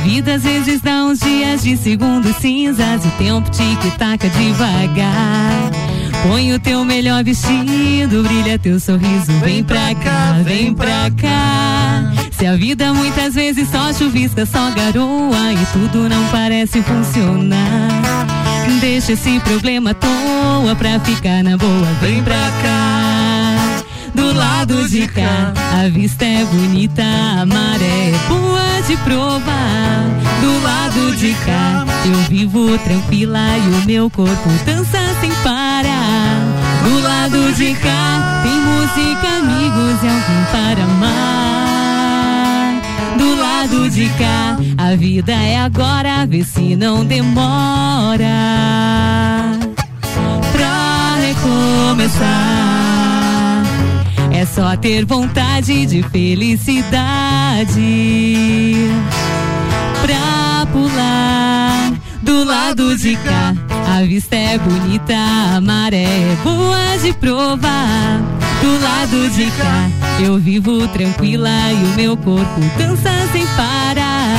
vida 0.06 0.34
às 0.34 0.44
vezes 0.44 0.80
dá 0.80 1.04
uns 1.04 1.18
dias 1.18 1.64
de 1.64 1.76
segundos 1.76 2.36
cinzas, 2.36 3.04
o 3.04 3.10
tempo 3.18 3.50
tic-taca 3.50 4.28
devagar. 4.28 5.72
Põe 6.22 6.54
o 6.54 6.60
teu 6.60 6.84
melhor 6.84 7.24
vestido, 7.24 8.22
brilha 8.22 8.56
teu 8.56 8.78
sorriso. 8.78 9.32
Vem 9.44 9.64
pra 9.64 9.94
cá, 9.96 10.38
vem 10.44 10.72
pra 10.72 11.10
cá. 11.20 12.12
Se 12.30 12.46
a 12.46 12.54
vida 12.54 12.94
muitas 12.94 13.34
vezes 13.34 13.68
só 13.68 13.92
chuvisca, 13.92 14.46
só 14.46 14.70
garoa 14.70 15.52
e 15.52 15.66
tudo 15.72 16.08
não 16.08 16.24
parece 16.28 16.80
funcionar. 16.82 18.26
Deixa 18.80 19.12
esse 19.12 19.40
problema 19.40 19.90
à 19.90 19.94
toa 19.94 20.76
pra 20.76 21.00
ficar 21.00 21.42
na 21.42 21.56
boa. 21.56 21.88
Vem 22.00 22.22
pra 22.22 22.34
cá. 22.62 23.35
Do 24.16 24.32
lado 24.32 24.88
de 24.88 25.06
cá, 25.08 25.52
a 25.78 25.88
vista 25.90 26.24
é 26.24 26.42
bonita, 26.46 27.02
a 27.02 27.44
maré 27.44 28.12
é 28.12 28.18
boa 28.26 28.82
de 28.86 28.96
provar. 28.96 30.08
Do 30.40 30.62
lado 30.62 31.14
de 31.16 31.34
cá, 31.44 31.84
eu 32.06 32.14
vivo 32.30 32.78
tranquila 32.78 33.58
e 33.58 33.82
o 33.82 33.84
meu 33.86 34.08
corpo 34.08 34.48
dança 34.64 34.98
sem 35.20 35.30
parar. 35.44 36.40
Do 36.82 36.98
lado 37.02 37.52
de 37.52 37.74
cá, 37.74 38.42
tem 38.42 38.58
música, 38.58 39.28
amigos 39.36 40.02
e 40.02 40.08
alguém 40.08 40.44
para 40.50 40.82
amar. 40.84 42.06
Do 43.18 43.36
lado 43.36 43.90
de 43.90 44.08
cá, 44.10 44.56
a 44.78 44.96
vida 44.96 45.32
é 45.32 45.58
agora, 45.58 46.26
vê 46.26 46.42
se 46.42 46.74
não 46.74 47.04
demora. 47.04 48.24
Pra 50.52 51.16
recomeçar. 51.20 52.75
É 54.36 54.44
só 54.44 54.76
ter 54.76 55.06
vontade 55.06 55.86
de 55.86 56.02
felicidade 56.02 56.90
pra 60.02 60.66
pular 60.70 61.94
do 62.20 62.44
lado 62.44 62.98
de 62.98 63.16
cá. 63.16 63.54
A 63.96 64.02
vista 64.02 64.36
é 64.36 64.58
bonita, 64.58 65.14
a 65.56 65.60
maré 65.62 66.04
é 66.04 66.36
boa 66.44 66.98
de 67.02 67.14
provar. 67.14 68.20
Do 68.60 68.78
lado 68.82 69.30
de 69.30 69.50
cá, 69.52 69.88
eu 70.22 70.38
vivo 70.38 70.86
tranquila 70.88 71.72
e 71.72 71.84
o 71.84 71.96
meu 71.96 72.14
corpo 72.18 72.60
dança 72.76 73.10
sem 73.32 73.46
parar. 73.56 74.36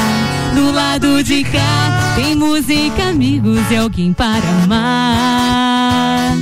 Do 0.53 0.71
lado 0.73 1.23
de 1.23 1.43
cá, 1.43 2.13
tem 2.15 2.35
música, 2.35 3.09
amigos 3.09 3.61
e 3.71 3.77
alguém 3.77 4.13
para 4.13 4.47
amar. 4.63 6.37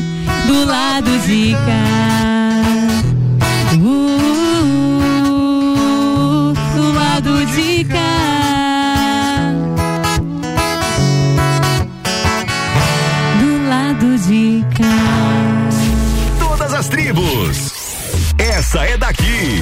Do 0.46 0.66
lado 0.66 1.18
de 1.26 1.54
cá. 1.54 2.35
Uh, 3.88 3.92
do 6.76 6.92
lado 6.94 7.46
de 7.46 7.86
cá. 7.86 9.54
Do 13.40 13.70
lado 13.70 14.18
de 14.18 14.66
cá. 14.76 15.70
Todas 16.40 16.74
as 16.74 16.88
tribos. 16.88 17.74
Essa 18.40 18.86
é 18.86 18.98
daqui. 18.98 19.62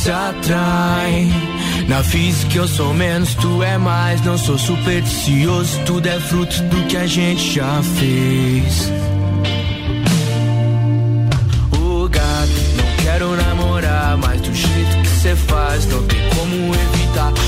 Se 0.00 0.10
atraem. 0.10 1.30
Na 1.86 2.02
física 2.02 2.56
eu 2.56 2.66
sou 2.66 2.94
menos, 2.94 3.34
tu 3.34 3.62
é 3.62 3.76
mais. 3.76 4.22
Não 4.22 4.38
sou 4.38 4.56
supersticioso, 4.56 5.78
tudo 5.84 6.06
é 6.06 6.18
fruto 6.18 6.62
do 6.64 6.86
que 6.86 6.96
a 6.96 7.06
gente 7.06 7.54
já 7.54 7.82
fez. 7.82 8.90
Ô 11.72 12.08
gato, 12.08 12.60
não 12.76 13.04
quero 13.04 13.36
namorar, 13.36 14.16
mas 14.16 14.40
do 14.40 14.54
jeito 14.54 15.02
que 15.02 15.08
cê 15.08 15.36
faz, 15.36 15.84
não 15.86 16.02
tem 16.06 16.20
como 16.30 16.74
evitar. 16.74 16.99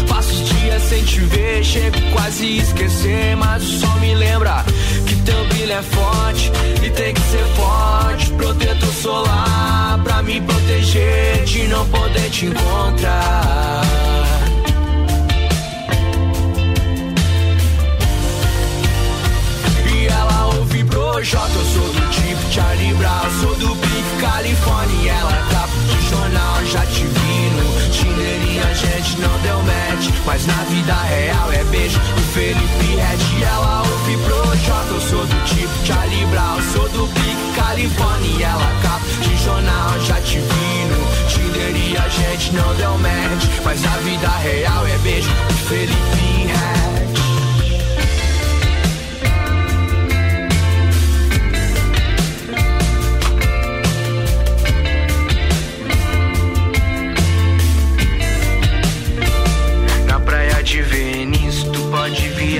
Passo 0.09 0.33
os 0.33 0.49
dias 0.49 0.83
sem 0.83 1.05
te 1.05 1.21
ver, 1.21 1.65
chego 1.65 1.97
quase 2.13 2.45
a 2.45 2.63
esquecer, 2.63 3.37
mas 3.37 3.63
o 3.63 3.81
sol 3.81 4.01
me 4.01 4.15
lembra 4.15 4.65
que 5.07 5.17
teu 5.23 5.45
brilho 5.49 5.73
é 5.73 5.83
forte 5.83 6.51
e 6.83 6.91
tem 6.91 7.15
que 7.15 7.21
ser 7.21 7.45
forte. 7.57 8.31
Protetor 8.33 8.93
solar 8.95 10.01
pra 10.03 10.23
me 10.23 10.41
proteger 10.41 11.45
de 11.45 11.69
não 11.69 11.87
poder 11.89 12.31
te 12.31 12.47
encontrar. 12.47 13.83
E 19.95 20.07
ela 20.07 20.47
ouve 20.57 20.85
Projota, 20.85 21.53
eu 21.55 21.65
sou 21.65 21.93
do 21.93 22.11
tipo 22.11 22.53
Charlie 22.53 22.95
Brown, 22.95 23.31
sou 23.41 23.55
do 23.57 23.77
Pique 23.77 24.21
Califórnia. 24.21 25.03
E 25.03 25.09
ela 25.09 25.47
tá 25.51 25.69
de 25.89 26.11
jornal, 26.11 26.65
já 26.67 26.85
te 26.87 27.05
vi 27.05 27.51
no 27.57 27.62
a 28.63 28.75
gente 28.75 29.21
não 29.21 29.39
deu 29.41 29.63
match. 29.63 30.09
Mas 30.25 30.47
na 30.47 30.65
vida 30.65 30.95
real 30.95 31.53
é 31.53 31.65
beijo 31.65 31.99
do 31.99 32.23
Felipe 32.33 32.97
Red. 32.97 33.45
Ela 33.45 33.83
ouve 33.83 34.17
Projota, 34.19 34.95
eu 34.95 35.01
sou 35.01 35.27
do 35.27 35.45
tipo 35.45 35.87
Charlie 35.87 36.27
Brown, 36.27 36.61
sou 36.73 36.89
do 36.91 37.07
Pique 37.15 37.53
Califórnia. 37.55 38.31
E 38.39 38.43
ela 38.43 38.73
capa 38.83 39.05
de 39.23 39.37
jornal, 39.45 40.01
já 40.01 40.21
te 40.21 40.39
vi 40.39 40.85
no 40.91 41.29
Tinder 41.29 41.77
e 41.77 41.97
a 41.97 42.09
gente 42.09 42.53
não 42.53 42.75
deu 42.77 42.99
match. 42.99 43.47
Mas 43.65 43.83
na 43.83 43.97
vida 43.99 44.29
real 44.29 44.87
é 44.87 44.99
beijo 44.99 45.31
do 45.31 45.55
Felipe 45.69 46.47
Red. 46.47 47.22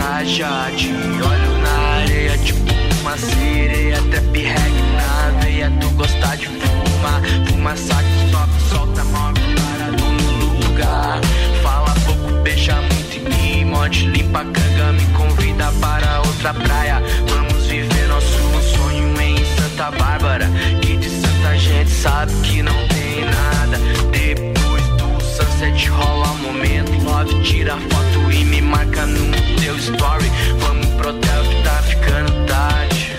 Te 0.03 0.89
olho 0.89 1.59
na 1.63 2.01
areia, 2.01 2.39
tipo 2.39 2.73
uma 3.01 3.17
sereia. 3.17 4.01
Trap 4.11 4.37
reg 4.37 4.73
na 4.97 5.41
veia, 5.41 5.73
tu 5.81 5.91
gosta 5.91 6.37
de 6.37 6.47
fumar. 6.47 7.21
Fuma 7.47 7.77
saco, 7.77 8.09
top, 8.31 8.51
solta 8.71 9.05
móvel 9.05 9.45
parado 9.57 10.05
no 10.05 10.67
lugar. 10.67 11.21
Fala 11.63 11.95
pouco, 12.05 12.33
beija 12.43 12.75
muito 12.75 13.17
e 13.17 13.21
me 13.21 13.65
morde. 13.65 14.07
Limpa 14.07 14.41
a 14.41 14.45
canga, 14.45 14.93
me 14.93 15.07
convida 15.17 15.73
para 15.81 16.21
outra 16.21 16.55
praia. 16.55 17.03
Vamos 17.29 17.67
viver 17.67 18.09
nosso 18.09 18.39
sonho 18.77 19.21
em 19.21 19.37
Santa 19.57 19.91
Bárbara. 19.93 20.49
Que 20.81 20.97
de 20.97 21.11
Santa 21.11 21.57
gente 21.59 21.91
sabe 21.91 22.33
que 22.43 22.63
não 22.63 22.89
tem 22.89 23.25
nada. 23.25 23.79
Depois 24.11 24.85
do 24.97 25.21
sunset 25.21 25.89
rola 25.91 26.29
momento. 26.39 26.93
Love, 27.05 27.43
tira 27.43 27.77
foto 27.77 28.33
e 28.33 28.45
me 28.45 28.63
marca 28.63 29.05
no 29.07 29.42
teu 29.73 29.79
story. 29.79 30.31
Vamos 30.59 30.87
pro 30.95 31.11
hotel 31.11 31.43
que 31.45 31.63
tá 31.63 31.83
ficando 31.83 32.47
tarde. 32.47 33.17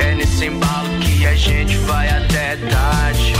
É 0.00 0.14
nesse 0.14 0.46
embalo 0.46 0.88
que 1.00 1.26
a 1.26 1.34
gente 1.34 1.76
vai 1.78 2.08
até 2.08 2.56
tarde. 2.56 3.34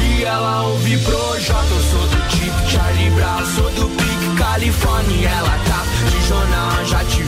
E 0.00 0.24
ela 0.24 0.62
ouve 0.62 0.98
Projota, 0.98 1.66
eu 1.70 1.80
sou 1.80 2.06
do 2.08 2.28
tipo 2.28 2.70
Charlie 2.70 3.10
Brown, 3.10 3.46
sou 3.54 3.70
do 3.70 3.88
Pique 3.90 4.36
Califórnia. 4.36 5.16
E 5.16 5.24
ela 5.24 5.58
tá 5.66 5.84
de 6.10 6.28
jornal, 6.28 6.84
já 6.86 7.04
te 7.04 7.23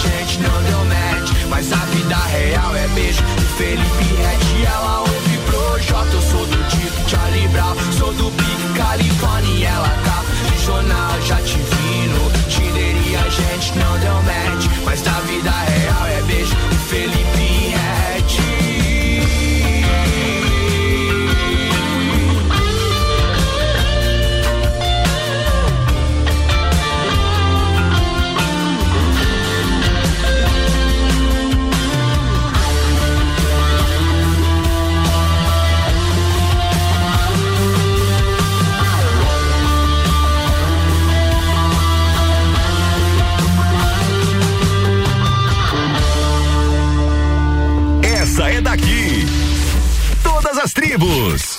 gente 0.00 0.40
não 0.40 0.62
deu 0.62 0.84
match. 0.84 1.30
Mas 1.48 1.72
a 1.72 1.76
vida 1.76 2.16
real 2.16 2.76
é 2.76 2.88
beijo 2.88 3.22
do 3.22 3.42
Felipe 3.56 4.04
Red. 4.18 4.64
Ela 4.64 5.00
ouve 5.00 5.38
Projota, 5.46 6.14
eu 6.14 6.22
sou 6.22 6.46
do 6.46 6.68
tipo 6.68 7.08
Charlie 7.08 7.48
Brown, 7.48 7.74
sou 7.98 8.12
do 8.14 8.30
Pique 8.30 8.78
Califórnia. 8.78 9.68
Ela 9.68 9.88
tá 10.04 10.24
de 10.48 10.64
jornal, 10.64 11.20
já 11.22 11.36
te 11.36 11.58
vi 11.58 12.08
no 12.08 12.30
Tinder 12.48 12.96
e 13.08 13.16
a 13.16 13.28
gente 13.28 13.78
não 13.78 13.98
deu 13.98 14.14
match. 14.22 14.66
Mas 14.84 15.06
a 15.06 15.20
vida 15.20 15.50
real 15.50 16.06
é 16.06 16.22
beijo 16.22 16.54
do 16.54 16.76
Felipe 16.88 17.39
tribos. 50.90 51.49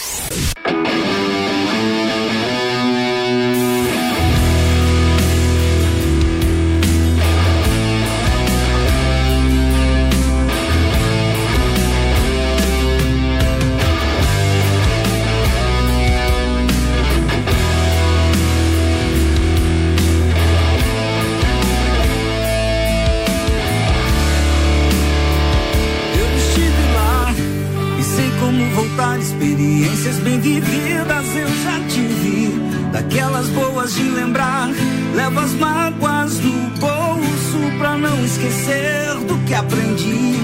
Como 28.41 28.65
voltar. 28.71 29.19
Experiências 29.19 30.17
bem 30.17 30.39
vividas 30.39 31.25
eu 31.35 31.47
já 31.63 31.79
tive. 31.87 32.59
Daquelas 32.91 33.47
boas 33.49 33.93
de 33.93 34.03
lembrar. 34.03 34.69
Levo 35.15 35.39
as 35.39 35.53
mágoas 35.53 36.39
no 36.39 36.69
bolso 36.79 37.77
pra 37.77 37.97
não 37.97 38.25
esquecer 38.25 39.13
do 39.27 39.37
que 39.45 39.53
aprendi. 39.53 40.35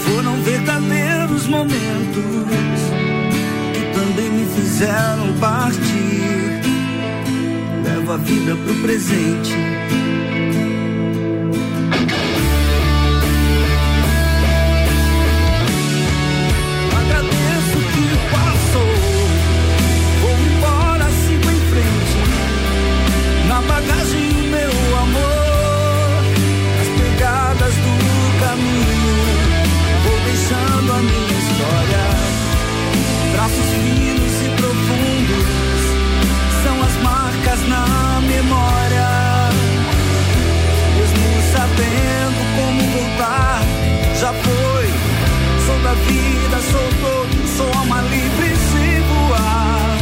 Foram 0.00 0.42
verdadeiros 0.42 1.46
momentos 1.46 2.80
que 3.74 3.98
também 3.98 4.30
me 4.30 4.46
fizeram 4.54 5.32
partir. 5.38 6.62
Levo 7.84 8.12
a 8.12 8.16
vida 8.16 8.56
pro 8.56 8.74
presente. 8.76 9.81
vida, 45.94 46.60
sou 46.70 46.88
todo, 47.00 47.48
sou 47.56 47.78
alma 47.78 48.00
livre 48.02 48.56
sem 48.56 49.00
voar. 49.02 49.98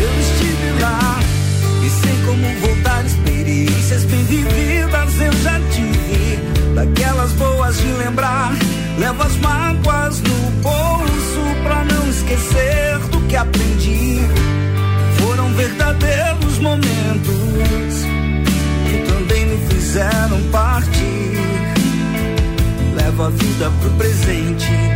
Eu 0.00 0.20
estive 0.20 0.80
lá 0.80 1.20
e 1.82 1.90
sei 1.90 2.16
como 2.26 2.46
voltar 2.60 3.04
experiências 3.04 4.04
bem 4.04 4.24
vividas 4.24 5.20
eu 5.20 5.32
já 5.42 5.60
tive. 5.72 6.38
Daquelas 6.74 7.32
boas 7.32 7.76
de 7.78 7.92
lembrar, 7.92 8.52
levo 8.98 9.22
as 9.22 9.36
mágoas 9.36 10.20
no 10.20 10.43
esquecer 12.24 12.98
do 13.10 13.20
que 13.28 13.36
aprendi. 13.36 14.18
Foram 15.18 15.52
verdadeiros 15.54 16.58
momentos 16.58 17.34
que 18.88 18.98
também 19.06 19.46
me 19.46 19.66
fizeram 19.68 20.40
partir. 20.50 21.34
Levo 22.94 23.24
a 23.24 23.30
vida 23.30 23.70
pro 23.80 23.90
presente 23.90 24.93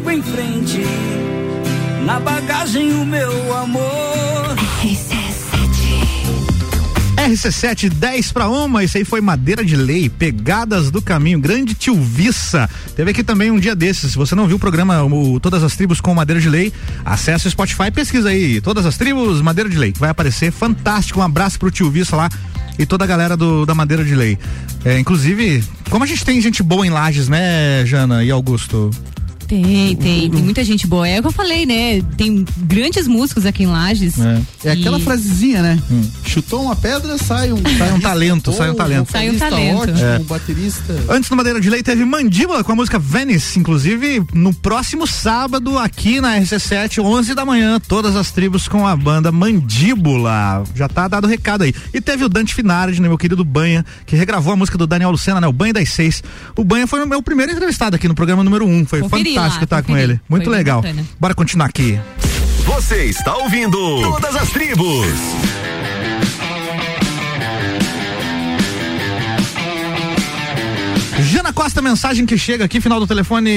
sigo 0.00 0.10
em 0.10 0.22
frente. 0.22 0.80
Na 2.04 2.18
bagagem 2.18 2.92
o 2.92 3.04
meu 3.04 3.56
amor. 3.56 3.80
RC7 7.16 7.90
10 7.90 8.32
para 8.32 8.48
uma, 8.48 8.82
isso 8.82 8.96
aí 8.96 9.04
foi 9.04 9.20
Madeira 9.20 9.62
de 9.62 9.76
Lei, 9.76 10.08
Pegadas 10.08 10.90
do 10.90 11.02
Caminho, 11.02 11.38
grande 11.38 11.74
tio 11.74 11.94
Vissa. 11.94 12.68
Teve 12.96 13.10
aqui 13.10 13.22
também 13.22 13.50
um 13.50 13.58
dia 13.60 13.76
desses. 13.76 14.12
Se 14.12 14.18
você 14.18 14.34
não 14.34 14.46
viu 14.46 14.56
o 14.56 14.60
programa 14.60 15.04
o, 15.04 15.38
Todas 15.38 15.62
as 15.62 15.76
Tribos 15.76 16.00
com 16.00 16.14
Madeira 16.14 16.40
de 16.40 16.48
Lei, 16.48 16.72
acesse 17.04 17.46
o 17.46 17.50
Spotify, 17.50 17.90
pesquisa 17.92 18.30
aí, 18.30 18.58
Todas 18.62 18.86
as 18.86 18.96
Tribos, 18.96 19.42
Madeira 19.42 19.68
de 19.68 19.76
Lei, 19.76 19.92
que 19.92 20.00
vai 20.00 20.08
aparecer. 20.08 20.50
Fantástico, 20.50 21.20
um 21.20 21.22
abraço 21.22 21.58
pro 21.58 21.70
tio 21.70 21.90
Vissa 21.90 22.16
lá 22.16 22.30
e 22.78 22.86
toda 22.86 23.04
a 23.04 23.06
galera 23.06 23.36
do, 23.36 23.66
da 23.66 23.74
Madeira 23.74 24.02
de 24.02 24.14
Lei. 24.14 24.38
É, 24.82 24.98
inclusive, 24.98 25.62
como 25.90 26.02
a 26.02 26.06
gente 26.06 26.24
tem 26.24 26.40
gente 26.40 26.62
boa 26.62 26.86
em 26.86 26.90
Lages, 26.90 27.28
né, 27.28 27.84
Jana 27.84 28.24
e 28.24 28.30
Augusto? 28.30 28.90
Tem, 29.50 29.96
tem, 29.96 30.30
tem 30.30 30.42
muita 30.42 30.62
gente 30.62 30.86
boa. 30.86 31.08
É 31.08 31.18
o 31.18 31.22
que 31.22 31.26
eu 31.26 31.32
falei, 31.32 31.66
né? 31.66 32.00
Tem 32.16 32.44
grandes 32.58 33.08
músicos 33.08 33.44
aqui 33.44 33.64
em 33.64 33.66
Lages. 33.66 34.14
É 34.64 34.70
aquela 34.70 34.96
E- 34.98 35.02
frasezinha, 35.02 35.60
né? 35.60 35.82
Chutou 36.24 36.62
uma 36.62 36.76
pedra, 36.76 37.18
sai 37.18 37.52
um, 37.52 37.56
Sai 37.76 37.92
um 37.92 38.00
talento, 38.00 38.52
sai 38.52 38.70
um 38.70 38.74
talento. 38.76 39.10
Sai 39.10 39.28
um 39.28 39.36
talento. 39.38 39.80
Ótimo, 39.80 39.98
É. 39.98 40.18
um 40.20 40.22
baterista. 40.22 40.96
Antes 41.08 41.28
do 41.28 41.34
Madeira 41.34 41.60
de 41.60 41.68
Lei 41.68 41.82
teve 41.82 42.04
Mandíbula 42.04 42.62
com 42.62 42.70
a 42.70 42.74
música 42.76 42.96
Venice, 42.96 43.58
inclusive 43.58 44.22
no 44.32 44.54
próximo 44.54 45.04
sábado 45.04 45.76
aqui 45.78 46.20
na 46.20 46.36
RC7, 46.38 47.02
11 47.02 47.34
da 47.34 47.44
manhã, 47.44 47.80
todas 47.80 48.14
as 48.14 48.30
tribos 48.30 48.68
com 48.68 48.86
a 48.86 48.94
banda 48.94 49.32
Mandíbula. 49.32 50.62
Já 50.76 50.86
tá 50.88 51.08
dado 51.08 51.24
o 51.24 51.28
recado 51.28 51.64
aí. 51.64 51.74
E 51.92 52.00
teve 52.00 52.24
o 52.24 52.28
Dante 52.28 52.54
Finardi, 52.54 53.02
né, 53.02 53.08
meu 53.08 53.18
querido 53.18 53.44
Banha, 53.44 53.84
que 54.06 54.14
regravou 54.14 54.52
a 54.52 54.56
música 54.56 54.78
do 54.78 54.86
Daniel 54.86 55.10
Lucena, 55.10 55.40
né, 55.40 55.48
o 55.48 55.52
Banha 55.52 55.72
das 55.72 55.88
Seis. 55.90 56.22
O 56.56 56.62
Banha 56.62 56.86
foi 56.86 57.02
o 57.02 57.06
meu 57.06 57.20
primeiro 57.20 57.50
entrevistado 57.50 57.96
aqui 57.96 58.06
no 58.06 58.14
programa 58.14 58.44
número 58.44 58.64
um, 58.64 58.84
foi 58.86 59.00
Conferi 59.00 59.34
fantástico 59.34 59.39
lá, 59.40 59.64
estar 59.64 59.82
com 59.82 59.88
conferi. 59.88 60.12
ele. 60.12 60.20
Muito 60.28 60.44
Foi 60.44 60.54
legal. 60.56 60.82
bacana. 60.82 61.04
Bora 61.18 61.34
continuar 61.34 61.66
aqui. 61.66 61.98
Você 62.64 63.04
está 63.06 63.36
ouvindo 63.36 63.76
Todas 64.02 64.36
as 64.36 64.50
Tribos. 64.50 65.06
Jana 71.30 71.52
Costa, 71.52 71.82
mensagem 71.82 72.24
que 72.24 72.36
chega 72.38 72.64
aqui, 72.64 72.80
final 72.80 72.98
do 72.98 73.06
telefone 73.06 73.50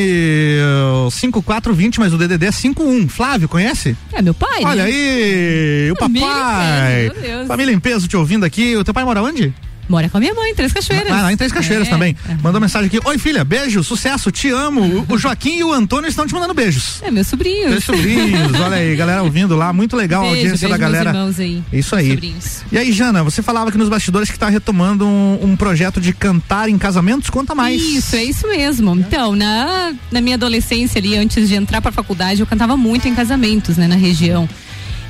uh, 1.08 1.10
5420, 1.10 2.00
mas 2.00 2.14
o 2.14 2.18
DDD 2.18 2.46
é 2.48 2.52
51. 2.52 3.08
Flávio, 3.08 3.48
conhece? 3.48 3.96
É 4.12 4.22
meu 4.22 4.34
pai, 4.34 4.64
Olha 4.64 4.84
né? 4.84 4.90
aí, 4.90 5.92
o 5.92 5.96
Família 5.96 6.28
papai. 6.28 7.06
em 7.06 7.10
peso, 7.10 7.22
meu 7.22 7.22
Deus. 7.38 7.48
Família 7.48 7.74
em 7.74 7.80
peso 7.80 8.08
te 8.08 8.18
ouvindo 8.18 8.44
aqui. 8.46 8.76
O 8.76 8.84
teu 8.84 8.94
pai 8.94 9.04
mora 9.06 9.24
onde? 9.24 9.54
Mora 9.94 10.10
com 10.10 10.18
a 10.18 10.20
minha 10.20 10.34
mãe, 10.34 10.50
em 10.50 10.56
Três 10.56 10.74
Cachoeiras. 10.74 11.12
Ah, 11.14 11.22
lá 11.22 11.32
em 11.32 11.38
Três 11.38 11.52
Cachoeiras 11.52 11.88
É. 11.88 11.92
também. 11.92 12.16
Mandou 12.42 12.60
mensagem 12.60 12.88
aqui. 12.88 13.00
Oi, 13.06 13.18
filha, 13.20 13.44
beijo, 13.44 13.84
sucesso, 13.84 14.32
te 14.32 14.50
amo. 14.50 14.82
O- 15.08 15.14
O 15.14 15.18
Joaquim 15.20 15.58
e 15.60 15.64
o 15.64 15.72
Antônio 15.72 16.08
estão 16.10 16.26
te 16.26 16.34
mandando 16.34 16.52
beijos. 16.52 17.00
É, 17.04 17.12
meus 17.12 17.28
sobrinhos. 17.28 17.70
Teus 17.70 17.84
sobrinhos, 17.84 18.60
olha 18.60 18.78
aí, 18.78 18.96
galera 18.96 19.22
ouvindo 19.22 19.56
lá, 19.56 19.72
muito 19.72 19.96
legal 19.96 20.22
a 20.22 20.32
Beijo, 20.32 20.38
audiência 20.48 20.68
beijo 20.68 20.82
da 20.82 20.90
meus 20.90 21.00
galera. 21.04 21.10
irmãos 21.20 21.40
aí, 21.40 21.64
Isso 21.72 21.96
meus 21.96 22.06
aí. 22.08 22.10
sobrinhos. 22.12 22.62
E 22.72 22.78
aí, 22.80 22.92
Jana, 22.92 23.24
você 23.24 23.44
falava 23.44 23.70
aqui 23.70 23.78
nos 23.78 23.88
bastidores 23.88 24.32
que 24.32 24.40
tá 24.40 24.50
retomando 24.50 25.06
um, 25.06 25.38
um 25.44 25.56
projeto 25.56 26.02
de 26.02 26.12
cantar 26.12 26.68
em 26.70 26.78
casamentos, 26.80 27.30
conta 27.30 27.54
mais. 27.54 27.80
Isso, 27.80 28.16
é 28.16 28.24
isso 28.24 28.48
mesmo. 28.48 28.96
Então, 28.96 29.36
na, 29.36 29.94
na 30.12 30.22
minha 30.22 30.38
adolescência 30.38 30.98
ali, 30.98 31.16
antes 31.16 31.48
de 31.48 31.54
entrar 31.54 31.82
pra 31.82 31.92
faculdade, 31.92 32.40
eu 32.40 32.48
cantava 32.48 32.76
muito 32.76 33.08
em 33.08 33.14
casamentos, 33.14 33.78
né, 33.78 33.88
na 33.88 33.96
região. 33.96 34.50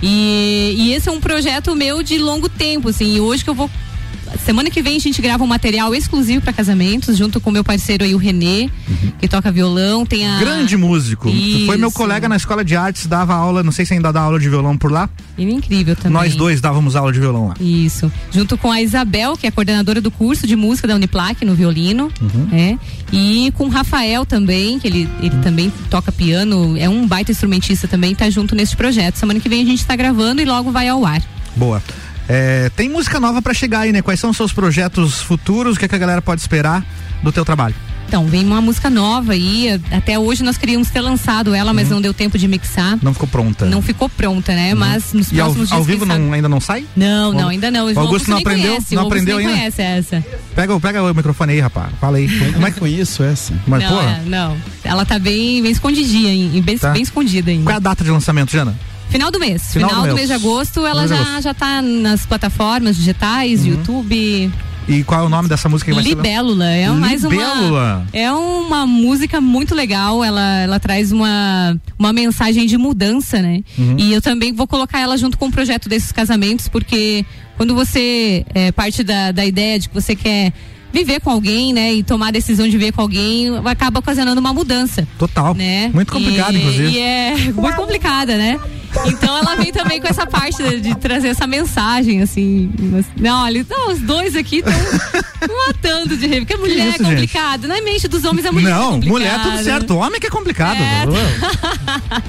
E, 0.02 0.76
e 0.78 0.94
esse 0.94 1.08
é 1.08 1.12
um 1.14 1.22
projeto 1.22 1.74
meu 1.74 2.04
de 2.04 2.18
longo 2.18 2.50
tempo, 2.50 2.90
assim, 2.90 3.16
e 3.16 3.22
hoje 3.22 3.42
que 3.44 3.50
eu 3.50 3.56
vou. 3.56 3.70
Semana 4.46 4.70
que 4.70 4.82
vem 4.82 4.98
a 4.98 5.00
gente 5.00 5.22
grava 5.22 5.44
um 5.44 5.48
material 5.48 5.94
exclusivo 5.94 6.42
pra 6.42 6.52
casamentos, 6.52 7.18
junto 7.18 7.40
com 7.40 7.52
meu 7.52 7.64
parceiro 7.64 8.04
aí, 8.04 8.14
o 8.14 8.18
Renê, 8.18 8.70
que 9.20 9.28
toca 9.28 9.52
violão. 9.52 10.06
Tem 10.06 10.28
a. 10.28 10.40
Grande 10.40 10.76
músico. 10.76 11.30
Foi 11.66 11.78
meu 11.78 11.90
Isso. 11.90 11.98
colega 11.98 12.28
na 12.28 12.36
escola 12.36 12.64
de 12.64 12.76
artes, 12.76 13.08
dava 13.08 13.34
aula, 13.34 13.64
não 13.64 13.72
sei 13.72 13.86
se 13.86 13.94
ainda 13.94 14.12
dá 14.12 14.22
aula 14.22 14.40
de 14.40 14.50
violão 14.50 14.78
por 14.78 14.92
lá. 14.92 15.10
Ele 15.38 15.52
é 15.52 15.54
incrível 15.54 15.96
também. 15.96 16.12
Nós 16.12 16.36
dois 16.36 16.62
dávamos 16.62 16.96
aula 16.96 17.12
de 17.12 17.20
violão 17.20 17.48
lá. 17.48 17.56
Isso. 17.60 18.12
Junto 18.32 18.58
com 18.58 18.72
a 18.72 18.82
Isabel, 18.82 19.38
que 19.38 19.48
é 19.48 19.52
coordenadora 19.52 20.02
do 20.02 20.12
curso 20.12 20.46
de 20.46 20.56
música 20.56 20.88
da 20.88 20.96
Uniplac 20.96 21.44
no 21.46 21.56
violino. 21.56 22.12
Uhum. 22.22 22.48
né? 22.52 22.80
E 23.12 23.52
com 23.56 23.66
o 23.66 23.70
Rafael 23.70 24.26
também, 24.26 24.80
que 24.80 24.88
ele, 24.88 25.10
ele 25.22 25.38
também 25.38 25.72
toca 25.90 26.12
piano, 26.12 26.76
é 26.78 26.90
um 26.90 27.08
baita 27.08 27.32
instrumentista 27.32 27.88
também, 27.88 28.16
tá 28.16 28.30
junto 28.30 28.56
nesse 28.56 28.76
projeto. 28.76 29.16
Semana 29.16 29.40
que 29.40 29.50
vem 29.50 29.62
a 29.62 29.66
gente 29.66 29.86
tá 29.86 29.96
gravando 29.96 30.42
e 30.42 30.46
logo 30.46 30.72
vai 30.72 30.88
ao 30.88 31.06
ar. 31.06 31.22
Boa. 31.56 31.82
É, 32.28 32.70
tem 32.76 32.90
música 32.90 33.20
nova 33.20 33.42
pra 33.42 33.54
chegar 33.54 33.82
aí, 33.82 33.92
né? 33.92 34.02
Quais 34.02 34.20
são 34.20 34.30
os 34.30 34.38
seus 34.38 34.54
projetos 34.54 35.22
futuros? 35.22 35.76
O 35.76 35.80
que, 35.80 35.86
é 35.86 35.88
que 35.88 35.96
a 35.96 36.00
galera 36.00 36.22
pode 36.22 36.42
esperar 36.42 36.84
do 37.22 37.32
teu 37.32 37.44
trabalho? 37.44 37.76
Então, 38.08 38.28
vem 38.28 38.46
uma 38.46 38.62
música 38.62 38.92
nova 38.92 39.34
aí. 39.34 39.82
Até 39.92 40.20
hoje 40.20 40.44
nós 40.44 40.56
queríamos 40.56 40.90
ter 40.90 41.02
lançado 41.02 41.56
ela, 41.56 41.74
mas 41.74 41.90
não 41.90 42.00
deu 42.00 42.14
tempo 42.14 42.38
de 42.38 42.48
mixar. 42.48 43.00
Não 43.02 43.12
ficou 43.12 43.28
pronta. 43.28 43.66
Não 43.66 43.82
ficou 43.82 44.08
pronta, 44.08 44.54
né? 44.54 44.76
Mas 44.76 45.14
nos 45.14 45.30
Uhum. 45.32 45.38
E 45.38 45.40
ao, 45.42 45.48
próximos 45.48 45.72
ao 45.72 45.78
dias. 45.80 45.88
vivo 45.88 46.00
quem 46.06 46.08
sabe- 46.14 46.26
não, 46.26 46.34
ainda 46.34 46.48
não 46.50 46.60
sai? 46.60 46.86
Não, 46.96 47.34
não, 47.34 47.46
O- 47.46 47.50
ainda 47.50 47.72
não. 47.72 47.92
O 47.92 48.00
Augusto 48.00 48.30
não 48.30 48.38
aprendeu? 48.38 48.68
conhece, 48.76 48.94
não 48.96 49.08
aprendeu 49.08 49.38
nem 49.38 49.48
ainda? 49.48 49.58
conhece 49.60 49.82
essa. 49.82 50.24
Pega, 50.54 50.76
o- 50.76 50.80
pega 50.80 51.02
o 51.02 51.14
microfone 51.14 51.54
aí, 51.54 51.60
rapaz. 51.60 51.90
Fala 52.00 52.18
aí. 52.18 52.28
Como 52.54 52.68
é 52.68 52.72
que 52.72 52.80
conheço 52.80 53.24
essa? 53.24 53.52
Mas, 53.66 53.82
não, 53.84 53.90
pô, 53.90 54.02
é, 54.02 54.22
não. 54.28 54.58
Ela 54.84 55.06
tá 55.06 55.18
bem, 55.18 55.64
bem 55.64 55.72
escondidinha, 55.72 56.62
bem, 56.62 56.78
Tá. 56.78 56.92
bem 56.92 57.02
escondida 57.02 57.50
ainda. 57.50 57.64
qual 57.64 57.74
é 57.74 57.78
a 57.78 57.80
data 57.80 58.04
de 58.04 58.12
lançamento, 58.12 58.52
Jana? 58.52 58.78
Final 59.10 59.32
do 59.32 59.40
mês. 59.40 59.74
Final 59.74 59.90
Final, 59.90 60.04
do 60.04 60.10
do 60.10 60.16
mês. 60.16 60.30
mês 60.30 60.42
de 60.42 60.46
agosto, 60.46 60.86
ela 60.86 61.08
Final 61.08 61.26
já, 61.26 61.42
já 61.42 61.54
tá 61.54 61.82
nas 61.82 62.26
plataformas 62.26 62.96
digitais, 62.96 63.66
YouTube. 63.66 64.52
E 64.88 65.04
qual 65.04 65.22
é 65.22 65.24
o 65.24 65.30
nome 65.30 65.48
dessa 65.48 65.70
música 65.70 65.92
que 65.92 65.96
vai 65.96 66.04
ser? 66.04 66.10
Libélula. 66.10 66.70
É 66.70 66.90
mais 66.90 67.24
uma. 67.24 67.34
Libélula. 67.34 68.08
É 68.12 68.32
uma 68.32 68.86
música 68.86 69.40
muito 69.40 69.74
legal. 69.74 70.24
Ela, 70.24 70.60
ela 70.60 70.80
traz 70.80 71.12
uma, 71.12 71.80
uma 71.98 72.12
mensagem 72.12 72.66
de 72.66 72.78
mudança, 72.78 73.42
né? 73.42 73.62
Uhum. 73.78 73.96
E 73.98 74.14
eu 74.14 74.22
também 74.22 74.52
vou 74.52 74.68
colocar 74.68 75.00
ela 75.00 75.18
junto 75.18 75.38
com 75.38 75.48
o 75.48 75.52
projeto 75.52 75.88
desses 75.88 76.12
casamentos, 76.12 76.68
porque 76.68 77.26
quando 77.56 77.74
você 77.74 78.46
é, 78.54 78.72
parte 78.72 79.04
da, 79.04 79.32
da 79.32 79.46
ideia 79.46 79.80
de 79.80 79.88
que 79.88 79.96
você 79.96 80.16
quer 80.16 80.52
viver 80.94 81.20
com 81.20 81.30
alguém, 81.32 81.74
né? 81.74 81.92
E 81.94 82.04
tomar 82.04 82.28
a 82.28 82.32
decisão 82.32 82.66
de 82.66 82.72
viver 82.78 82.92
com 82.94 83.02
alguém, 83.02 83.50
acaba 83.66 84.00
ocasionando 84.00 84.40
uma 84.40 84.54
mudança. 84.54 85.08
Total. 85.18 85.54
Né? 85.56 85.90
Muito 85.94 86.14
complicado, 86.14 86.54
E- 86.56 86.58
inclusive. 86.60 86.90
E 86.92 87.00
é 87.00 87.36
muito 87.56 87.76
complicada, 87.76 88.38
né? 88.38 88.60
Então 89.08 89.36
ela 89.36 89.56
vem 89.56 89.72
também 89.74 90.00
com 90.00 90.08
essa 90.08 90.28
parte 90.28 90.62
de, 90.62 90.80
de 90.80 90.96
trazer 90.96 91.30
essa 91.30 91.48
mensagem, 91.48 92.22
assim. 92.22 92.70
Não, 93.20 93.44
olha, 93.44 93.66
não, 93.68 93.92
os 93.92 94.00
dois 94.00 94.36
aqui 94.36 94.58
estão 94.58 94.72
matando 95.68 96.16
de 96.16 96.28
rir, 96.28 96.42
porque 96.42 96.56
mulher 96.56 96.90
isso, 96.90 97.02
é 97.02 97.06
complicado. 97.10 97.68
Na 97.68 97.82
mente 97.82 98.08
dos 98.08 98.24
homens 98.24 98.46
é 98.46 98.52
muito 98.52 98.70
Não, 98.70 98.92
complicado. 98.92 99.10
mulher 99.12 99.42
tudo 99.42 99.64
certo. 99.64 99.96
Homem 99.98 100.20
que 100.22 100.28
é 100.28 100.30
complicado. 100.30 100.78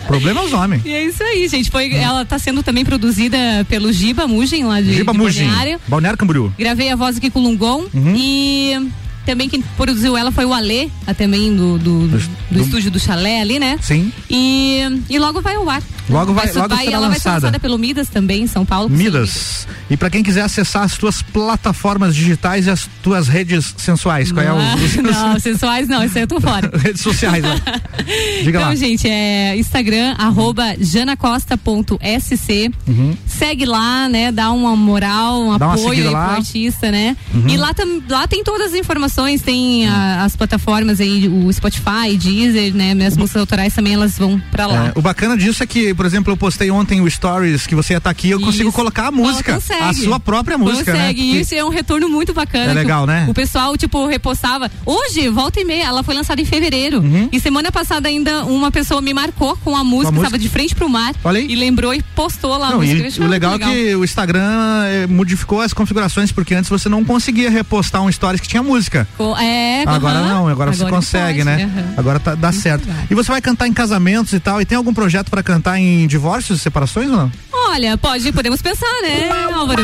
O 0.05 0.07
problema 0.07 0.41
é 0.41 0.45
os 0.45 0.53
homens. 0.55 0.83
E 0.87 0.91
é 0.93 1.05
isso 1.05 1.23
aí, 1.23 1.47
gente. 1.49 1.71
Foi, 1.71 1.93
ela 1.93 2.25
tá 2.25 2.39
sendo 2.39 2.63
também 2.63 2.83
produzida 2.83 3.37
pelo 3.69 3.93
Giba 3.93 4.27
Mugem, 4.27 4.65
lá 4.65 4.81
de, 4.81 4.95
Giba 4.95 5.13
de 5.13 5.19
Mugin. 5.19 5.45
Balneário. 5.47 5.81
Balneário 5.87 6.19
Camboriú. 6.19 6.53
Gravei 6.59 6.89
a 6.91 6.97
voz 6.97 7.19
aqui 7.19 7.29
com 7.29 7.41
o 7.41 7.43
Lungon 7.43 7.85
Uhum. 7.93 8.15
e 8.17 8.54
e 8.55 8.79
também 9.27 9.49
quem 9.49 9.61
produziu 9.77 10.17
ela 10.17 10.31
foi 10.31 10.45
o 10.45 10.53
Alê, 10.53 10.89
também 11.17 11.55
do, 11.55 11.79
do, 11.79 12.09
do, 12.09 12.19
do 12.51 12.61
estúdio 12.61 12.91
do 12.91 12.99
Chalé 13.01 13.41
ali, 13.41 13.59
né? 13.59 13.79
Sim. 13.83 14.13
E, 14.31 14.81
e 15.09 15.19
logo 15.19 15.41
vai 15.41 15.57
ao 15.57 15.69
ar. 15.69 15.83
Logo 16.09 16.35
vai, 16.35 16.49
su- 16.49 16.59
logo 16.59 16.75
vai- 16.75 16.85
será 16.85 16.97
ela 16.99 17.09
vai 17.09 17.19
ser 17.19 17.29
lançada. 17.29 17.47
lançada 17.47 17.61
pelo 17.61 17.79
Midas 17.79 18.09
também, 18.09 18.43
em 18.43 18.47
São 18.47 18.65
Paulo. 18.67 18.91
Midas. 18.91 19.67
E 19.89 19.97
pra 19.97 20.11
quem 20.11 20.23
quiser 20.23 20.43
acessar 20.43 20.83
as 20.83 20.97
tuas 20.99 21.23
plataformas 21.23 22.15
digitais 22.15 22.67
e 22.67 22.71
as 22.71 22.89
tuas 23.03 23.27
redes 23.29 23.75
sensuais, 23.79 24.31
qual 24.31 24.45
é 24.45 24.53
o, 24.53 24.57
os- 24.57 24.97
Não, 24.97 25.41
sensuais 25.41 25.89
não, 25.89 26.05
isso 26.05 26.17
aí 26.19 26.25
eu 26.25 26.29
tô 26.29 26.41
fora. 26.41 26.71
redes 26.77 27.01
sociais 27.01 27.43
lá. 27.43 27.55
Diga 28.43 28.59
então, 28.59 28.69
lá. 28.69 28.75
gente, 28.75 29.09
é 29.09 29.57
Instagram, 29.57 30.15
arroba 30.19 30.75
janacosta.sc. 30.79 32.71
Uhum. 32.87 33.17
Segue 33.27 33.65
lá, 33.65 34.09
né? 34.09 34.31
Dá 34.33 34.51
uma 34.51 34.77
moral, 34.77 35.41
um 35.43 35.59
Dá 35.59 35.67
uma 35.67 35.75
apoio 35.75 35.89
seguida 35.91 36.09
aí 36.09 36.15
lá. 36.15 36.27
pro 36.29 36.37
artista, 36.37 36.91
né? 36.91 37.17
Uhum. 37.33 37.49
E 37.49 37.57
lá, 37.57 37.73
tam, 37.75 38.03
lá 38.09 38.27
tem 38.27 38.43
todas 38.45 38.73
as 38.73 38.79
informações, 38.79 39.14
tem 39.45 39.87
a- 39.89 40.25
as 40.25 40.35
plataformas 40.37 41.01
aí, 41.01 41.29
o 41.29 41.53
Spotify, 41.53 42.17
Deezer, 42.19 42.75
né? 42.75 42.95
Minhas 42.95 43.17
músicas 43.17 43.41
autorais 43.41 43.73
também, 43.75 43.95
elas 43.95 44.19
vão 44.19 44.41
pra 44.51 44.67
lá. 44.67 44.87
É, 44.89 44.93
o 44.99 45.03
bacana 45.03 45.37
disso 45.37 45.63
é 45.63 45.67
que, 45.67 45.95
por 45.95 46.05
exemplo, 46.07 46.33
eu 46.33 46.37
postei 46.37 46.71
ontem 46.71 47.01
o 47.01 47.11
Stories 47.11 47.67
que 47.67 47.75
você 47.75 47.95
ia 47.95 47.99
estar 47.99 48.11
aqui, 48.11 48.31
eu 48.31 48.41
consigo 48.41 48.69
Isso. 48.69 48.77
colocar 48.77 49.09
a 49.09 49.11
música, 49.11 49.59
a 49.83 49.93
sua 49.93 50.19
própria 50.21 50.57
música, 50.59 50.93
Consegue. 50.93 51.35
né? 51.35 51.41
Isso 51.41 51.55
é 51.55 51.65
um 51.65 51.69
retorno 51.69 52.09
muito 52.09 52.33
bacana. 52.35 52.71
É 52.71 52.75
legal, 52.75 53.05
o, 53.05 53.07
né? 53.07 53.27
O 53.29 53.35
pessoal, 53.35 53.77
tipo, 53.77 54.07
repostava. 54.07 54.71
Hoje, 54.85 55.29
volta 55.29 55.61
e 55.61 55.65
meia, 55.65 55.85
ela 55.85 56.03
foi 56.03 56.15
lançada 56.15 56.41
em 56.41 56.45
fevereiro. 56.45 57.01
Uhum. 57.01 57.29
E 57.33 57.41
semana 57.41 57.71
passada 57.71 58.09
ainda 58.09 58.45
uma 58.45 58.71
pessoa 58.71 59.01
me 59.01 59.13
marcou 59.15 59.57
com 59.59 59.77
a 59.77 59.85
música, 59.85 60.11
música? 60.13 60.27
estava 60.27 60.39
de 60.39 60.49
frente 60.49 60.75
pro 60.75 60.89
mar. 60.89 61.15
Olha 61.25 61.39
aí. 61.41 61.47
E 61.49 61.55
lembrou 61.55 61.95
e 61.95 62.03
postou 62.15 62.57
lá 62.57 62.69
a 62.69 62.71
Não, 62.71 62.79
música. 62.79 62.99
Eu 63.03 63.07
achei 63.07 63.19
o 63.19 63.21
muito 63.23 63.31
legal 63.31 63.55
é 63.55 63.59
que 63.59 63.95
o 63.95 64.05
Instagram 64.05 64.85
eh, 64.87 65.07
modificou 65.09 65.61
as 65.61 65.73
configurações, 65.73 66.33
porque 66.33 66.55
antes 66.55 66.69
você 66.71 66.89
não 66.89 67.05
conseguia 67.05 67.51
repostar 67.51 68.03
um 68.03 68.11
stories 68.11 68.41
que 68.41 68.49
tinha 68.49 68.63
música. 68.63 69.04
É, 69.41 69.85
Agora 69.87 70.21
não, 70.21 70.49
agora, 70.49 70.73
você 70.73 70.83
ele 70.85 70.91
consegue, 70.91 71.45
pode, 71.45 71.57
né? 71.57 71.65
aham. 71.65 71.95
Agora 71.97 72.21
tá, 72.21 72.35
dá 72.35 72.53
certo. 72.53 72.89
E 73.11 73.15
você 73.15 73.31
vai 73.31 73.41
cantar 73.41 73.67
em 73.69 73.73
casamentos 73.73 74.33
e 74.33 74.41
tal, 74.41 74.61
e 74.61 74.65
tem 74.65 74.77
algum 74.77 74.93
projeto 74.95 75.31
pra 75.31 75.43
cantar 75.43 75.79
em 75.79 76.07
divórcios 76.07 76.59
e 76.59 76.63
separações 76.63 77.09
ou 77.11 77.17
não? 77.17 77.33
Olha, 77.75 77.99
pode, 77.99 78.31
podemos 78.31 78.63
pensar, 78.63 78.87
né, 79.03 79.29
Álvaro? 79.53 79.83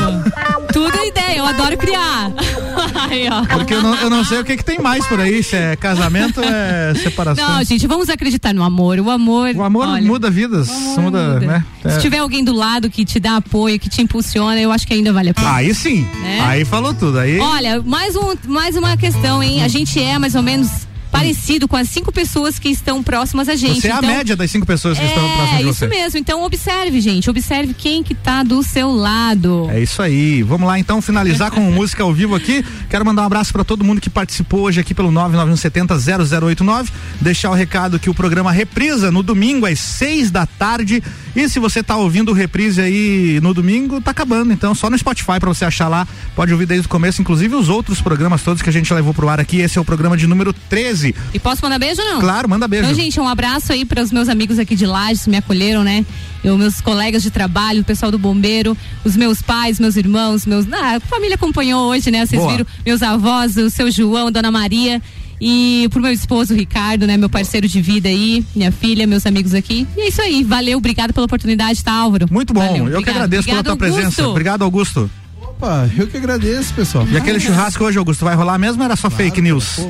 Tudo 0.73 0.97
é 0.97 1.09
ideia, 1.09 1.39
eu 1.39 1.45
adoro 1.45 1.77
criar. 1.77 2.31
Aí. 3.11 3.25
Porque 3.53 3.75
eu 3.75 3.83
não, 3.83 3.97
eu 3.97 4.09
não 4.09 4.25
sei 4.25 4.39
o 4.39 4.45
que, 4.45 4.57
que 4.57 4.65
tem 4.65 4.79
mais 4.79 5.05
por 5.09 5.19
aí, 5.19 5.43
se 5.43 5.57
é 5.57 5.75
casamento 5.75 6.41
ou 6.41 6.47
é 6.47 6.95
separação. 6.95 7.49
Não, 7.49 7.65
gente, 7.65 7.89
vamos 7.89 8.09
acreditar 8.09 8.55
no 8.55 8.63
amor. 8.63 9.01
O 9.01 9.11
amor. 9.11 9.51
O 9.57 9.63
amor 9.65 9.89
olha, 9.89 10.07
muda 10.07 10.31
vidas, 10.31 10.71
muda, 10.97 11.41
né? 11.41 11.65
É. 11.85 11.91
Se 11.91 12.01
tiver 12.01 12.19
alguém 12.19 12.45
do 12.45 12.53
lado 12.55 12.89
que 12.89 13.05
te 13.05 13.19
dá 13.19 13.37
apoio, 13.39 13.77
que 13.81 13.89
te 13.89 14.01
impulsiona, 14.03 14.61
eu 14.61 14.71
acho 14.71 14.87
que 14.87 14.95
ainda 14.95 15.13
vale 15.13 15.31
a 15.31 15.35
pena. 15.35 15.53
Aí 15.53 15.75
sim, 15.75 16.07
Né? 16.23 16.41
aí 16.43 16.65
falou 16.65 16.95
tudo. 16.95 17.19
Aí 17.19 17.41
Olha, 17.41 17.83
mais, 17.83 18.15
um, 18.15 18.35
mais 18.47 18.77
uma 18.77 18.97
questão, 18.97 19.43
hein? 19.43 19.65
A 19.65 19.69
gente 19.69 20.01
é 20.01 20.17
mais 20.17 20.37
ou 20.37 20.43
menos 20.43 20.69
parecido 21.11 21.67
com 21.69 21.77
as 21.77 21.89
cinco 21.89 22.13
pessoas 22.13 22.59
que 22.59 22.69
estão 22.69 23.03
próximas 23.03 23.49
a 23.49 23.57
gente. 23.57 23.81
você 23.81 23.89
é 23.89 23.93
a 23.93 23.97
Então, 23.99 24.09
média 24.11 24.37
das 24.37 24.51
cinco 24.51 24.67
pessoas 24.67 24.99
que 24.99 25.05
estão 25.05 25.23
próximas 25.29 25.53
É, 25.55 25.59
de 25.59 25.65
você. 25.65 25.87
isso 25.87 25.89
mesmo. 25.89 26.19
Então 26.19 26.43
observe, 26.45 27.01
gente. 27.01 27.29
Observe 27.29 27.75
quem 27.75 28.03
que 28.03 28.15
tá 28.15 28.43
do 28.43 28.63
seu 28.63 28.91
lado. 28.91 29.69
É 29.71 29.81
isso 29.81 30.01
aí. 30.03 30.43
Vamos 30.43 30.67
lá 30.67 30.79
então 30.79 31.03
finalizar 31.03 31.51
com 31.51 31.61
música 31.61 32.03
ao 32.03 32.13
vivo 32.13 32.35
aqui. 32.35 32.65
Quero 32.89 33.05
mandar 33.05 33.23
um 33.23 33.27
abraço 33.27 33.53
para 33.53 33.65
todo 33.65 33.85
mundo 33.85 34.01
que 34.01 34.09
participou 34.11 34.61
hoje 34.63 34.81
aqui 34.81 34.95
pelo 34.95 35.11
991700089. 35.13 36.89
Deixar 37.21 37.51
o 37.51 37.55
recado 37.55 37.99
que 37.99 38.09
o 38.11 38.15
programa 38.15 38.53
reprisa 38.53 39.11
no 39.11 39.23
domingo 39.23 39.67
às 39.67 39.79
seis 39.79 40.31
da 40.31 40.47
tarde. 40.47 41.03
E 41.35 41.49
se 41.49 41.59
você 41.59 41.83
tá 41.83 41.97
ouvindo 41.97 42.31
o 42.31 42.35
reprise 42.35 42.81
aí 42.81 43.39
no 43.43 43.55
domingo, 43.55 44.01
tá 44.01 44.11
acabando. 44.11 44.53
Então 44.53 44.75
só 44.75 44.91
no 44.91 44.99
Spotify 44.99 45.39
para 45.39 45.49
você 45.49 45.65
achar 45.65 45.89
lá. 45.89 46.07
Pode 46.35 46.53
ouvir 46.53 46.67
desde 46.67 46.87
o 46.87 46.89
começo, 46.89 47.21
inclusive 47.21 47.55
os 47.55 47.69
outros 47.69 48.01
programas 48.01 48.43
todos 48.43 48.63
que 48.63 48.69
a 48.69 48.73
gente 48.73 48.93
levou 48.93 49.15
pro 49.15 49.29
ar 49.29 49.41
aqui. 49.41 49.61
Esse 49.61 49.79
é 49.79 49.81
o 49.81 49.85
programa 49.85 50.17
de 50.17 50.27
número 50.27 50.53
13. 50.53 51.15
E 51.33 51.39
posso 51.39 51.63
mandar 51.63 51.79
beijo 51.79 52.03
ou 52.03 52.09
não? 52.09 52.21
Claro, 52.21 52.49
manda 52.49 52.67
beijo. 52.67 52.85
Então, 52.85 52.95
gente, 52.95 53.21
um 53.21 53.29
abraço 53.29 53.73
aí 53.73 53.85
para 53.85 54.03
os 54.03 54.11
meus 54.11 54.29
amigos 54.29 54.59
aqui 54.59 54.75
de 54.75 54.87
Lages 54.87 55.25
que 55.25 55.31
me 55.31 55.37
acolheram, 55.37 55.85
né? 55.85 56.05
Eu, 56.43 56.57
meus 56.57 56.81
colegas 56.81 57.23
de 57.23 57.31
trabalho, 57.31 57.83
o 57.83 57.85
pessoal 57.85 58.11
do 58.11 58.19
bombeiro, 58.19 58.77
os 59.05 59.15
meus 59.15 59.43
pais, 59.43 59.79
meus 59.79 59.97
irmãos, 59.97 60.47
meus. 60.47 60.67
Ah, 60.73 60.97
a 60.97 61.01
família 61.01 61.35
acompanhou 61.35 61.91
hoje, 61.91 62.11
né? 62.11 62.25
Vocês 62.25 62.41
Boa. 62.41 62.53
viram 62.53 62.67
meus 62.85 63.03
avós, 63.03 63.57
o 63.57 63.69
seu 63.69 63.91
João, 63.91 64.33
Dona 64.33 64.51
Maria. 64.51 65.03
E 65.41 65.89
pro 65.91 66.03
meu 66.03 66.13
esposo, 66.13 66.55
Ricardo, 66.55 67.07
né? 67.07 67.17
Meu 67.17 67.31
parceiro 67.31 67.67
de 67.67 67.81
vida 67.81 68.09
aí, 68.09 68.45
minha 68.55 68.71
filha, 68.71 69.07
meus 69.07 69.25
amigos 69.25 69.55
aqui. 69.55 69.87
E 69.97 70.03
é 70.03 70.09
isso 70.09 70.21
aí. 70.21 70.45
Valeu, 70.45 70.79
obrigado 70.79 71.15
pela 71.15 71.25
oportunidade, 71.27 71.83
tá, 71.83 71.93
Álvaro? 71.93 72.27
Muito 72.31 72.53
bom. 72.53 72.61
Valeu, 72.61 72.77
eu 72.77 72.83
que 72.85 72.89
obrigado. 72.97 73.17
agradeço 73.17 73.45
pela 73.49 73.61
Obrigado, 73.61 73.77
tua 73.79 73.87
presença. 73.89 74.07
Augusto. 74.07 74.31
Obrigado, 74.31 74.63
Augusto. 74.63 75.11
Opa, 75.43 75.89
eu 75.97 76.07
que 76.07 76.17
agradeço, 76.17 76.75
pessoal. 76.75 77.07
E 77.11 77.17
aquele 77.17 77.41
churrasco 77.41 77.85
hoje, 77.85 77.99
Augusto, 77.99 78.25
vai 78.25 78.35
rolar 78.35 78.59
mesmo 78.59 78.81
ou 78.83 78.85
era 78.85 78.97
só 78.97 79.09
fake 79.09 79.41
news? 79.41 79.81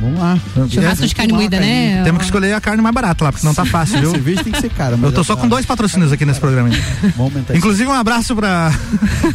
Vamos 0.00 0.18
lá. 0.18 0.38
Churrasco 0.68 1.06
de 1.06 1.14
carne 1.14 1.32
moída, 1.32 1.60
né? 1.60 2.02
Temos 2.04 2.20
que 2.20 2.24
escolher 2.24 2.54
a 2.54 2.60
carne 2.60 2.82
mais 2.82 2.94
barata 2.94 3.24
lá, 3.24 3.32
porque 3.32 3.46
não 3.46 3.54
tá 3.54 3.64
fácil, 3.64 4.00
viu? 4.00 4.10
Cerveja 4.12 4.42
tem 4.42 4.52
que 4.52 4.60
ser 4.60 4.70
cara. 4.70 4.98
Eu 5.00 5.12
tô 5.12 5.22
só 5.22 5.36
com 5.36 5.46
dois 5.46 5.66
patrocínios 5.66 6.10
aqui 6.10 6.24
nesse 6.24 6.40
programa. 6.40 6.70
Vamos 7.16 7.32
aumentar 7.32 7.56
Inclusive 7.56 7.88
um 7.88 7.92
abraço 7.92 8.34
para 8.34 8.72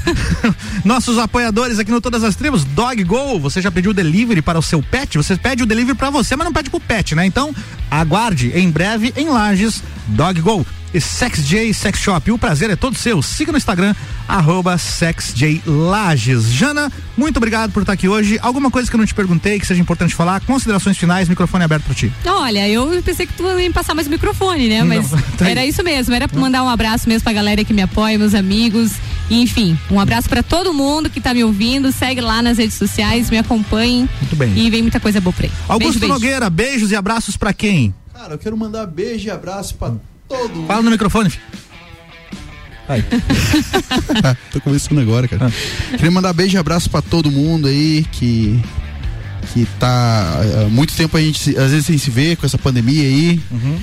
nossos 0.84 1.20
apoiadores 1.20 1.78
aqui 1.78 1.92
no 1.92 2.02
Todas 2.02 2.24
as 2.24 2.36
Tribos, 2.36 2.64
Dog 2.64 3.04
Go. 3.04 3.40
Você 3.40 3.62
já 3.62 3.72
pediu 3.72 3.94
delivery 3.94 4.42
para 4.42 4.58
o 4.58 4.62
seu 4.62 4.82
pet? 4.82 5.18
Você 5.18 5.36
pede 5.36 5.62
o 5.62 5.66
delivery 5.66 5.98
para 5.98 6.10
você, 6.10 6.36
mas 6.36 6.46
não 6.46 6.54
pede 6.54 6.70
pro 6.70 6.80
pet, 6.80 7.14
né? 7.14 7.26
Então, 7.26 7.54
aguarde 7.90 8.52
em 8.56 8.70
breve 8.70 9.14
em 9.16 9.30
Lages 9.30 9.84
Dog 10.08 10.42
Go. 10.42 10.66
E 10.96 11.02
Sex 11.02 11.46
J 11.46 11.74
Sex 11.74 12.00
Shop. 12.00 12.32
O 12.32 12.38
prazer 12.38 12.70
é 12.70 12.76
todo 12.78 12.98
seu. 12.98 13.22
Siga 13.22 13.52
no 13.52 13.58
Instagram, 13.58 13.94
arroba 14.30 14.78
SexJLages. 14.78 16.46
Jana, 16.54 16.90
muito 17.18 17.36
obrigado 17.36 17.74
por 17.74 17.82
estar 17.82 17.92
aqui 17.92 18.08
hoje. 18.08 18.40
Alguma 18.42 18.72
coisa 18.72 18.90
que 18.90 18.96
eu 18.96 18.98
não 18.98 19.06
te 19.06 19.14
perguntei 19.14 19.60
que 19.60 19.68
seja 19.68 19.82
importante 19.82 20.16
falar? 20.16 20.40
Considerações 20.46 20.98
finais, 20.98 21.28
microfone 21.28 21.66
aberto 21.66 21.84
para 21.84 21.96
ti. 21.96 22.10
Olha, 22.26 22.70
eu 22.70 23.04
pensei 23.04 23.28
que 23.28 23.34
tu 23.34 23.44
ia 23.44 23.56
me 23.56 23.74
passar 23.74 23.94
mais 23.94 24.08
o 24.08 24.10
microfone, 24.10 24.70
né? 24.70 24.86
Mas 24.86 25.12
Não, 25.12 25.20
tá 25.38 25.50
era 25.50 25.66
isso 25.66 25.84
mesmo, 25.84 26.14
era 26.16 26.30
pra 26.30 26.40
mandar 26.40 26.64
um 26.64 26.70
abraço 26.70 27.10
mesmo 27.10 27.26
pra 27.26 27.34
galera 27.34 27.62
que 27.66 27.74
me 27.74 27.82
apoia, 27.82 28.18
meus 28.18 28.34
amigos. 28.34 28.94
Enfim, 29.30 29.78
um 29.92 30.00
abraço 30.00 30.30
pra 30.30 30.42
todo 30.42 30.74
mundo 30.74 31.10
que 31.10 31.20
tá 31.20 31.34
me 31.34 31.44
ouvindo. 31.44 31.92
Segue 31.92 32.22
lá 32.22 32.42
nas 32.42 32.58
redes 32.58 32.78
sociais, 32.78 33.30
me 33.30 33.38
acompanhem. 33.38 34.08
Muito 34.22 34.36
bem. 34.38 34.58
E 34.58 34.70
vem 34.70 34.82
muita 34.82 35.02
coisa 35.02 35.20
boa 35.20 35.34
por 35.34 35.44
aí. 35.44 35.52
Augusto 35.68 36.00
beijo, 36.00 36.00
beijo. 36.00 36.14
Nogueira, 36.14 36.50
beijos 36.50 36.92
e 36.92 36.96
abraços 36.96 37.36
para 37.36 37.52
quem? 37.52 37.94
Cara, 38.14 38.36
eu 38.36 38.38
quero 38.38 38.56
mandar 38.56 38.86
beijo 38.86 39.28
e 39.28 39.30
abraço 39.30 39.76
pra 39.76 39.92
todo. 40.28 40.66
Fala 40.68 40.82
no 40.82 40.92
microfone. 40.92 41.30
filho. 41.30 41.44
Tô 44.52 44.62
começando 44.62 45.00
agora, 45.00 45.28
cara. 45.28 45.48
Ah. 45.48 45.92
Queria 45.98 46.12
mandar 46.12 46.34
beijo 46.34 46.56
e 46.56 46.60
abraço 46.60 46.90
pra 46.90 47.02
todo 47.02 47.32
mundo 47.32 47.68
aí 47.68 48.06
que 48.12 48.60
que 49.54 49.66
tá 49.80 50.40
há 50.66 50.70
muito 50.70 50.94
tempo 50.96 51.16
a 51.16 51.22
gente 51.22 51.40
se- 51.40 51.58
às 51.58 51.72
vezes 51.72 51.86
sem 51.86 51.98
se 51.98 52.10
ver 52.10 52.36
com 52.36 52.46
essa 52.46 52.58
pandemia 52.58 53.04
aí. 53.04 53.40
Uhum. 53.52 53.78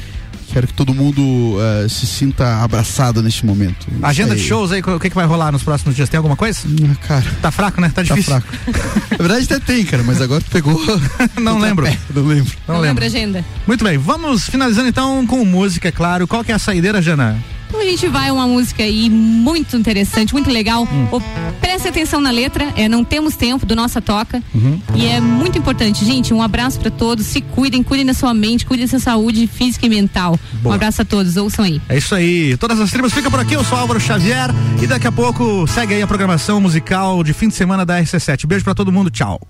Quero 0.53 0.67
que 0.67 0.75
todo 0.75 0.93
mundo 0.93 1.57
eh, 1.61 1.89
se 1.89 2.07
sinta 2.07 2.63
abraçado 2.63 3.23
neste 3.23 3.47
momento. 3.47 3.87
Agenda 4.03 4.35
aí. 4.35 4.39
de 4.39 4.47
shows 4.47 4.71
aí, 4.71 4.81
o 4.83 5.01
que, 5.01 5.09
que 5.09 5.15
vai 5.17 5.25
rolar 5.25 5.51
nos 5.51 5.63
próximos 5.63 5.97
dias? 5.97 6.09
Tem 6.11 6.19
alguma 6.19 6.37
coisa? 6.37 6.61
Cara, 7.09 7.25
Tá 7.41 7.51
fraco, 7.51 7.81
né? 7.81 7.89
Tá 7.89 7.95
tá 7.95 8.03
difícil. 8.03 8.25
fraco. 8.41 8.47
Na 9.13 9.17
verdade 9.17 9.45
até 9.45 9.59
tem, 9.59 9.85
cara, 9.87 10.03
mas 10.03 10.21
agora 10.21 10.43
tu 10.43 10.51
pegou. 10.51 10.79
Não 11.41 11.59
lembro. 11.59 11.87
Não 12.15 12.23
lembro. 12.27 12.53
Não, 12.69 12.75
Não 12.75 12.81
lembro. 12.83 13.03
lembra 13.03 13.05
a 13.05 13.09
agenda? 13.09 13.45
Muito 13.67 13.83
bem, 13.83 13.97
vamos 13.97 14.45
finalizando 14.45 14.89
então 14.89 15.27
com 15.27 15.43
música, 15.45 15.89
é 15.89 15.93
claro. 15.93 16.29
Qual 16.29 16.45
que 16.45 16.53
é 16.53 16.55
a 16.55 16.59
saideira, 16.59 17.01
Jana? 17.01 17.43
Então 17.73 17.81
a 17.81 17.87
gente 17.87 18.07
vai 18.07 18.31
uma 18.31 18.47
música 18.47 18.83
aí 18.83 19.09
muito 19.09 19.79
interessante, 19.79 20.35
muito 20.35 20.51
legal. 20.51 20.83
Hum. 20.83 21.09
Preste 21.59 21.89
atenção 21.89 22.21
na 22.21 22.31
letra, 22.31 22.71
é 22.77 22.87
Não 22.87 23.03
Temos 23.03 23.35
Tempo, 23.35 23.65
do 23.65 23.75
Nossa 23.75 23.99
Toca. 23.99 24.43
Uhum. 24.55 24.79
E 24.95 25.07
é 25.07 25.23
muito 25.23 25.57
importante, 25.57 26.05
gente. 26.05 26.35
Um 26.35 26.43
abraço 26.43 26.79
pra 26.79 26.91
todos. 26.91 27.25
Se 27.25 27.41
cuidem, 27.41 27.83
cuidem 27.83 28.05
da 28.05 28.13
sua 28.13 28.35
mente, 28.35 28.67
cuidem 28.67 28.85
da 28.85 28.91
sua 28.91 28.99
saúde 28.99 29.47
física 29.47 29.87
e 29.87 29.89
mental. 29.89 30.39
Boa. 30.61 30.75
Um 30.75 30.77
abraço 30.77 31.01
a 31.01 31.05
todos, 31.07 31.39
ouçam 31.39 31.65
aí. 31.65 31.81
É 31.89 31.97
isso 31.97 32.15
aí. 32.15 32.59
Todas 32.59 32.79
as 32.79 32.91
tribos 32.91 33.11
ficam 33.11 33.31
por 33.31 33.41
aqui. 33.41 33.55
Eu 33.55 33.65
sou 33.65 33.79
Álvaro 33.79 33.99
Xavier 33.99 34.51
e 34.83 34.87
daqui 34.87 35.07
a 35.07 35.13
pouco 35.13 35.67
segue 35.67 35.95
aí 35.95 36.03
a 36.03 36.07
programação 36.07 36.61
musical 36.61 37.25
de 37.25 37.33
fim 37.33 37.49
de 37.49 37.55
semana 37.55 37.87
da 37.87 37.99
RC7. 38.03 38.45
Beijo 38.47 38.65
pra 38.65 38.75
todo 38.75 38.93
mundo. 38.93 39.09
Tchau. 39.09 39.41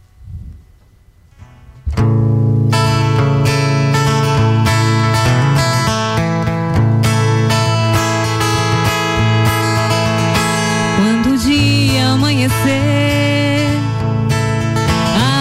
Amanhecer, 12.62 13.66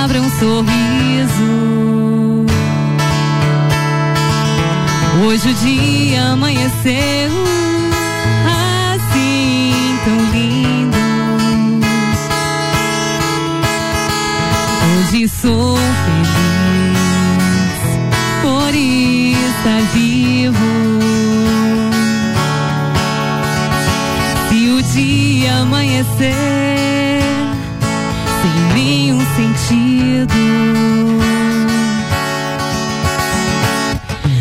abra 0.03 0.21
um 0.21 0.29
sorriso. 0.39 0.81
Hoje 5.25 5.49
o 5.49 5.53
dia 5.53 6.23
amanheceu 6.31 7.31
assim 8.47 9.99
tão 10.03 10.17
lindo. 10.31 10.97
Hoje 14.99 15.27
sou 15.29 15.77
feliz 16.05 17.01
por 18.41 18.73
estar 18.73 19.81
vivo. 19.93 20.71
Se 24.49 24.69
o 24.69 24.81
dia 24.81 25.57
amanhecer 25.59 26.90
sentido. 29.71 30.33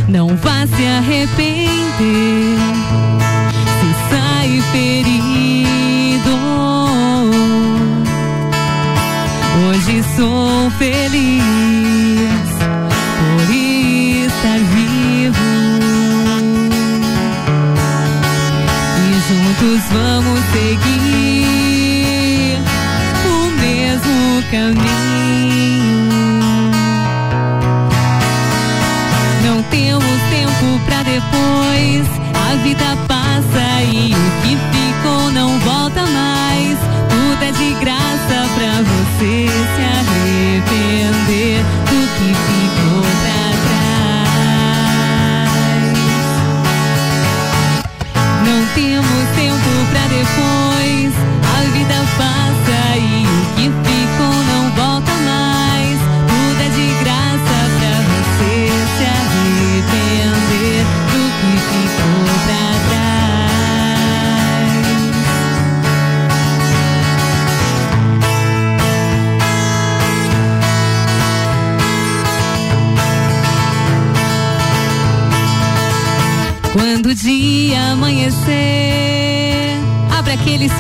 Não 0.09 0.29
vá 0.37 0.67
se 0.67 0.87
arrepender 0.87 2.59
se 3.81 4.11
sai 4.11 4.61
ferido. 4.73 6.37
Hoje 9.69 10.03
sou 10.17 10.71
feliz. 10.73 11.50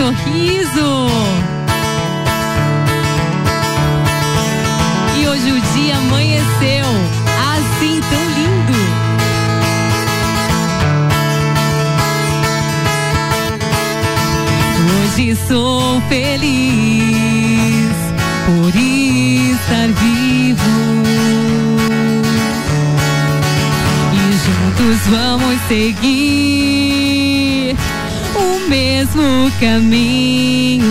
Sorriso. 0.00 1.08
E 5.18 5.28
hoje 5.28 5.52
o 5.52 5.60
dia 5.74 5.96
amanheceu 5.98 6.86
assim 7.54 8.00
tão 8.08 8.24
lindo. 8.38 8.78
Hoje 15.02 15.36
sou 15.46 16.00
feliz 16.08 17.94
por 18.46 18.74
estar 18.74 19.88
vivo. 20.00 20.76
E 24.14 24.16
juntos 24.44 24.98
vamos 25.10 25.60
seguir 25.68 26.29
mesmo 29.14 29.50
caminho. 29.58 30.84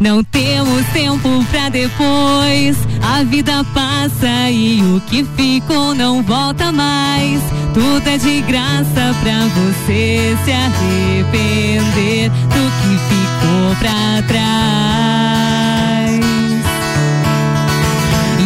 Não 0.00 0.22
temos 0.24 0.84
tempo 0.92 1.44
pra 1.50 1.68
depois. 1.68 2.76
A 3.02 3.22
vida 3.24 3.64
passa 3.72 4.50
e 4.50 4.80
o 4.82 5.00
que 5.08 5.24
ficou 5.36 5.94
não 5.94 6.22
volta 6.22 6.70
mais. 6.72 7.40
Tudo 7.72 8.06
é 8.08 8.18
de 8.18 8.40
graça 8.42 9.14
pra 9.22 9.46
você 9.54 10.36
se 10.44 10.52
arrepender 10.52 12.30
do 12.30 12.72
que 12.80 12.98
ficou 13.08 13.76
pra 13.78 14.22
trás. 14.28 14.44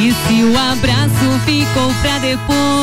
E 0.01 0.12
se 0.12 0.44
o 0.44 0.56
abraço 0.56 1.40
ficou 1.44 1.93
pra 2.01 2.19
depois, 2.19 2.77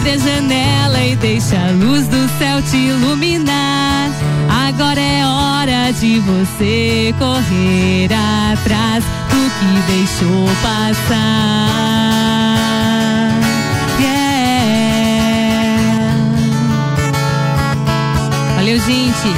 abre 0.00 0.12
a 0.12 0.18
janela 0.18 1.02
e 1.02 1.14
deixa 1.16 1.56
a 1.56 1.72
luz 1.72 2.08
do 2.08 2.28
céu 2.38 2.62
te 2.62 2.76
iluminar. 2.76 4.08
Agora 4.68 4.98
é 5.00 5.26
hora 5.26 5.92
de 5.92 6.18
você 6.20 7.14
correr 7.18 8.08
atrás 8.52 9.04
do 9.28 9.50
que 9.58 9.82
deixou 9.92 10.48
passar. 10.62 11.18
Yeah. 14.00 14.20
Valeu, 18.56 18.78
gente. 18.80 19.28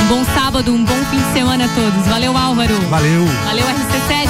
Um 0.00 0.06
bom 0.08 0.24
sábado, 0.34 0.72
um 0.72 0.84
bom 0.84 1.04
fim 1.10 1.18
de 1.18 1.32
semana 1.32 1.66
a 1.66 1.68
todos. 1.68 2.06
Valeu, 2.08 2.36
Álvaro. 2.36 2.74
Valeu. 2.88 3.24
Valeu, 3.44 3.64
RC7. 3.66 4.29